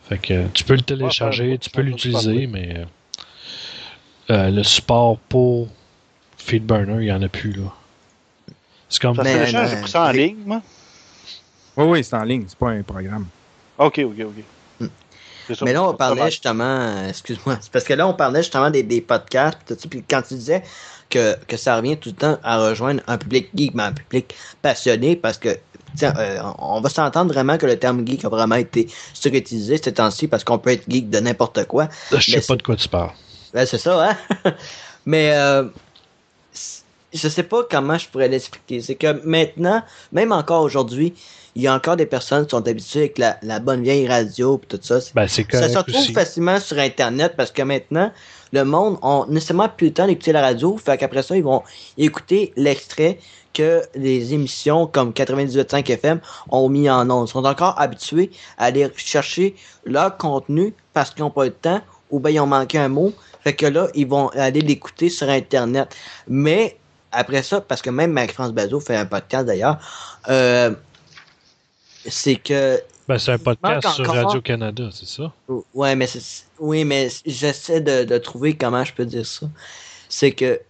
Fait 0.09 0.17
que 0.17 0.47
tu 0.49 0.63
peux 0.63 0.75
le 0.75 0.81
télécharger, 0.81 1.51
Ouais, 1.51 1.57
tu 1.57 1.69
peux 1.69 1.81
l'utiliser, 1.81 2.47
mais 2.47 2.77
euh, 2.77 2.85
euh, 4.29 4.49
le 4.51 4.63
support 4.63 5.17
pour 5.17 5.69
FeedBurner, 6.37 6.95
il 6.95 7.05
n'y 7.05 7.11
en 7.11 7.21
a 7.21 7.29
plus. 7.29 7.53
là. 7.53 7.73
C'est 8.89 9.01
comme. 9.01 9.15
Ça 9.15 9.23
Mais, 9.23 9.87
ça 9.87 10.03
en 10.03 10.11
ligne, 10.11 10.37
moi. 10.45 10.61
Oui, 11.77 11.85
oui, 11.85 12.03
c'est 12.03 12.15
en 12.15 12.23
ligne, 12.23 12.45
c'est 12.47 12.57
pas 12.57 12.69
un 12.69 12.83
programme. 12.83 13.25
Ok, 13.77 13.99
ok, 14.05 14.19
ok. 14.19 14.43
Hmm. 14.79 14.87
C'est 15.47 15.55
ça. 15.55 15.65
Mais 15.65 15.73
là, 15.73 15.83
on 15.83 15.95
parlait 15.95 16.29
justement, 16.29 17.07
excuse-moi, 17.07 17.57
c'est 17.61 17.71
parce 17.71 17.85
que 17.85 17.93
là, 17.93 18.07
on 18.07 18.13
parlait 18.13 18.43
justement 18.43 18.69
des, 18.69 18.83
des 18.83 19.01
podcasts, 19.01 19.57
pis 19.59 19.73
tout 19.73 19.79
ça, 19.81 19.89
puis 19.89 20.03
quand 20.07 20.21
tu 20.21 20.35
disais 20.35 20.61
que, 21.13 21.35
que 21.47 21.57
ça 21.57 21.77
revient 21.77 21.97
tout 21.97 22.09
le 22.09 22.15
temps 22.15 22.39
à 22.43 22.59
rejoindre 22.69 23.01
un 23.07 23.17
public 23.17 23.49
geek, 23.55 23.75
mais 23.75 23.83
un 23.83 23.91
public 23.91 24.33
passionné, 24.63 25.15
parce 25.15 25.37
que, 25.37 25.49
tiens, 25.95 26.13
euh, 26.17 26.39
on 26.57 26.81
va 26.81 26.89
s'entendre 26.89 27.31
vraiment 27.31 27.57
que 27.57 27.67
le 27.67 27.77
terme 27.77 28.05
geek 28.05 28.25
a 28.25 28.29
vraiment 28.29 28.55
été 28.55 28.87
surutilisé 29.13 29.77
ces 29.77 29.93
temps-ci, 29.93 30.27
parce 30.27 30.43
qu'on 30.43 30.57
peut 30.57 30.71
être 30.71 30.89
geek 30.89 31.09
de 31.09 31.19
n'importe 31.19 31.65
quoi. 31.65 31.87
Je 32.11 32.31
sais 32.31 32.41
pas 32.41 32.55
de 32.55 32.63
quoi 32.63 32.75
tu 32.75 32.89
parles. 32.89 33.11
Ouais, 33.53 33.65
c'est 33.67 33.77
ça, 33.77 34.09
hein? 34.09 34.17
Mais 35.05 35.33
euh, 35.35 35.65
je 37.13 37.27
sais 37.27 37.43
pas 37.43 37.61
comment 37.69 37.97
je 37.97 38.07
pourrais 38.09 38.27
l'expliquer. 38.29 38.81
C'est 38.81 38.95
que 38.95 39.21
maintenant, 39.23 39.83
même 40.11 40.31
encore 40.31 40.63
aujourd'hui, 40.63 41.13
il 41.55 41.61
y 41.61 41.67
a 41.67 41.75
encore 41.75 41.95
des 41.95 42.07
personnes 42.07 42.45
qui 42.45 42.51
sont 42.51 42.67
habituées 42.67 43.01
avec 43.01 43.17
la, 43.19 43.37
la 43.43 43.59
bonne 43.59 43.83
vieille 43.83 44.07
radio 44.07 44.59
et 44.63 44.65
tout 44.67 44.79
ça. 44.81 44.99
Ben, 45.13 45.27
Ça 45.27 45.43
se 45.43 45.77
retrouve 45.77 45.95
aussi. 46.01 46.13
facilement 46.13 46.59
sur 46.59 46.79
Internet 46.79 47.35
parce 47.37 47.51
que 47.51 47.61
maintenant, 47.61 48.11
le 48.53 48.63
monde 48.63 48.97
a 49.01 49.25
nécessairement 49.27 49.67
plus 49.67 49.87
le 49.87 49.93
temps 49.93 50.05
d'écouter 50.05 50.31
la 50.31 50.41
radio. 50.41 50.77
Fait 50.77 50.97
qu'après 50.97 51.23
ça, 51.23 51.35
ils 51.35 51.43
vont 51.43 51.63
écouter 51.97 52.53
l'extrait 52.55 53.17
que 53.51 53.81
les 53.95 54.33
émissions 54.33 54.85
comme 54.87 55.11
98.5 55.11 55.91
FM 55.91 56.21
ont 56.49 56.69
mis 56.69 56.89
en 56.89 57.09
ondes. 57.09 57.27
Ils 57.27 57.31
sont 57.31 57.45
encore 57.45 57.79
habitués 57.79 58.31
à 58.57 58.65
aller 58.65 58.87
chercher 58.95 59.55
leur 59.85 60.17
contenu 60.17 60.73
parce 60.93 61.09
qu'ils 61.09 61.23
n'ont 61.23 61.31
pas 61.31 61.45
le 61.45 61.51
temps 61.51 61.81
ou 62.11 62.19
bien 62.19 62.31
ils 62.31 62.39
ont 62.39 62.47
manqué 62.47 62.77
un 62.77 62.89
mot. 62.89 63.11
Fait 63.43 63.53
que 63.53 63.65
là, 63.65 63.87
ils 63.95 64.07
vont 64.07 64.29
aller 64.29 64.61
l'écouter 64.61 65.09
sur 65.09 65.27
Internet. 65.29 65.95
Mais 66.27 66.77
après 67.11 67.41
ça, 67.41 67.59
parce 67.59 67.81
que 67.81 67.89
même 67.89 68.11
Marie-France 68.11 68.51
Bazot 68.53 68.79
fait 68.79 68.95
un 68.95 69.05
podcast 69.05 69.47
d'ailleurs, 69.47 69.79
euh, 70.29 70.71
c'est 72.07 72.35
que 72.35 72.79
Ben, 73.07 73.17
c'est 73.17 73.33
un 73.33 73.37
podcast 73.37 73.87
sur 73.95 74.05
Radio-Canada, 74.07 74.89
c'est 74.91 75.07
ça? 75.07 75.31
Ouais, 75.73 75.95
mais 75.95 76.07
c'est, 76.07 76.45
oui, 76.59 76.85
mais 76.85 77.09
j'essaie 77.25 77.81
de, 77.81 78.05
de 78.05 78.17
trouver 78.17 78.55
comment 78.55 78.83
je 78.83 78.93
peux 78.93 79.05
dire 79.05 79.25
ça. 79.25 79.47
C'est 80.09 80.31
que 80.31 80.61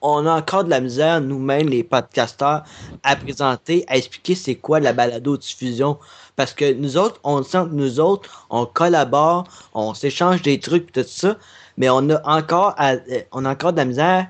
on 0.00 0.26
a 0.26 0.32
encore 0.32 0.62
de 0.64 0.70
la 0.70 0.80
misère, 0.80 1.20
nous-mêmes, 1.20 1.68
les 1.68 1.82
podcasteurs, 1.82 2.62
à 3.02 3.16
présenter, 3.16 3.84
à 3.88 3.96
expliquer 3.96 4.36
c'est 4.36 4.54
quoi 4.54 4.78
la 4.78 4.92
balado-diffusion. 4.92 5.98
Parce 6.36 6.52
que 6.52 6.72
nous 6.72 6.96
autres, 6.96 7.18
on 7.24 7.42
sent 7.42 7.64
que 7.68 7.74
nous 7.74 7.98
autres, 7.98 8.46
on 8.50 8.64
collabore, 8.64 9.44
on 9.74 9.94
s'échange 9.94 10.42
des 10.42 10.60
trucs, 10.60 10.92
tout 10.92 11.02
ça, 11.04 11.36
mais 11.78 11.88
on 11.90 12.10
a 12.10 12.20
encore, 12.28 12.74
à- 12.76 12.92
euh, 12.92 13.22
on 13.32 13.44
a 13.44 13.50
encore 13.50 13.72
de 13.72 13.78
la 13.78 13.86
misère. 13.86 14.28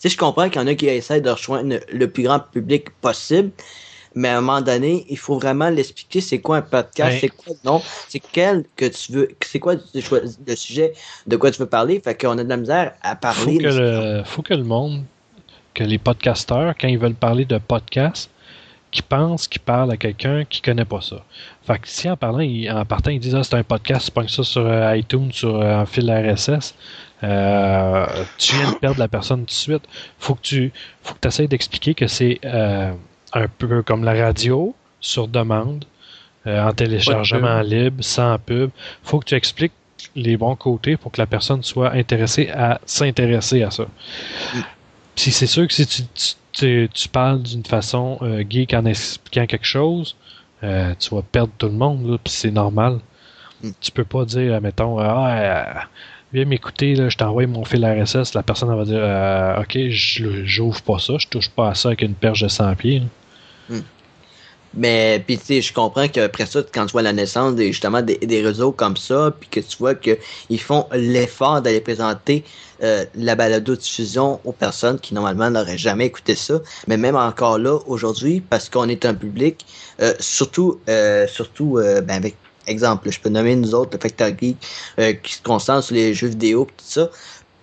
Tu 0.00 0.08
sais, 0.08 0.08
je 0.08 0.18
comprends 0.18 0.48
qu'il 0.48 0.60
y 0.60 0.64
en 0.64 0.66
a 0.66 0.74
qui 0.74 0.86
essaient 0.88 1.20
de 1.20 1.30
rejoindre 1.30 1.76
le 1.92 2.10
plus 2.10 2.24
grand 2.24 2.40
public 2.40 2.90
possible, 3.00 3.52
mais 4.14 4.28
à 4.28 4.38
un 4.38 4.40
moment 4.40 4.60
donné, 4.60 5.04
il 5.08 5.18
faut 5.18 5.38
vraiment 5.38 5.68
l'expliquer 5.70 6.20
c'est 6.20 6.38
quoi 6.40 6.58
un 6.58 6.62
podcast, 6.62 7.18
c'est 7.20 7.28
quoi 7.28 7.54
le 7.62 7.70
nom, 7.70 7.82
c'est 8.08 8.20
quel 8.20 8.64
que 8.76 8.86
tu 8.86 9.12
veux, 9.12 9.28
c'est 9.44 9.58
quoi 9.58 9.74
le 9.74 10.56
sujet 10.56 10.92
de 11.26 11.36
quoi 11.36 11.50
tu 11.50 11.58
veux 11.60 11.66
parler. 11.68 12.00
Fait 12.02 12.20
qu'on 12.20 12.38
a 12.38 12.44
de 12.44 12.48
la 12.48 12.56
misère 12.56 12.94
à 13.02 13.14
Faut 13.14 13.20
parler. 13.20 13.58
que, 13.58 13.64
le, 13.66 14.22
faut 14.24 14.42
que 14.42 14.54
le 14.54 14.64
monde, 14.64 15.02
que 15.74 15.84
les 15.84 15.98
podcasteurs, 15.98 16.74
quand 16.80 16.88
ils 16.88 16.98
veulent 16.98 17.14
parler 17.14 17.44
de 17.44 17.58
podcast, 17.58 18.30
qu'ils 18.90 19.02
pensent 19.02 19.48
qu'ils 19.48 19.60
parlent 19.62 19.90
à 19.90 19.96
quelqu'un 19.96 20.44
qui 20.44 20.60
connaît 20.60 20.84
pas 20.84 21.00
ça. 21.00 21.16
Fait 21.66 21.80
que 21.80 21.88
si 21.88 22.08
en 22.08 22.16
parlant, 22.16 22.38
ils- 22.40 22.70
en 22.70 22.84
partant, 22.84 23.10
ils 23.10 23.18
disent 23.18 23.34
ah, 23.34 23.42
c'est 23.42 23.56
un 23.56 23.64
podcast, 23.64 24.02
c'est 24.04 24.14
pas 24.14 24.22
que 24.22 24.30
ça 24.30 24.44
sur 24.44 24.64
euh, 24.64 24.96
iTunes, 24.96 25.32
sur 25.32 25.60
euh, 25.60 25.78
un 25.80 25.84
fil 25.86 26.08
RSS, 26.08 26.74
euh, 27.24 28.06
tu 28.38 28.54
viens 28.54 28.70
de 28.70 28.76
perdre 28.76 29.00
la 29.00 29.08
personne 29.08 29.40
tout 29.40 29.46
de 29.46 29.50
suite. 29.50 29.82
Faut 30.18 30.34
que 30.36 30.42
tu 30.42 30.72
faut 31.02 31.14
que 31.14 31.18
tu 31.20 31.26
essaies 31.28 31.48
d'expliquer 31.48 31.94
que 31.94 32.06
c'est 32.06 32.38
euh, 32.44 32.92
un 33.34 33.46
peu 33.48 33.82
comme 33.82 34.04
la 34.04 34.14
radio, 34.14 34.74
sur 35.00 35.28
demande, 35.28 35.84
euh, 36.46 36.62
en 36.62 36.72
téléchargement 36.72 37.60
libre, 37.62 38.02
sans 38.04 38.38
pub. 38.38 38.70
Faut 39.02 39.18
que 39.20 39.26
tu 39.26 39.34
expliques 39.34 39.72
les 40.16 40.36
bons 40.36 40.56
côtés 40.56 40.96
pour 40.96 41.10
que 41.12 41.20
la 41.20 41.26
personne 41.26 41.62
soit 41.62 41.92
intéressée 41.92 42.48
à 42.50 42.80
s'intéresser 42.86 43.62
à 43.62 43.70
ça. 43.70 43.86
Puis 45.16 45.30
c'est 45.30 45.46
sûr 45.46 45.66
que 45.66 45.74
si 45.74 45.86
tu, 45.86 46.02
tu, 46.14 46.34
tu- 46.52 46.88
tu 46.92 47.08
parles 47.08 47.42
d'une 47.42 47.64
façon 47.64 48.18
euh, 48.22 48.44
geek 48.48 48.74
en 48.74 48.84
expliquant 48.84 49.46
quelque 49.46 49.66
chose, 49.66 50.16
euh, 50.62 50.94
tu 50.98 51.14
vas 51.14 51.22
perdre 51.22 51.52
tout 51.58 51.66
le 51.66 51.72
monde, 51.72 52.18
puis 52.22 52.32
c'est 52.32 52.50
normal. 52.50 52.98
Mm. 53.62 53.70
Tu 53.80 53.90
peux 53.90 54.04
pas 54.04 54.24
dire, 54.24 54.60
mettons, 54.60 54.98
ah, 54.98 55.84
viens 56.32 56.44
m'écouter, 56.44 56.96
je 57.08 57.16
t'envoie 57.16 57.46
mon 57.46 57.64
fil 57.64 57.84
RSS, 57.84 58.34
la 58.34 58.42
personne 58.42 58.70
elle 58.70 58.76
va 58.78 58.84
dire, 58.84 59.62
ok, 59.62 59.88
j'ouvre 60.44 60.82
pas 60.82 60.98
ça, 60.98 61.14
je 61.18 61.28
touche 61.28 61.48
pas 61.50 61.70
à 61.70 61.74
ça 61.74 61.88
avec 61.88 62.02
une 62.02 62.14
perche 62.14 62.42
de 62.42 62.48
100 62.48 62.74
pieds. 62.76 63.02
Là. 63.70 63.76
Mais 64.76 65.22
puis 65.24 65.38
tu 65.38 65.44
sais, 65.44 65.62
je 65.62 65.72
comprends 65.72 66.08
qu'après 66.08 66.46
ça, 66.46 66.60
quand 66.72 66.86
tu 66.86 66.92
vois 66.92 67.02
la 67.02 67.12
naissance 67.12 67.54
des, 67.54 67.68
justement 67.68 68.02
des, 68.02 68.18
des 68.18 68.42
réseaux 68.42 68.72
comme 68.72 68.96
ça, 68.96 69.32
puis 69.38 69.48
que 69.48 69.60
tu 69.60 69.76
vois 69.78 69.94
que 69.94 70.18
ils 70.50 70.60
font 70.60 70.86
l'effort 70.92 71.62
d'aller 71.62 71.80
présenter 71.80 72.44
euh, 72.82 73.04
la 73.14 73.36
balado 73.36 73.76
diffusion 73.76 74.40
aux 74.44 74.52
personnes 74.52 74.98
qui 74.98 75.14
normalement 75.14 75.48
n'auraient 75.50 75.78
jamais 75.78 76.06
écouté 76.06 76.34
ça, 76.34 76.60
mais 76.88 76.96
même 76.96 77.14
encore 77.14 77.58
là 77.58 77.78
aujourd'hui, 77.86 78.40
parce 78.40 78.68
qu'on 78.68 78.88
est 78.88 79.04
un 79.04 79.14
public, 79.14 79.64
euh, 80.00 80.12
surtout 80.18 80.80
euh, 80.88 81.28
surtout 81.28 81.78
euh, 81.78 82.00
ben 82.00 82.16
avec 82.16 82.36
exemple, 82.66 83.10
je 83.10 83.20
peux 83.20 83.28
nommer 83.28 83.54
nous 83.54 83.74
autres 83.74 83.96
le 84.02 84.26
Geek 84.26 84.56
qui 85.22 85.34
se 85.34 85.42
concentre 85.42 85.84
sur 85.84 85.94
les 85.94 86.14
jeux 86.14 86.28
vidéo 86.28 86.64
tout 86.64 86.84
ça. 86.84 87.10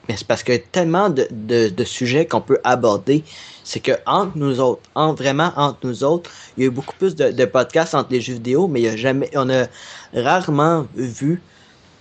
mais 0.08 0.16
c'est 0.16 0.28
parce 0.28 0.44
qu'il 0.44 0.54
y 0.54 0.58
a 0.58 0.62
tellement 0.72 1.10
de, 1.10 1.28
de 1.70 1.84
sujets 1.84 2.28
qu'on 2.28 2.42
peut 2.42 2.60
aborder. 2.64 3.24
C'est 3.64 3.80
que 3.80 3.92
entre 4.06 4.38
nous 4.38 4.60
autres, 4.60 4.82
entre, 4.96 5.22
vraiment 5.24 5.52
entre 5.56 5.80
nous 5.84 6.04
autres, 6.04 6.30
il 6.58 6.62
y 6.62 6.64
a 6.66 6.68
eu 6.68 6.72
beaucoup 6.72 6.96
plus 6.98 7.16
de, 7.16 7.32
de 7.32 7.46
podcasts 7.46 7.94
entre 7.96 8.12
les 8.12 8.22
jeux 8.22 8.34
vidéo, 8.34 8.68
mais 8.68 8.82
il 8.82 8.84
y 8.86 8.90
a 8.90 8.98
jamais, 8.98 9.30
on 9.36 9.50
a 9.50 9.66
rarement 10.14 10.88
vu 10.96 11.42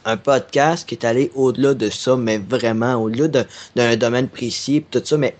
un 0.04 0.16
podcast 0.16 0.88
qui 0.88 0.94
est 0.94 1.04
allé 1.04 1.30
au-delà 1.34 1.74
de 1.74 1.90
ça, 1.90 2.16
mais 2.16 2.38
vraiment 2.38 2.94
au-delà 2.94 3.28
de- 3.28 3.44
d'un 3.76 3.96
domaine 3.96 4.28
précis, 4.28 4.84
tout 4.90 5.02
ça, 5.04 5.16
mais 5.18 5.36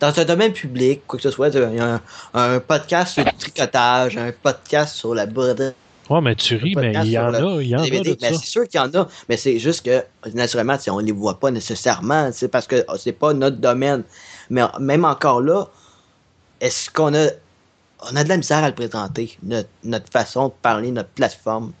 dans 0.00 0.12
un 0.18 0.24
domaine 0.24 0.52
public, 0.52 1.02
quoi 1.06 1.16
que 1.18 1.22
ce 1.22 1.30
soit, 1.30 1.48
il 1.54 1.76
y 1.76 1.78
a 1.80 1.94
un, 1.94 2.00
un 2.34 2.58
podcast 2.60 3.14
sur 3.14 3.24
le 3.24 3.30
tricotage, 3.38 4.16
un 4.16 4.32
podcast 4.42 4.96
sur 4.96 5.14
la 5.14 5.26
broderie, 5.26 5.72
Ouais, 6.10 6.20
mais 6.20 6.34
tu 6.34 6.56
ris, 6.56 6.74
mais 6.74 6.92
il 7.04 7.10
y 7.12 7.18
en 7.18 7.32
a, 7.32 7.62
il 7.62 7.68
y 7.68 7.76
en 7.76 7.78
a 7.78 7.84
c'est 8.40 8.44
sûr 8.44 8.68
qu'il 8.68 8.80
y 8.80 8.82
en 8.82 8.92
a, 8.92 9.08
mais 9.28 9.36
c'est 9.36 9.58
juste 9.60 9.86
que 9.86 10.02
naturellement, 10.34 10.76
on 10.88 10.98
les 10.98 11.12
voit 11.12 11.38
pas 11.38 11.50
nécessairement, 11.52 12.30
c'est 12.32 12.48
parce 12.48 12.66
que 12.66 12.84
oh, 12.88 12.94
c'est 12.98 13.12
pas 13.12 13.32
notre 13.32 13.58
domaine. 13.58 14.02
Mais 14.52 14.62
même 14.78 15.06
encore 15.06 15.40
là, 15.40 15.64
est-ce 16.60 16.90
qu'on 16.90 17.14
a 17.14 17.28
on 18.10 18.16
a 18.16 18.24
de 18.24 18.28
la 18.28 18.36
misère 18.36 18.62
à 18.64 18.68
le 18.68 18.74
présenter, 18.74 19.38
notre, 19.42 19.68
notre 19.84 20.10
façon 20.10 20.48
de 20.48 20.52
parler, 20.60 20.90
notre 20.90 21.08
plateforme? 21.10 21.72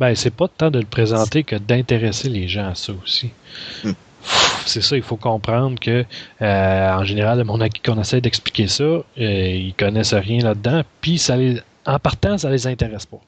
Ben, 0.00 0.14
c'est 0.14 0.30
pas 0.30 0.48
tant 0.48 0.70
de 0.70 0.80
le 0.80 0.86
présenter 0.86 1.44
que 1.44 1.56
d'intéresser 1.56 2.28
les 2.28 2.48
gens 2.48 2.70
à 2.70 2.74
ça 2.74 2.92
aussi. 3.02 3.30
Hmm. 3.84 3.92
C'est 4.66 4.80
ça, 4.80 4.96
il 4.96 5.02
faut 5.02 5.16
comprendre 5.16 5.78
que, 5.78 6.04
euh, 6.42 6.90
en 6.90 7.04
général, 7.04 7.38
le 7.38 7.44
monde 7.44 7.62
à 7.62 7.68
qui 7.68 7.88
on 7.90 8.00
essaie 8.00 8.20
d'expliquer 8.20 8.66
ça, 8.66 8.82
euh, 8.82 9.04
ils 9.18 9.74
connaissent 9.74 10.14
rien 10.14 10.42
là-dedans, 10.42 10.82
puis 11.02 11.18
ça 11.18 11.36
les, 11.36 11.60
en 11.84 11.98
partant, 11.98 12.38
ça 12.38 12.50
les 12.50 12.66
intéresse 12.66 13.06
pas. 13.06 13.20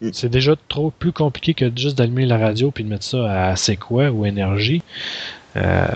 Hmm. 0.00 0.10
C'est 0.12 0.30
déjà 0.30 0.54
trop 0.68 0.90
plus 0.90 1.12
compliqué 1.12 1.52
que 1.52 1.70
juste 1.76 1.98
d'allumer 1.98 2.24
la 2.24 2.38
radio 2.38 2.70
puis 2.70 2.84
de 2.84 2.88
mettre 2.88 3.04
ça 3.04 3.48
à 3.48 3.56
C'est 3.56 3.76
quoi 3.76 4.10
ou 4.10 4.24
Énergie. 4.24 4.82
Euh, 5.56 5.86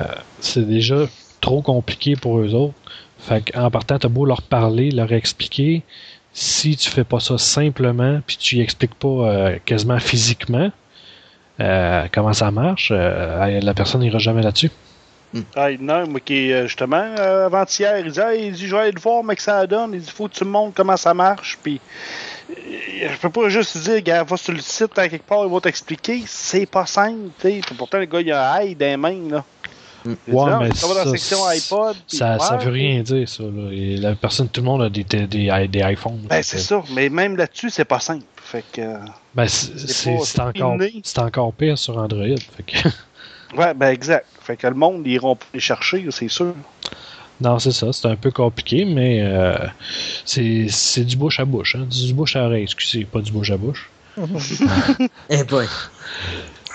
c'est 0.40 0.66
déjà 0.66 1.07
trop 1.41 1.62
compliqué 1.62 2.16
pour 2.16 2.39
eux 2.39 2.55
autres. 2.55 2.74
Fait 3.18 3.51
qu'en 3.51 3.70
partant, 3.70 3.99
t'as 3.99 4.09
beau 4.09 4.24
leur 4.24 4.43
parler, 4.43 4.91
leur 4.91 5.12
expliquer, 5.12 5.82
si 6.32 6.76
tu 6.76 6.89
fais 6.89 7.05
pas 7.05 7.20
ça 7.20 7.36
simplement, 7.36 8.20
puis 8.26 8.36
tu 8.36 8.57
y 8.57 8.61
expliques 8.61 8.95
pas 8.95 9.09
euh, 9.09 9.59
quasiment 9.64 9.99
physiquement 9.99 10.70
euh, 11.61 12.07
comment 12.12 12.32
ça 12.32 12.51
marche, 12.51 12.93
euh, 12.95 13.61
la 13.61 13.74
personne 13.74 14.03
n'ira 14.03 14.18
jamais 14.18 14.43
là-dessus. 14.43 14.70
Ah, 15.57 15.66
un, 15.66 16.07
moi, 16.07 16.20
qui, 16.20 16.51
justement, 16.62 17.14
avant-hier, 17.16 17.99
il 17.99 18.53
dit, 18.53 18.66
je 18.66 18.74
vais 18.74 18.82
aller 18.82 18.93
te 18.93 19.01
voir, 19.01 19.22
mais 19.22 19.36
que 19.36 19.43
ça 19.43 19.66
donne. 19.66 19.93
Il 19.93 20.01
dit, 20.01 20.11
faut 20.11 20.26
que 20.26 20.34
tu 20.34 20.45
me 20.45 20.51
montres 20.51 20.74
comment 20.74 20.97
ça 20.97 21.12
marche. 21.12 21.59
Puis, 21.62 21.80
je 22.49 23.16
peux 23.20 23.28
pas 23.28 23.51
juste 23.51 23.76
dire, 23.76 24.01
gars, 24.01 24.22
va 24.22 24.39
sur 24.39 24.55
le 24.55 24.61
site, 24.61 24.95
quelque 24.95 25.26
part, 25.26 25.45
ils 25.45 25.51
vont 25.51 25.61
t'expliquer. 25.61 26.22
C'est 26.26 26.64
pas 26.64 26.86
simple, 26.86 27.30
tu 27.41 27.49
sais. 27.49 27.61
Puis 27.66 27.74
Pourtant, 27.76 27.99
le 27.99 28.07
gars, 28.07 28.20
il 28.22 28.32
a 28.32 28.62
les 28.62 28.97
mains, 28.97 29.28
là. 29.28 29.45
Ouais, 30.29 30.51
mais 30.61 30.75
ça 30.75 30.87
va 30.87 30.95
dans 30.95 30.99
la 31.01 31.05
ça, 31.05 31.11
section 31.11 31.45
iPod. 31.47 31.97
Ça, 32.07 32.39
ça 32.39 32.57
veut 32.57 32.71
rien 32.71 33.03
dire, 33.03 33.29
ça. 33.29 33.43
Là. 33.43 33.71
Et 33.73 33.97
la 33.97 34.15
personne, 34.15 34.49
tout 34.49 34.61
le 34.61 34.67
monde 34.67 34.83
a 34.83 34.89
des, 34.89 35.05
des, 35.05 35.27
des, 35.27 35.69
des 35.69 35.81
iPhones. 35.81 36.21
Ben, 36.29 36.43
c'est 36.43 36.59
ça. 36.59 36.83
Mais 36.95 37.09
même 37.09 37.37
là-dessus, 37.37 37.71
c'est 37.71 37.85
pas 37.85 38.01
simple. 38.01 38.25
Fait 38.37 38.65
que, 38.73 38.81
euh, 38.81 38.99
Ben, 39.35 39.47
c'est 39.47 40.41
encore, 40.41 40.77
encore 41.19 41.53
pire 41.53 41.77
sur 41.77 41.99
Android. 41.99 42.25
Fait 42.57 42.63
que, 42.63 42.89
ouais, 43.59 43.75
ben, 43.75 43.89
exact. 43.89 44.27
Fait 44.41 44.57
que 44.57 44.67
le 44.67 44.75
monde, 44.75 45.03
ils 45.07 45.13
iront 45.13 45.37
les 45.53 45.61
chercher, 45.61 46.07
c'est 46.11 46.29
sûr. 46.29 46.55
non, 47.41 47.59
c'est 47.59 47.73
ça. 47.73 47.93
C'est 47.93 48.09
un 48.09 48.17
peu 48.17 48.31
compliqué, 48.31 48.85
mais 48.87 49.21
euh, 49.23 49.57
c'est 50.25 50.67
c'est 50.71 51.05
du 51.05 51.17
bouche 51.17 51.41
à 51.41 51.45
bouche. 51.45 51.77
Hein. 51.77 51.87
Du 51.91 52.15
bouche 52.15 52.37
à 52.37 52.45
oreille, 52.45 52.63
excusez, 52.63 53.05
pas 53.05 53.21
du 53.21 53.31
bouche 53.33 53.51
à 53.51 53.57
bouche. 53.57 53.91
Eh. 55.31 55.45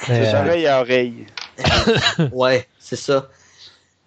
Mais, 0.09 0.25
C'est 0.25 0.35
euh, 0.35 0.41
oreille 0.41 0.67
à 0.67 0.81
oreille. 0.81 1.25
Ouais, 2.31 2.67
c'est 2.79 2.95
ça. 2.95 3.29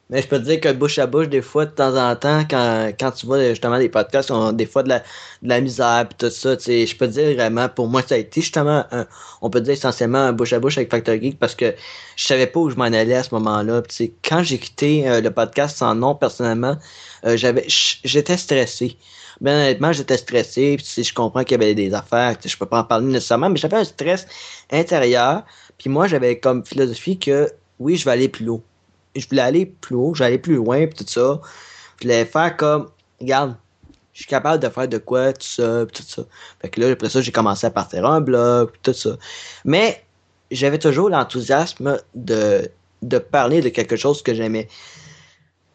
Mais 0.08 0.22
je 0.22 0.28
peux 0.28 0.38
te 0.38 0.44
dire 0.44 0.60
que 0.60 0.72
bouche 0.72 0.98
à 1.00 1.06
bouche, 1.08 1.28
des 1.28 1.42
fois, 1.42 1.66
de 1.66 1.72
temps 1.72 1.96
en 1.96 2.14
temps, 2.14 2.44
quand, 2.48 2.92
quand 2.98 3.10
tu 3.10 3.26
vois 3.26 3.42
justement 3.48 3.76
des 3.78 3.88
podcasts, 3.88 4.30
on 4.30 4.52
des 4.52 4.66
fois 4.66 4.84
de 4.84 4.88
la, 4.88 5.00
de 5.00 5.48
la 5.48 5.60
misère 5.60 6.06
pis 6.08 6.14
tout 6.16 6.30
ça, 6.30 6.56
tu 6.56 6.64
sais, 6.64 6.86
je 6.86 6.96
peux 6.96 7.08
te 7.08 7.12
dire 7.12 7.34
vraiment, 7.34 7.68
pour 7.68 7.88
moi, 7.88 8.02
ça 8.06 8.14
a 8.14 8.18
été 8.18 8.40
justement, 8.40 8.84
un, 8.92 9.06
on 9.42 9.50
peut 9.50 9.60
dire 9.60 9.72
essentiellement 9.72 10.18
un 10.18 10.32
bouche 10.32 10.52
à 10.52 10.60
bouche 10.60 10.78
avec 10.78 10.92
Factor 10.92 11.16
Geek 11.16 11.40
parce 11.40 11.56
que 11.56 11.74
je 12.16 12.24
savais 12.24 12.46
pas 12.46 12.60
où 12.60 12.70
je 12.70 12.76
m'en 12.76 12.84
allais 12.84 13.16
à 13.16 13.24
ce 13.24 13.34
moment-là. 13.34 13.82
Tu 13.82 13.94
sais, 13.96 14.12
quand 14.22 14.44
j'ai 14.44 14.58
quitté 14.58 15.08
euh, 15.08 15.20
le 15.20 15.30
podcast 15.32 15.76
sans 15.78 15.96
nom, 15.96 16.14
personnellement, 16.14 16.76
euh, 17.24 17.36
j'avais, 17.36 17.64
j'étais 17.66 18.36
stressé. 18.36 18.96
Ben 19.40 19.54
honnêtement, 19.56 19.92
j'étais 19.92 20.16
stressé, 20.16 20.76
tu 20.78 20.84
sais, 20.84 21.02
je 21.02 21.12
comprends 21.12 21.42
qu'il 21.44 21.60
y 21.60 21.62
avait 21.64 21.74
des 21.74 21.92
affaires, 21.92 22.38
tu 22.38 22.44
sais, 22.44 22.48
je 22.54 22.58
peux 22.58 22.66
pas 22.66 22.80
en 22.80 22.84
parler 22.84 23.06
nécessairement, 23.06 23.50
mais 23.50 23.56
j'avais 23.58 23.76
un 23.76 23.84
stress 23.84 24.26
intérieur. 24.70 25.42
Puis 25.78 25.90
moi, 25.90 26.06
j'avais 26.06 26.38
comme 26.38 26.64
philosophie 26.64 27.18
que 27.18 27.50
oui, 27.78 27.96
je 27.96 28.04
vais 28.04 28.12
aller 28.12 28.28
plus 28.28 28.48
haut. 28.48 28.62
Je 29.14 29.26
voulais 29.28 29.42
aller 29.42 29.66
plus 29.66 29.94
haut, 29.94 30.14
je 30.14 30.18
voulais 30.18 30.28
aller 30.28 30.38
plus 30.38 30.56
loin, 30.56 30.86
puis 30.86 31.04
tout 31.04 31.10
ça. 31.10 31.40
Je 31.98 32.04
voulais 32.04 32.24
faire 32.24 32.56
comme, 32.56 32.88
regarde, 33.20 33.56
je 34.12 34.20
suis 34.20 34.28
capable 34.28 34.62
de 34.62 34.68
faire 34.68 34.88
de 34.88 34.98
quoi, 34.98 35.32
tout 35.32 35.46
ça, 35.46 35.84
puis 35.86 36.02
tout 36.02 36.08
ça. 36.08 36.22
Fait 36.60 36.68
que 36.68 36.80
là, 36.80 36.90
après 36.90 37.10
ça, 37.10 37.20
j'ai 37.20 37.32
commencé 37.32 37.66
à 37.66 37.70
partir 37.70 38.06
un 38.06 38.20
blog, 38.20 38.70
puis 38.70 38.80
tout 38.82 38.94
ça. 38.94 39.16
Mais 39.64 40.04
j'avais 40.50 40.78
toujours 40.78 41.10
l'enthousiasme 41.10 42.00
de, 42.14 42.70
de 43.02 43.18
parler 43.18 43.60
de 43.60 43.68
quelque 43.68 43.96
chose 43.96 44.22
que 44.22 44.34
j'aimais. 44.34 44.68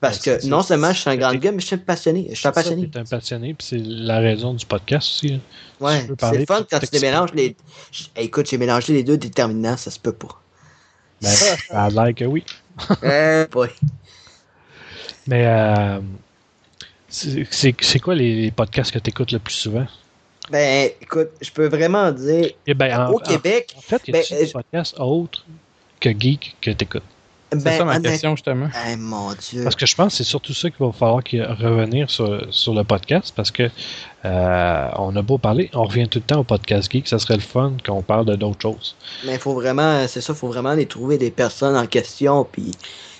Parce 0.02 0.26
Ben, 0.26 0.40
que 0.40 0.48
non 0.48 0.64
seulement 0.64 0.92
je 0.92 1.00
suis 1.00 1.10
un 1.10 1.14
c'est- 1.14 1.18
grand 1.20 1.34
gars, 1.36 1.52
mais 1.52 1.60
je 1.60 1.68
suis 1.68 1.76
un 1.76 1.80
passionné. 1.80 2.28
Je 2.32 2.36
suis 2.36 2.48
un 2.48 2.52
passionné. 2.52 2.90
t'es 2.90 2.98
un 3.00 3.04
passionné, 3.06 3.54
puis 3.54 3.68
c'est 3.68 3.78
la 3.82 4.18
raison 4.20 4.54
du 4.56 4.66
podcast 4.66 5.08
aussi. 5.08 5.36
hein. 5.36 5.40
Ouais, 5.80 6.08
tu 6.08 6.14
c'est 6.20 6.38
le 6.40 6.46
fun 6.46 6.66
quand 6.70 6.80
tu 6.80 6.88
les 6.92 7.00
mélanges 7.00 7.30
les. 7.34 7.56
Écoute, 8.16 8.50
j'ai 8.50 8.58
mélangé 8.58 8.94
les 8.94 9.04
deux 9.04 9.18
déterminants, 9.18 9.78
ça 9.78 9.92
se 9.92 10.00
peut 10.00 10.12
pas. 10.12 10.42
Ben, 11.22 11.30
ça 11.30 11.56
a 11.84 11.90
l'air 11.90 12.16
que 12.16 12.26
oui. 12.26 12.44
Eh, 13.04 13.46
boy. 13.52 13.70
Mais 15.28 15.46
euh, 15.46 16.00
c'est 17.10 18.00
quoi 18.00 18.16
les, 18.16 18.42
les 18.42 18.52
podcasts 18.52 18.92
que 18.92 19.00
tu 19.00 19.10
écoutes 19.12 19.32
le 19.32 19.40
plus 19.40 19.54
souvent? 19.54 19.86
Ben, 20.50 20.90
écoute, 21.00 21.30
je 21.42 21.52
peux 21.52 21.68
vraiment 21.68 22.12
dire, 22.12 22.50
Eh 22.66 22.74
ben, 22.74 23.00
en, 23.08 23.12
au 23.12 23.20
Québec, 23.20 23.74
En 23.78 23.82
fait, 23.82 24.02
il 24.08 24.10
y 24.10 24.14
Ben, 24.14 24.24
a 24.30 24.34
euh, 24.36 24.46
des 24.46 24.52
podcasts 24.52 25.00
autres 25.00 25.46
que 26.00 26.10
Geek 26.10 26.58
que 26.60 26.72
tu 26.72 26.84
écoutes? 26.86 27.04
C'est 27.54 27.64
ben, 27.64 27.78
ça 27.80 27.84
ma 27.86 27.96
honnête- 27.98 28.12
question, 28.12 28.36
justement. 28.36 28.70
Eh, 28.90 28.96
mon 28.96 29.34
Dieu. 29.34 29.64
Parce 29.64 29.76
que 29.76 29.86
je 29.86 29.94
pense 29.96 30.14
que 30.14 30.18
c'est 30.18 30.24
surtout 30.24 30.54
ça 30.54 30.70
qu'il 30.70 30.86
va 30.86 30.92
falloir 30.94 31.22
revenir 31.60 32.10
sur, 32.10 32.48
sur 32.50 32.74
le 32.74 32.86
podcast 32.86 33.34
parce 33.36 33.52
que 33.52 33.70
euh, 34.24 34.88
on 34.98 35.14
a 35.18 35.22
beau 35.22 35.38
parler, 35.38 35.70
on 35.74 35.84
revient 35.84 36.08
tout 36.08 36.20
le 36.20 36.24
temps 36.26 36.40
au 36.40 36.44
podcast 36.46 36.90
geek, 36.92 37.08
ça 37.10 37.20
serait 37.20 37.36
le 37.36 37.42
fun 37.42 37.74
qu'on 37.86 38.02
parle 38.04 38.26
de 38.26 38.36
d'autres 38.36 38.62
choses. 38.62 38.96
Mais 39.26 39.34
il 39.34 39.40
faut 39.40 39.54
vraiment, 39.54 40.08
c'est 40.08 40.22
ça, 40.22 40.34
faut 40.34 40.48
vraiment 40.48 40.74
les 40.74 40.86
trouver 40.86 41.18
des 41.18 41.32
personnes 41.32 41.76
en 41.76 41.88
question, 41.88 42.48
puis 42.50 42.72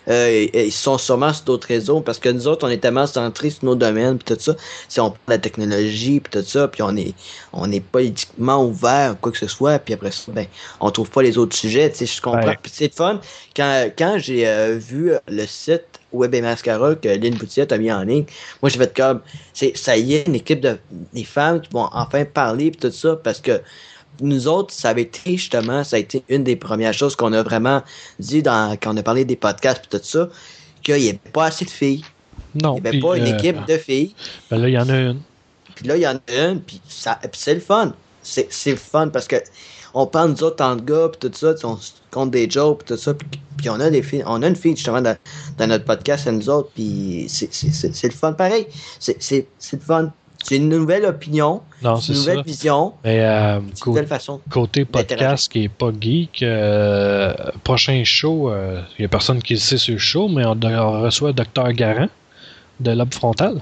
euh, 0.08 0.48
ils 0.54 0.72
sont 0.72 0.98
sûrement 0.98 1.34
sur 1.34 1.46
d'autres 1.46 1.68
réseaux, 1.68 2.02
parce 2.02 2.20
que 2.20 2.30
nous 2.30 2.48
autres, 2.48 2.66
on 2.66 2.70
est 2.70 2.78
tellement 2.78 3.08
centrés 3.08 3.50
sur 3.50 3.66
nos 3.66 3.76
domaines, 3.76 4.18
puis 4.18 4.36
tout 4.36 4.42
ça. 4.42 4.56
Si 4.88 5.00
on 5.00 5.12
parle 5.12 5.20
de 5.28 5.32
la 5.34 5.38
technologie, 5.38 6.20
puis 6.20 6.42
tout 6.42 6.48
ça, 6.48 6.68
puis 6.68 6.82
on 6.82 6.96
est, 6.96 7.14
on 7.54 7.72
est 7.72 7.80
politiquement 7.80 8.64
ouvert, 8.66 9.16
quoi 9.22 9.32
que 9.32 9.38
ce 9.38 9.48
soit, 9.48 9.80
puis 9.80 9.94
après 9.94 10.12
ça, 10.12 10.32
ben, 10.32 10.48
on 10.80 10.90
trouve 10.92 11.10
pas 11.10 11.22
les 11.22 11.38
autres 11.38 11.56
sujets, 11.56 11.90
tu 11.92 11.98
sais, 11.98 12.06
je 12.06 12.22
comprends. 12.22 12.48
Ouais. 12.48 12.58
Puis 12.62 12.72
c'est 12.74 12.94
fun, 12.94 13.20
quand, 13.56 13.90
quand 13.98 14.18
j'ai 14.18 14.48
euh, 14.48 14.78
vu 14.78 15.14
le 15.28 15.46
site 15.46 15.86
Web 16.12 16.36
et 16.36 16.42
Mascara 16.42 16.96
que 16.96 17.08
Lynn 17.08 17.36
Boutiette 17.36 17.72
a 17.72 17.78
mis 17.78 17.92
en 17.92 18.04
ligne, 18.04 18.26
moi 18.62 18.70
j'ai 18.70 18.78
fait 18.78 18.96
comme, 18.96 19.22
c'est, 19.54 19.78
ça 19.78 19.98
y 19.98 20.16
est, 20.16 20.28
une 20.28 20.36
équipe 20.36 20.60
de, 20.60 20.78
des 21.14 21.24
femmes 21.24 21.62
qui 21.62 21.70
vont 21.72 21.88
enfin 21.94 22.26
parler, 22.26 22.72
puis 22.72 22.80
tout 22.80 22.92
ça, 22.92 23.16
parce 23.16 23.40
que 23.40 23.62
nous 24.22 24.48
autres, 24.48 24.74
ça 24.74 24.90
avait 24.90 25.04
été 25.04 25.38
justement, 25.38 25.84
ça 25.84 25.96
a 25.96 26.00
été 26.00 26.24
une 26.30 26.44
des 26.44 26.56
premières 26.56 26.94
choses 26.94 27.16
qu'on 27.16 27.34
a 27.34 27.44
vraiment 27.44 27.82
dit 28.20 28.42
dans, 28.42 28.78
quand 28.82 28.94
on 28.94 28.98
a 28.98 29.04
parlé 29.04 29.26
des 29.26 29.36
podcasts 29.36 29.86
et 29.86 29.98
tout 30.00 30.04
ça, 30.04 30.30
qu'il 30.84 30.96
n'y 30.96 31.10
avait 31.10 31.20
pas 31.32 31.46
assez 31.46 31.66
de 31.66 31.70
filles. 31.70 32.04
Non. 32.56 32.78
Il 32.78 32.82
n'y 32.82 32.88
avait 32.88 33.00
pas 33.00 33.18
une 33.18 33.26
euh, 33.26 33.38
équipe 33.38 33.66
de 33.66 33.78
filles. 33.78 34.16
ben 34.50 34.58
là, 34.58 34.70
il 34.70 34.74
y 34.74 34.78
en 34.78 34.90
a 34.90 34.98
une. 34.98 35.22
Puis 35.76 35.88
là, 35.88 35.98
il 35.98 36.02
y 36.02 36.08
en 36.08 36.16
a 36.16 36.50
une, 36.50 36.62
puis 36.62 36.82
ça, 36.88 37.20
c'est 37.34 37.54
le 37.54 37.60
fun. 37.60 37.94
C'est, 38.22 38.50
le 38.68 38.76
fun 38.76 39.08
parce 39.08 39.28
que 39.28 39.38
on 39.94 40.06
prend 40.06 40.28
nous 40.28 40.44
autres 40.44 40.64
en 40.64 40.76
gars, 40.76 41.10
puis 41.10 41.30
tout 41.30 41.38
ça, 41.38 41.54
on 41.64 41.78
compte 42.12 42.32
des 42.32 42.50
jokes, 42.50 42.84
puis 42.84 42.96
tout 42.96 43.02
ça, 43.02 43.14
puis, 43.14 43.28
puis 43.58 43.70
on 43.70 43.80
a 43.80 43.90
des 43.90 44.04
filles, 44.04 44.24
on 44.26 44.42
a 44.42 44.48
une 44.48 44.56
fille 44.56 44.76
justement 44.76 45.02
dans, 45.02 45.18
dans 45.58 45.68
notre 45.68 45.86
podcast 45.86 46.28
à 46.28 46.32
nous 46.32 46.50
autres, 46.50 46.70
puis 46.74 47.26
c'est, 47.28 48.04
le 48.04 48.12
fun 48.12 48.34
pareil. 48.34 48.68
C'est 49.00 49.48
le 49.74 49.80
fun. 49.80 50.12
C'est 50.44 50.58
une 50.58 50.70
nouvelle 50.70 51.06
opinion, 51.06 51.62
Non, 51.84 51.98
une 51.98 52.16
nouvelle 52.16 52.38
ça. 52.38 52.44
vision, 52.44 52.94
Mais 53.04 53.20
euh, 53.22 53.60
une 53.60 53.72
nouvelle 53.86 54.08
façon. 54.08 54.42
côté 54.50 54.86
podcast 54.86 55.52
qui 55.52 55.64
est 55.66 55.70
pas 55.70 55.92
geek, 56.00 56.42
euh, 56.44 57.34
prochain 57.64 58.02
show, 58.04 58.50
euh, 58.50 58.82
il 58.98 59.04
y 59.04 59.06
a 59.06 59.08
personne 59.08 59.42
qui 59.42 59.54
le 59.54 59.60
sait 59.60 59.78
sur 59.78 59.94
le 59.94 60.00
show, 60.00 60.28
mais 60.28 60.46
on, 60.46 60.58
on 60.64 61.02
reçoit 61.02 61.32
Dr 61.34 61.72
Garant 61.74 62.08
de 62.80 62.92
Lobe 62.92 63.14
Frontal. 63.14 63.62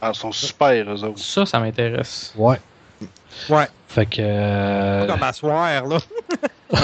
Ah, 0.00 0.12
ils 0.14 0.18
sont 0.18 0.32
super, 0.32 0.72
eux 0.94 1.04
autres. 1.04 1.18
Ça, 1.18 1.44
ça 1.46 1.58
m'intéresse. 1.60 2.32
Ouais. 2.36 2.60
Ouais. 3.48 3.66
Fait 3.88 4.06
que. 4.06 4.16
euh, 4.20 5.06
Pas 5.06 5.12
comme 5.14 5.22
à 5.22 5.32
soir, 5.32 5.86
là. 5.86 5.98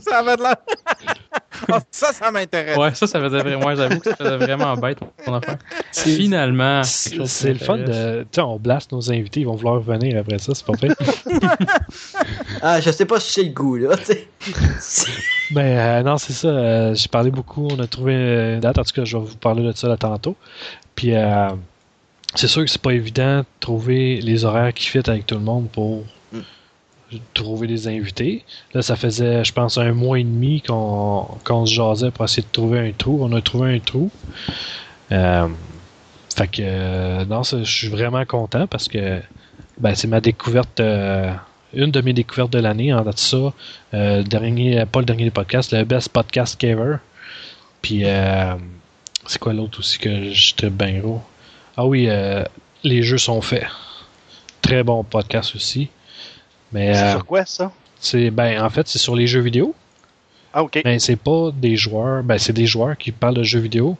ça 0.00 0.18
avait 0.18 0.36
de 0.36 0.42
l'air. 0.42 0.56
Ah, 1.72 1.80
ça, 1.90 2.12
ça 2.12 2.30
m'intéresse. 2.30 2.76
Ouais, 2.76 2.94
ça, 2.94 3.06
ça 3.06 3.18
faisait 3.18 3.38
vraiment. 3.38 3.62
Moi, 3.62 3.74
j'avoue 3.76 3.98
que 3.98 4.10
ça 4.10 4.16
faisait 4.16 4.36
vraiment 4.36 4.74
bête 4.76 4.98
mon 5.26 5.34
affaire. 5.36 5.56
Finalement. 5.90 6.82
C'est 6.82 7.26
c'est 7.26 7.52
le 7.54 7.58
fun 7.58 7.78
de. 7.78 8.22
Tu 8.24 8.28
sais, 8.32 8.40
on 8.42 8.58
blast 8.58 8.92
nos 8.92 9.10
invités, 9.10 9.40
ils 9.40 9.46
vont 9.46 9.54
vouloir 9.56 9.76
revenir 9.76 10.20
après 10.20 10.38
ça, 10.38 10.52
c'est 10.54 10.66
pas 10.66 10.76
fait. 10.76 10.92
Ah, 12.62 12.80
je 12.80 12.90
sais 12.90 13.06
pas 13.06 13.18
si 13.20 13.40
j'ai 13.40 13.48
le 13.48 13.54
goût, 13.54 13.76
là, 13.76 13.96
tu 13.96 14.04
sais. 14.80 15.10
Ben 15.50 15.78
euh, 15.78 16.02
non, 16.02 16.18
c'est 16.18 16.34
ça. 16.34 16.48
euh, 16.48 16.94
J'ai 16.94 17.08
parlé 17.08 17.30
beaucoup. 17.30 17.68
On 17.70 17.78
a 17.80 17.86
trouvé 17.86 18.14
une 18.54 18.60
date. 18.60 18.78
En 18.78 18.84
tout 18.84 18.92
cas, 18.94 19.04
je 19.04 19.16
vais 19.16 19.24
vous 19.24 19.36
parler 19.36 19.62
de 19.62 19.72
ça 19.72 19.88
là 19.88 19.96
tantôt. 19.96 20.36
Puis 20.94 21.14
euh, 21.14 21.48
c'est 22.36 22.48
sûr 22.48 22.64
que 22.64 22.70
c'est 22.70 22.80
pas 22.80 22.92
évident 22.92 23.40
de 23.40 23.44
trouver 23.60 24.20
les 24.20 24.44
horaires 24.44 24.72
qui 24.72 24.86
fit 24.86 24.98
avec 24.98 25.26
tout 25.26 25.34
le 25.34 25.40
monde 25.40 25.68
pour 25.70 26.04
trouver 27.34 27.66
des 27.66 27.88
invités. 27.88 28.44
Là, 28.74 28.82
ça 28.82 28.96
faisait, 28.96 29.44
je 29.44 29.52
pense, 29.52 29.78
un 29.78 29.92
mois 29.92 30.18
et 30.18 30.24
demi 30.24 30.60
qu'on 30.62 31.66
se 31.66 31.74
jasait 31.74 32.10
pour 32.10 32.24
essayer 32.24 32.42
de 32.42 32.52
trouver 32.52 32.80
un 32.80 32.92
trou. 32.92 33.18
On 33.22 33.32
a 33.32 33.40
trouvé 33.40 33.76
un 33.76 33.78
trou. 33.78 34.10
Euh, 35.12 35.48
fait 36.36 36.48
que 36.48 36.62
euh, 36.62 37.24
non, 37.24 37.42
je 37.42 37.62
suis 37.64 37.88
vraiment 37.88 38.24
content 38.24 38.66
parce 38.66 38.88
que 38.88 39.20
ben, 39.78 39.94
c'est 39.94 40.08
ma 40.08 40.20
découverte. 40.20 40.80
euh, 40.80 41.32
une 41.74 41.90
de 41.90 42.00
mes 42.00 42.12
découvertes 42.12 42.52
de 42.52 42.58
l'année 42.58 42.92
en 42.94 43.02
date 43.02 43.16
de 43.16 43.20
ça. 43.20 43.52
Euh, 43.94 44.22
dernier, 44.22 44.84
pas 44.86 45.00
le 45.00 45.04
dernier 45.04 45.30
podcast, 45.30 45.72
le 45.72 45.84
best 45.84 46.08
podcast 46.08 46.62
ever. 46.64 46.96
Puis, 47.82 48.04
c'est 49.26 49.38
quoi 49.38 49.52
l'autre 49.52 49.80
aussi 49.80 49.98
que 49.98 50.30
j'étais 50.32 50.70
bien 50.70 50.98
gros? 51.00 51.22
Ah 51.76 51.86
oui, 51.86 52.06
euh, 52.08 52.42
les 52.84 53.02
jeux 53.02 53.18
sont 53.18 53.40
faits. 53.40 53.66
Très 54.62 54.82
bon 54.82 55.04
podcast 55.04 55.54
aussi. 55.54 55.88
Mais 56.72 56.94
C'est 56.94 57.02
euh, 57.02 57.10
sur 57.12 57.26
quoi, 57.26 57.44
ça? 57.44 57.72
c'est 57.98 58.30
ben 58.30 58.62
en 58.62 58.68
fait 58.70 58.86
c'est 58.88 58.98
sur 58.98 59.14
les 59.16 59.26
jeux 59.26 59.40
vidéo. 59.40 59.74
Ah, 60.52 60.62
OK. 60.62 60.80
Mais 60.84 60.98
c'est 60.98 61.16
pas 61.16 61.50
des 61.54 61.76
joueurs, 61.76 62.22
ben 62.22 62.38
c'est 62.38 62.52
des 62.52 62.66
joueurs 62.66 62.96
qui 62.96 63.12
parlent 63.12 63.34
de 63.34 63.42
jeux 63.42 63.60
vidéo, 63.60 63.96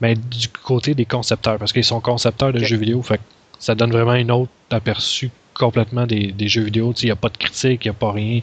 mais 0.00 0.14
du 0.14 0.48
côté 0.48 0.94
des 0.94 1.04
concepteurs, 1.04 1.58
parce 1.58 1.72
qu'ils 1.72 1.84
sont 1.84 2.00
concepteurs 2.00 2.52
de 2.52 2.58
jeux 2.60 2.76
vidéo, 2.76 3.02
fait 3.02 3.18
que 3.18 3.22
ça 3.58 3.74
donne 3.74 3.92
vraiment 3.92 4.10
un 4.12 4.28
autre 4.30 4.50
aperçu 4.70 5.30
complètement 5.54 6.06
des, 6.06 6.32
des 6.32 6.48
jeux 6.48 6.62
vidéo. 6.62 6.92
Il 7.00 7.06
n'y 7.06 7.10
a 7.10 7.16
pas 7.16 7.30
de 7.30 7.36
critique, 7.38 7.84
il 7.84 7.88
n'y 7.88 7.96
a 7.96 7.98
pas 7.98 8.12
rien. 8.12 8.40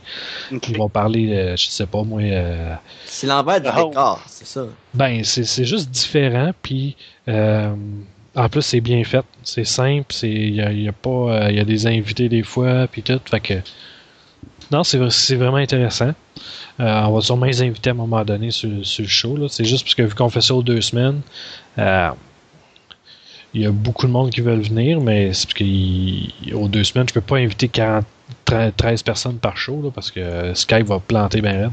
Ils 0.52 0.78
vont 0.78 0.90
parler, 0.90 1.32
euh, 1.32 1.56
je 1.56 1.68
sais 1.68 1.86
pas 1.86 2.02
moi, 2.04 2.22
euh, 2.22 2.74
C'est 3.06 3.28
l'envers 3.28 3.62
du 3.62 3.70
Oh. 3.78 3.90
décor, 3.90 4.24
c'est 4.28 4.48
ça. 4.48 4.66
ben 4.94 5.24
c'est 5.24 5.44
c'est 5.44 5.66
juste 5.66 5.90
différent, 5.92 6.52
puis 6.64 6.96
euh, 7.28 7.74
en 8.36 8.50
plus 8.50 8.62
c'est 8.62 8.82
bien 8.82 9.04
fait, 9.04 9.26
c'est 9.44 9.64
simple, 9.66 10.08
c'est 10.10 10.30
il 10.30 10.56
y 10.56 10.62
a, 10.62 10.72
il 10.72 10.82
y 10.84 10.88
a 10.88 10.92
pas, 10.92 11.10
euh, 11.10 11.48
il 11.52 11.58
y 11.58 11.60
a 11.60 11.66
des 11.66 11.86
invités 11.88 12.30
des 12.30 12.44
fois, 12.44 12.88
puis 12.88 13.04
tout, 13.04 13.20
fait 13.30 13.40
que 13.40 13.54
non 14.72 14.84
c'est 14.84 14.98
vra- 14.98 15.10
c'est 15.12 15.36
vraiment 15.36 15.58
intéressant. 15.58 16.14
Euh, 16.80 17.02
on 17.06 17.12
va 17.14 17.22
sûrement 17.22 17.46
les 17.46 17.62
inviter 17.62 17.92
à 17.92 17.94
un 17.94 17.96
moment 17.96 18.24
donné 18.26 18.50
sur, 18.50 18.70
sur 18.84 19.04
le 19.04 19.08
show. 19.10 19.48
C'est 19.48 19.66
juste 19.66 19.84
parce 19.86 19.94
que 19.96 20.02
vu 20.02 20.16
qu'on 20.16 20.30
fait 20.30 20.42
ça 20.42 20.56
aux 20.56 20.64
deux 20.64 20.82
semaines, 20.82 21.22
euh, 21.78 22.10
il 23.54 23.62
y 23.62 23.66
a 23.68 23.72
beaucoup 23.72 24.08
de 24.08 24.12
monde 24.12 24.32
qui 24.32 24.42
veulent 24.42 24.62
venir, 24.64 25.00
mais 25.00 25.32
c'est 25.34 25.46
parce 25.48 25.60
qu'aux 25.60 26.68
deux 26.68 26.84
semaines, 26.84 27.08
je 27.08 27.14
peux 27.14 27.22
pas 27.22 27.38
inviter 27.38 27.68
40, 27.68 28.04
13 28.76 29.04
personnes 29.04 29.38
par 29.38 29.56
show 29.58 29.80
là, 29.84 29.92
parce 29.94 30.10
que 30.10 30.54
Skype 30.56 30.88
va 30.88 31.00
planter 31.00 31.42
bien 31.42 31.52
raide. 31.52 31.72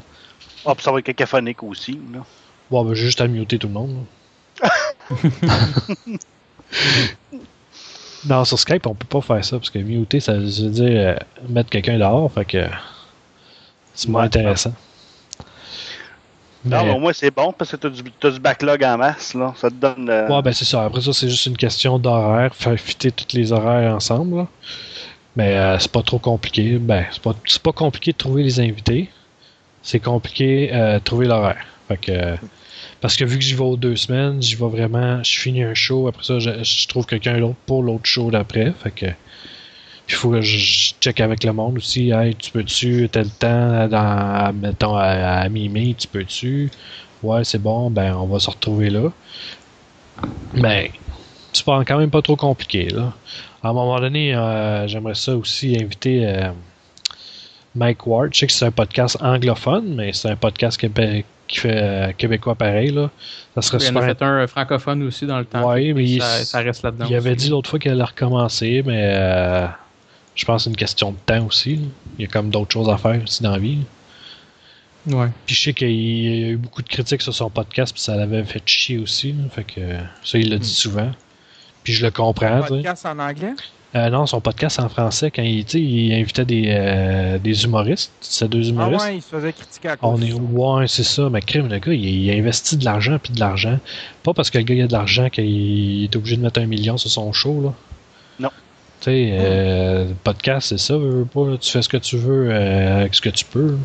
Ah, 0.67 0.75
puis 0.75 0.85
ça 0.85 0.93
va 0.93 0.99
être 0.99 1.07
cacophonique 1.07 1.63
aussi, 1.63 1.99
là. 2.13 2.21
Bon, 2.71 2.85
ben, 2.85 2.93
j'ai 2.93 3.07
juste 3.07 3.23
à 3.23 3.27
muter 3.27 3.59
tout 3.59 3.69
le 3.69 3.73
monde. 3.73 4.05
non, 8.29 8.45
sur 8.45 8.59
Skype, 8.59 8.87
on 8.87 8.95
peut 8.95 9.07
pas 9.07 9.21
faire 9.23 9.45
ça 9.45 9.57
parce 9.59 9.71
que 9.71 9.79
muter, 9.79 10.21
ça 10.21 10.35
veut 10.35 10.45
dire 10.45 10.85
euh, 10.91 11.17
mettre 11.49 11.71
quelqu'un 11.71 11.99
dehors, 11.99 12.31
fait 12.33 12.45
que 12.45 12.65
c'est 13.95 14.09
moins 14.09 14.23
Ouais, 14.23 14.27
intéressant. 14.27 14.75
Non, 16.63 16.85
Mais- 16.85 16.91
au 16.93 16.99
moins, 16.99 17.13
c'est 17.15 17.31
bon 17.35 17.53
parce 17.57 17.71
que 17.71 17.77
t'as 17.77 17.89
du, 17.89 18.03
t'as 18.21 18.31
du 18.31 18.39
backlog 18.39 18.85
en 18.85 18.99
masse, 18.99 19.33
là. 19.33 19.55
Ça 19.57 19.71
te 19.71 19.75
donne. 19.77 20.11
euh, 20.11 20.29
Ouais, 20.29 20.43
ben 20.43 20.53
c'est 20.53 20.67
ça. 20.67 20.85
Après 20.85 21.01
ça, 21.01 21.13
c'est 21.15 21.29
juste 21.31 21.47
une 21.47 21.57
question 21.57 21.99
d'horaire, 21.99 22.55
faire 22.55 22.79
fitter 22.79 23.11
tous 23.11 23.35
les 23.35 23.51
horaires 23.53 23.95
ensemble. 23.95 24.37
là. 24.37 24.47
Mais 25.37 25.57
euh, 25.57 25.79
c'est 25.79 25.91
pas 25.91 26.03
trop 26.03 26.19
compliqué. 26.19 26.77
Ben, 26.79 27.07
c'est 27.13 27.23
pas, 27.23 27.35
pas 27.63 27.73
compliqué 27.73 28.13
de 28.13 28.19
trouver 28.19 28.43
les 28.43 28.61
invités. 28.61 29.09
C'est 29.83 30.01
compliqué 30.01 30.69
euh, 30.75 30.99
de 30.99 31.03
trouver 31.03 31.27
l'horaire. 31.27 31.65
Fait 31.89 31.97
que, 31.97 32.37
parce 33.01 33.17
que 33.17 33.25
vu 33.25 33.39
que 33.39 33.45
j'y 33.45 33.55
vais 33.55 33.63
aux 33.63 33.77
deux 33.77 33.97
semaines, 33.97 34.43
j'y 34.43 34.57
vais 34.57 34.69
vraiment, 34.69 35.23
je 35.23 35.39
finis 35.39 35.63
un 35.63 35.75
show, 35.75 36.09
après 36.09 36.25
ça, 36.25 36.39
je, 36.39 36.89
trouve 36.89 37.07
quelqu'un 37.07 37.39
d'autre 37.39 37.57
pour 37.67 37.83
l'autre 37.83 38.05
show 38.05 38.31
d'après. 38.31 38.73
Fait 38.83 38.91
que, 38.91 39.07
puis 39.07 39.15
il 40.11 40.15
faut 40.17 40.31
que 40.31 40.43
je, 40.43 40.93
check 41.01 41.21
avec 41.21 41.45
le 41.45 41.53
monde 41.53 41.79
aussi. 41.79 42.11
Hey, 42.11 42.35
tu 42.35 42.51
peux-tu, 42.51 43.09
tel 43.11 43.31
temps, 43.31 44.53
mettons, 44.53 44.97
à, 44.97 45.05
à 45.05 45.49
mi 45.49 45.95
tu 45.95 46.09
peux-tu? 46.09 46.71
Ouais, 47.23 47.45
c'est 47.45 47.61
bon, 47.61 47.91
ben, 47.91 48.15
on 48.17 48.27
va 48.27 48.39
se 48.39 48.51
retrouver 48.51 48.91
là. 48.91 49.11
Ben, 50.55 50.89
c'est 51.53 51.65
pas 51.65 51.83
quand 51.85 51.99
même 51.99 52.11
pas 52.11 52.23
trop 52.23 52.37
compliqué, 52.37 52.89
là. 52.89 53.15
À 53.63 53.71
un 53.71 53.73
moment 53.73 54.01
donné, 54.01 54.35
euh, 54.35 54.87
j'aimerais 54.89 55.15
ça 55.15 55.37
aussi 55.37 55.77
inviter 55.81 56.27
euh, 56.27 56.51
Mike 57.75 58.07
Ward. 58.07 58.33
Je 58.33 58.41
sais 58.41 58.47
que 58.47 58.53
c'est 58.53 58.65
un 58.65 58.71
podcast 58.71 59.19
anglophone, 59.21 59.95
mais 59.95 60.13
c'est 60.13 60.31
un 60.31 60.37
podcast 60.37 60.81
québé- 60.81 61.25
qui 61.51 61.59
fait 61.61 61.77
euh, 61.77 62.13
québécois 62.17 62.55
pareil, 62.55 62.91
là. 62.93 63.11
Ça 63.55 63.63
serait 63.63 63.79
Il 63.79 63.83
y 63.83 63.85
en 63.85 63.89
super 63.89 64.03
a 64.03 64.07
fait 64.07 64.23
un 64.23 64.39
euh, 64.41 64.47
francophone 64.47 65.03
aussi 65.03 65.27
dans 65.27 65.39
le 65.39 65.45
temps. 65.45 65.63
Que 65.75 65.93
mais 65.93 66.05
il- 66.05 66.23
ça, 66.23 66.45
ça 66.45 66.59
reste 66.61 66.83
là-dedans. 66.83 67.07
il 67.11 67.15
avait 67.17 67.35
dit 67.37 67.49
l'autre 67.49 67.69
fois 67.69 67.79
qu'elle 67.79 67.93
allait 67.93 68.05
recommencer, 68.05 68.83
mais 68.87 69.11
euh, 69.15 69.67
je 70.35 70.45
pense 70.45 70.63
que 70.63 70.65
c'est 70.65 70.71
une 70.71 70.77
question 70.77 71.13
de 71.13 71.17
temps 71.27 71.45
aussi. 71.47 71.77
là. 71.77 71.83
Il 72.19 72.23
y 72.23 72.25
a 72.25 72.31
comme 72.31 72.51
d'autres 72.51 72.73
choses 72.73 72.89
à 72.89 72.97
faire 72.97 73.21
aussi 73.23 73.43
dans 73.43 73.51
la 73.53 73.59
vie. 73.59 73.79
là. 75.07 75.17
Ouais. 75.17 75.29
Puis 75.47 75.55
je 75.55 75.63
sais 75.63 75.73
qu'il 75.73 75.91
y 75.91 76.45
a 76.45 76.49
eu 76.51 76.57
beaucoup 76.57 76.83
de 76.83 76.89
critiques 76.89 77.23
sur 77.23 77.35
son 77.35 77.51
podcast, 77.51 77.93
puis 77.93 78.03
ça 78.03 78.17
l'avait 78.17 78.45
fait 78.45 78.63
chier 78.67 78.99
aussi. 78.99 79.33
là. 79.33 79.45
Fait 79.51 79.65
que 79.65 79.81
ça, 80.23 80.39
il 80.39 80.51
le 80.51 80.59
dit 80.59 80.69
souvent. 80.69 81.11
Puis 81.83 81.93
je 81.95 82.05
le 82.05 82.11
comprends. 82.11 82.63
sais. 82.63 82.69
Podcast 82.69 83.07
en 83.07 83.19
anglais? 83.19 83.55
Euh, 83.97 84.09
non, 84.09 84.25
son 84.27 84.41
podcast 84.41 84.79
en 84.79 84.89
français, 84.89 85.33
quand 85.33 85.43
il, 85.43 85.65
il 85.75 86.13
invitait 86.15 86.45
des, 86.45 86.67
euh, 86.69 87.39
des 87.39 87.65
humoristes, 87.65 88.13
c'est 88.21 88.49
deux 88.49 88.63
Ah 88.67 88.69
humoristes. 88.69 89.05
ouais, 89.05 89.17
il 89.17 89.23
se 89.23 89.29
faisait 89.29 89.53
critiquer 89.53 89.89
à 89.89 89.97
cause 89.97 90.11
On 90.13 90.23
est 90.25 90.33
ouais, 90.33 90.87
c'est 90.87 91.03
ça. 91.03 91.29
Mais 91.29 91.41
crime, 91.41 91.67
le 91.69 91.79
gars, 91.79 91.93
il, 91.93 92.05
il 92.05 92.31
investit 92.31 92.77
de 92.77 92.85
l'argent 92.85 93.19
puis 93.21 93.33
de 93.33 93.41
l'argent. 93.41 93.79
Pas 94.23 94.33
parce 94.33 94.49
que 94.51 94.59
le 94.59 94.65
gars 94.65 94.75
il 94.77 94.83
a 94.83 94.87
de 94.87 94.93
l'argent 94.93 95.29
qu'il 95.29 96.05
est 96.05 96.15
obligé 96.15 96.37
de 96.37 96.43
mettre 96.43 96.61
un 96.61 96.67
million 96.67 96.97
sur 96.99 97.11
son 97.11 97.33
show 97.33 97.61
là. 97.63 97.73
Non. 98.39 98.51
Tu 99.01 99.07
sais, 99.07 99.31
euh, 99.33 100.07
podcast, 100.23 100.69
c'est 100.69 100.79
ça, 100.79 100.97
veux, 100.97 101.11
veux 101.11 101.25
pas. 101.25 101.57
Tu 101.59 101.71
fais 101.71 101.83
ce 101.83 101.89
que 101.89 101.97
tu 101.97 102.17
veux 102.17 102.49
euh, 102.51 103.01
avec 103.01 103.15
ce 103.17 103.21
que 103.21 103.31
tu 103.31 103.45
peux. 103.45 103.77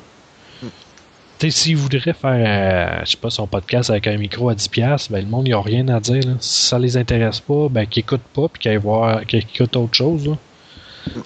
Sais, 1.39 1.49
s'il 1.51 1.77
voudrait 1.77 2.13
faire, 2.13 2.99
euh, 2.99 3.01
je 3.05 3.11
sais 3.11 3.17
pas, 3.17 3.29
son 3.29 3.47
podcast 3.47 3.89
avec 3.89 4.07
un 4.07 4.17
micro 4.17 4.49
à 4.49 4.55
10$, 4.55 5.11
ben 5.11 5.21
le 5.23 5.29
monde, 5.29 5.47
il 5.47 5.53
a 5.53 5.61
rien 5.61 5.87
à 5.89 5.99
dire. 5.99 6.25
Là. 6.25 6.33
Si 6.39 6.67
ça 6.67 6.79
les 6.79 6.97
intéresse 6.97 7.39
pas, 7.39 7.67
ben 7.69 7.85
qu'ils 7.85 8.01
écoutent 8.01 8.21
pas 8.33 8.47
puis 8.47 8.61
qu'ils 8.61 8.81
qu'ils 9.27 9.39
écoutent 9.39 9.75
autre 9.75 9.93
chose. 9.93 10.27
Là. 10.27 10.37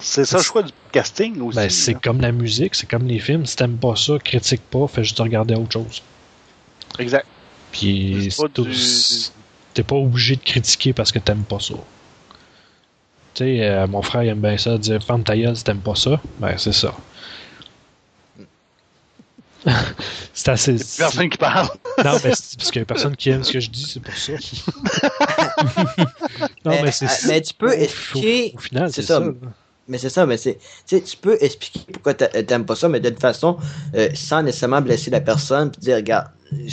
C'est 0.00 0.24
ça 0.24 0.38
le 0.38 0.42
choix 0.42 0.62
du 0.62 0.72
casting 0.92 1.40
aussi. 1.40 1.56
Ben, 1.56 1.70
c'est 1.70 1.94
comme 1.94 2.20
la 2.20 2.32
musique, 2.32 2.74
c'est 2.74 2.88
comme 2.88 3.06
les 3.06 3.18
films. 3.18 3.46
Si 3.46 3.56
t'aimes 3.56 3.76
pas 3.78 3.96
ça, 3.96 4.18
critique 4.18 4.62
pas, 4.70 4.86
fais 4.88 5.04
juste 5.04 5.18
regarder 5.18 5.54
autre 5.54 5.72
chose. 5.72 6.02
Exact. 6.98 7.26
Puis 7.72 8.28
du- 8.64 8.70
t'es 9.74 9.82
pas 9.82 9.96
obligé 9.96 10.36
de 10.36 10.42
critiquer 10.42 10.92
parce 10.92 11.12
que 11.12 11.18
t'aimes 11.18 11.44
pas 11.44 11.60
ça. 11.60 11.74
Tu 13.34 13.44
sais, 13.44 13.60
euh, 13.62 13.86
mon 13.86 14.02
frère 14.02 14.24
il 14.24 14.28
aime 14.30 14.40
bien 14.40 14.58
ça, 14.58 14.76
dire 14.76 15.02
ferme 15.02 15.22
ta 15.22 15.36
gueule 15.36 15.56
si 15.56 15.62
t'aimes 15.64 15.78
pas 15.78 15.94
ça. 15.94 16.20
Ben 16.40 16.54
c'est 16.58 16.72
ça. 16.72 16.94
c'est 20.34 20.48
assez. 20.50 20.72
Il 20.72 20.78
y 20.78 20.82
a 20.82 20.84
personne 20.98 21.28
qui 21.28 21.38
parle. 21.38 21.68
Non, 22.04 22.12
mais 22.24 22.32
c'est 22.34 22.56
parce 22.58 22.70
qu'il 22.70 22.80
y 22.80 22.82
a 22.82 22.86
personne 22.86 23.14
qui 23.16 23.28
aime 23.30 23.44
ce 23.44 23.52
que 23.52 23.60
je 23.60 23.68
dis, 23.68 23.84
c'est 23.84 24.00
pour 24.00 24.14
ça. 24.16 24.32
non, 26.64 26.72
mais, 26.72 26.82
Mais, 26.84 26.92
c'est. 26.92 27.04
euh, 27.06 27.28
mais 27.28 27.40
tu 27.42 27.54
peux 27.54 27.72
expliquer- 27.72 28.52
Au, 28.54 28.58
au 28.58 28.60
final, 28.60 28.92
c'est 28.92 29.02
ça. 29.02 29.22
Mais 29.88 29.98
c'est 29.98 30.08
ça, 30.08 30.24
mais 30.24 30.36
c'est. 30.36 30.58
Tu 30.88 31.16
peux 31.20 31.36
expliquer 31.40 31.80
pourquoi 31.92 32.14
t'a- 32.14 32.28
t'aimes 32.42 32.64
pas 32.64 32.76
ça, 32.76 32.88
mais 32.88 33.00
d'une 33.00 33.16
façon, 33.18 33.58
euh, 33.94 34.08
sans 34.14 34.42
nécessairement 34.42 34.80
blesser 34.80 35.10
la 35.10 35.20
personne, 35.20 35.70
puis 35.70 35.80
dire, 35.80 35.96
regarde, 35.96 36.28
il 36.52 36.64
me 36.64 36.70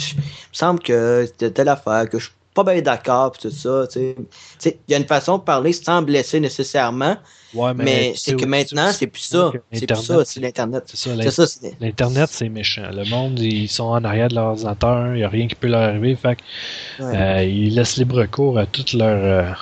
semble 0.52 0.80
que 0.80 1.24
c'était 1.26 1.50
telle 1.50 1.68
affaire, 1.68 2.08
que 2.08 2.18
je 2.18 2.30
pas 2.64 2.72
bien 2.72 2.82
d'accord, 2.82 3.32
puis 3.32 3.42
tout 3.42 3.54
ça, 3.54 3.84
il 3.96 4.74
y 4.88 4.94
a 4.94 4.98
une 4.98 5.06
façon 5.06 5.38
de 5.38 5.42
parler 5.42 5.72
sans 5.72 6.02
blesser 6.02 6.40
nécessairement, 6.40 7.16
Ouais, 7.54 7.72
mais, 7.74 8.12
c'est 8.14 8.36
que 8.36 8.44
maintenant, 8.44 8.92
c'est 8.92 9.06
plus 9.06 9.22
ça. 9.22 9.50
C'est 9.72 9.86
plus 9.86 10.02
ça, 10.02 10.24
c'est 10.24 10.40
l'Internet. 10.40 10.84
C'est 10.86 10.96
ça, 10.98 11.10
C'est 11.22 11.30
ça, 11.30 11.46
c'est. 11.46 11.80
L'Internet, 11.80 12.28
c'est 12.30 12.48
méchant. 12.50 12.90
Le 12.92 13.08
monde, 13.08 13.38
ils 13.38 13.68
sont 13.68 13.84
en 13.84 14.04
arrière 14.04 14.28
de 14.28 14.34
leur 14.34 14.48
ordinateur, 14.48 15.14
il 15.14 15.18
n'y 15.18 15.24
a 15.24 15.28
rien 15.30 15.48
qui 15.48 15.54
peut 15.54 15.68
leur 15.68 15.80
arriver. 15.80 16.14
Fait 16.14 16.36
que, 16.36 17.02
ouais. 17.02 17.16
euh, 17.16 17.44
ils 17.44 17.74
laissent 17.74 17.96
libre 17.96 18.26
cours 18.26 18.58
à 18.58 18.66
toute 18.66 18.92
leur, 18.92 19.24
euh, 19.24 19.52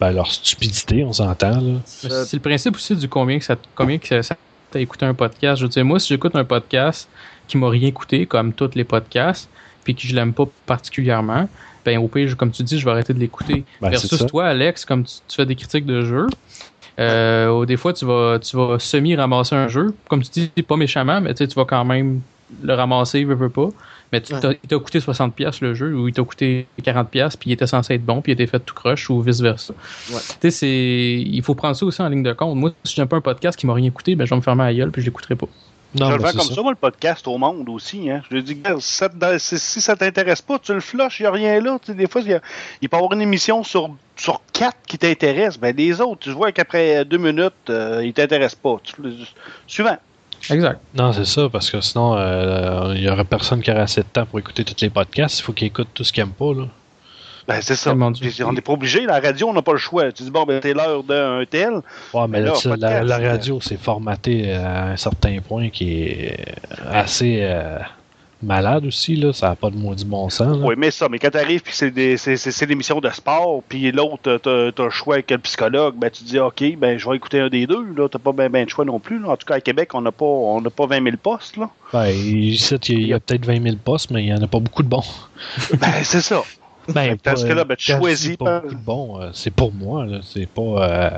ben, 0.00 0.12
leur 0.12 0.32
stupidité, 0.32 1.04
on 1.04 1.12
s'entend. 1.12 1.80
C'est 1.84 2.32
le 2.32 2.40
principe 2.40 2.76
aussi 2.76 2.96
du 2.96 3.08
combien 3.08 3.38
que 3.38 3.44
ça, 3.44 3.56
combien 3.74 3.98
que 3.98 4.22
ça 4.22 4.36
t'a 4.70 4.80
écouté 4.80 5.04
un 5.04 5.14
podcast. 5.14 5.60
Je 5.60 5.66
veux 5.66 5.70
dire, 5.70 5.84
moi, 5.84 6.00
si 6.00 6.08
j'écoute 6.08 6.34
un 6.34 6.44
podcast 6.44 7.06
qui 7.48 7.58
m'a 7.58 7.68
rien 7.68 7.90
coûté, 7.90 8.24
comme 8.24 8.54
tous 8.54 8.70
les 8.74 8.84
podcasts, 8.84 9.50
puis 9.84 9.94
que 9.94 10.00
je 10.00 10.14
l'aime 10.14 10.32
pas 10.32 10.46
particulièrement, 10.64 11.50
ben 11.84 11.98
au 11.98 12.08
pire, 12.08 12.36
comme 12.36 12.50
tu 12.50 12.62
dis, 12.62 12.78
je 12.78 12.84
vais 12.84 12.90
arrêter 12.90 13.12
de 13.14 13.18
l'écouter. 13.18 13.64
Ben, 13.80 13.90
Versus 13.90 14.24
toi, 14.26 14.46
Alex, 14.46 14.84
comme 14.84 15.04
tu, 15.04 15.14
tu 15.28 15.36
fais 15.36 15.46
des 15.46 15.54
critiques 15.56 15.86
de 15.86 16.02
jeux, 16.02 16.26
euh, 16.98 17.64
des 17.66 17.76
fois, 17.76 17.92
tu 17.92 18.04
vas, 18.04 18.38
tu 18.38 18.56
vas 18.56 18.78
semi-ramasser 18.78 19.54
un 19.54 19.68
jeu. 19.68 19.94
Comme 20.08 20.22
tu 20.22 20.30
dis, 20.56 20.62
pas 20.62 20.76
méchamment, 20.76 21.20
mais 21.20 21.34
tu 21.34 21.46
vas 21.46 21.64
quand 21.64 21.84
même 21.84 22.20
le 22.62 22.74
ramasser, 22.74 23.20
il 23.20 23.26
veut, 23.26 23.34
veut 23.34 23.48
pas. 23.48 23.68
Mais 24.12 24.20
tu 24.20 24.32
Ouais. 24.32 24.60
il 24.62 24.68
t'a 24.68 24.78
coûté 24.78 25.00
60$ 25.00 25.32
piastres, 25.32 25.64
le 25.64 25.74
jeu, 25.74 25.92
ou 25.96 26.06
il 26.06 26.14
t'a 26.14 26.22
coûté 26.22 26.66
40$, 26.80 27.06
piastres, 27.08 27.38
puis 27.40 27.50
il 27.50 27.52
était 27.54 27.66
censé 27.66 27.94
être 27.94 28.04
bon, 28.04 28.20
puis 28.22 28.30
il 28.30 28.34
était 28.34 28.46
fait 28.46 28.60
tout 28.60 28.74
croche, 28.74 29.10
ou 29.10 29.20
vice-versa. 29.20 29.74
Ouais. 30.12 30.20
Tu 30.20 30.34
sais, 30.42 30.50
c'est. 30.50 31.22
Il 31.26 31.42
faut 31.42 31.56
prendre 31.56 31.74
ça 31.74 31.84
aussi 31.84 32.00
en 32.00 32.08
ligne 32.08 32.22
de 32.22 32.32
compte. 32.32 32.56
Moi, 32.56 32.70
si 32.84 32.94
j'aime 32.94 33.08
pas 33.08 33.16
un 33.16 33.20
podcast 33.20 33.58
qui 33.58 33.66
m'a 33.66 33.74
rien 33.74 33.90
coûté, 33.90 34.14
ben, 34.14 34.24
je 34.24 34.30
vais 34.30 34.36
me 34.36 34.42
fermer 34.42 34.62
la 34.64 34.74
gueule, 34.74 34.92
puis 34.92 35.02
je 35.02 35.06
l'écouterai 35.06 35.34
pas. 35.34 35.48
Non, 35.94 36.06
je 36.06 36.10
mais 36.12 36.16
le 36.18 36.24
fais 36.24 36.30
c'est 36.32 36.38
comme 36.38 36.46
ça. 36.48 36.54
ça. 36.54 36.62
moi, 36.62 36.72
le 36.72 36.76
podcast 36.76 37.26
au 37.28 37.38
monde 37.38 37.68
aussi. 37.68 38.10
Hein. 38.10 38.22
Je 38.30 38.34
lui 38.34 38.42
dis, 38.42 38.60
ça, 38.80 39.08
si, 39.38 39.80
ça 39.80 39.94
t'intéresse 39.96 40.42
pas, 40.42 40.58
tu 40.58 40.72
le 40.74 40.80
flushes, 40.80 41.20
il 41.20 41.22
n'y 41.22 41.26
a 41.26 41.30
rien 41.30 41.60
là. 41.60 41.78
Tu 41.80 41.92
sais, 41.92 41.94
des 41.96 42.06
fois, 42.08 42.20
il, 42.22 42.28
y 42.28 42.34
a- 42.34 42.40
il 42.82 42.88
peut 42.88 42.96
y 42.96 42.98
avoir 42.98 43.12
une 43.12 43.22
émission 43.22 43.62
sur, 43.62 43.90
sur 44.16 44.40
quatre 44.52 44.76
qui 44.86 44.98
t'intéresse. 44.98 45.58
Ben, 45.58 45.74
les 45.76 46.00
autres, 46.00 46.20
tu 46.20 46.30
vois 46.30 46.52
qu'après 46.52 47.04
deux 47.04 47.18
minutes, 47.18 47.52
euh, 47.70 48.02
ils 48.04 48.12
t'intéressent 48.12 48.60
pas. 48.60 48.76
Tu- 48.82 48.94
suivant. 49.66 49.96
Exact. 50.50 50.78
Non, 50.94 51.12
c'est 51.12 51.24
ça, 51.24 51.48
parce 51.48 51.70
que 51.70 51.80
sinon, 51.80 52.16
euh, 52.18 52.92
il 52.96 53.02
y 53.02 53.08
aurait 53.08 53.24
personne 53.24 53.62
qui 53.62 53.70
aurait 53.70 53.80
assez 53.80 54.02
de 54.02 54.06
temps 54.12 54.26
pour 54.26 54.38
écouter 54.38 54.62
tous 54.64 54.74
les 54.82 54.90
podcasts. 54.90 55.38
Il 55.38 55.42
faut 55.42 55.52
qu'ils 55.54 55.68
écoutent 55.68 55.88
tout 55.94 56.04
ce 56.04 56.12
qu'ils 56.12 56.22
aiment 56.22 56.32
pas, 56.32 56.52
là. 56.52 56.64
Ben, 57.46 57.60
c'est 57.60 57.74
ça. 57.76 57.92
On 58.48 58.52
n'est 58.52 58.60
pas 58.62 58.72
obligé. 58.72 59.04
La 59.04 59.20
radio, 59.20 59.48
on 59.48 59.52
n'a 59.52 59.62
pas 59.62 59.72
le 59.72 59.78
choix. 59.78 60.10
Tu 60.12 60.22
dis, 60.22 60.30
bon, 60.30 60.44
ben, 60.44 60.60
t'es 60.60 60.72
l'heure 60.72 61.02
d'un 61.02 61.42
tel. 61.48 61.74
Ouais, 62.14 62.22
mais 62.28 62.40
Mais 62.40 62.40
là, 62.40 62.52
la, 63.02 63.16
euh, 63.18 63.28
radio, 63.32 63.58
c'est 63.60 63.78
formaté 63.78 64.52
à 64.54 64.86
un 64.92 64.96
certain 64.96 65.36
point 65.46 65.68
qui 65.68 66.02
est 66.02 66.36
assez 66.90 67.40
euh, 67.42 67.78
malade 68.42 68.86
aussi, 68.86 69.16
là. 69.16 69.32
Ça 69.34 69.48
n'a 69.50 69.56
pas 69.56 69.68
de 69.70 69.76
maudit 69.76 70.04
bon 70.06 70.28
sens, 70.30 70.56
là. 70.58 70.64
Oui, 70.66 70.74
mais 70.78 70.90
ça, 70.90 71.08
mais 71.10 71.18
quand 71.18 71.30
t'arrives 71.30 71.62
puis 71.62 71.74
c'est 71.74 71.90
des- 71.90 72.16
c'est 72.16 72.36
c'est- 72.36 72.50
c'est 72.50 72.66
l'émission 72.66 72.98
de 73.00 73.08
sport, 73.10 73.62
puis 73.68 73.90
l'autre, 73.92 74.38
t'as 74.38 74.70
t'as 74.72 74.84
le 74.84 74.90
choix 74.90 75.14
avec 75.16 75.30
le 75.30 75.38
psychologue, 75.38 75.94
ben 75.98 76.10
tu 76.10 76.24
dis 76.24 76.38
OK, 76.38 76.62
ben 76.78 76.98
je 76.98 77.08
vais 77.08 77.16
écouter 77.16 77.40
un 77.40 77.48
des 77.48 77.66
deux, 77.66 77.84
là, 77.96 78.08
t'as 78.08 78.18
pas 78.18 78.32
ben, 78.32 78.48
ben 78.50 78.64
de 78.64 78.70
choix 78.70 78.84
non 78.86 78.98
plus. 79.00 79.18
là. 79.18 79.28
En 79.30 79.36
tout 79.36 79.46
cas, 79.46 79.54
à 79.56 79.60
Québec, 79.60 79.94
on 79.94 80.00
n'a 80.00 80.12
pas 80.12 80.24
on 80.24 80.60
n'a 80.62 80.70
pas 80.70 80.86
20 80.86 81.02
000 81.04 81.16
postes, 81.22 81.56
là. 81.58 81.68
Ben, 81.92 82.06
il 82.08 82.54
y 82.54 83.12
a, 83.12 83.16
a 83.16 83.20
peut-être 83.20 83.44
20 83.46 83.62
000 83.62 83.76
postes, 83.84 84.10
mais 84.10 84.22
il 84.22 84.26
n'y 84.26 84.34
en 84.34 84.42
a 84.42 84.46
pas 84.46 84.60
beaucoup 84.60 84.82
de 84.82 84.88
bons. 84.88 85.04
Ben 85.78 85.92
c'est 86.02 86.20
ça. 86.22 86.42
Ben, 86.88 87.16
Dans 87.24 87.36
ce 87.36 87.42
pas- 87.42 87.48
cas-là, 87.48 87.64
ben, 87.64 87.76
tu 87.76 87.92
choisis 87.92 88.36
pas 88.36 88.62
bons, 88.84 89.20
euh, 89.20 89.30
c'est 89.32 89.50
pour 89.52 89.72
moi, 89.72 90.04
là. 90.06 90.18
C'est 90.22 90.46
pas. 90.46 90.60
euh, 90.62 91.10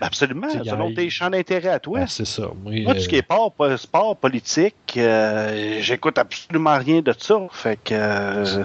Ben, 0.00 0.06
absolument, 0.06 0.48
selon 0.64 0.94
tes 0.94 1.10
champs 1.10 1.28
d'intérêt 1.28 1.68
à 1.68 1.78
toi. 1.78 2.00
ben, 2.00 2.06
c'est 2.06 2.24
ça. 2.26 2.48
Moi, 2.64 2.72
Moi, 2.82 2.94
tout 2.94 3.00
ce 3.00 3.08
qui 3.08 3.16
est 3.16 3.22
sport, 3.24 3.52
po- 3.52 3.76
sport 3.76 4.16
politique, 4.16 4.74
euh, 4.96 5.78
j'écoute 5.82 6.16
absolument 6.18 6.78
rien 6.78 7.02
de 7.02 7.14
ça. 7.18 7.38
Fait 7.52 7.78
que 7.82 7.92
euh, 7.94 8.64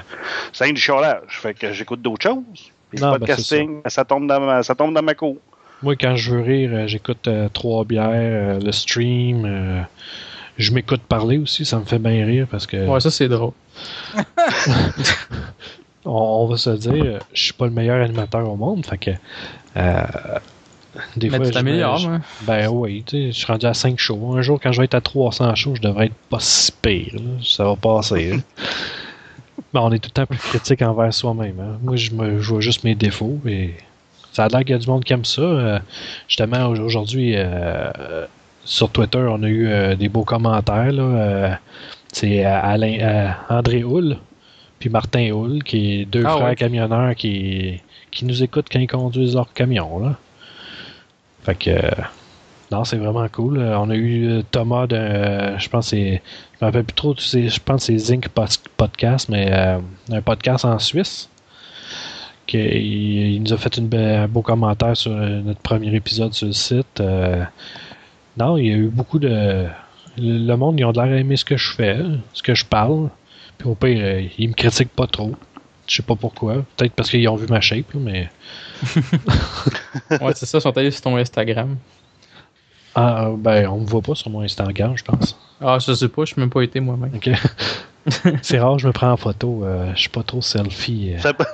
c'est 0.53 0.65
un 0.69 0.71
du 0.71 0.79
chiolage. 0.79 1.23
Fait 1.41 1.53
que 1.53 1.73
j'écoute 1.73 2.01
d'autres 2.01 2.23
choses. 2.23 2.43
Puis 2.89 2.99
le 2.99 3.01
ben, 3.01 3.19
podcasting, 3.19 3.81
ça. 3.87 4.05
tombe 4.05 4.27
dans 4.27 4.39
ma, 4.39 4.63
ça 4.63 4.75
tombe 4.75 4.93
dans 4.93 5.01
ma 5.03 5.13
cour. 5.15 5.37
Moi, 5.83 5.95
quand 5.99 6.15
je 6.15 6.31
veux 6.33 6.41
rire, 6.41 6.69
euh, 6.73 6.87
j'écoute 6.87 7.27
euh, 7.27 7.49
Trois 7.49 7.83
Bières, 7.83 8.09
euh, 8.13 8.59
le 8.61 8.71
stream. 8.71 9.43
euh, 9.45 9.81
je 10.57 10.71
m'écoute 10.71 11.01
parler 11.01 11.37
aussi, 11.37 11.65
ça 11.65 11.77
me 11.79 11.83
fait 11.83 11.99
bien 11.99 12.25
rire 12.25 12.47
parce 12.49 12.65
que 12.65 12.77
Ouais, 12.87 13.01
ça, 13.01 13.11
c'est 13.11 13.27
drôle. 13.27 13.51
on, 16.05 16.11
on 16.43 16.47
va 16.47 16.57
se 16.57 16.69
dire, 16.71 17.19
je 17.33 17.43
suis 17.43 17.53
pas 17.53 17.65
le 17.65 17.71
meilleur 17.71 18.01
animateur 18.03 18.49
au 18.49 18.55
monde, 18.55 18.85
fait 18.85 18.97
que 18.97 19.11
euh, 19.77 20.01
des 21.17 21.29
Mais 21.29 21.37
fois, 21.37 21.45
tu 21.47 21.51
t'améliores, 21.51 22.07
hein. 22.07 22.21
Ben 22.41 22.69
oui, 22.69 23.03
tu 23.05 23.17
sais, 23.17 23.25
je 23.31 23.37
suis 23.37 23.45
rendu 23.45 23.65
à 23.65 23.73
5 23.73 23.99
shows. 23.99 24.33
Un 24.37 24.41
jour, 24.41 24.59
quand 24.61 24.71
je 24.71 24.79
vais 24.79 24.85
être 24.85 24.95
à 24.95 25.01
300 25.01 25.53
shows, 25.55 25.75
je 25.75 25.81
devrais 25.81 26.05
être 26.05 26.15
pas 26.29 26.39
si 26.39 26.71
pire. 26.71 27.15
là. 27.15 27.19
Ça 27.43 27.65
va 27.65 27.75
passer. 27.75 28.31
là. 28.31 28.37
Mais 29.73 29.79
on 29.81 29.91
est 29.91 29.99
tout 29.99 30.07
le 30.09 30.13
temps 30.13 30.25
plus 30.25 30.37
critique 30.39 30.81
envers 30.81 31.13
soi-même. 31.13 31.59
hein. 31.59 31.77
Moi, 31.83 31.97
je, 31.97 32.11
me, 32.11 32.39
je 32.39 32.49
vois 32.49 32.61
juste 32.61 32.85
mes 32.85 32.95
défauts 32.95 33.39
et 33.45 33.73
ça 34.31 34.45
a 34.45 34.47
l'air 34.47 34.61
qu'il 34.61 34.69
y 34.69 34.73
a 34.73 34.77
du 34.77 34.87
monde 34.87 35.03
qui 35.03 35.11
aime 35.11 35.25
ça. 35.25 35.41
Euh, 35.41 35.79
justement, 36.29 36.67
au- 36.67 36.79
aujourd'hui, 36.79 37.33
euh, 37.35 37.91
sur 38.63 38.89
Twitter, 38.89 39.17
on 39.29 39.43
a 39.43 39.47
eu 39.47 39.67
euh, 39.67 39.95
des 39.95 40.07
beaux 40.07 40.23
commentaires. 40.23 40.93
là. 40.93 41.59
C'est 42.13 42.45
Alain, 42.45 43.33
André 43.49 43.83
Hull 43.83 44.15
puis 44.79 44.89
Martin 44.89 45.31
Hull, 45.31 45.63
qui 45.63 46.01
est 46.01 46.05
deux 46.05 46.23
Ah 46.25 46.31
frères 46.31 46.45
ouais. 46.47 46.55
camionneurs 46.55 47.15
qui, 47.15 47.81
qui 48.11 48.25
nous 48.25 48.43
écoutent 48.43 48.67
quand 48.71 48.79
ils 48.79 48.87
conduisent 48.87 49.35
leur 49.35 49.51
camion. 49.53 49.99
Là. 49.99 50.17
Fait 51.43 51.55
que 51.55 51.69
euh, 51.69 51.81
non, 52.71 52.83
c'est 52.83 52.97
vraiment 52.97 53.27
cool. 53.29 53.59
On 53.59 53.89
a 53.89 53.95
eu 53.95 54.27
euh, 54.27 54.41
Thomas 54.49 54.87
de 54.87 54.95
euh, 54.95 55.57
je 55.59 55.69
pense 55.69 55.87
c'est 55.87 56.21
je 56.53 56.65
me 56.65 56.67
rappelle 56.67 56.83
plus 56.83 56.95
trop, 56.95 57.13
tu 57.13 57.23
sais, 57.23 57.47
je 57.47 57.59
pense 57.59 57.81
que 57.81 57.85
c'est 57.93 57.97
Zinc 57.97 58.29
Pod- 58.29 58.49
Podcast, 58.77 59.29
mais 59.29 59.49
euh, 59.51 59.77
un 60.11 60.21
podcast 60.21 60.65
en 60.65 60.79
Suisse. 60.79 61.29
Qui, 62.47 62.57
il, 62.59 63.33
il 63.35 63.43
nous 63.43 63.53
a 63.53 63.57
fait 63.57 63.77
une 63.77 63.93
un 63.95 64.27
beau 64.27 64.41
commentaire 64.41 64.95
sur 64.95 65.11
euh, 65.11 65.41
notre 65.41 65.61
premier 65.61 65.93
épisode 65.95 66.33
sur 66.33 66.47
le 66.47 66.53
site. 66.53 66.99
Euh, 66.99 67.43
non, 68.37 68.57
il 68.57 68.67
y 68.67 68.71
a 68.71 68.75
eu 68.75 68.87
beaucoup 68.87 69.19
de. 69.19 69.65
Le, 70.17 70.55
monde, 70.55 70.79
ils 70.79 70.85
ont 70.85 70.91
l'air 70.91 71.03
à 71.03 71.17
aimer 71.17 71.35
ce 71.35 71.43
que 71.45 71.57
je 71.57 71.71
fais, 71.73 71.97
ce 72.33 72.41
que 72.43 72.55
je 72.55 72.65
parle. 72.65 73.09
Puis 73.57 73.67
au 73.67 73.75
pire, 73.75 73.97
euh, 74.01 74.21
ils 74.37 74.49
me 74.49 74.53
critiquent 74.53 74.93
pas 74.95 75.07
trop. 75.07 75.35
Je 75.87 75.95
sais 75.97 76.03
pas 76.03 76.15
pourquoi. 76.15 76.65
Peut-être 76.77 76.93
parce 76.93 77.09
qu'ils 77.09 77.27
ont 77.29 77.35
vu 77.35 77.45
ma 77.47 77.61
shape, 77.61 77.93
là, 77.93 77.99
mais. 77.99 78.29
Ouais, 80.21 80.33
c'est 80.35 80.45
ça, 80.45 80.57
ils 80.57 80.61
sont 80.61 80.77
allés 80.77 80.91
sur 80.91 81.01
ton 81.01 81.15
Instagram. 81.17 81.77
Ah, 82.95 83.29
ben, 83.37 83.67
on 83.67 83.79
me 83.81 83.85
voit 83.85 84.01
pas 84.01 84.15
sur 84.15 84.29
mon 84.29 84.41
Instagram, 84.41 84.97
je 84.97 85.03
pense. 85.03 85.37
Ah, 85.61 85.77
je 85.79 85.93
sais 85.93 86.07
pas, 86.09 86.23
je 86.25 86.33
suis 86.33 86.39
même 86.39 86.49
pas 86.49 86.61
été 86.61 86.79
moi-même. 86.79 87.11
Ok. 87.15 87.29
c'est 88.41 88.59
rare, 88.59 88.79
je 88.79 88.87
me 88.87 88.93
prends 88.93 89.11
en 89.11 89.17
photo. 89.17 89.63
euh, 89.63 89.91
je 89.95 90.01
suis 90.01 90.09
pas 90.09 90.23
trop 90.23 90.41
selfie. 90.41 91.13
euh. 91.15 91.19
Ça 91.19 91.33
peut- 91.33 91.45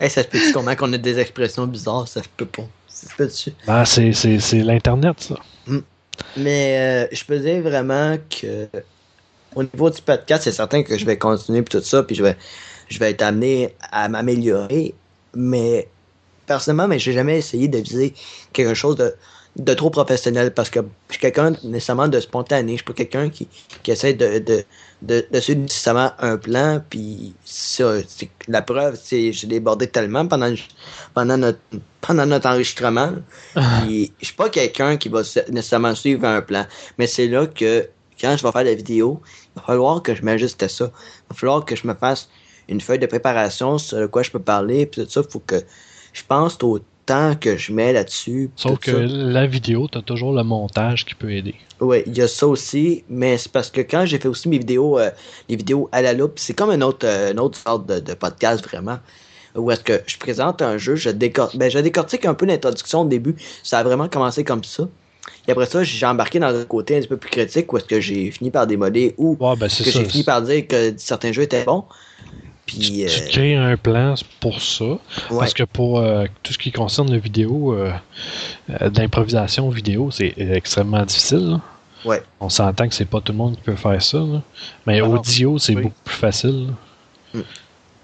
Hey, 0.00 0.08
ça 0.10 0.22
se 0.22 0.28
peut-tu 0.28 0.52
comment 0.52 0.74
qu'on 0.76 0.92
a 0.92 0.98
des 0.98 1.18
expressions 1.18 1.66
bizarres? 1.66 2.06
Ça 2.06 2.22
se 2.22 2.28
peut 2.36 2.46
pas. 2.46 2.62
Ça 2.86 3.08
se 3.10 3.14
peut-tu? 3.16 3.52
Ah, 3.66 3.84
c'est, 3.84 4.12
c'est, 4.12 4.38
c'est 4.38 4.60
l'Internet, 4.60 5.20
ça. 5.20 5.36
Mais 6.36 6.78
euh, 6.78 7.06
je 7.12 7.24
peux 7.24 7.38
dire 7.40 7.60
vraiment 7.62 8.16
que 8.30 8.68
au 9.54 9.62
niveau 9.62 9.90
du 9.90 10.02
podcast, 10.02 10.44
c'est 10.44 10.52
certain 10.52 10.82
que 10.82 10.96
je 10.96 11.04
vais 11.04 11.18
continuer 11.18 11.62
puis 11.62 11.78
tout 11.78 11.84
ça, 11.84 12.02
puis 12.02 12.16
je 12.16 12.22
vais, 12.22 12.36
je 12.88 12.98
vais 12.98 13.10
être 13.10 13.22
amené 13.22 13.74
à 13.90 14.08
m'améliorer. 14.08 14.94
Mais 15.34 15.88
personnellement, 16.46 16.88
mais 16.88 16.98
j'ai 16.98 17.12
jamais 17.12 17.38
essayé 17.38 17.68
de 17.68 17.78
viser 17.78 18.14
quelque 18.52 18.74
chose 18.74 18.96
de, 18.96 19.14
de 19.56 19.74
trop 19.74 19.90
professionnel 19.90 20.52
parce 20.54 20.70
que 20.70 20.80
je 21.08 21.14
suis 21.14 21.20
quelqu'un 21.20 21.52
nécessairement 21.64 22.08
de 22.08 22.20
spontané. 22.20 22.72
Je 22.72 22.76
suis 22.76 22.84
pas 22.84 22.92
quelqu'un 22.92 23.28
qui, 23.28 23.48
qui 23.82 23.90
essaie 23.90 24.14
de, 24.14 24.38
de, 24.38 24.64
de, 25.02 25.26
de 25.30 25.40
suivre 25.40 25.60
nécessairement 25.60 26.12
un 26.18 26.36
plan. 26.36 26.80
Puis 26.88 27.34
ça, 27.44 27.94
la 28.46 28.62
preuve, 28.62 28.98
c'est 29.02 29.32
j'ai 29.32 29.46
débordé 29.46 29.88
tellement 29.88 30.26
pendant, 30.26 30.52
pendant, 31.14 31.36
notre, 31.36 31.58
pendant 32.00 32.26
notre 32.26 32.48
enregistrement. 32.48 33.12
Puis, 33.54 34.12
je 34.20 34.26
suis 34.26 34.34
pas 34.34 34.48
quelqu'un 34.48 34.96
qui 34.96 35.08
va 35.08 35.22
nécessairement 35.50 35.94
suivre 35.94 36.24
un 36.24 36.40
plan. 36.40 36.66
Mais 36.98 37.06
c'est 37.06 37.26
là 37.26 37.46
que 37.46 37.88
quand 38.20 38.36
je 38.36 38.42
vais 38.42 38.52
faire 38.52 38.64
la 38.64 38.74
vidéo, 38.74 39.20
il 39.24 39.60
va 39.60 39.66
falloir 39.66 40.02
que 40.02 40.14
je 40.14 40.22
m'ajuste 40.22 40.62
à 40.62 40.68
ça. 40.68 40.90
Il 40.92 41.28
va 41.30 41.36
falloir 41.36 41.64
que 41.64 41.76
je 41.76 41.86
me 41.86 41.94
fasse 41.94 42.28
une 42.68 42.80
feuille 42.80 42.98
de 42.98 43.06
préparation 43.06 43.78
sur 43.78 44.10
quoi 44.10 44.22
je 44.22 44.30
peux 44.30 44.38
parler. 44.38 44.86
Puis 44.86 45.04
tout 45.04 45.10
ça, 45.10 45.22
il 45.24 45.30
faut 45.30 45.40
que 45.40 45.62
je 46.12 46.22
pense 46.26 46.58
au 46.62 46.80
temps 47.06 47.34
que 47.34 47.56
je 47.56 47.72
mets 47.72 47.92
là-dessus. 47.92 48.50
Sauf 48.54 48.78
que 48.80 48.92
ça. 48.92 48.98
la 49.06 49.46
vidéo, 49.46 49.88
t'as 49.90 50.02
toujours 50.02 50.32
le 50.32 50.44
montage 50.44 51.06
qui 51.06 51.14
peut 51.14 51.32
aider. 51.32 51.54
Oui, 51.80 52.02
il 52.06 52.16
y 52.16 52.20
a 52.20 52.28
ça 52.28 52.46
aussi, 52.46 53.04
mais 53.08 53.38
c'est 53.38 53.50
parce 53.50 53.70
que 53.70 53.80
quand 53.80 54.04
j'ai 54.04 54.18
fait 54.18 54.28
aussi 54.28 54.48
mes 54.48 54.58
vidéos, 54.58 54.98
euh, 54.98 55.10
les 55.48 55.56
vidéos 55.56 55.88
à 55.92 56.02
la 56.02 56.12
loupe, 56.12 56.38
c'est 56.38 56.54
comme 56.54 56.70
une 56.70 56.82
autre, 56.82 57.06
euh, 57.06 57.32
une 57.32 57.40
autre 57.40 57.56
sorte 57.56 57.86
de, 57.86 58.00
de 58.00 58.14
podcast 58.14 58.62
vraiment. 58.62 58.98
Où 59.54 59.70
est-ce 59.70 59.80
que 59.80 60.02
je 60.06 60.18
présente 60.18 60.60
un 60.60 60.76
jeu, 60.76 60.96
je, 60.96 61.08
décor 61.08 61.50
ben, 61.54 61.70
je 61.70 61.78
décortique 61.78 62.26
un 62.26 62.34
peu 62.34 62.44
l'introduction 62.44 63.02
au 63.02 63.06
début. 63.06 63.34
Ça 63.62 63.78
a 63.78 63.82
vraiment 63.82 64.08
commencé 64.08 64.44
comme 64.44 64.62
ça. 64.62 64.86
Et 65.46 65.52
après 65.52 65.66
ça, 65.66 65.82
j'ai 65.84 66.06
embarqué 66.06 66.38
dans 66.38 66.54
un 66.54 66.64
côté 66.64 66.96
un 66.96 67.00
petit 67.00 67.08
peu 67.08 67.16
plus 67.16 67.30
critique 67.30 67.72
où 67.72 67.76
est-ce 67.78 67.84
que 67.86 68.00
j'ai 68.00 68.30
fini 68.30 68.50
par 68.50 68.66
démoder 68.66 69.14
ou 69.18 69.36
Ouais, 69.40 69.56
ben, 69.56 69.68
que 69.68 69.90
j'ai 69.90 70.04
fini 70.04 70.24
par 70.24 70.42
dire 70.42 70.66
que 70.66 70.94
certains 70.96 71.32
jeux 71.32 71.42
étaient 71.42 71.64
bons. 71.64 71.84
Tu, 72.66 72.76
Puis, 72.76 73.06
tu 73.08 73.20
euh, 73.22 73.26
crées 73.30 73.54
un 73.56 73.76
plan 73.78 74.14
pour 74.40 74.60
ça. 74.60 74.84
ouais. 74.84 74.98
Parce 75.30 75.54
que 75.54 75.62
pour 75.62 76.00
euh, 76.00 76.26
tout 76.42 76.52
ce 76.52 76.58
qui 76.58 76.70
concerne 76.70 77.10
la 77.10 77.16
vidéo, 77.18 77.72
euh, 77.72 77.90
euh, 78.82 78.90
d'improvisation 78.90 79.70
vidéo, 79.70 80.10
c'est 80.10 80.34
extrêmement 80.38 81.02
difficile. 81.06 81.48
là. 81.50 81.60
Ouais. 82.04 82.22
On 82.40 82.48
s'entend 82.50 82.86
que 82.86 82.94
c'est 82.94 83.06
pas 83.06 83.20
tout 83.22 83.32
le 83.32 83.38
monde 83.38 83.56
qui 83.56 83.62
peut 83.62 83.74
faire 83.74 84.00
ça. 84.02 84.18
là. 84.18 84.42
Mais 84.86 85.00
non, 85.00 85.14
audio, 85.14 85.58
c'est 85.58 85.74
oui. 85.74 85.82
beaucoup 85.84 86.00
plus 86.04 86.14
facile. 86.14 86.68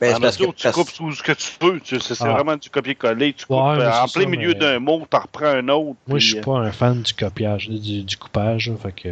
Ben, 0.04 0.10
c'est 0.10 0.16
En 0.16 0.20
parce 0.20 0.36
que- 0.36 0.42
audio, 0.44 0.54
tu 0.56 0.70
coupes 0.70 0.92
tout 0.92 1.12
ce 1.12 1.22
que 1.22 1.32
tu 1.32 1.50
veux. 1.60 1.80
tu- 1.80 2.00
C'est 2.00 2.14
c'est 2.14 2.24
Ah. 2.24 2.32
vraiment 2.32 2.56
du 2.56 2.68
copier-coller. 2.70 3.32
Tu 3.32 3.46
coupes 3.46 3.56
Ouais, 3.56 3.80
euh, 3.82 3.90
en 3.90 4.06
plein 4.08 4.22
ça, 4.22 4.28
milieu 4.28 4.48
mais- 4.48 4.54
d'un 4.54 4.78
mot, 4.78 5.02
t'en 5.08 5.20
reprends 5.20 5.46
un 5.46 5.68
autre. 5.68 5.96
Moi, 6.06 6.16
puis, 6.16 6.20
je 6.20 6.26
suis 6.30 6.38
euh, 6.38 6.42
pas 6.42 6.58
un 6.58 6.72
fan 6.72 7.02
du 7.02 7.14
copiage, 7.14 7.68
du, 7.68 8.02
du 8.02 8.16
coupage. 8.16 8.68
là, 8.70 8.76
fait 8.82 8.92
que, 8.92 9.08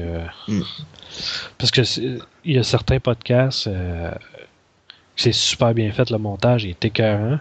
Mm. 0.48 0.62
Parce 1.58 1.70
que 1.70 1.82
il 2.44 2.52
y 2.54 2.58
a 2.58 2.62
certains 2.62 2.98
podcasts 3.00 3.66
euh, 3.66 4.10
que 4.10 5.22
c'est 5.22 5.32
super 5.32 5.74
bien 5.74 5.92
fait, 5.92 6.08
le 6.10 6.18
montage 6.18 6.64
il 6.64 6.70
est 6.70 6.84
écœurant. 6.84 7.38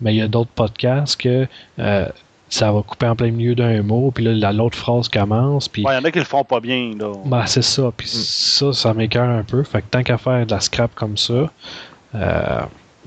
Mais 0.00 0.12
il 0.14 0.18
y 0.18 0.22
a 0.22 0.28
d'autres 0.28 0.50
podcasts 0.50 1.18
que 1.20 1.46
euh, 1.78 2.08
ça 2.48 2.70
va 2.70 2.82
couper 2.82 3.06
en 3.06 3.16
plein 3.16 3.30
milieu 3.30 3.54
d'un 3.54 3.82
mot, 3.82 4.10
puis 4.10 4.22
là, 4.24 4.32
la- 4.32 4.52
l'autre 4.52 4.76
phrase 4.76 5.08
commence, 5.08 5.68
puis 5.68 5.84
Ouais, 5.84 5.94
il 5.94 5.96
y 5.96 5.98
en 6.00 6.04
a 6.04 6.10
qui 6.10 6.18
le 6.18 6.24
font 6.24 6.44
pas 6.44 6.60
bien. 6.60 6.92
Là. 6.98 7.12
ben, 7.24 7.46
c'est 7.46 7.62
ça. 7.62 7.90
Puis 7.96 8.08
ça, 8.08 8.72
ça 8.72 8.92
m'écœure 8.94 9.28
un 9.28 9.42
peu. 9.42 9.62
Fait 9.62 9.80
que 9.82 9.86
tant 9.90 10.02
qu'à 10.02 10.18
faire 10.18 10.44
de 10.46 10.50
la 10.52 10.60
scrap 10.60 10.94
comme 10.94 11.16
ça, 11.16 11.50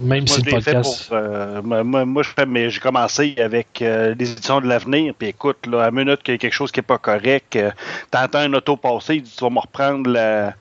Même 0.02 0.26
Moi, 0.28 0.38
si 0.38 0.42
je 0.42 0.46
le 0.46 0.62
fait 0.62 0.76
podcast. 0.76 1.08
pour. 1.10 1.18
euh, 1.18 1.62
moi, 1.62 2.06
moi, 2.06 2.24
je 2.24 2.30
fais, 2.30 2.46
mais 2.46 2.70
j'ai 2.70 2.80
commencé 2.80 3.36
avec 3.38 3.82
euh, 3.82 4.16
les 4.18 4.32
éditions 4.32 4.62
de 4.62 4.68
l'avenir. 4.68 5.14
Puis 5.18 5.28
écoute, 5.30 5.66
là, 5.68 5.84
à 5.84 5.92
minute 5.92 6.24
qu'il 6.24 6.34
y 6.34 6.36
a 6.36 6.38
quelque 6.38 6.54
chose 6.54 6.72
qui 6.72 6.80
est 6.80 6.84
pas 6.84 6.98
correct, 6.98 7.58
euh, 7.58 7.72
t'entends 8.10 8.40
un 8.40 8.54
auto 8.54 8.78
passer, 8.78 9.16
il 9.16 9.24
tu 9.24 9.44
vas 9.44 9.50
me 9.50 9.60
reprendre 9.60 10.10
la. 10.10 10.54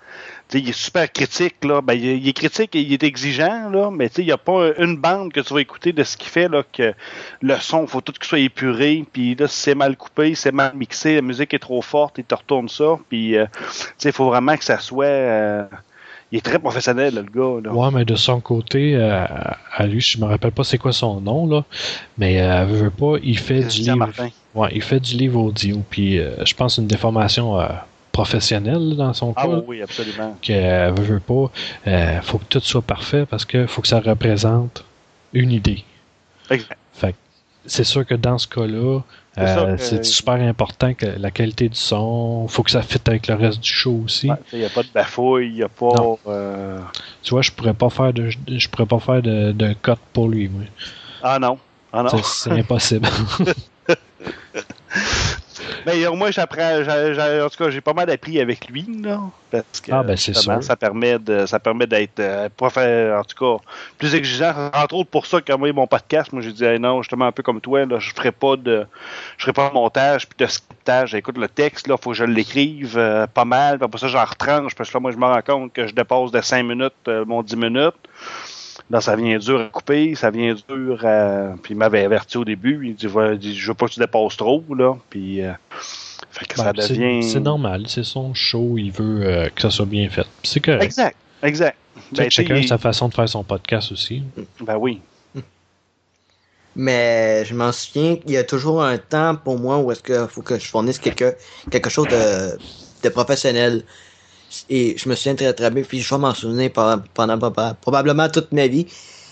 Il 0.54 0.66
est 0.68 0.72
super 0.72 1.12
critique, 1.12 1.56
là. 1.62 1.82
Ben, 1.82 1.92
il, 1.94 2.06
est- 2.08 2.18
il 2.18 2.32
critique 2.34 2.74
et 2.74 2.80
il 2.80 2.92
est 2.94 3.02
exigeant, 3.04 3.68
là. 3.70 3.90
Mais 3.92 4.06
il 4.16 4.24
n'y 4.24 4.32
a 4.32 4.38
pas 4.38 4.70
une 4.78 4.96
bande 4.96 5.32
que 5.32 5.40
tu 5.40 5.54
vas 5.54 5.60
écouter 5.60 5.92
de 5.92 6.02
ce 6.02 6.16
qu'il 6.16 6.30
fait, 6.30 6.48
là, 6.48 6.62
que 6.72 6.94
le 7.42 7.56
son, 7.58 7.86
faut 7.86 8.00
tout 8.00 8.12
qu'il 8.12 8.24
soit 8.24 8.38
épuré. 8.40 9.04
Puis 9.12 9.34
là, 9.36 9.46
si 9.46 9.60
c'est 9.60 9.74
mal 9.76 9.96
coupé, 9.96 10.34
c'est 10.34 10.50
mal 10.52 10.72
mixé, 10.74 11.14
la 11.16 11.22
musique 11.22 11.54
est 11.54 11.58
trop 11.60 11.82
forte, 11.82 12.16
il 12.18 12.24
te 12.24 12.34
retourne 12.34 12.68
ça. 12.68 12.98
Puis, 13.10 13.36
euh, 13.36 13.46
il 14.04 14.12
faut 14.12 14.26
vraiment 14.26 14.56
que 14.56 14.64
ça 14.64 14.78
soit. 14.78 15.68
Il 16.30 16.38
est 16.38 16.42
très 16.42 16.58
professionnel, 16.58 17.14
là, 17.14 17.22
le 17.22 17.30
gars, 17.30 17.60
là. 17.62 17.74
Ouais, 17.74 17.90
mais 17.92 18.04
de 18.04 18.14
son 18.14 18.40
côté, 18.40 18.94
euh, 18.94 19.24
à 19.74 19.86
lui, 19.86 20.00
je 20.00 20.18
me 20.18 20.26
rappelle 20.26 20.52
pas 20.52 20.64
c'est 20.64 20.78
quoi 20.78 20.92
son 20.92 21.20
nom, 21.20 21.46
là, 21.46 21.64
mais 22.18 22.40
euh, 22.42 22.64
veut, 22.64 22.84
veut 22.84 22.90
pas, 22.90 23.14
il 23.22 23.38
fait 23.38 23.60
du 23.60 23.66
Christian 23.66 23.94
livre. 23.94 24.06
Martin. 24.06 24.28
Ouais, 24.54 24.68
il 24.74 24.82
fait 24.82 25.00
du 25.00 25.16
livre 25.16 25.40
audio, 25.40 25.82
puis 25.88 26.18
euh, 26.18 26.44
je 26.44 26.54
pense 26.54 26.78
une 26.78 26.86
déformation 26.86 27.60
euh, 27.60 27.66
professionnelle 28.12 28.90
là, 28.90 28.94
dans 28.96 29.12
son 29.14 29.32
cas. 29.32 29.42
Ah 29.44 29.60
oui, 29.66 29.80
absolument. 29.82 30.36
que 30.42 30.90
veut, 30.90 31.04
veut 31.04 31.20
pas, 31.20 31.50
euh, 31.86 32.20
faut 32.22 32.38
que 32.38 32.44
tout 32.48 32.60
soit 32.60 32.82
parfait 32.82 33.24
parce 33.24 33.44
que 33.44 33.66
faut 33.66 33.80
que 33.82 33.88
ça 33.88 34.00
représente 34.00 34.84
une 35.32 35.52
idée. 35.52 35.84
Exact. 36.50 36.76
Fait 36.92 37.12
que 37.12 37.16
c'est 37.68 37.84
sûr 37.84 38.04
que 38.06 38.14
dans 38.14 38.38
ce 38.38 38.48
cas-là, 38.48 39.00
C'est 39.34 39.42
euh, 39.42 39.76
c'est 39.78 40.04
super 40.04 40.34
important 40.34 40.94
que 40.94 41.06
la 41.06 41.30
qualité 41.30 41.68
du 41.68 41.76
son, 41.76 42.48
faut 42.48 42.62
que 42.64 42.70
ça 42.72 42.82
fitte 42.82 43.08
avec 43.08 43.28
le 43.28 43.34
reste 43.34 43.60
du 43.60 43.70
show 43.72 44.02
aussi. 44.04 44.28
Il 44.52 44.58
n'y 44.58 44.64
a 44.64 44.68
pas 44.70 44.82
de 44.82 44.88
bafouille, 44.92 45.46
il 45.48 45.54
n'y 45.54 45.62
a 45.62 45.68
pas. 45.68 45.94
Euh, 46.26 46.80
Tu 47.22 47.30
vois, 47.30 47.42
je 47.42 47.52
pourrais 47.52 47.74
pas 47.74 47.88
faire 47.90 48.12
de 48.12 48.30
je 48.30 48.68
pourrais 48.68 48.86
pas 48.86 48.98
faire 48.98 49.22
de, 49.22 49.52
de 49.52 49.74
cut 49.74 49.92
pour 50.12 50.28
lui. 50.28 50.48
moi. 50.48 50.62
Ah 51.22 51.38
non. 51.38 51.58
Ah 51.92 52.02
non. 52.02 52.22
C'est 52.22 52.50
impossible. 52.62 53.08
Au 56.08 56.14
moins, 56.14 56.30
j'apprends. 56.30 56.80
En 56.80 57.48
tout 57.48 57.64
cas, 57.64 57.70
j'ai 57.70 57.80
pas 57.80 57.92
mal 57.92 58.10
appris 58.10 58.40
avec 58.40 58.68
lui, 58.68 58.86
là. 59.02 59.20
Parce 59.50 59.80
que 59.80 59.92
Ah, 59.92 60.02
ben, 60.02 60.16
c'est 60.16 60.34
justement, 60.34 60.60
ça 60.60 60.76
permet 60.76 61.18
de, 61.18 61.46
ça 61.46 61.58
permet 61.58 61.86
d'être, 61.86 62.20
euh, 62.20 62.48
en 63.18 63.24
tout 63.24 63.58
cas, 63.58 63.62
plus 63.96 64.14
exigeant. 64.14 64.70
Entre 64.74 64.94
autres, 64.94 65.08
pour 65.08 65.24
ça, 65.24 65.40
quand 65.40 65.58
moi, 65.58 65.72
mon 65.72 65.86
podcast, 65.86 66.32
moi, 66.32 66.42
j'ai 66.42 66.52
dit, 66.52 66.64
Hey, 66.64 66.78
non, 66.78 67.02
justement, 67.02 67.26
un 67.26 67.32
peu 67.32 67.42
comme 67.42 67.60
toi, 67.60 67.86
là, 67.86 67.98
je 67.98 68.10
ferai 68.14 68.30
pas 68.30 68.56
de, 68.56 68.86
je 69.38 69.44
ferai 69.44 69.52
pas 69.54 69.68
de 69.70 69.74
montage 69.74 70.28
puis 70.28 70.44
de 70.44 70.50
scriptage. 70.50 71.14
Écoute, 71.14 71.38
le 71.38 71.48
texte, 71.48 71.88
là, 71.88 71.96
faut 71.96 72.10
que 72.10 72.16
je 72.16 72.24
l'écrive 72.24 72.98
euh, 72.98 73.26
pas 73.26 73.46
mal. 73.46 73.78
Puis 73.78 73.86
après 73.86 73.98
ça, 73.98 74.08
j'en 74.08 74.24
retranche 74.24 74.74
parce 74.74 74.90
que 74.90 74.94
là, 74.96 75.00
moi, 75.00 75.12
je 75.12 75.16
me 75.16 75.24
rends 75.24 75.42
compte 75.42 75.72
que 75.72 75.86
je 75.86 75.94
dépasse 75.94 76.30
de 76.30 76.40
5 76.40 76.62
minutes 76.64 76.92
euh, 77.08 77.24
mon 77.24 77.42
10 77.42 77.56
minutes. 77.56 77.94
Là, 78.90 79.00
ça 79.02 79.16
vient 79.16 79.38
dur 79.38 79.60
à 79.60 79.64
couper, 79.68 80.14
ça 80.14 80.30
vient 80.30 80.54
dur 80.68 81.04
à... 81.04 81.54
Puis 81.62 81.74
il 81.74 81.76
m'avait 81.76 82.04
averti 82.04 82.38
au 82.38 82.44
début, 82.44 82.86
il 82.86 82.94
dit, 82.94 83.06
je 83.54 83.68
veux 83.68 83.74
pas 83.74 83.86
que 83.86 83.92
tu 83.92 84.00
dépasses 84.00 84.36
trop, 84.38 84.64
là. 84.74 84.96
Puis, 85.10 85.42
euh, 85.42 85.52
fait 86.30 86.46
que 86.46 86.56
ça 86.56 86.72
Ben, 86.72 86.80
c'est- 86.82 86.94
devient... 86.94 87.22
C'est 87.22 87.40
normal, 87.40 87.84
c'est 87.86 88.02
son 88.04 88.32
show, 88.32 88.76
il 88.78 88.90
veut 88.90 89.26
euh, 89.26 89.48
que 89.54 89.60
ça 89.60 89.70
soit 89.70 89.84
bien 89.84 90.08
fait. 90.08 90.26
C'est 90.42 90.60
correct. 90.60 90.82
Exact, 90.84 91.16
exact. 91.42 91.76
Ben, 92.12 92.30
chacun 92.30 92.56
a 92.56 92.62
sa 92.66 92.78
façon 92.78 93.08
de 93.08 93.14
faire 93.14 93.28
son 93.28 93.44
podcast 93.44 93.92
aussi. 93.92 94.22
ben 94.60 94.76
oui. 94.78 95.02
Mais 96.76 97.44
je 97.44 97.54
m'en 97.54 97.72
souviens 97.72 98.16
qu'il 98.16 98.30
y 98.30 98.36
a 98.36 98.44
toujours 98.44 98.82
un 98.82 98.98
temps 98.98 99.34
pour 99.34 99.58
moi 99.58 99.78
où 99.78 99.90
est-ce 99.90 100.02
qu'il 100.02 100.26
faut 100.30 100.42
que 100.42 100.58
je 100.58 100.66
fournisse 100.68 100.98
quelque, 100.98 101.36
quelque 101.70 101.90
chose 101.90 102.06
de, 102.08 102.56
de 103.02 103.08
professionnel. 103.08 103.82
Et 104.70 104.96
je 104.96 105.08
me 105.08 105.14
souviens 105.14 105.34
très 105.34 105.70
bien, 105.70 105.82
puis 105.82 106.00
je 106.00 106.14
vais 106.14 106.20
m'en 106.20 106.34
souvenir 106.34 106.72
pendant, 106.72 107.02
pendant 107.14 107.36
proba- 107.38 107.74
probablement 107.80 108.28
toute 108.28 108.52
ma 108.52 108.66
vie. 108.66 108.86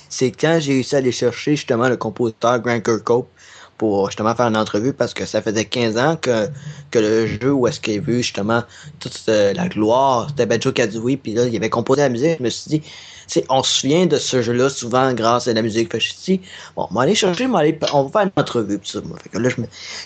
C'est 0.08 0.30
quand 0.30 0.58
j'ai 0.60 0.74
réussi 0.74 0.94
à 0.94 0.98
aller 0.98 1.12
chercher 1.12 1.56
justement 1.56 1.88
le 1.88 1.96
compositeur 1.96 2.60
Grant 2.60 2.80
Kirkhope 2.80 3.28
pour 3.78 4.06
justement 4.10 4.34
faire 4.34 4.46
une 4.46 4.56
entrevue 4.56 4.92
parce 4.92 5.12
que 5.14 5.26
ça 5.26 5.42
faisait 5.42 5.64
15 5.64 5.98
ans 5.98 6.16
que, 6.16 6.48
que 6.90 6.98
le 6.98 7.26
jeu 7.26 7.52
où 7.52 7.66
est-ce 7.66 7.80
qu'il 7.80 7.98
a 7.98 8.00
vu 8.00 8.18
justement 8.18 8.62
toute 9.00 9.20
euh, 9.28 9.52
la 9.52 9.68
gloire, 9.68 10.28
c'était 10.30 10.46
Benjo 10.46 10.72
Kazooie, 10.72 11.16
puis 11.16 11.34
là, 11.34 11.44
il 11.46 11.54
avait 11.56 11.70
composé 11.70 12.02
la 12.02 12.08
musique. 12.08 12.36
Je 12.38 12.44
me 12.44 12.50
suis 12.50 12.68
dit, 12.70 12.82
tu 13.28 13.40
sais, 13.40 13.46
on 13.48 13.62
se 13.62 13.80
souvient 13.80 14.06
de 14.06 14.16
ce 14.16 14.42
jeu-là 14.42 14.68
souvent 14.68 15.12
grâce 15.12 15.48
à 15.48 15.52
la 15.52 15.62
musique. 15.62 15.90
Fait 15.92 15.98
dit, 15.98 16.40
bon, 16.76 16.88
on 16.94 17.14
chercher, 17.14 17.46
on 17.46 17.54
aller- 17.54 17.78
on 17.92 18.04
va 18.04 18.10
faire 18.10 18.22
une 18.22 18.42
entrevue, 18.42 18.78
pis 18.78 18.90
ça. 18.90 19.00
moi. 19.04 19.18
Fait 19.22 19.28
que 19.28 19.38
là, 19.38 19.50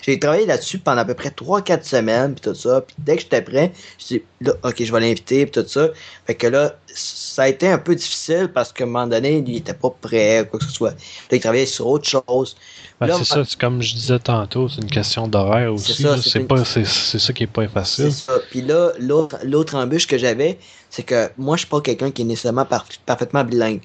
j'ai 0.01 0.19
travaillé 0.19 0.45
là-dessus 0.45 0.79
pendant 0.79 1.01
à 1.01 1.05
peu 1.05 1.13
près 1.13 1.29
3-4 1.29 1.85
semaines, 1.85 2.33
puis 2.33 2.41
tout 2.41 2.55
ça. 2.55 2.81
Puis 2.81 2.95
dès 2.97 3.15
que 3.15 3.21
j'étais 3.21 3.41
prêt, 3.41 3.71
je 3.99 4.05
dis, 4.05 4.23
là, 4.41 4.53
ok, 4.63 4.83
je 4.83 4.91
vais 4.91 4.99
l'inviter, 4.99 5.45
puis 5.45 5.61
tout 5.61 5.67
ça. 5.67 5.89
Fait 6.25 6.35
que 6.35 6.47
là, 6.47 6.75
ça 6.93 7.43
a 7.43 7.47
été 7.47 7.67
un 7.69 7.77
peu 7.77 7.95
difficile 7.95 8.49
parce 8.53 8.71
qu'à 8.73 8.83
un 8.83 8.87
moment 8.87 9.07
donné, 9.07 9.43
il 9.45 9.55
était 9.57 9.73
pas 9.73 9.89
prêt, 9.89 10.47
quoi 10.49 10.59
que 10.59 10.65
ce 10.65 10.71
soit. 10.71 10.93
Il 11.31 11.39
travaillait 11.39 11.65
sur 11.65 11.87
autre 11.87 12.07
chose. 12.07 12.55
Ben, 12.99 13.07
c'est 13.17 13.23
ça, 13.23 13.43
c'est 13.47 13.59
comme 13.59 13.81
je 13.81 13.93
disais 13.95 14.19
tantôt, 14.19 14.69
c'est 14.69 14.81
une 14.81 14.89
question 14.89 15.27
d'horaire 15.27 15.73
aussi. 15.73 15.93
c'est 15.93 16.21
C'est 16.21 16.39
une- 16.39 16.47
pas, 16.47 16.63
c'est, 16.65 16.85
c'est 16.85 17.19
ça 17.19 17.33
qui 17.33 17.43
est 17.43 17.47
pas 17.47 17.67
facile. 17.67 18.11
ça. 18.13 18.33
Puis 18.51 18.61
là, 18.61 18.91
l'autre, 18.99 19.37
l'autre 19.43 19.75
embûche 19.75 20.05
que 20.07 20.17
j'avais, 20.17 20.59
c'est 20.89 21.03
que 21.03 21.29
moi, 21.37 21.55
je 21.55 21.61
suis 21.61 21.69
pas 21.69 21.81
quelqu'un 21.81 22.11
qui 22.11 22.21
est 22.21 22.25
nécessairement 22.25 22.65
par- 22.65 22.85
parfaitement 23.05 23.43
bilingue. 23.43 23.81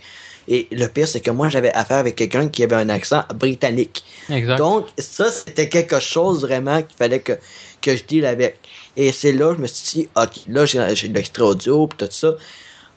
Et 0.49 0.69
le 0.71 0.87
pire, 0.87 1.09
c'est 1.09 1.21
que 1.21 1.31
moi, 1.31 1.49
j'avais 1.49 1.73
affaire 1.73 1.97
avec 1.97 2.15
quelqu'un 2.15 2.49
qui 2.49 2.63
avait 2.63 2.77
un 2.77 2.89
accent 2.89 3.25
britannique. 3.35 4.05
Exact. 4.31 4.59
Donc, 4.59 4.87
ça, 4.99 5.31
c'était 5.33 5.69
quelque 5.69 5.99
chose 5.99 6.43
vraiment 6.43 6.83
qu'il 6.83 6.97
fallait 6.97 7.19
que, 7.21 7.33
que 7.81 7.97
je 7.97 8.05
deal 8.05 8.25
avec. 8.27 8.59
Et 8.97 9.11
c'est 9.13 9.33
là, 9.33 9.55
je 9.57 9.61
me 9.63 9.67
suis 9.67 10.03
dit, 10.03 10.09
ok, 10.15 10.31
là, 10.47 10.65
j'ai, 10.67 10.95
j'ai 10.95 11.09
l'extrait 11.09 11.43
audio, 11.43 11.87
puis 11.89 11.99
tout 12.07 12.13
ça. 12.13 12.35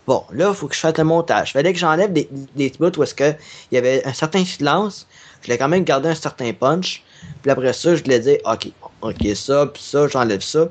Bon, 0.09 0.23
là, 0.31 0.49
il 0.49 0.55
faut 0.55 0.67
que 0.67 0.73
je 0.73 0.79
fasse 0.79 0.97
le 0.97 1.03
montage. 1.03 1.53
fallait 1.53 1.71
que 1.71 1.77
j'enlève 1.77 2.11
des, 2.11 2.27
des 2.55 2.73
bouts 2.79 2.97
où 2.97 3.03
est-ce 3.03 3.13
que 3.13 3.31
il 3.71 3.75
y 3.75 3.77
avait 3.77 4.03
un 4.07 4.13
certain 4.13 4.43
silence. 4.43 5.05
Je 5.39 5.45
voulais 5.45 5.59
quand 5.59 5.67
même 5.67 5.83
garder 5.83 6.09
un 6.09 6.15
certain 6.15 6.51
punch. 6.51 7.03
Puis 7.43 7.51
après 7.51 7.73
ça, 7.73 7.95
je 7.95 8.01
voulais 8.01 8.19
dire, 8.19 8.39
ok, 8.43 8.69
ok, 9.03 9.35
ça, 9.35 9.67
puis 9.67 9.83
ça, 9.83 10.07
j'enlève 10.07 10.41
ça. 10.41 10.67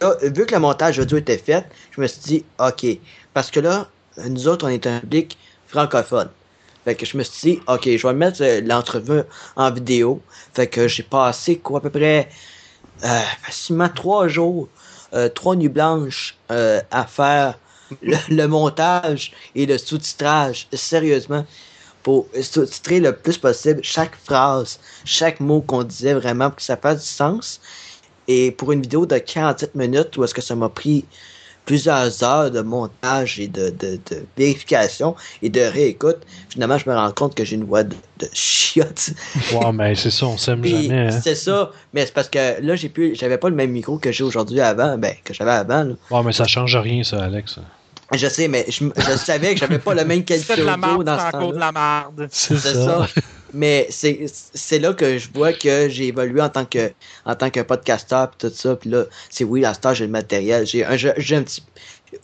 Là, 0.00 0.14
vu 0.22 0.46
que 0.46 0.54
le 0.54 0.60
montage 0.60 1.00
audio 1.00 1.16
était 1.18 1.38
fait, 1.38 1.66
je 1.90 2.00
me 2.00 2.06
suis 2.06 2.20
dit, 2.20 2.44
ok. 2.60 2.86
Parce 3.34 3.50
que 3.50 3.58
là, 3.58 3.88
nous 4.28 4.46
autres, 4.46 4.64
on 4.64 4.68
est 4.68 4.86
un 4.86 5.00
public 5.00 5.36
francophone. 5.66 6.30
Fait 6.84 6.94
que 6.94 7.04
je 7.04 7.16
me 7.16 7.24
suis 7.24 7.54
dit, 7.54 7.60
ok, 7.66 7.88
je 7.96 8.06
vais 8.06 8.14
mettre 8.14 8.44
euh, 8.44 8.60
l'entrevue 8.60 9.22
en 9.56 9.72
vidéo. 9.72 10.22
Fait 10.54 10.68
que 10.68 10.86
j'ai 10.86 11.02
passé 11.02 11.58
quoi, 11.58 11.78
à 11.78 11.82
peu 11.82 11.90
près 11.90 12.28
euh, 13.02 13.20
facilement 13.42 13.88
trois 13.88 14.28
jours, 14.28 14.68
euh, 15.14 15.28
trois 15.28 15.56
nuits 15.56 15.68
blanches 15.68 16.36
à 16.48 17.06
faire 17.06 17.58
le, 18.02 18.16
le 18.28 18.46
montage 18.46 19.32
et 19.54 19.66
le 19.66 19.78
sous-titrage, 19.78 20.68
sérieusement, 20.72 21.44
pour 22.02 22.26
sous-titrer 22.40 23.00
le 23.00 23.12
plus 23.12 23.38
possible 23.38 23.80
chaque 23.82 24.16
phrase, 24.24 24.80
chaque 25.04 25.40
mot 25.40 25.60
qu'on 25.60 25.84
disait 25.84 26.14
vraiment 26.14 26.48
pour 26.48 26.56
que 26.56 26.62
ça 26.62 26.76
fasse 26.76 27.02
du 27.02 27.08
sens. 27.08 27.60
Et 28.28 28.52
pour 28.52 28.72
une 28.72 28.82
vidéo 28.82 29.04
de 29.06 29.18
47 29.18 29.74
minutes, 29.74 30.16
où 30.16 30.24
est-ce 30.24 30.34
que 30.34 30.40
ça 30.40 30.54
m'a 30.54 30.68
pris 30.68 31.04
plusieurs 31.64 32.24
heures 32.24 32.50
de 32.50 32.60
montage 32.60 33.38
et 33.38 33.46
de, 33.46 33.70
de, 33.70 33.98
de 34.10 34.24
vérification 34.36 35.14
et 35.42 35.48
de 35.48 35.60
réécoute, 35.60 36.18
finalement, 36.48 36.78
je 36.78 36.88
me 36.88 36.94
rends 36.94 37.12
compte 37.12 37.34
que 37.34 37.44
j'ai 37.44 37.56
une 37.56 37.64
voix 37.64 37.84
de, 37.84 37.94
de 38.18 38.28
chiotte. 38.32 39.10
Ouais, 39.52 39.72
mais 39.72 39.94
c'est 39.94 40.10
ça, 40.10 40.26
on 40.26 40.36
s'aime 40.38 40.64
jamais. 40.64 41.08
Hein. 41.08 41.20
C'est 41.22 41.34
ça, 41.36 41.70
mais 41.92 42.06
c'est 42.06 42.14
parce 42.14 42.28
que 42.28 42.60
là, 42.60 42.74
j'ai 42.74 42.88
plus, 42.88 43.14
j'avais 43.14 43.38
pas 43.38 43.48
le 43.48 43.54
même 43.54 43.70
micro 43.70 43.98
que 43.98 44.10
j'ai 44.10 44.24
aujourd'hui 44.24 44.60
avant, 44.60 44.98
ben, 44.98 45.14
que 45.24 45.34
j'avais 45.34 45.52
avant. 45.52 45.84
là. 45.84 45.94
Ouais, 46.10 46.22
mais 46.24 46.32
ça 46.32 46.46
change 46.46 46.76
rien, 46.76 47.04
ça, 47.04 47.22
Alex. 47.22 47.58
Je 48.12 48.26
sais, 48.26 48.48
mais 48.48 48.66
je, 48.68 48.84
je 48.96 49.16
savais 49.16 49.54
que 49.54 49.60
j'avais 49.60 49.78
pas 49.78 49.94
le 49.94 50.04
même 50.04 50.20
Tu 50.24 50.24
qualité 50.24 50.54
fais 50.54 50.60
de 50.60 50.66
la 50.66 50.76
marde, 50.76 51.04
dans 51.04 51.18
ce 51.18 51.52
de 51.52 51.58
la 51.58 51.72
marde. 51.72 52.28
C'est 52.30 52.58
C'est 52.58 52.74
ça. 52.74 53.08
Mais 53.54 53.86
c'est 53.90 54.24
c'est 54.54 54.78
là 54.78 54.94
que 54.94 55.18
je 55.18 55.28
vois 55.32 55.52
que 55.52 55.88
j'ai 55.88 56.08
évolué 56.08 56.40
en 56.40 56.48
tant 56.48 56.64
que 56.64 56.92
en 57.26 57.34
tant 57.34 57.50
que 57.50 57.60
podcasteur 57.60 58.30
pis 58.30 58.38
tout 58.38 58.52
ça. 58.54 58.76
Puis 58.76 58.90
là, 58.90 59.04
c'est 59.28 59.44
oui, 59.44 59.64
à 59.64 59.74
ce 59.74 59.80
temps, 59.80 59.92
j'ai 59.92 60.06
le 60.06 60.10
matériel. 60.10 60.66
J'ai 60.66 60.84
un, 60.84 60.96
j'ai 60.96 61.12
j'ai 61.18 61.36
un 61.36 61.42
petit 61.42 61.62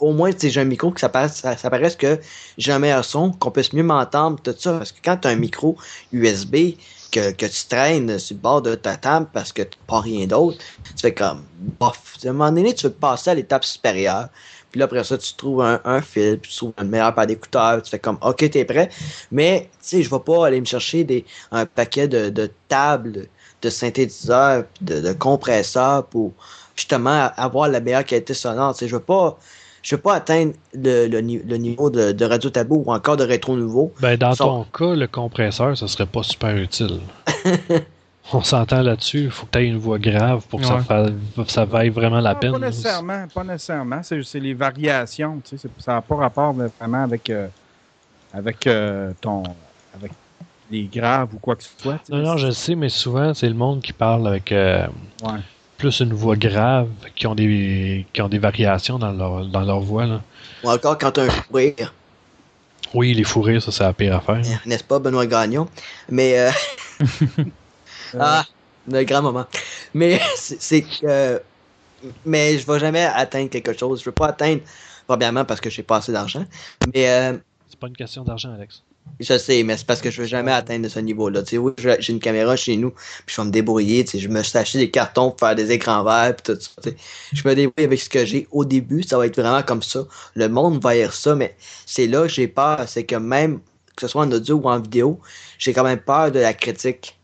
au 0.00 0.12
moins, 0.12 0.32
tu 0.32 0.40
sais, 0.40 0.50
j'ai 0.50 0.60
un 0.60 0.64
micro 0.64 0.90
que 0.90 1.00
ça 1.00 1.08
paraisse, 1.08 1.36
ça, 1.36 1.56
ça 1.56 1.70
paraisse 1.70 1.96
que 1.96 2.20
j'ai 2.58 2.72
un 2.72 2.78
meilleur 2.78 3.04
son, 3.04 3.32
qu'on 3.32 3.50
puisse 3.50 3.72
mieux 3.72 3.82
m'entendre, 3.82 4.38
tout 4.42 4.54
ça. 4.58 4.78
Parce 4.78 4.92
que 4.92 4.98
quand 5.02 5.16
tu 5.18 5.28
as 5.28 5.30
un 5.30 5.36
micro 5.36 5.76
USB 6.12 6.74
que, 7.10 7.30
que 7.32 7.46
tu 7.46 7.66
traînes 7.68 8.18
sur 8.18 8.36
le 8.36 8.40
bord 8.40 8.62
de 8.62 8.74
ta 8.74 8.96
table 8.96 9.26
parce 9.32 9.52
que 9.52 9.62
tu 9.62 9.78
pas 9.86 10.00
rien 10.00 10.26
d'autre, 10.26 10.58
tu 10.84 10.92
fais 11.00 11.14
comme, 11.14 11.42
bof. 11.80 12.16
À 12.24 12.28
un 12.28 12.32
moment 12.32 12.52
donné, 12.52 12.74
tu 12.74 12.86
veux 12.86 12.92
passer 12.92 13.30
à 13.30 13.34
l'étape 13.34 13.64
supérieure. 13.64 14.28
Puis 14.70 14.78
là, 14.78 14.84
après 14.84 15.02
ça, 15.04 15.16
tu 15.16 15.34
trouves 15.34 15.62
un, 15.62 15.80
un 15.84 16.00
fil, 16.00 16.38
puis 16.38 16.50
tu 16.50 16.56
trouves 16.58 16.72
une 16.80 16.88
meilleure 16.88 17.14
paire 17.14 17.26
d'écouteurs, 17.26 17.82
tu 17.82 17.90
fais 17.90 17.98
comme, 17.98 18.18
OK, 18.22 18.48
t'es 18.50 18.64
prêt? 18.64 18.90
Mais, 19.32 19.68
tu 19.72 19.76
sais, 19.80 20.02
je 20.02 20.10
vais 20.10 20.20
pas 20.20 20.46
aller 20.46 20.60
me 20.60 20.66
chercher 20.66 21.04
des, 21.04 21.24
un 21.50 21.64
paquet 21.64 22.06
de, 22.08 22.28
de 22.28 22.50
tables, 22.68 23.28
de 23.62 23.70
synthétiseurs, 23.70 24.64
de, 24.80 25.00
de 25.00 25.12
compresseurs 25.12 26.04
pour 26.06 26.32
justement 26.76 27.30
avoir 27.36 27.68
la 27.68 27.80
meilleure 27.80 28.04
qualité 28.04 28.34
sonore. 28.34 28.74
Tu 28.74 28.80
sais, 28.80 28.88
je 28.88 28.96
veux 28.96 29.02
pas, 29.02 29.38
je 29.82 29.96
veux 29.96 30.02
pas 30.02 30.14
atteindre 30.14 30.52
le, 30.74 31.06
le, 31.06 31.20
le 31.20 31.56
niveau 31.56 31.90
de, 31.90 32.12
de 32.12 32.24
Radio 32.24 32.50
Tabou 32.50 32.84
ou 32.86 32.92
encore 32.92 33.16
de 33.16 33.24
Rétro 33.24 33.56
Nouveau. 33.56 33.92
Ben, 34.00 34.16
dans 34.16 34.34
ton 34.34 34.64
cas, 34.64 34.94
le 34.94 35.06
compresseur, 35.06 35.76
ça 35.76 35.88
serait 35.88 36.06
pas 36.06 36.22
super 36.22 36.56
utile. 36.56 37.00
on 38.32 38.42
s'entend 38.42 38.82
là-dessus. 38.82 39.24
Il 39.24 39.30
faut 39.30 39.46
que 39.46 39.52
tu 39.52 39.58
aies 39.58 39.66
une 39.68 39.78
voix 39.78 39.98
grave 39.98 40.44
pour 40.48 40.60
que 40.60 40.66
ça, 40.66 40.76
Ouais. 40.76 40.82
fa- 40.82 41.06
ça 41.46 41.64
vaille 41.64 41.88
vraiment 41.88 42.20
la 42.20 42.34
Non, 42.34 42.40
peine. 42.40 42.52
Pas 42.52 42.58
nécessairement, 42.58 43.26
pas 43.32 43.44
nécessairement. 43.44 44.02
C'est 44.02 44.22
c'est 44.22 44.40
les 44.40 44.54
variations. 44.54 45.40
Tu 45.48 45.56
sais, 45.58 45.68
ça 45.78 45.92
n'a 45.94 46.02
pas 46.02 46.16
rapport 46.16 46.52
vraiment 46.52 47.02
avec, 47.04 47.30
euh, 47.30 47.48
avec 48.32 48.66
euh, 48.66 49.12
ton 49.20 49.42
avec 49.94 50.12
les 50.70 50.84
graves 50.84 51.34
ou 51.34 51.38
quoi 51.38 51.56
que 51.56 51.62
ce 51.62 51.70
soit. 51.78 51.94
tu 51.94 52.00
sais. 52.06 52.12
Non, 52.12 52.22
non, 52.22 52.36
je 52.36 52.46
le 52.48 52.52
sais, 52.52 52.74
mais 52.74 52.88
souvent, 52.90 53.32
c'est 53.34 53.48
le 53.48 53.54
monde 53.54 53.80
qui 53.80 53.92
parle 53.94 54.26
avec 54.28 54.52
euh, 54.52 54.86
Ouais. 55.24 55.38
plus 55.78 56.00
une 56.00 56.12
voix 56.12 56.36
grave, 56.36 56.88
qui 57.14 57.26
ont 57.26 57.34
des, 57.34 58.04
qui 58.12 58.20
ont 58.20 58.28
des 58.28 58.38
variations 58.38 58.98
dans 58.98 59.12
leur, 59.12 59.46
dans 59.46 59.62
leur 59.62 59.80
voix. 59.80 60.04
Là. 60.06 60.20
Ou 60.64 60.70
encore 60.70 60.98
quand 60.98 61.16
un 61.18 61.30
fou 61.30 61.42
rire, 61.54 61.94
Oui, 62.94 63.14
les 63.14 63.24
fous 63.24 63.40
rires, 63.42 63.62
ça, 63.62 63.70
c'est 63.72 63.84
la 63.84 63.92
pire 63.94 64.16
affaire. 64.16 64.42
n'est-ce 64.66 64.84
pas, 64.84 64.98
Benoît 64.98 65.26
Gagnon? 65.26 65.66
Mais, 66.10 66.50
ah, 68.18 68.44
le 68.90 69.04
grand 69.04 69.22
moment. 69.22 69.46
Mais, 69.94 70.20
c'est, 70.36 70.82
que, 70.82 70.88
euh, 71.04 71.38
mais 72.24 72.58
je 72.58 72.66
vais 72.66 72.78
jamais 72.78 73.04
atteindre 73.04 73.50
quelque 73.50 73.76
chose. 73.76 74.00
Je 74.00 74.04
veux 74.04 74.12
pas 74.12 74.28
atteindre, 74.28 74.62
premièrement 75.06 75.44
parce 75.44 75.60
que 75.60 75.70
j'ai 75.70 75.82
pas 75.82 75.96
assez 75.96 76.12
d'argent. 76.12 76.44
Mais, 76.94 77.08
euh, 77.08 77.36
C'est 77.68 77.78
pas 77.78 77.88
une 77.88 77.96
question 77.96 78.24
d'argent, 78.24 78.52
Alex. 78.54 78.82
Je 79.20 79.36
sais, 79.36 79.62
mais 79.62 79.76
c'est 79.76 79.86
parce 79.86 80.00
que 80.00 80.10
je 80.10 80.22
veux 80.22 80.28
jamais 80.28 80.52
atteindre 80.52 80.88
ce 80.88 81.00
niveau-là. 81.00 81.42
Tu 81.42 81.50
sais, 81.50 81.58
oui, 81.58 81.72
j'ai 81.78 81.96
j'ai 81.98 82.12
une 82.12 82.20
caméra 82.20 82.54
chez 82.56 82.76
nous, 82.76 82.90
puis 82.90 83.34
je 83.34 83.40
vais 83.40 83.46
me 83.46 83.50
débrouiller. 83.50 84.04
Tu 84.04 84.12
sais, 84.12 84.18
je 84.18 84.28
me 84.28 84.42
suis 84.42 84.56
acheté 84.56 84.78
des 84.78 84.90
cartons 84.90 85.30
pour 85.30 85.40
faire 85.40 85.56
des 85.56 85.72
écrans 85.72 86.04
verts, 86.04 86.36
puis 86.36 86.54
tout 86.54 86.60
ça. 86.60 86.70
tu 86.82 86.90
sais. 86.90 86.96
Je 87.32 87.48
me 87.48 87.54
débrouille 87.54 87.84
avec 87.84 88.00
ce 88.00 88.08
que 88.08 88.24
j'ai. 88.24 88.46
Au 88.52 88.64
début, 88.64 89.02
ça 89.02 89.18
va 89.18 89.26
être 89.26 89.40
vraiment 89.40 89.62
comme 89.62 89.82
ça. 89.82 90.04
Le 90.34 90.48
monde 90.48 90.80
va 90.82 90.94
lire 90.94 91.12
ça, 91.12 91.34
mais 91.34 91.56
c'est 91.86 92.06
là 92.06 92.22
que 92.22 92.28
j'ai 92.28 92.48
peur. 92.48 92.84
C'est 92.86 93.04
que 93.04 93.16
même, 93.16 93.60
que 93.96 94.02
ce 94.02 94.08
soit 94.08 94.22
en 94.22 94.30
audio 94.30 94.56
ou 94.56 94.68
en 94.68 94.80
vidéo, 94.80 95.20
j'ai 95.58 95.72
quand 95.72 95.84
même 95.84 96.00
peur 96.00 96.30
de 96.30 96.38
la 96.38 96.54
critique. 96.54 97.17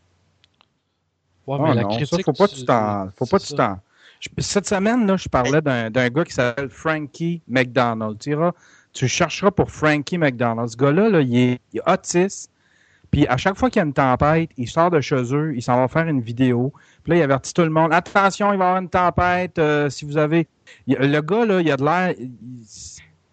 Ouais, 1.47 1.57
mais 1.61 1.75
la 1.75 1.81
non, 1.83 1.89
ça, 1.91 1.97
critique. 1.97 2.25
faut 2.25 2.33
pas 2.33 2.47
que 2.47 2.53
tu- 2.55 2.65
t'en. 2.65 3.09
Faut 3.17 3.25
pas 3.25 3.39
que 3.39 3.43
tu 3.43 3.53
t'en. 3.55 3.79
Cette 4.39 4.67
semaine, 4.67 5.05
là, 5.05 5.17
je 5.17 5.27
parlais 5.29 5.61
d'un 5.61 5.89
d'un 5.91 6.09
gars 6.09 6.23
qui 6.23 6.33
s'appelle 6.33 6.69
Frankie 6.69 7.41
McDonald. 7.47 8.17
Tu, 8.17 8.31
iras- 8.31 8.53
tu 8.93 9.07
chercheras 9.07 9.51
pour 9.51 9.69
Frankie 9.69 10.17
McDonald. 10.17 10.69
Ce 10.69 10.77
gars-là, 10.77 11.09
là, 11.09 11.21
il, 11.21 11.37
est, 11.37 11.59
il 11.73 11.77
est 11.79 11.91
autiste. 11.91 12.49
Puis 13.11 13.27
à 13.27 13.37
chaque 13.37 13.55
fois 13.57 13.69
qu'il 13.69 13.79
y 13.79 13.83
a 13.83 13.85
une 13.85 13.93
tempête, 13.93 14.49
il 14.57 14.67
sort 14.67 14.89
de 14.89 14.99
chez 14.99 15.21
eux, 15.33 15.53
il 15.55 15.61
s'en 15.61 15.77
va 15.77 15.87
faire 15.87 16.07
une 16.07 16.21
vidéo. 16.21 16.73
Puis 17.03 17.11
là, 17.11 17.17
il 17.19 17.21
avertit 17.21 17.53
tout 17.53 17.61
le 17.61 17.69
monde. 17.69 17.93
Attention, 17.93 18.51
il 18.51 18.57
va 18.57 18.65
y 18.65 18.67
avoir 18.67 18.81
une 18.81 18.89
tempête. 18.89 19.59
euh, 19.59 19.89
si 19.89 20.05
vous 20.05 20.17
avez. 20.17 20.47
il- 20.87 20.97
le 20.97 21.21
gars, 21.21 21.45
là, 21.45 21.61
il 21.61 21.71
a 21.71 21.77
de 21.77 21.83
l'air. 21.83 22.15
Tu 22.17 22.25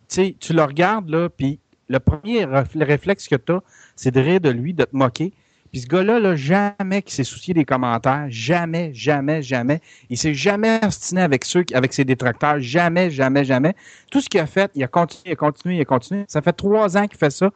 sais, 0.09 0.37
tu 0.39 0.53
le 0.53 0.63
regardes, 0.63 1.09
là, 1.09 1.29
puis 1.31 1.59
le 1.89 1.99
premier 2.01 2.45
réflexe 2.45 3.27
que 3.29 3.37
tu 3.37 3.53
as, 3.53 3.61
c'est 3.97 4.11
de 4.11 4.21
rire 4.21 4.41
de 4.41 4.51
lui, 4.51 4.75
de 4.75 4.85
te 4.85 4.95
moquer. 4.95 5.33
Puis 5.73 5.81
ce 5.81 5.87
gars-là, 5.87 6.21
là, 6.21 6.37
jamais 6.37 7.01
qu'il 7.03 7.13
s'est 7.13 7.25
soucié 7.25 7.55
des 7.55 7.65
commentaires. 7.65 8.27
Jamais, 8.29 8.93
jamais, 8.93 9.41
jamais. 9.41 9.81
Il 10.11 10.19
s'est 10.19 10.35
jamais 10.35 10.79
obstiné 10.83 11.23
avec 11.23 11.47
ceux, 11.47 11.63
qui- 11.63 11.75
avec 11.75 11.95
ses 11.95 12.05
détracteurs. 12.05 12.61
Jamais, 12.61 13.11
jamais, 13.11 13.43
jamais. 13.45 13.75
Tout 14.11 14.21
ce 14.21 14.29
qu'il 14.29 14.41
a 14.41 14.47
fait, 14.47 14.71
il 14.75 14.85
a 14.85 14.89
continué, 14.89 15.31
il 15.31 15.33
a 15.33 15.37
continué, 15.37 15.77
il 15.77 15.81
a 15.81 15.85
continué. 15.87 16.25
Ça 16.29 16.43
fait 16.43 16.53
trois 16.53 16.99
ans 16.99 17.07
qu'il 17.07 17.19
fait 17.19 17.31
ça. 17.31 17.51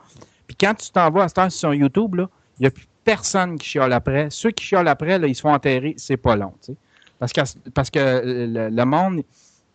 Puis 0.46 0.56
quand 0.58 0.72
tu 0.74 0.90
t'en 0.90 1.10
vas 1.10 1.24
à 1.24 1.28
cette 1.28 1.38
heure 1.38 1.52
sur 1.52 1.74
YouTube, 1.74 2.14
là, 2.14 2.30
il 2.58 2.62
n'y 2.62 2.66
a 2.68 2.70
plus 2.70 2.86
personne 3.04 3.58
qui 3.58 3.68
chiale 3.68 3.92
après. 3.92 4.28
Ceux 4.30 4.50
qui 4.50 4.64
chialent 4.64 4.88
après, 4.88 5.18
là, 5.18 5.26
ils 5.26 5.34
se 5.34 5.42
font 5.42 5.52
enterrer. 5.52 5.94
C'est 5.98 6.16
pas 6.16 6.36
long, 6.36 6.54
tu 6.64 6.72
sais. 6.72 6.76
Parce 7.18 7.32
que, 7.34 7.40
parce 7.70 7.90
que 7.90 7.98
euh, 7.98 8.70
le, 8.70 8.84
monde, 8.84 9.22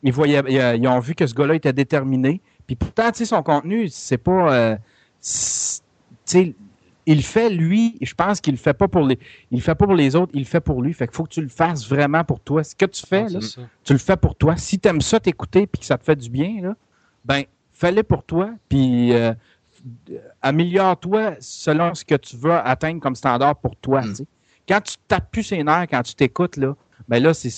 ils, 0.02 0.12
voyaient, 0.12 0.42
ils, 0.48 0.80
ils 0.82 0.88
ont 0.88 1.00
vu 1.00 1.14
que 1.14 1.28
ce 1.28 1.36
gars-là 1.36 1.56
était 1.56 1.74
déterminé. 1.74 2.42
Puis 2.66 2.76
pourtant, 2.76 3.12
tu 3.12 3.20
sais, 3.20 3.26
son 3.26 3.44
contenu, 3.44 3.88
c'est 3.88 4.18
pas... 4.18 4.52
euh, 4.54 4.76
tu 5.22 5.82
sais, 6.26 6.56
il 7.06 7.24
fait 7.24 7.50
lui, 7.50 7.98
je 8.02 8.14
pense 8.14 8.42
qu'il 8.42 8.54
le 8.54 8.60
fait 8.60 8.74
pas 8.74 8.88
pour 8.88 9.04
les, 9.04 9.18
il 9.50 9.58
le 9.58 9.64
fait 9.64 9.76
pas 9.76 9.86
pour 9.86 9.96
les 9.96 10.16
autres, 10.16 10.32
il 10.34 10.42
le 10.42 10.46
fait 10.46 10.60
pour 10.60 10.82
lui. 10.82 10.94
Fait 10.94 11.08
qu'il 11.08 11.16
faut 11.16 11.24
que 11.24 11.34
tu 11.34 11.42
le 11.42 11.50
fasses 11.50 11.88
vraiment 11.88 12.24
pour 12.24 12.40
toi. 12.40 12.64
Ce 12.64 12.76
que 12.76 12.86
tu 12.86 13.06
fais, 13.06 13.24
Ouais, 13.24 13.30
là, 13.30 13.40
tu 13.84 13.94
le 13.94 14.00
fais 14.00 14.18
pour 14.18 14.36
toi. 14.36 14.56
Si 14.58 14.80
tu 14.80 14.88
aimes 14.88 15.02
ça 15.02 15.20
t'écouter 15.20 15.68
puis 15.68 15.80
que 15.80 15.86
ça 15.86 15.98
te 15.98 16.04
fait 16.04 16.16
du 16.16 16.30
bien, 16.30 16.62
là, 16.62 16.76
ben 17.26 17.44
fais-le 17.74 18.04
pour 18.04 18.24
toi. 18.24 18.52
Puis 18.70 19.14
euh, 19.14 19.34
améliore-toi 20.42 21.36
selon 21.40 21.94
ce 21.96 22.06
que 22.06 22.16
tu 22.16 22.38
veux 22.38 22.54
atteindre 22.54 23.00
comme 23.00 23.16
standard 23.16 23.56
pour 23.56 23.76
toi. 23.76 24.02
Mm. 24.02 24.16
Quand 24.68 24.82
tu 24.82 24.96
tapes 25.08 25.32
plus 25.32 25.44
ses 25.44 25.64
nerfs, 25.64 25.88
quand 25.90 26.04
tu 26.04 26.14
t'écoutes, 26.14 26.58
là, 26.58 26.76
ben 27.08 27.22
là, 27.22 27.34
c'est 27.34 27.50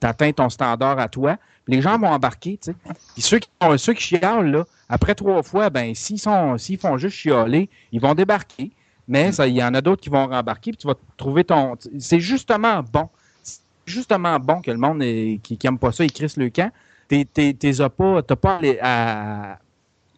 tu 0.00 0.06
atteins 0.06 0.32
ton 0.32 0.48
standard 0.48 0.98
à 0.98 1.08
toi. 1.08 1.36
Les 1.66 1.82
gens 1.82 1.98
vont 1.98 2.08
embarquer. 2.08 2.58
tu 2.62 2.72
sais. 2.72 2.76
Puis 3.14 3.22
ceux 3.22 3.38
qui, 3.38 3.50
ceux 3.76 3.92
qui 3.92 4.02
chialent, 4.02 4.64
après 4.88 5.14
trois 5.14 5.42
fois, 5.42 5.70
ben 5.70 5.94
s'ils 5.94 6.20
s'ils 6.58 6.78
font 6.78 6.96
juste 6.96 7.16
chialer, 7.16 7.68
ils 7.92 8.00
vont 8.00 8.14
débarquer. 8.14 8.70
Mais 9.08 9.30
il 9.30 9.54
y 9.54 9.64
en 9.64 9.72
a 9.74 9.80
d'autres 9.80 10.02
qui 10.02 10.10
vont 10.10 10.26
rembarquer, 10.26 10.72
puis 10.72 10.78
tu 10.78 10.86
vas 10.86 10.94
trouver 11.16 11.42
ton. 11.44 11.76
C'est 11.98 12.20
justement 12.20 12.82
bon. 12.82 13.08
C'est 13.42 13.60
justement 13.86 14.38
bon 14.38 14.60
que 14.60 14.70
le 14.70 14.76
monde 14.76 15.00
qui, 15.42 15.56
qui 15.56 15.66
aime 15.66 15.78
pas 15.78 15.92
ça, 15.92 16.04
il 16.04 16.10
le 16.36 16.50
camp. 16.50 16.70
T'es, 17.08 17.24
t'es, 17.24 17.54
t'es 17.54 17.80
as 17.80 17.88
pas, 17.88 18.22
t'as 18.22 18.36
pas 18.36 18.60
à, 18.82 19.58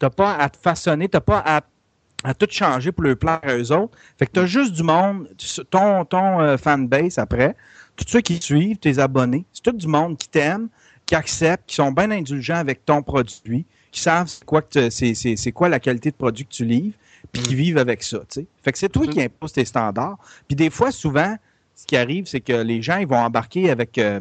t'as 0.00 0.10
pas 0.10 0.34
à 0.34 0.48
te 0.48 0.56
façonner, 0.56 1.08
t'as 1.08 1.20
pas 1.20 1.44
à, 2.24 2.34
tout 2.34 2.48
changer 2.50 2.90
pour 2.90 3.04
le 3.04 3.14
plaire 3.14 3.38
à 3.44 3.56
eux 3.56 3.72
autres. 3.72 3.96
Fait 4.18 4.26
que 4.26 4.32
t'as 4.32 4.46
juste 4.46 4.72
du 4.72 4.82
monde, 4.82 5.28
ton, 5.70 6.04
ton 6.04 6.40
euh, 6.40 6.56
fanbase 6.56 7.18
après, 7.18 7.54
ceux 8.08 8.20
qui 8.20 8.38
te 8.38 8.44
suivent, 8.44 8.76
tes 8.78 8.98
abonnés, 8.98 9.44
c'est 9.52 9.62
tout 9.62 9.72
du 9.72 9.86
monde 9.86 10.16
qui 10.16 10.28
t'aime, 10.28 10.68
qui 11.06 11.14
acceptent, 11.14 11.64
qui 11.66 11.74
sont 11.76 11.92
bien 11.92 12.10
indulgents 12.10 12.56
avec 12.56 12.84
ton 12.84 13.02
produit, 13.02 13.64
qui 13.90 14.00
savent 14.00 14.28
c'est 14.28 14.44
quoi, 14.44 14.62
que 14.62 14.78
tu- 14.86 14.90
c'est, 14.90 15.14
c'est, 15.14 15.36
c'est 15.36 15.52
quoi 15.52 15.68
la 15.68 15.80
qualité 15.80 16.10
de 16.10 16.16
produit 16.16 16.44
que 16.44 16.52
tu 16.52 16.64
livres, 16.64 16.94
puis 17.32 17.42
qui 17.42 17.54
vivent 17.54 17.78
avec 17.78 18.02
ça. 18.02 18.20
Fait 18.62 18.72
que 18.72 18.78
c'est 18.78 18.88
toi 18.88 19.06
qui 19.06 19.20
imposes 19.22 19.52
tes 19.52 19.64
standards. 19.64 20.18
Puis 20.48 20.56
des 20.56 20.70
fois, 20.70 20.90
souvent, 20.92 21.36
ce 21.74 21.84
qui 21.86 21.96
arrive, 21.96 22.26
c'est 22.26 22.40
que 22.40 22.52
les 22.52 22.82
gens 22.82 22.98
ils 22.98 23.06
vont 23.06 23.16
embarquer 23.18 23.70
avec 23.70 23.98
euh, 23.98 24.20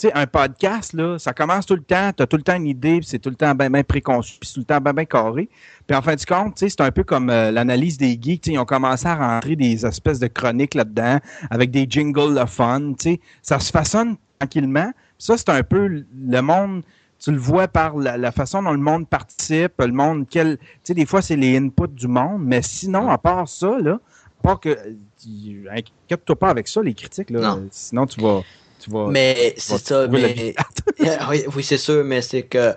tu 0.00 0.08
sais, 0.08 0.14
un 0.14 0.26
podcast, 0.26 0.94
là, 0.94 1.18
ça 1.18 1.34
commence 1.34 1.66
tout 1.66 1.74
le 1.74 1.82
temps, 1.82 2.10
tu 2.16 2.22
as 2.22 2.26
tout 2.26 2.38
le 2.38 2.42
temps 2.42 2.56
une 2.56 2.66
idée, 2.66 3.00
puis 3.00 3.06
c'est 3.06 3.18
tout 3.18 3.28
le 3.28 3.36
temps 3.36 3.54
bien 3.54 3.68
ben 3.68 3.84
préconçu, 3.84 4.38
puis 4.40 4.48
c'est 4.48 4.54
tout 4.54 4.60
le 4.60 4.64
temps 4.64 4.80
bien 4.80 4.94
ben 4.94 5.04
carré. 5.04 5.50
Puis 5.86 5.94
en 5.94 6.00
fin 6.00 6.14
de 6.14 6.24
compte, 6.24 6.54
tu 6.54 6.60
sais, 6.60 6.70
c'est 6.70 6.80
un 6.80 6.90
peu 6.90 7.04
comme 7.04 7.28
euh, 7.28 7.50
l'analyse 7.50 7.98
des 7.98 8.12
geeks, 8.18 8.40
tu 8.40 8.50
sais, 8.50 8.54
ils 8.54 8.58
ont 8.58 8.64
commencé 8.64 9.06
à 9.06 9.14
rentrer 9.14 9.56
des 9.56 9.84
espèces 9.84 10.18
de 10.18 10.26
chroniques 10.26 10.74
là-dedans, 10.74 11.18
avec 11.50 11.70
des 11.70 11.86
jingles 11.88 12.34
de 12.34 12.46
fun, 12.46 12.94
tu 12.98 13.10
sais, 13.10 13.20
ça 13.42 13.60
se 13.60 13.70
façonne 13.70 14.16
tranquillement. 14.38 14.90
Ça, 15.18 15.36
c'est 15.36 15.50
un 15.50 15.62
peu 15.62 15.86
le 15.86 16.40
monde, 16.40 16.82
tu 17.18 17.30
le 17.30 17.38
vois 17.38 17.68
par 17.68 17.98
la, 17.98 18.16
la 18.16 18.32
façon 18.32 18.62
dont 18.62 18.72
le 18.72 18.78
monde 18.78 19.06
participe, 19.06 19.74
le 19.80 19.92
monde, 19.92 20.24
quel, 20.30 20.56
tu 20.56 20.64
sais, 20.84 20.94
des 20.94 21.04
fois, 21.04 21.20
c'est 21.20 21.36
les 21.36 21.58
inputs 21.58 21.88
du 21.92 22.08
monde, 22.08 22.42
mais 22.42 22.62
sinon, 22.62 23.10
à 23.10 23.18
part 23.18 23.46
ça, 23.46 23.76
là, 23.78 24.00
à 24.42 24.42
part 24.42 24.60
que, 24.60 24.70
euh, 24.70 25.64
inquiète-toi 25.70 26.36
pas 26.36 26.48
avec 26.48 26.68
ça, 26.68 26.80
les 26.82 26.94
critiques, 26.94 27.28
là, 27.28 27.40
Non. 27.40 27.68
sinon 27.70 28.06
tu 28.06 28.18
vas, 28.22 28.40
tu 28.80 28.90
vas, 28.90 29.10
Mais 29.10 29.54
c'est 29.58 29.78
ça, 29.78 30.08
mais. 30.08 30.54
oui, 31.30 31.44
oui, 31.54 31.62
c'est 31.64 31.78
sûr, 31.78 32.04
mais 32.04 32.22
c'est 32.22 32.42
que. 32.44 32.74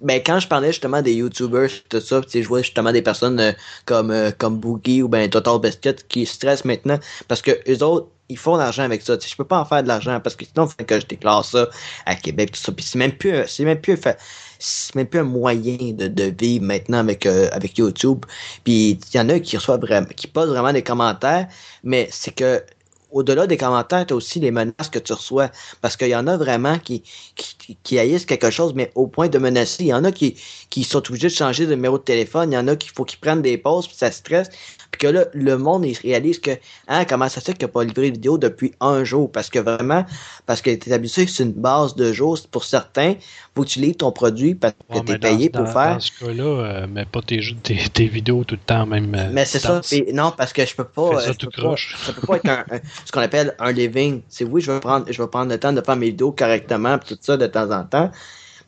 Ben, 0.00 0.20
quand 0.24 0.40
je 0.40 0.48
parlais 0.48 0.72
justement 0.72 1.02
des 1.02 1.14
YouTubers, 1.14 1.70
tout 1.88 2.00
ça, 2.00 2.20
tu 2.20 2.42
je 2.42 2.48
vois 2.48 2.62
justement 2.62 2.92
des 2.92 3.02
personnes 3.02 3.40
euh, 3.40 3.52
comme, 3.86 4.10
euh, 4.10 4.32
comme 4.36 4.58
Boogie 4.58 5.02
ou 5.02 5.08
ben 5.08 5.30
Total 5.30 5.58
Biscuit 5.60 5.94
qui 6.08 6.26
stressent 6.26 6.64
maintenant 6.64 6.98
parce 7.28 7.40
que 7.42 7.52
eux 7.70 7.82
autres, 7.84 8.08
ils 8.28 8.38
font 8.38 8.54
de 8.54 8.58
l'argent 8.58 8.82
avec 8.82 9.02
ça. 9.02 9.16
Je 9.20 9.36
peux 9.36 9.44
pas 9.44 9.60
en 9.60 9.64
faire 9.64 9.82
de 9.84 9.88
l'argent 9.88 10.20
parce 10.20 10.34
que 10.36 10.44
sinon, 10.44 10.66
il 10.66 10.70
faut 10.70 10.84
que 10.84 11.00
je 11.00 11.06
déclare 11.06 11.44
ça 11.44 11.68
à 12.06 12.16
Québec, 12.16 12.52
tout 12.52 12.60
ça. 12.60 12.72
Puis 12.72 12.84
c'est 12.84 12.98
même 12.98 13.12
plus, 13.16 13.32
un- 13.36 13.46
c'est 13.46 13.64
même 13.64 13.80
plus, 13.80 13.98
c'est 14.58 14.94
même 14.94 15.06
plus 15.06 15.20
un 15.20 15.24
moyen 15.24 15.76
de, 15.92 16.08
de 16.08 16.24
vivre 16.38 16.64
maintenant 16.64 16.98
avec, 16.98 17.26
euh, 17.26 17.48
avec 17.52 17.78
YouTube. 17.78 18.24
Puis 18.64 18.92
il 19.12 19.16
y 19.16 19.20
en 19.20 19.28
a 19.28 19.38
qui 19.40 19.56
reçoivent 19.56 19.80
vraiment, 19.80 20.06
qui 20.16 20.26
posent 20.26 20.48
vraiment 20.50 20.72
des 20.72 20.82
commentaires, 20.82 21.48
mais 21.82 22.08
c'est 22.10 22.34
que 22.34 22.62
au-delà 23.14 23.46
des 23.46 23.56
commentaires, 23.56 24.06
tu 24.06 24.12
as 24.12 24.16
aussi 24.16 24.40
les 24.40 24.50
menaces 24.50 24.90
que 24.92 24.98
tu 24.98 25.12
reçois. 25.12 25.50
Parce 25.80 25.96
qu'il 25.96 26.08
y 26.08 26.16
en 26.16 26.26
a 26.26 26.36
vraiment 26.36 26.78
qui, 26.78 27.02
qui, 27.36 27.78
qui 27.82 27.98
haïssent 27.98 28.26
quelque 28.26 28.50
chose, 28.50 28.74
mais 28.74 28.92
au 28.94 29.06
point 29.06 29.28
de 29.28 29.38
menacer. 29.38 29.84
Il 29.84 29.88
y 29.88 29.94
en 29.94 30.04
a 30.04 30.12
qui, 30.12 30.36
qui 30.74 30.82
sont 30.82 30.98
obligés 31.08 31.28
de 31.28 31.32
changer 31.32 31.66
de 31.66 31.74
numéro 31.74 31.98
de 31.98 32.02
téléphone. 32.02 32.50
Il 32.50 32.54
y 32.56 32.58
en 32.58 32.66
a 32.66 32.74
qui 32.74 32.88
faut 32.88 33.04
qu'ils 33.04 33.20
prennent 33.20 33.42
des 33.42 33.56
pauses, 33.58 33.86
puis 33.86 33.96
ça 33.96 34.10
stresse. 34.10 34.48
Puis 34.90 34.98
que 34.98 35.06
là, 35.06 35.24
le 35.32 35.56
monde, 35.56 35.84
il 35.86 35.96
réalise 35.96 36.38
que, 36.40 36.50
hein, 36.88 37.04
comment 37.04 37.28
ça 37.28 37.40
se 37.40 37.46
fait 37.46 37.52
qu'il 37.54 37.66
n'a 37.66 37.72
pas 37.72 37.84
livré 37.84 38.10
de 38.10 38.14
vidéo 38.14 38.38
depuis 38.38 38.72
un 38.80 39.04
jour? 39.04 39.30
Parce 39.30 39.50
que 39.50 39.60
vraiment, 39.60 40.04
parce 40.46 40.62
que 40.62 40.74
tu 40.74 40.88
es 40.88 40.92
habitué, 40.92 41.26
c'est 41.28 41.44
une 41.44 41.52
base 41.52 41.94
de 41.94 42.12
jours. 42.12 42.38
Pour 42.50 42.64
certains, 42.64 43.14
faut 43.54 43.62
que 43.62 43.68
tu 43.68 43.78
livres 43.80 43.98
ton 43.98 44.10
produit 44.12 44.54
parce 44.56 44.72
que 44.74 44.94
Ouais, 44.98 45.04
tu 45.04 45.10
es 45.10 45.14
mais 45.14 45.18
payé 45.20 45.48
dans, 45.48 45.58
pour 45.60 45.66
dans- 45.68 45.72
faire. 45.80 45.94
Dans 45.94 46.00
ce 46.00 46.12
cas-là, 46.24 46.42
euh, 46.44 46.86
mets 46.88 47.04
pas 47.04 47.22
tes, 47.22 47.40
tes, 47.62 47.76
tes 47.92 48.06
vidéos 48.08 48.42
tout 48.44 48.56
le 48.56 48.60
temps 48.66 48.84
même. 48.86 49.14
euh, 49.14 49.28
Mais 49.32 49.44
c'est 49.44 49.60
ça. 49.60 49.80
non, 50.12 50.32
parce 50.36 50.52
que 50.52 50.64
je 50.66 50.74
peux 50.74 50.84
pas. 50.84 51.02
Euh, 51.16 51.20
ça 51.20 51.32
je 51.32 51.38
tout 51.38 51.46
peux 51.46 51.62
pas- 51.62 51.68
croche. 51.68 51.96
ça 52.04 52.12
peut 52.12 52.26
pas 52.26 52.36
être 52.38 52.48
un, 52.48 52.64
un- 52.76 52.80
ce 53.04 53.12
qu'on 53.12 53.20
appelle 53.20 53.54
un 53.60 53.70
living. 53.72 54.22
C'est 54.28 54.44
oui, 54.44 54.60
je 54.60 54.72
vais 54.72 54.80
prendre, 54.80 55.06
je 55.08 55.22
vais 55.22 55.28
prendre 55.28 55.50
le 55.52 55.58
temps 55.60 55.72
de 55.72 55.80
faire 55.80 55.96
mes 55.96 56.06
vidéos 56.06 56.32
correctement, 56.32 56.98
pis 56.98 57.14
tout 57.14 57.18
ça 57.20 57.36
de 57.36 57.46
temps 57.46 57.70
en 57.70 57.84
temps. 57.84 58.10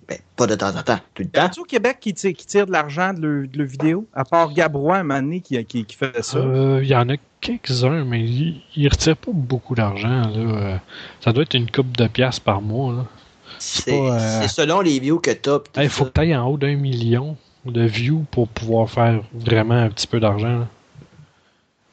Ben, 0.08 0.18
pas 0.36 0.46
de 0.46 0.54
temps 0.54 0.76
en 0.76 0.82
temps, 0.82 0.98
tout 1.14 1.22
le 1.24 1.28
temps. 1.28 1.42
Y'a-tu 1.42 1.60
au 1.60 1.64
Québec 1.64 1.98
qui 2.00 2.14
tire, 2.14 2.32
qui 2.32 2.46
tire 2.46 2.66
de 2.66 2.70
l'argent 2.72 3.12
de 3.12 3.20
le, 3.20 3.46
de 3.48 3.58
le 3.58 3.64
vidéo? 3.64 4.06
À 4.14 4.24
part 4.24 4.52
Gabrois, 4.52 4.98
un 4.98 5.02
moment 5.02 5.20
donné, 5.20 5.40
qui, 5.40 5.62
qui, 5.64 5.84
qui 5.84 5.96
fait 5.96 6.22
ça. 6.22 6.38
Euh, 6.38 6.78
Il 6.82 6.88
y 6.88 6.94
en 6.94 7.08
a 7.08 7.14
quelques-uns, 7.40 8.04
mais 8.04 8.20
ils 8.22 8.62
ils 8.76 8.88
retirent 8.88 9.16
pas 9.16 9.32
beaucoup 9.34 9.74
d'argent. 9.74 10.22
là. 10.22 10.36
Euh, 10.38 10.76
Ça 11.20 11.32
doit 11.32 11.42
être 11.42 11.54
une 11.54 11.68
coupe 11.70 11.96
de 11.96 12.06
piastres 12.06 12.42
par 12.42 12.62
mois. 12.62 12.92
là. 12.94 13.06
C'est 13.58 13.90
pas, 13.90 14.14
euh, 14.20 14.40
c'est 14.42 14.48
selon 14.48 14.80
les 14.80 15.00
views 15.00 15.18
que 15.18 15.30
pis 15.32 15.40
tout 15.40 15.60
Il 15.76 15.88
faut 15.88 16.04
ça. 16.04 16.10
que 16.10 16.14
tu 16.14 16.20
ailles 16.20 16.36
en 16.36 16.46
haut 16.46 16.56
d'un 16.58 16.76
million 16.76 17.36
de 17.64 17.82
views 17.82 18.24
pour 18.30 18.46
pouvoir 18.46 18.88
faire 18.88 19.22
vraiment 19.34 19.74
un 19.74 19.88
petit 19.88 20.06
peu 20.06 20.20
d'argent. 20.20 20.68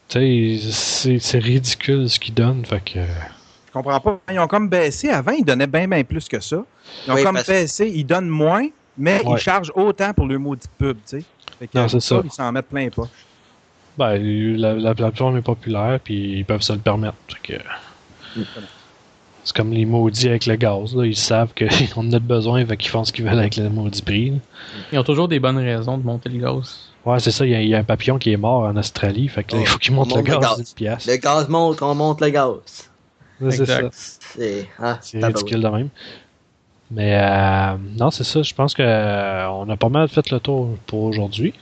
Tu 0.09 0.59
c'est- 0.59 1.17
c'est 1.19 1.39
ridicule 1.39 2.09
ce 2.09 2.19
qu'ils 2.19 2.33
donnent. 2.35 2.63
Fait 2.65 2.79
que, 2.83 2.99
Je 2.99 3.42
comprends 3.73 3.99
pas. 3.99 4.19
Ils 4.31 4.39
ont 4.39 4.47
comme 4.47 4.69
baissé. 4.69 5.09
Avant, 5.09 5.31
ils 5.31 5.43
donnaient 5.43 5.67
bien, 5.67 5.87
bien 5.87 6.03
plus 6.03 6.27
que 6.27 6.39
ça. 6.39 6.63
Ils 7.07 7.11
ont 7.11 7.15
Oui, 7.15 7.23
comme 7.23 7.35
parce- 7.35 7.47
baissé. 7.47 7.91
Ils 7.93 8.05
donnent 8.05 8.29
moins, 8.29 8.67
mais 8.97 9.21
Ouais. 9.25 9.33
ils 9.35 9.37
chargent 9.41 9.71
autant 9.75 10.13
pour 10.13 10.27
le 10.27 10.37
maudit 10.37 10.67
pub, 10.77 10.97
tu 11.07 11.19
sais. 11.19 11.23
Fait 11.59 11.67
que 11.67 11.77
Non, 11.77 11.87
c'est 11.87 11.99
ça. 11.99 12.21
Ils 12.23 12.31
s'en 12.31 12.51
mettent 12.51 12.67
plein 12.69 12.89
pas. 12.89 13.07
Ben, 13.97 14.17
la, 14.57 14.73
la 14.73 14.95
plateforme 14.95 15.37
est 15.37 15.41
populaire, 15.43 15.99
puis 16.03 16.37
ils 16.39 16.45
peuvent 16.45 16.61
se 16.63 16.73
le 16.73 16.79
permettre. 16.79 17.15
Fait 17.27 17.57
que- 18.35 18.41
C'est 19.43 19.55
comme 19.55 19.71
les 19.73 19.85
maudits 19.85 20.29
avec 20.29 20.45
le 20.45 20.55
gaz. 20.55 20.95
Là. 20.95 21.05
Ils 21.05 21.15
savent 21.17 21.53
qu'on 21.57 21.67
en 22.01 22.13
a 22.13 22.19
besoin, 22.19 22.65
fait 22.65 22.77
qu'ils 22.77 22.89
font 22.89 23.03
ce 23.03 23.11
qu'ils 23.11 23.25
veulent 23.25 23.37
avec 23.39 23.57
le 23.57 23.69
maudit 23.69 24.01
prix. 24.01 24.29
là. 24.31 24.37
Ils 24.93 24.99
ont 24.99 25.03
toujours 25.03 25.27
des 25.27 25.39
bonnes 25.39 25.57
raisons 25.57 25.97
de 25.97 26.03
monter 26.05 26.29
le 26.29 26.39
gaz. 26.39 26.89
Ouais, 27.05 27.19
c'est 27.19 27.31
ça. 27.31 27.45
Il 27.45 27.51
y, 27.51 27.55
a- 27.55 27.61
il 27.61 27.67
y 27.67 27.75
a 27.75 27.79
un 27.79 27.83
papillon 27.83 28.17
qui 28.17 28.31
est 28.31 28.37
mort 28.37 28.61
en 28.63 28.75
Australie. 28.77 29.27
Fait 29.27 29.43
que 29.43 29.55
là, 29.55 29.61
il 29.61 29.67
faut 29.67 29.77
qu'il 29.77 29.91
On 29.91 29.95
monte 29.97 30.11
le 30.11 30.15
monte 30.15 30.27
le 30.29 30.33
gaz 30.39 30.41
gaz. 30.41 30.57
10 30.63 30.73
piastres. 30.73 31.09
Le 31.11 31.17
gaz 31.17 31.49
monte, 31.49 31.81
on 31.81 31.93
monte 31.93 32.21
le 32.21 32.29
gaz. 32.29 32.89
Ouais, 33.43 33.51
C'est 33.51 33.65
ça. 33.65 33.79
Exact. 33.79 33.93
C'est 34.37 34.69
ah, 34.79 34.97
C'est 35.01 35.23
ridicule 35.25 35.61
de 35.61 35.67
même. 35.67 35.89
Mais 36.91 37.17
euh, 37.19 37.75
non, 37.97 38.11
c'est 38.11 38.23
ça. 38.23 38.41
Je 38.43 38.53
pense 38.53 38.73
que 38.73 38.83
euh, 38.83 39.49
on 39.49 39.67
a 39.69 39.77
pas 39.77 39.89
mal 39.89 40.07
fait 40.09 40.29
le 40.29 40.39
tour 40.39 40.77
pour 40.85 41.03
aujourd'hui. 41.03 41.53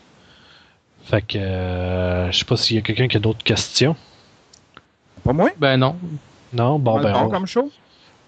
Fait 1.05 1.21
que 1.21 1.37
euh, 1.37 2.31
je 2.31 2.39
sais 2.39 2.45
pas 2.45 2.57
s'il 2.57 2.75
y 2.75 2.79
a 2.79 2.81
quelqu'un 2.81 3.07
qui 3.07 3.17
a 3.17 3.19
d'autres 3.19 3.43
questions. 3.43 3.95
Pas 5.23 5.33
moins? 5.33 5.49
Ben 5.57 5.77
non. 5.77 5.95
Non, 6.53 6.79
bon 6.79 6.99
ben, 6.99 7.13
bon 7.13 7.19
on- 7.25 7.29
comme 7.29 7.45
show? 7.47 7.71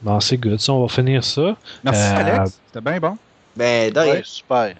non, 0.03 0.19
c'est 0.19 0.37
good. 0.37 0.59
Ça, 0.59 0.73
on 0.73 0.81
va 0.85 0.87
finir 0.87 1.23
ça. 1.23 1.55
Merci, 1.83 2.01
Euh, 2.01 2.15
Alex. 2.17 2.59
C'était 2.67 2.81
bien 2.81 2.99
bon. 2.99 3.17
Ben. 3.55 3.93
Ouais, 3.95 4.21
super. 4.23 4.75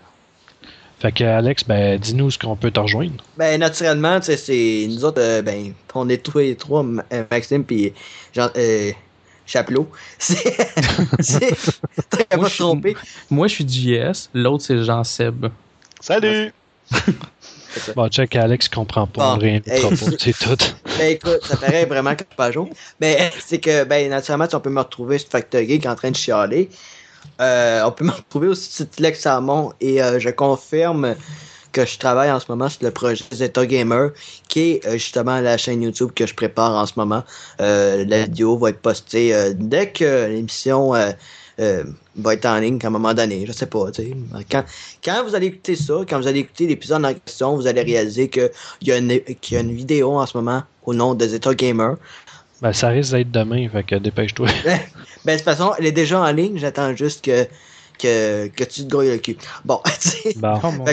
Fait 1.03 1.11
que 1.11 1.25
Alex, 1.25 1.65
ben 1.65 1.99
dis-nous 1.99 2.31
ce 2.31 2.39
qu'on 2.39 2.55
peut 2.55 2.71
te 2.71 2.79
rejoindre. 2.79 3.21
Ben, 3.37 3.59
naturellement, 3.59 4.21
tu 4.21 4.27
sais, 4.27 4.37
c'est 4.37 4.87
nous 4.89 5.03
autres, 5.03 5.21
euh, 5.21 5.41
ben, 5.41 5.73
on 5.93 6.07
est 6.07 6.23
tous 6.23 6.37
les 6.37 6.55
trois, 6.55 6.81
euh, 7.11 7.23
Maxime 7.29 7.65
puis 7.65 7.91
Jean, 8.33 8.47
euh, 8.55 8.91
Chapelot. 9.45 9.91
C'est, 10.17 10.55
pas 12.29 12.37
Moi, 12.37 12.47
je 12.47 12.53
suis- 12.53 12.63
trompé. 12.63 12.95
Moi, 13.29 13.47
je 13.49 13.53
suis 13.55 13.67
JS. 13.67 14.29
L'autre, 14.33 14.63
c'est 14.63 14.81
Jean-Seb. 14.81 15.47
Salut! 15.99 16.53
Bon, 17.97 18.07
check 18.07 18.35
Alex 18.37 18.69
comprend 18.69 19.05
pas, 19.07 19.33
Bon, 19.35 19.39
réinvitera 19.41 19.75
hey. 19.75 19.97
pas, 19.97 20.05
c'est 20.17 20.31
tout. 20.37 20.55
Ben, 20.97 21.11
écoute, 21.11 21.39
ça 21.43 21.57
paraît 21.57 21.85
vraiment 21.85 22.15
que 22.15 22.23
pas 22.37 22.49
jour. 22.51 22.69
Ben, 22.99 23.29
c'est 23.45 23.57
que, 23.59 23.83
ben, 23.83 24.09
naturellement, 24.09 24.47
tu- 24.47 24.55
on 24.55 24.59
peut 24.61 24.69
me 24.69 24.79
retrouver 24.79 25.17
sur 25.17 25.27
Factor 25.29 25.61
Geek 25.63 25.85
en 25.85 25.95
train 25.95 26.11
de 26.11 26.15
chialer. 26.15 26.69
Euh, 27.41 27.83
on 27.85 27.91
peut 27.91 28.03
me 28.05 28.11
retrouver 28.11 28.47
aussi 28.47 28.71
sur 28.71 28.85
Lex 28.99 29.21
Salmon 29.21 29.73
et 29.81 30.01
euh, 30.01 30.19
je 30.19 30.29
confirme 30.29 31.15
que 31.71 31.85
je 31.85 31.97
travaille 31.97 32.31
en 32.31 32.39
ce 32.39 32.45
moment 32.49 32.69
sur 32.69 32.83
le 32.83 32.91
projet 32.91 33.23
Zeta 33.31 33.65
Gamer, 33.65 34.11
qui 34.47 34.59
est 34.73 34.85
euh, 34.85 34.93
justement 34.93 35.39
la 35.39 35.57
chaîne 35.57 35.81
YouTube 35.81 36.11
que 36.15 36.27
je 36.27 36.35
prépare 36.35 36.71
en 36.71 36.85
ce 36.85 36.93
moment. 36.97 37.23
La 37.59 38.23
vidéo 38.23 38.57
va 38.57 38.69
être 38.69 38.81
postée 38.81 39.33
dès 39.55 39.91
que 39.91 40.27
l'émission 40.27 40.91
va 41.57 42.33
être 42.33 42.45
en 42.45 42.59
ligne 42.59 42.77
à 42.83 42.87
un 42.87 42.89
moment 42.91 43.15
donné. 43.15 43.45
Je 43.47 43.51
sais 43.51 43.65
pas. 43.65 43.87
Quand, 44.51 45.23
vous 45.25 45.33
allez 45.33 45.47
écouter 45.47 45.75
ça, 45.75 45.95
quand 46.07 46.19
vous 46.19 46.27
allez 46.27 46.41
écouter 46.41 46.67
l'épisode 46.67 47.03
en 47.03 47.13
question, 47.15 47.55
vous 47.55 47.65
allez 47.65 47.81
réaliser 47.81 48.29
qu'il 48.29 48.51
y 48.83 48.91
a 48.91 48.97
une 49.59 49.73
vidéo 49.73 50.19
en 50.19 50.27
ce 50.27 50.37
moment 50.37 50.61
au 50.85 50.93
nom 50.93 51.15
de 51.15 51.25
Zeta 51.25 51.55
Gamer. 51.55 51.97
Ben 52.63 52.71
ça 52.73 52.87
risque 52.87 53.11
d'être 53.11 53.29
demain, 53.29 53.67
fait 53.69 53.83
que 53.83 53.95
dépêche-toi. 53.95 54.47
Ben, 55.25 55.33
de 55.33 55.37
toute 55.37 55.45
façon, 55.45 55.73
elle 55.77 55.85
est 55.85 55.91
déjà 55.93 56.19
en 56.19 56.31
ligne. 56.31 56.57
J'attends 56.57 56.93
juste 56.95 57.23
que, 57.23 57.45
que, 57.97 58.47
que 58.47 58.63
tu 58.65 58.83
te 58.83 58.89
grouilles 58.89 59.11
le 59.11 59.17
cul. 59.17 59.37
Bon, 59.63 59.79
tu 60.01 60.09
sais. 60.09 60.33
Bon. 60.35 60.59
Oh, 60.63 60.85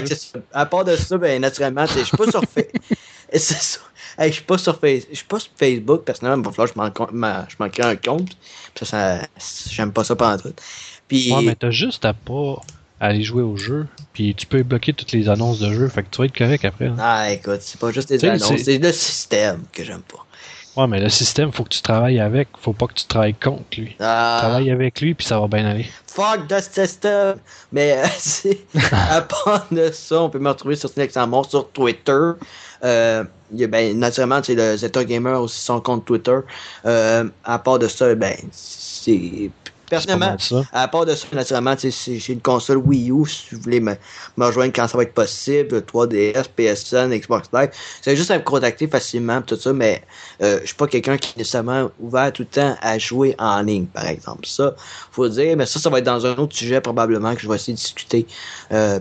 à 0.53 0.67
part 0.67 0.85
de 0.85 0.95
ça, 0.95 1.19
ben, 1.19 1.41
naturellement, 1.41 1.87
je 1.87 2.05
suis 2.05 2.17
pas 2.17 2.31
sur 2.31 2.43
Facebook. 2.45 2.73
C'est 3.33 3.55
ça. 3.55 3.81
Hey, 4.19 4.29
je 4.31 4.35
suis 4.35 4.45
pas 4.45 4.59
sur 4.59 4.79
Face- 4.79 5.07
je 5.11 5.17
suis 5.17 5.25
pas 5.25 5.39
sur 5.39 5.51
Facebook, 5.57 6.05
personnellement, 6.05 6.43
il 6.43 6.47
va 6.57 6.67
falloir 6.69 6.93
que 6.93 7.03
je 7.13 7.57
m'en 7.59 7.69
crée 7.71 7.83
un 7.85 7.97
compte. 7.97 8.31
Ça, 8.77 8.85
ça 8.85 9.21
j'aime 9.71 9.93
pas 9.93 10.05
ça 10.05 10.15
pendant 10.17 10.39
tout. 10.39 10.53
Puis, 11.09 11.33
Ouais, 11.33 11.43
mais 11.43 11.55
t'as 11.55 11.71
juste 11.71 12.05
à 12.05 12.13
pas 12.13 12.61
aller 13.01 13.23
jouer 13.23 13.43
au 13.43 13.57
jeu, 13.57 13.87
puis 14.13 14.35
tu 14.35 14.47
peux 14.47 14.63
bloquer 14.63 14.93
toutes 14.93 15.13
les 15.13 15.29
annonces 15.29 15.59
de 15.61 15.73
jeu, 15.73 15.89
fait 15.89 16.03
que 16.03 16.09
tu 16.11 16.19
vas 16.19 16.27
être 16.27 16.37
correct 16.37 16.65
après. 16.65 16.87
hein. 16.87 16.97
ah, 16.99 17.33
écoute, 17.33 17.61
c'est 17.63 17.81
pas 17.81 17.91
juste 17.93 18.11
les 18.11 18.25
annonces, 18.25 18.63
c'est 18.63 18.79
le 18.79 18.93
système 18.93 19.63
que 19.73 19.85
j'aime 19.85 20.03
pas. 20.03 20.27
Ouais, 20.77 20.87
mais 20.87 21.01
le 21.01 21.09
système, 21.09 21.53
faut 21.53 21.65
que 21.65 21.71
tu 21.71 21.83
travailles 21.83 22.21
avec, 22.21 22.49
faut 22.61 22.73
pas 22.73 22.87
que 22.87 22.95
tu 22.95 23.05
travailles 23.05 23.35
contre 23.35 23.63
lui. 23.77 23.97
Ah, 23.99 24.39
Travaille 24.41 24.71
avec 24.71 25.01
lui, 25.01 25.15
puis 25.15 25.27
ça 25.27 25.41
va 25.41 25.49
bien 25.49 25.67
aller. 25.67 25.87
fuck 26.07 26.47
the 26.49 26.61
system! 26.61 27.39
Mais, 27.73 27.99
euh, 27.99 28.53
à 28.93 29.21
part 29.45 29.67
de 29.71 29.91
ça, 29.93 30.23
on 30.23 30.31
peut 30.31 30.39
me 30.39 30.49
retrouver 30.49 30.77
sur 30.77 30.91
mort 31.27 31.49
sur 31.51 31.69
Twitter. 31.71 32.31
Euh, 32.85 33.25
ben, 33.51 33.99
naturellement, 33.99 34.41
c'est 34.43 34.55
le 34.55 34.77
Zeta 34.77 35.05
Gamer 35.05 35.41
aussi 35.41 35.61
son 35.61 35.81
compte 35.81 36.05
Twitter. 36.05 36.39
Euh, 36.87 37.25
à 37.45 37.59
part 37.59 37.79
de 37.79 37.89
ça, 37.89 38.15
ben, 38.15 38.37
c'est. 38.53 39.51
Personnellement, 39.91 40.37
à 40.73 40.89
part 40.89 41.05
de 41.05 41.15
ça, 41.15 41.27
naturellement, 41.33 41.75
j'ai 41.79 42.33
une 42.33 42.41
console 42.41 42.79
Wii 42.79 43.11
U, 43.11 43.27
si 43.29 43.55
vous 43.55 43.61
voulez 43.61 43.81
me, 43.81 43.95
me 44.37 44.47
rejoindre 44.47 44.73
quand 44.75 44.89
ça 44.89 44.97
va 44.97 45.03
être 45.03 45.13
possible, 45.13 45.83
3DS, 45.83 46.49
PSN, 46.57 47.11
Xbox 47.15 47.49
Live. 47.53 47.71
C'est 48.01 48.17
juste 48.17 48.31
à 48.31 48.39
me 48.39 48.43
contacter 48.45 48.87
facilement, 48.89 49.43
tout 49.43 49.57
ça, 49.57 49.73
mais 49.73 50.03
euh, 50.43 50.61
je 50.63 50.67
suis 50.69 50.77
pas 50.77 50.87
quelqu'un 50.87 51.19
qui 51.19 51.33
est 51.35 51.39
nécessairement 51.39 51.91
ouvert 51.99 52.33
tout 52.33 52.43
le 52.43 52.49
temps 52.49 52.77
à 52.81 52.99
jouer 52.99 53.35
en 53.39 53.61
ligne, 53.63 53.87
par 53.87 54.07
exemple. 54.07 54.47
Ça, 54.47 54.75
faut 55.13 55.29
dire, 55.29 55.57
mais 55.57 55.67
ça, 55.67 55.79
ça 55.81 55.91
va 55.91 55.99
être 55.99 56.05
dans 56.07 56.25
un 56.25 56.37
autre 56.37 56.57
sujet 56.57 56.81
probablement 56.81 57.35
que 57.35 57.43
je 57.43 57.49
vais 57.49 57.57
essayer 57.57 57.75
de 57.75 57.79
discuter. 57.79 58.27
euh, 58.73 58.99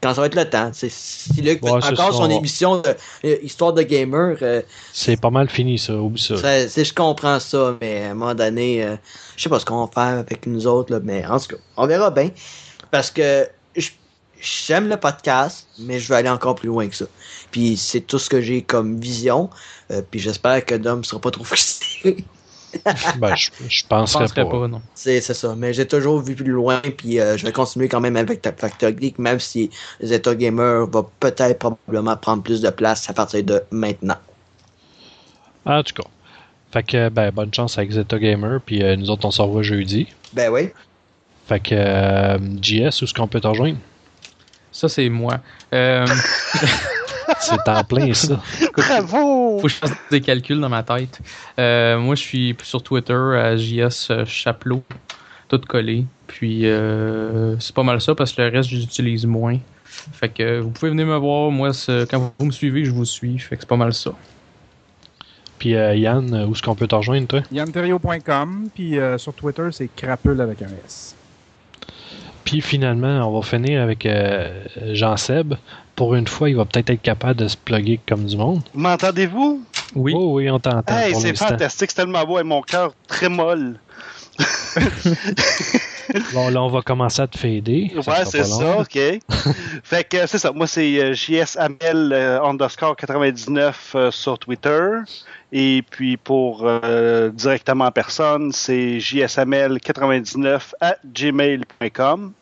quand 0.00 0.14
ça 0.14 0.20
va 0.20 0.26
être 0.28 0.36
le 0.36 0.48
temps. 0.48 0.70
C'est- 0.72 0.92
Si 0.92 1.42
Luc 1.42 1.60
fait 1.60 1.70
Ouais, 1.72 1.84
encore 1.84 2.14
son 2.14 2.28
va- 2.28 2.34
émission 2.34 2.80
de 2.80 2.94
euh, 3.24 3.36
Histoire 3.42 3.72
de 3.72 3.82
Gamer, 3.82 4.36
euh, 4.42 4.62
C'est 4.92 5.20
pas 5.20 5.30
mal 5.30 5.48
fini, 5.48 5.78
ça, 5.78 5.94
oublie 5.94 6.22
ça. 6.22 6.36
je 6.36 6.94
comprends 6.94 7.40
ça, 7.40 7.76
mais 7.80 8.04
à 8.04 8.10
un 8.10 8.14
moment 8.14 8.34
donné, 8.34 8.84
euh, 8.84 8.96
je 9.38 9.44
sais 9.44 9.48
pas 9.48 9.58
ce 9.60 9.64
qu'on 9.64 9.86
va 9.86 9.90
faire 9.94 10.18
avec 10.18 10.46
nous 10.46 10.66
autres, 10.66 10.92
là, 10.92 11.00
mais 11.02 11.24
en 11.26 11.38
tout 11.40 11.48
cas, 11.56 11.62
on 11.78 11.86
verra 11.86 12.10
bien. 12.10 12.30
Parce 12.90 13.10
que 13.10 13.48
je- 13.76 13.90
j'aime 14.40 14.88
le 14.88 14.96
podcast, 14.98 15.66
mais 15.78 15.98
je 16.00 16.08
veux 16.08 16.16
aller 16.16 16.28
encore 16.28 16.56
plus 16.56 16.68
loin 16.68 16.88
que 16.88 16.96
ça. 16.96 17.06
Puis 17.50 17.76
c'est 17.78 18.00
tout 18.02 18.18
ce 18.18 18.28
que 18.28 18.40
j'ai 18.42 18.62
comme 18.62 19.00
vision. 19.00 19.48
euh, 19.90 20.02
puis 20.10 20.20
j'espère 20.20 20.64
que 20.66 20.74
Dom 20.74 21.04
sera 21.04 21.20
pas 21.20 21.30
trop 21.30 21.44
frustré. 21.44 22.16
Ben, 23.18 23.34
je, 23.34 23.48
je 23.66 23.78
Je 23.78 23.86
penserais 23.86 24.24
penserais 24.24 24.44
pas. 24.44 24.50
pas, 24.50 24.68
non. 24.68 24.82
c'est 24.94 25.22
c'est 25.22 25.32
ça. 25.32 25.54
Mais 25.56 25.72
j'ai 25.72 25.86
toujours 25.88 26.20
vu 26.20 26.34
plus 26.34 26.52
loin, 26.52 26.82
puis 26.98 27.18
euh, 27.18 27.38
je 27.38 27.46
vais 27.46 27.52
continuer 27.52 27.88
quand 27.88 28.00
même 28.00 28.14
avec 28.16 28.42
ta 28.42 28.52
Factor 28.52 28.90
Geek, 28.90 29.18
même 29.18 29.40
si 29.40 29.70
Zeta 30.04 30.34
Gamer 30.34 30.86
va 30.86 31.02
peut-être 31.18 31.58
probablement 31.58 32.14
prendre 32.18 32.42
plus 32.42 32.60
de 32.60 32.68
place 32.68 33.08
à 33.08 33.14
partir 33.14 33.42
de 33.42 33.62
maintenant. 33.70 34.18
En 35.64 35.82
tout 35.82 35.94
cas. 35.94 36.08
Fait 36.70 36.82
que, 36.82 37.08
ben, 37.08 37.30
bonne 37.30 37.52
chance 37.52 37.78
avec 37.78 37.90
Zeta 37.90 38.18
Gamer, 38.18 38.60
puis 38.64 38.82
euh, 38.82 38.96
nous 38.96 39.10
autres, 39.10 39.26
on 39.26 39.30
se 39.30 39.40
revoit 39.40 39.62
jeudi. 39.62 40.06
Ben 40.34 40.50
oui. 40.50 40.70
Fait 41.46 41.60
que, 41.60 41.74
euh, 41.74 42.38
JS, 42.60 43.00
où 43.00 43.04
est-ce 43.04 43.14
qu'on 43.14 43.28
peut 43.28 43.40
te 43.40 43.46
rejoindre? 43.46 43.78
Ça, 44.70 44.88
c'est 44.88 45.08
moi. 45.08 45.40
Euh, 45.72 46.06
C'est 47.40 47.68
en 47.68 47.84
plein, 47.84 48.12
ça. 48.14 48.40
Bravo! 48.76 49.58
faut 49.58 49.66
que 49.66 49.68
je 49.68 49.74
fasse 49.74 49.92
des 50.10 50.20
calculs 50.20 50.60
dans 50.60 50.68
ma 50.68 50.82
tête. 50.82 51.20
Euh, 51.58 51.98
moi, 51.98 52.14
je 52.14 52.22
suis 52.22 52.56
sur 52.62 52.82
Twitter 52.82 53.12
à 53.12 53.56
JS 53.56 54.24
Chapelot, 54.24 54.82
tout 55.48 55.60
collé. 55.68 56.06
Puis, 56.26 56.66
euh, 56.66 57.58
c'est 57.60 57.74
pas 57.74 57.82
mal 57.82 58.00
ça 58.00 58.14
parce 58.14 58.32
que 58.32 58.42
le 58.42 58.48
reste, 58.48 58.70
j'utilise 58.70 59.26
moins. 59.26 59.58
Fait 59.84 60.28
que 60.28 60.60
vous 60.60 60.70
pouvez 60.70 60.90
venir 60.90 61.06
me 61.06 61.16
voir. 61.16 61.50
Moi, 61.50 61.70
quand 62.10 62.32
vous 62.38 62.46
me 62.46 62.50
suivez, 62.50 62.84
je 62.84 62.92
vous 62.92 63.04
suis. 63.04 63.38
Fait 63.38 63.56
que 63.56 63.62
c'est 63.62 63.68
pas 63.68 63.76
mal 63.76 63.92
ça. 63.92 64.12
Puis 65.58 65.74
euh, 65.74 65.94
Yann, 65.96 66.46
où 66.48 66.52
est-ce 66.52 66.62
qu'on 66.62 66.74
peut 66.74 66.86
te 66.86 66.94
rejoindre, 66.94 67.26
toi? 67.26 67.40
yanterio.com, 67.50 68.68
puis 68.74 68.98
euh, 68.98 69.18
sur 69.18 69.32
Twitter, 69.34 69.68
c'est 69.72 69.88
crapule 69.94 70.40
avec 70.40 70.62
un 70.62 70.70
S. 70.84 71.14
Puis 72.44 72.60
finalement, 72.60 73.28
on 73.28 73.38
va 73.38 73.46
finir 73.46 73.82
avec 73.82 74.06
euh, 74.06 74.64
Jean-Seb. 74.92 75.54
Pour 75.94 76.14
une 76.14 76.26
fois, 76.26 76.48
il 76.48 76.56
va 76.56 76.64
peut-être 76.64 76.90
être 76.90 77.02
capable 77.02 77.40
de 77.40 77.48
se 77.48 77.56
plugger 77.56 78.00
comme 78.08 78.24
du 78.24 78.36
monde. 78.36 78.62
M'entendez-vous? 78.72 79.62
Oui. 79.94 80.12
Oh 80.16 80.36
oui, 80.36 80.48
on 80.48 80.58
t'entend 80.58 80.96
Hey, 80.96 81.14
c'est 81.14 81.36
fantastique, 81.36 81.90
c'est 81.90 81.96
tellement 81.96 82.24
beau, 82.24 82.38
et 82.38 82.44
mon 82.44 82.62
cœur 82.62 82.92
très 83.06 83.28
molle. 83.28 83.80
Bon, 86.32 86.48
là, 86.48 86.62
on 86.62 86.68
va 86.68 86.80
commencer 86.82 87.20
à 87.20 87.26
te 87.26 87.36
fader. 87.36 87.92
Ouais, 87.94 88.24
c'est 88.24 88.44
ça, 88.44 88.78
ok. 88.78 88.98
fait 89.82 90.04
que 90.04 90.26
c'est 90.26 90.38
ça. 90.38 90.52
Moi, 90.52 90.66
c'est 90.66 90.98
euh, 90.98 91.12
JSAML 91.12 92.12
euh, 92.12 92.42
underscore 92.42 92.96
99 92.96 93.92
euh, 93.94 94.10
sur 94.10 94.38
Twitter. 94.38 94.88
Et 95.52 95.82
puis 95.90 96.16
pour 96.16 96.62
euh, 96.64 97.30
directement 97.30 97.86
en 97.86 97.90
personne, 97.90 98.52
c'est 98.52 98.98
JSAML99 98.98 100.60
à 100.80 100.96
gmail.com. 101.04 102.32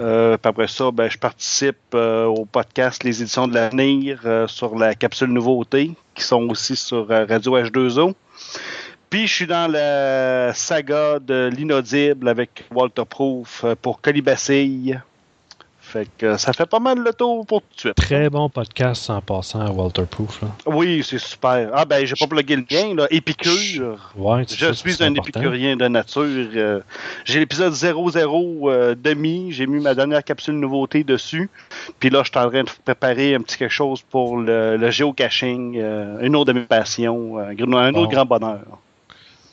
Euh, 0.00 0.36
puis 0.36 0.48
après 0.48 0.68
ça, 0.68 0.90
ben, 0.92 1.10
je 1.10 1.18
participe 1.18 1.76
euh, 1.94 2.26
au 2.26 2.44
podcast 2.44 3.02
Les 3.02 3.20
Éditions 3.20 3.48
de 3.48 3.54
l'Avenir 3.54 4.20
euh, 4.24 4.46
sur 4.46 4.76
la 4.76 4.94
capsule 4.94 5.28
Nouveauté, 5.28 5.92
qui 6.14 6.22
sont 6.22 6.48
aussi 6.48 6.76
sur 6.76 7.08
Radio 7.08 7.58
H2O. 7.58 8.14
Puis 9.10 9.26
je 9.26 9.34
suis 9.34 9.46
dans 9.46 9.70
la 9.70 10.52
saga 10.54 11.18
de 11.18 11.48
l'inaudible 11.54 12.28
avec 12.28 12.64
Walter 12.74 13.04
Proof 13.08 13.62
euh, 13.64 13.74
pour 13.80 14.00
Colibacille. 14.00 15.00
Fait 15.80 16.06
que 16.18 16.36
ça 16.36 16.52
fait 16.52 16.66
pas 16.68 16.80
mal 16.80 16.98
le 16.98 17.14
tour 17.14 17.46
pour 17.46 17.62
tout 17.62 17.68
de 17.74 17.80
suite. 17.80 17.94
Très 17.94 18.28
bon 18.28 18.50
podcast 18.50 19.08
en 19.08 19.22
passant 19.22 19.60
à 19.60 19.70
Walter 19.70 20.02
Proof. 20.10 20.42
Là. 20.42 20.48
Oui, 20.66 21.02
c'est 21.02 21.16
super. 21.18 21.70
Ah 21.72 21.86
ben, 21.86 22.04
j'ai 22.04 22.14
pas 22.14 22.26
plugué 22.26 22.56
le 22.56 22.60
bien, 22.62 22.94
là. 22.94 23.06
Épicure. 23.10 24.12
Ouais, 24.14 24.44
Je 24.46 24.66
ça, 24.66 24.74
suis 24.74 25.02
un 25.02 25.06
important. 25.12 25.40
épicurien 25.40 25.76
de 25.76 25.88
nature. 25.88 26.24
Euh, 26.26 26.80
j'ai 27.24 27.38
l'épisode 27.40 27.72
00 27.72 28.68
euh, 28.70 28.94
demi. 29.02 29.50
J'ai 29.52 29.66
mis 29.66 29.80
ma 29.80 29.94
dernière 29.94 30.22
capsule 30.22 30.56
nouveauté 30.60 31.04
dessus. 31.04 31.48
Puis 31.98 32.10
là, 32.10 32.22
je 32.22 32.28
suis 32.30 32.38
en 32.38 32.50
train 32.50 32.64
de 32.64 32.70
préparer 32.84 33.34
un 33.34 33.40
petit 33.40 33.56
quelque 33.56 33.72
chose 33.72 34.02
pour 34.02 34.36
le, 34.36 34.76
le 34.76 34.90
géocaching. 34.90 35.78
euh, 35.78 36.18
une 36.20 36.36
autre 36.36 36.52
de 36.52 36.58
mes 36.58 36.66
passions. 36.66 37.38
euh, 37.38 37.44
un 37.58 37.88
autre 37.94 38.02
Bon. 38.02 38.06
grand 38.08 38.26
bonheur. 38.26 38.60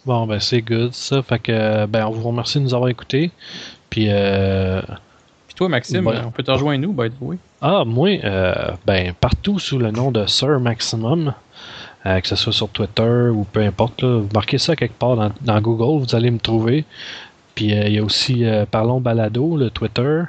Bon, 0.06 0.27
ben 0.27 0.40
c'est 0.40 0.61
good 0.61 0.94
ça. 0.94 1.22
Fait 1.23 1.40
que, 1.40 1.86
ben, 1.88 2.06
on 2.06 2.11
vous 2.11 2.27
remercie 2.27 2.60
de 2.60 2.64
nous 2.64 2.73
avoir 2.76 2.90
écoutés. 2.90 3.32
Puis, 3.90 4.06
euh, 4.10 4.82
Puis 5.48 5.56
toi, 5.56 5.68
Maxime, 5.69 6.06
Ouais. 6.06 6.18
on 6.26 6.32
peut 6.32 6.44
te 6.44 6.52
rejoindre 6.52 6.82
nous, 6.82 6.91
by 6.94 7.10
the 7.10 7.14
way. 7.22 7.38
ah, 7.61 7.84
moi, 7.86 8.10
euh, 8.23 8.53
ben, 8.86 9.14
partout 9.19 9.57
sous 9.60 9.80
le 9.80 9.90
nom 9.91 10.11
de 10.11 10.26
Sir 10.27 10.60
Maximum, 10.60 11.34
euh, 12.06 12.19
que 12.19 12.27
ce 12.27 12.36
soit 12.36 12.53
sur 12.53 12.69
Twitter 12.69 13.30
ou 13.34 13.45
peu 13.52 13.61
importe, 13.61 14.03
là, 14.03 14.19
vous 14.19 14.30
marquez 14.34 14.57
ça 14.60 14.76
quelque 14.76 14.98
part 14.99 15.15
dans, 15.15 15.32
dans 15.41 15.60
Google, 15.61 16.03
vous 16.06 16.14
allez 16.15 16.30
me 16.30 16.38
trouver. 16.40 16.86
Puis, 17.56 17.73
euh, 17.73 17.88
il 17.88 17.94
y 17.94 17.98
a 17.99 18.03
aussi 18.03 18.45
euh, 18.45 18.65
Parlons 18.69 18.99
Balado, 19.02 19.57
le 19.57 19.69
Twitter. 19.72 20.22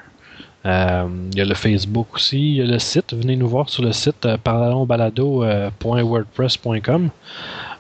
Il 0.64 0.70
y 1.36 1.40
a 1.40 1.44
le 1.44 1.54
Facebook 1.54 2.14
aussi. 2.16 2.38
Il 2.40 2.56
y 2.56 2.62
a 2.62 2.64
le 2.64 2.78
site. 2.80 3.14
Venez 3.14 3.36
nous 3.36 3.46
voir 3.46 3.68
sur 3.68 3.84
le 3.84 3.92
site 3.92 4.26
parlonsbalado.wordpress.com. 4.42 7.10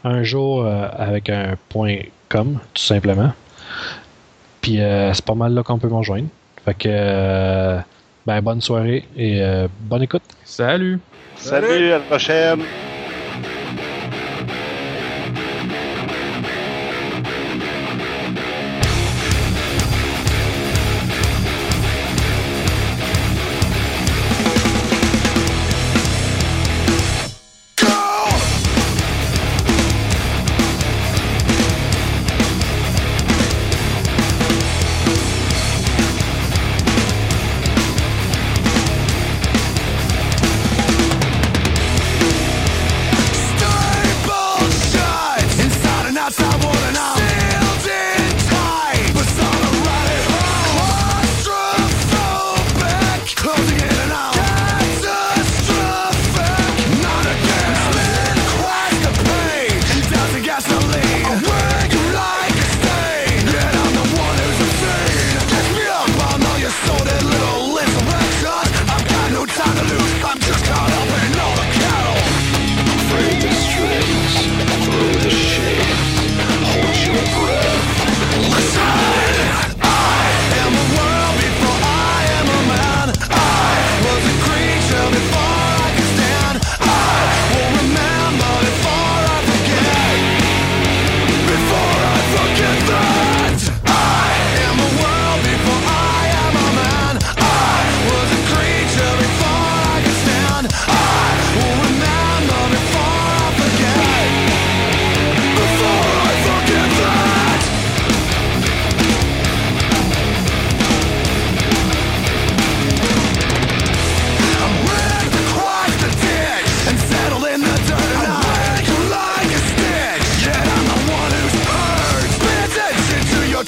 Un 0.06 0.22
jour 0.22 0.64
euh, 0.64 0.86
avec 0.96 1.28
un 1.30 1.56
point 1.68 1.96
.com, 2.28 2.60
tout 2.72 2.82
simplement. 2.82 3.32
Puis 4.60 4.80
euh, 4.80 5.12
c'est 5.12 5.24
pas 5.24 5.34
mal 5.34 5.52
là 5.52 5.64
qu'on 5.64 5.78
peut 5.78 5.88
m'en 5.88 6.04
joindre. 6.04 6.28
Fait 6.64 6.74
que 6.74 6.88
euh, 6.88 7.78
ben, 8.24 8.40
bonne 8.40 8.60
soirée 8.60 9.04
et 9.16 9.42
euh, 9.42 9.66
bonne 9.80 10.04
écoute. 10.04 10.22
Salut! 10.44 11.00
Salut, 11.36 11.92
à 11.92 11.98
la 11.98 12.04
prochaine. 12.04 12.60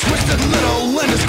Twisted 0.09 0.41
little 0.41 1.01
indiscretion 1.01 1.28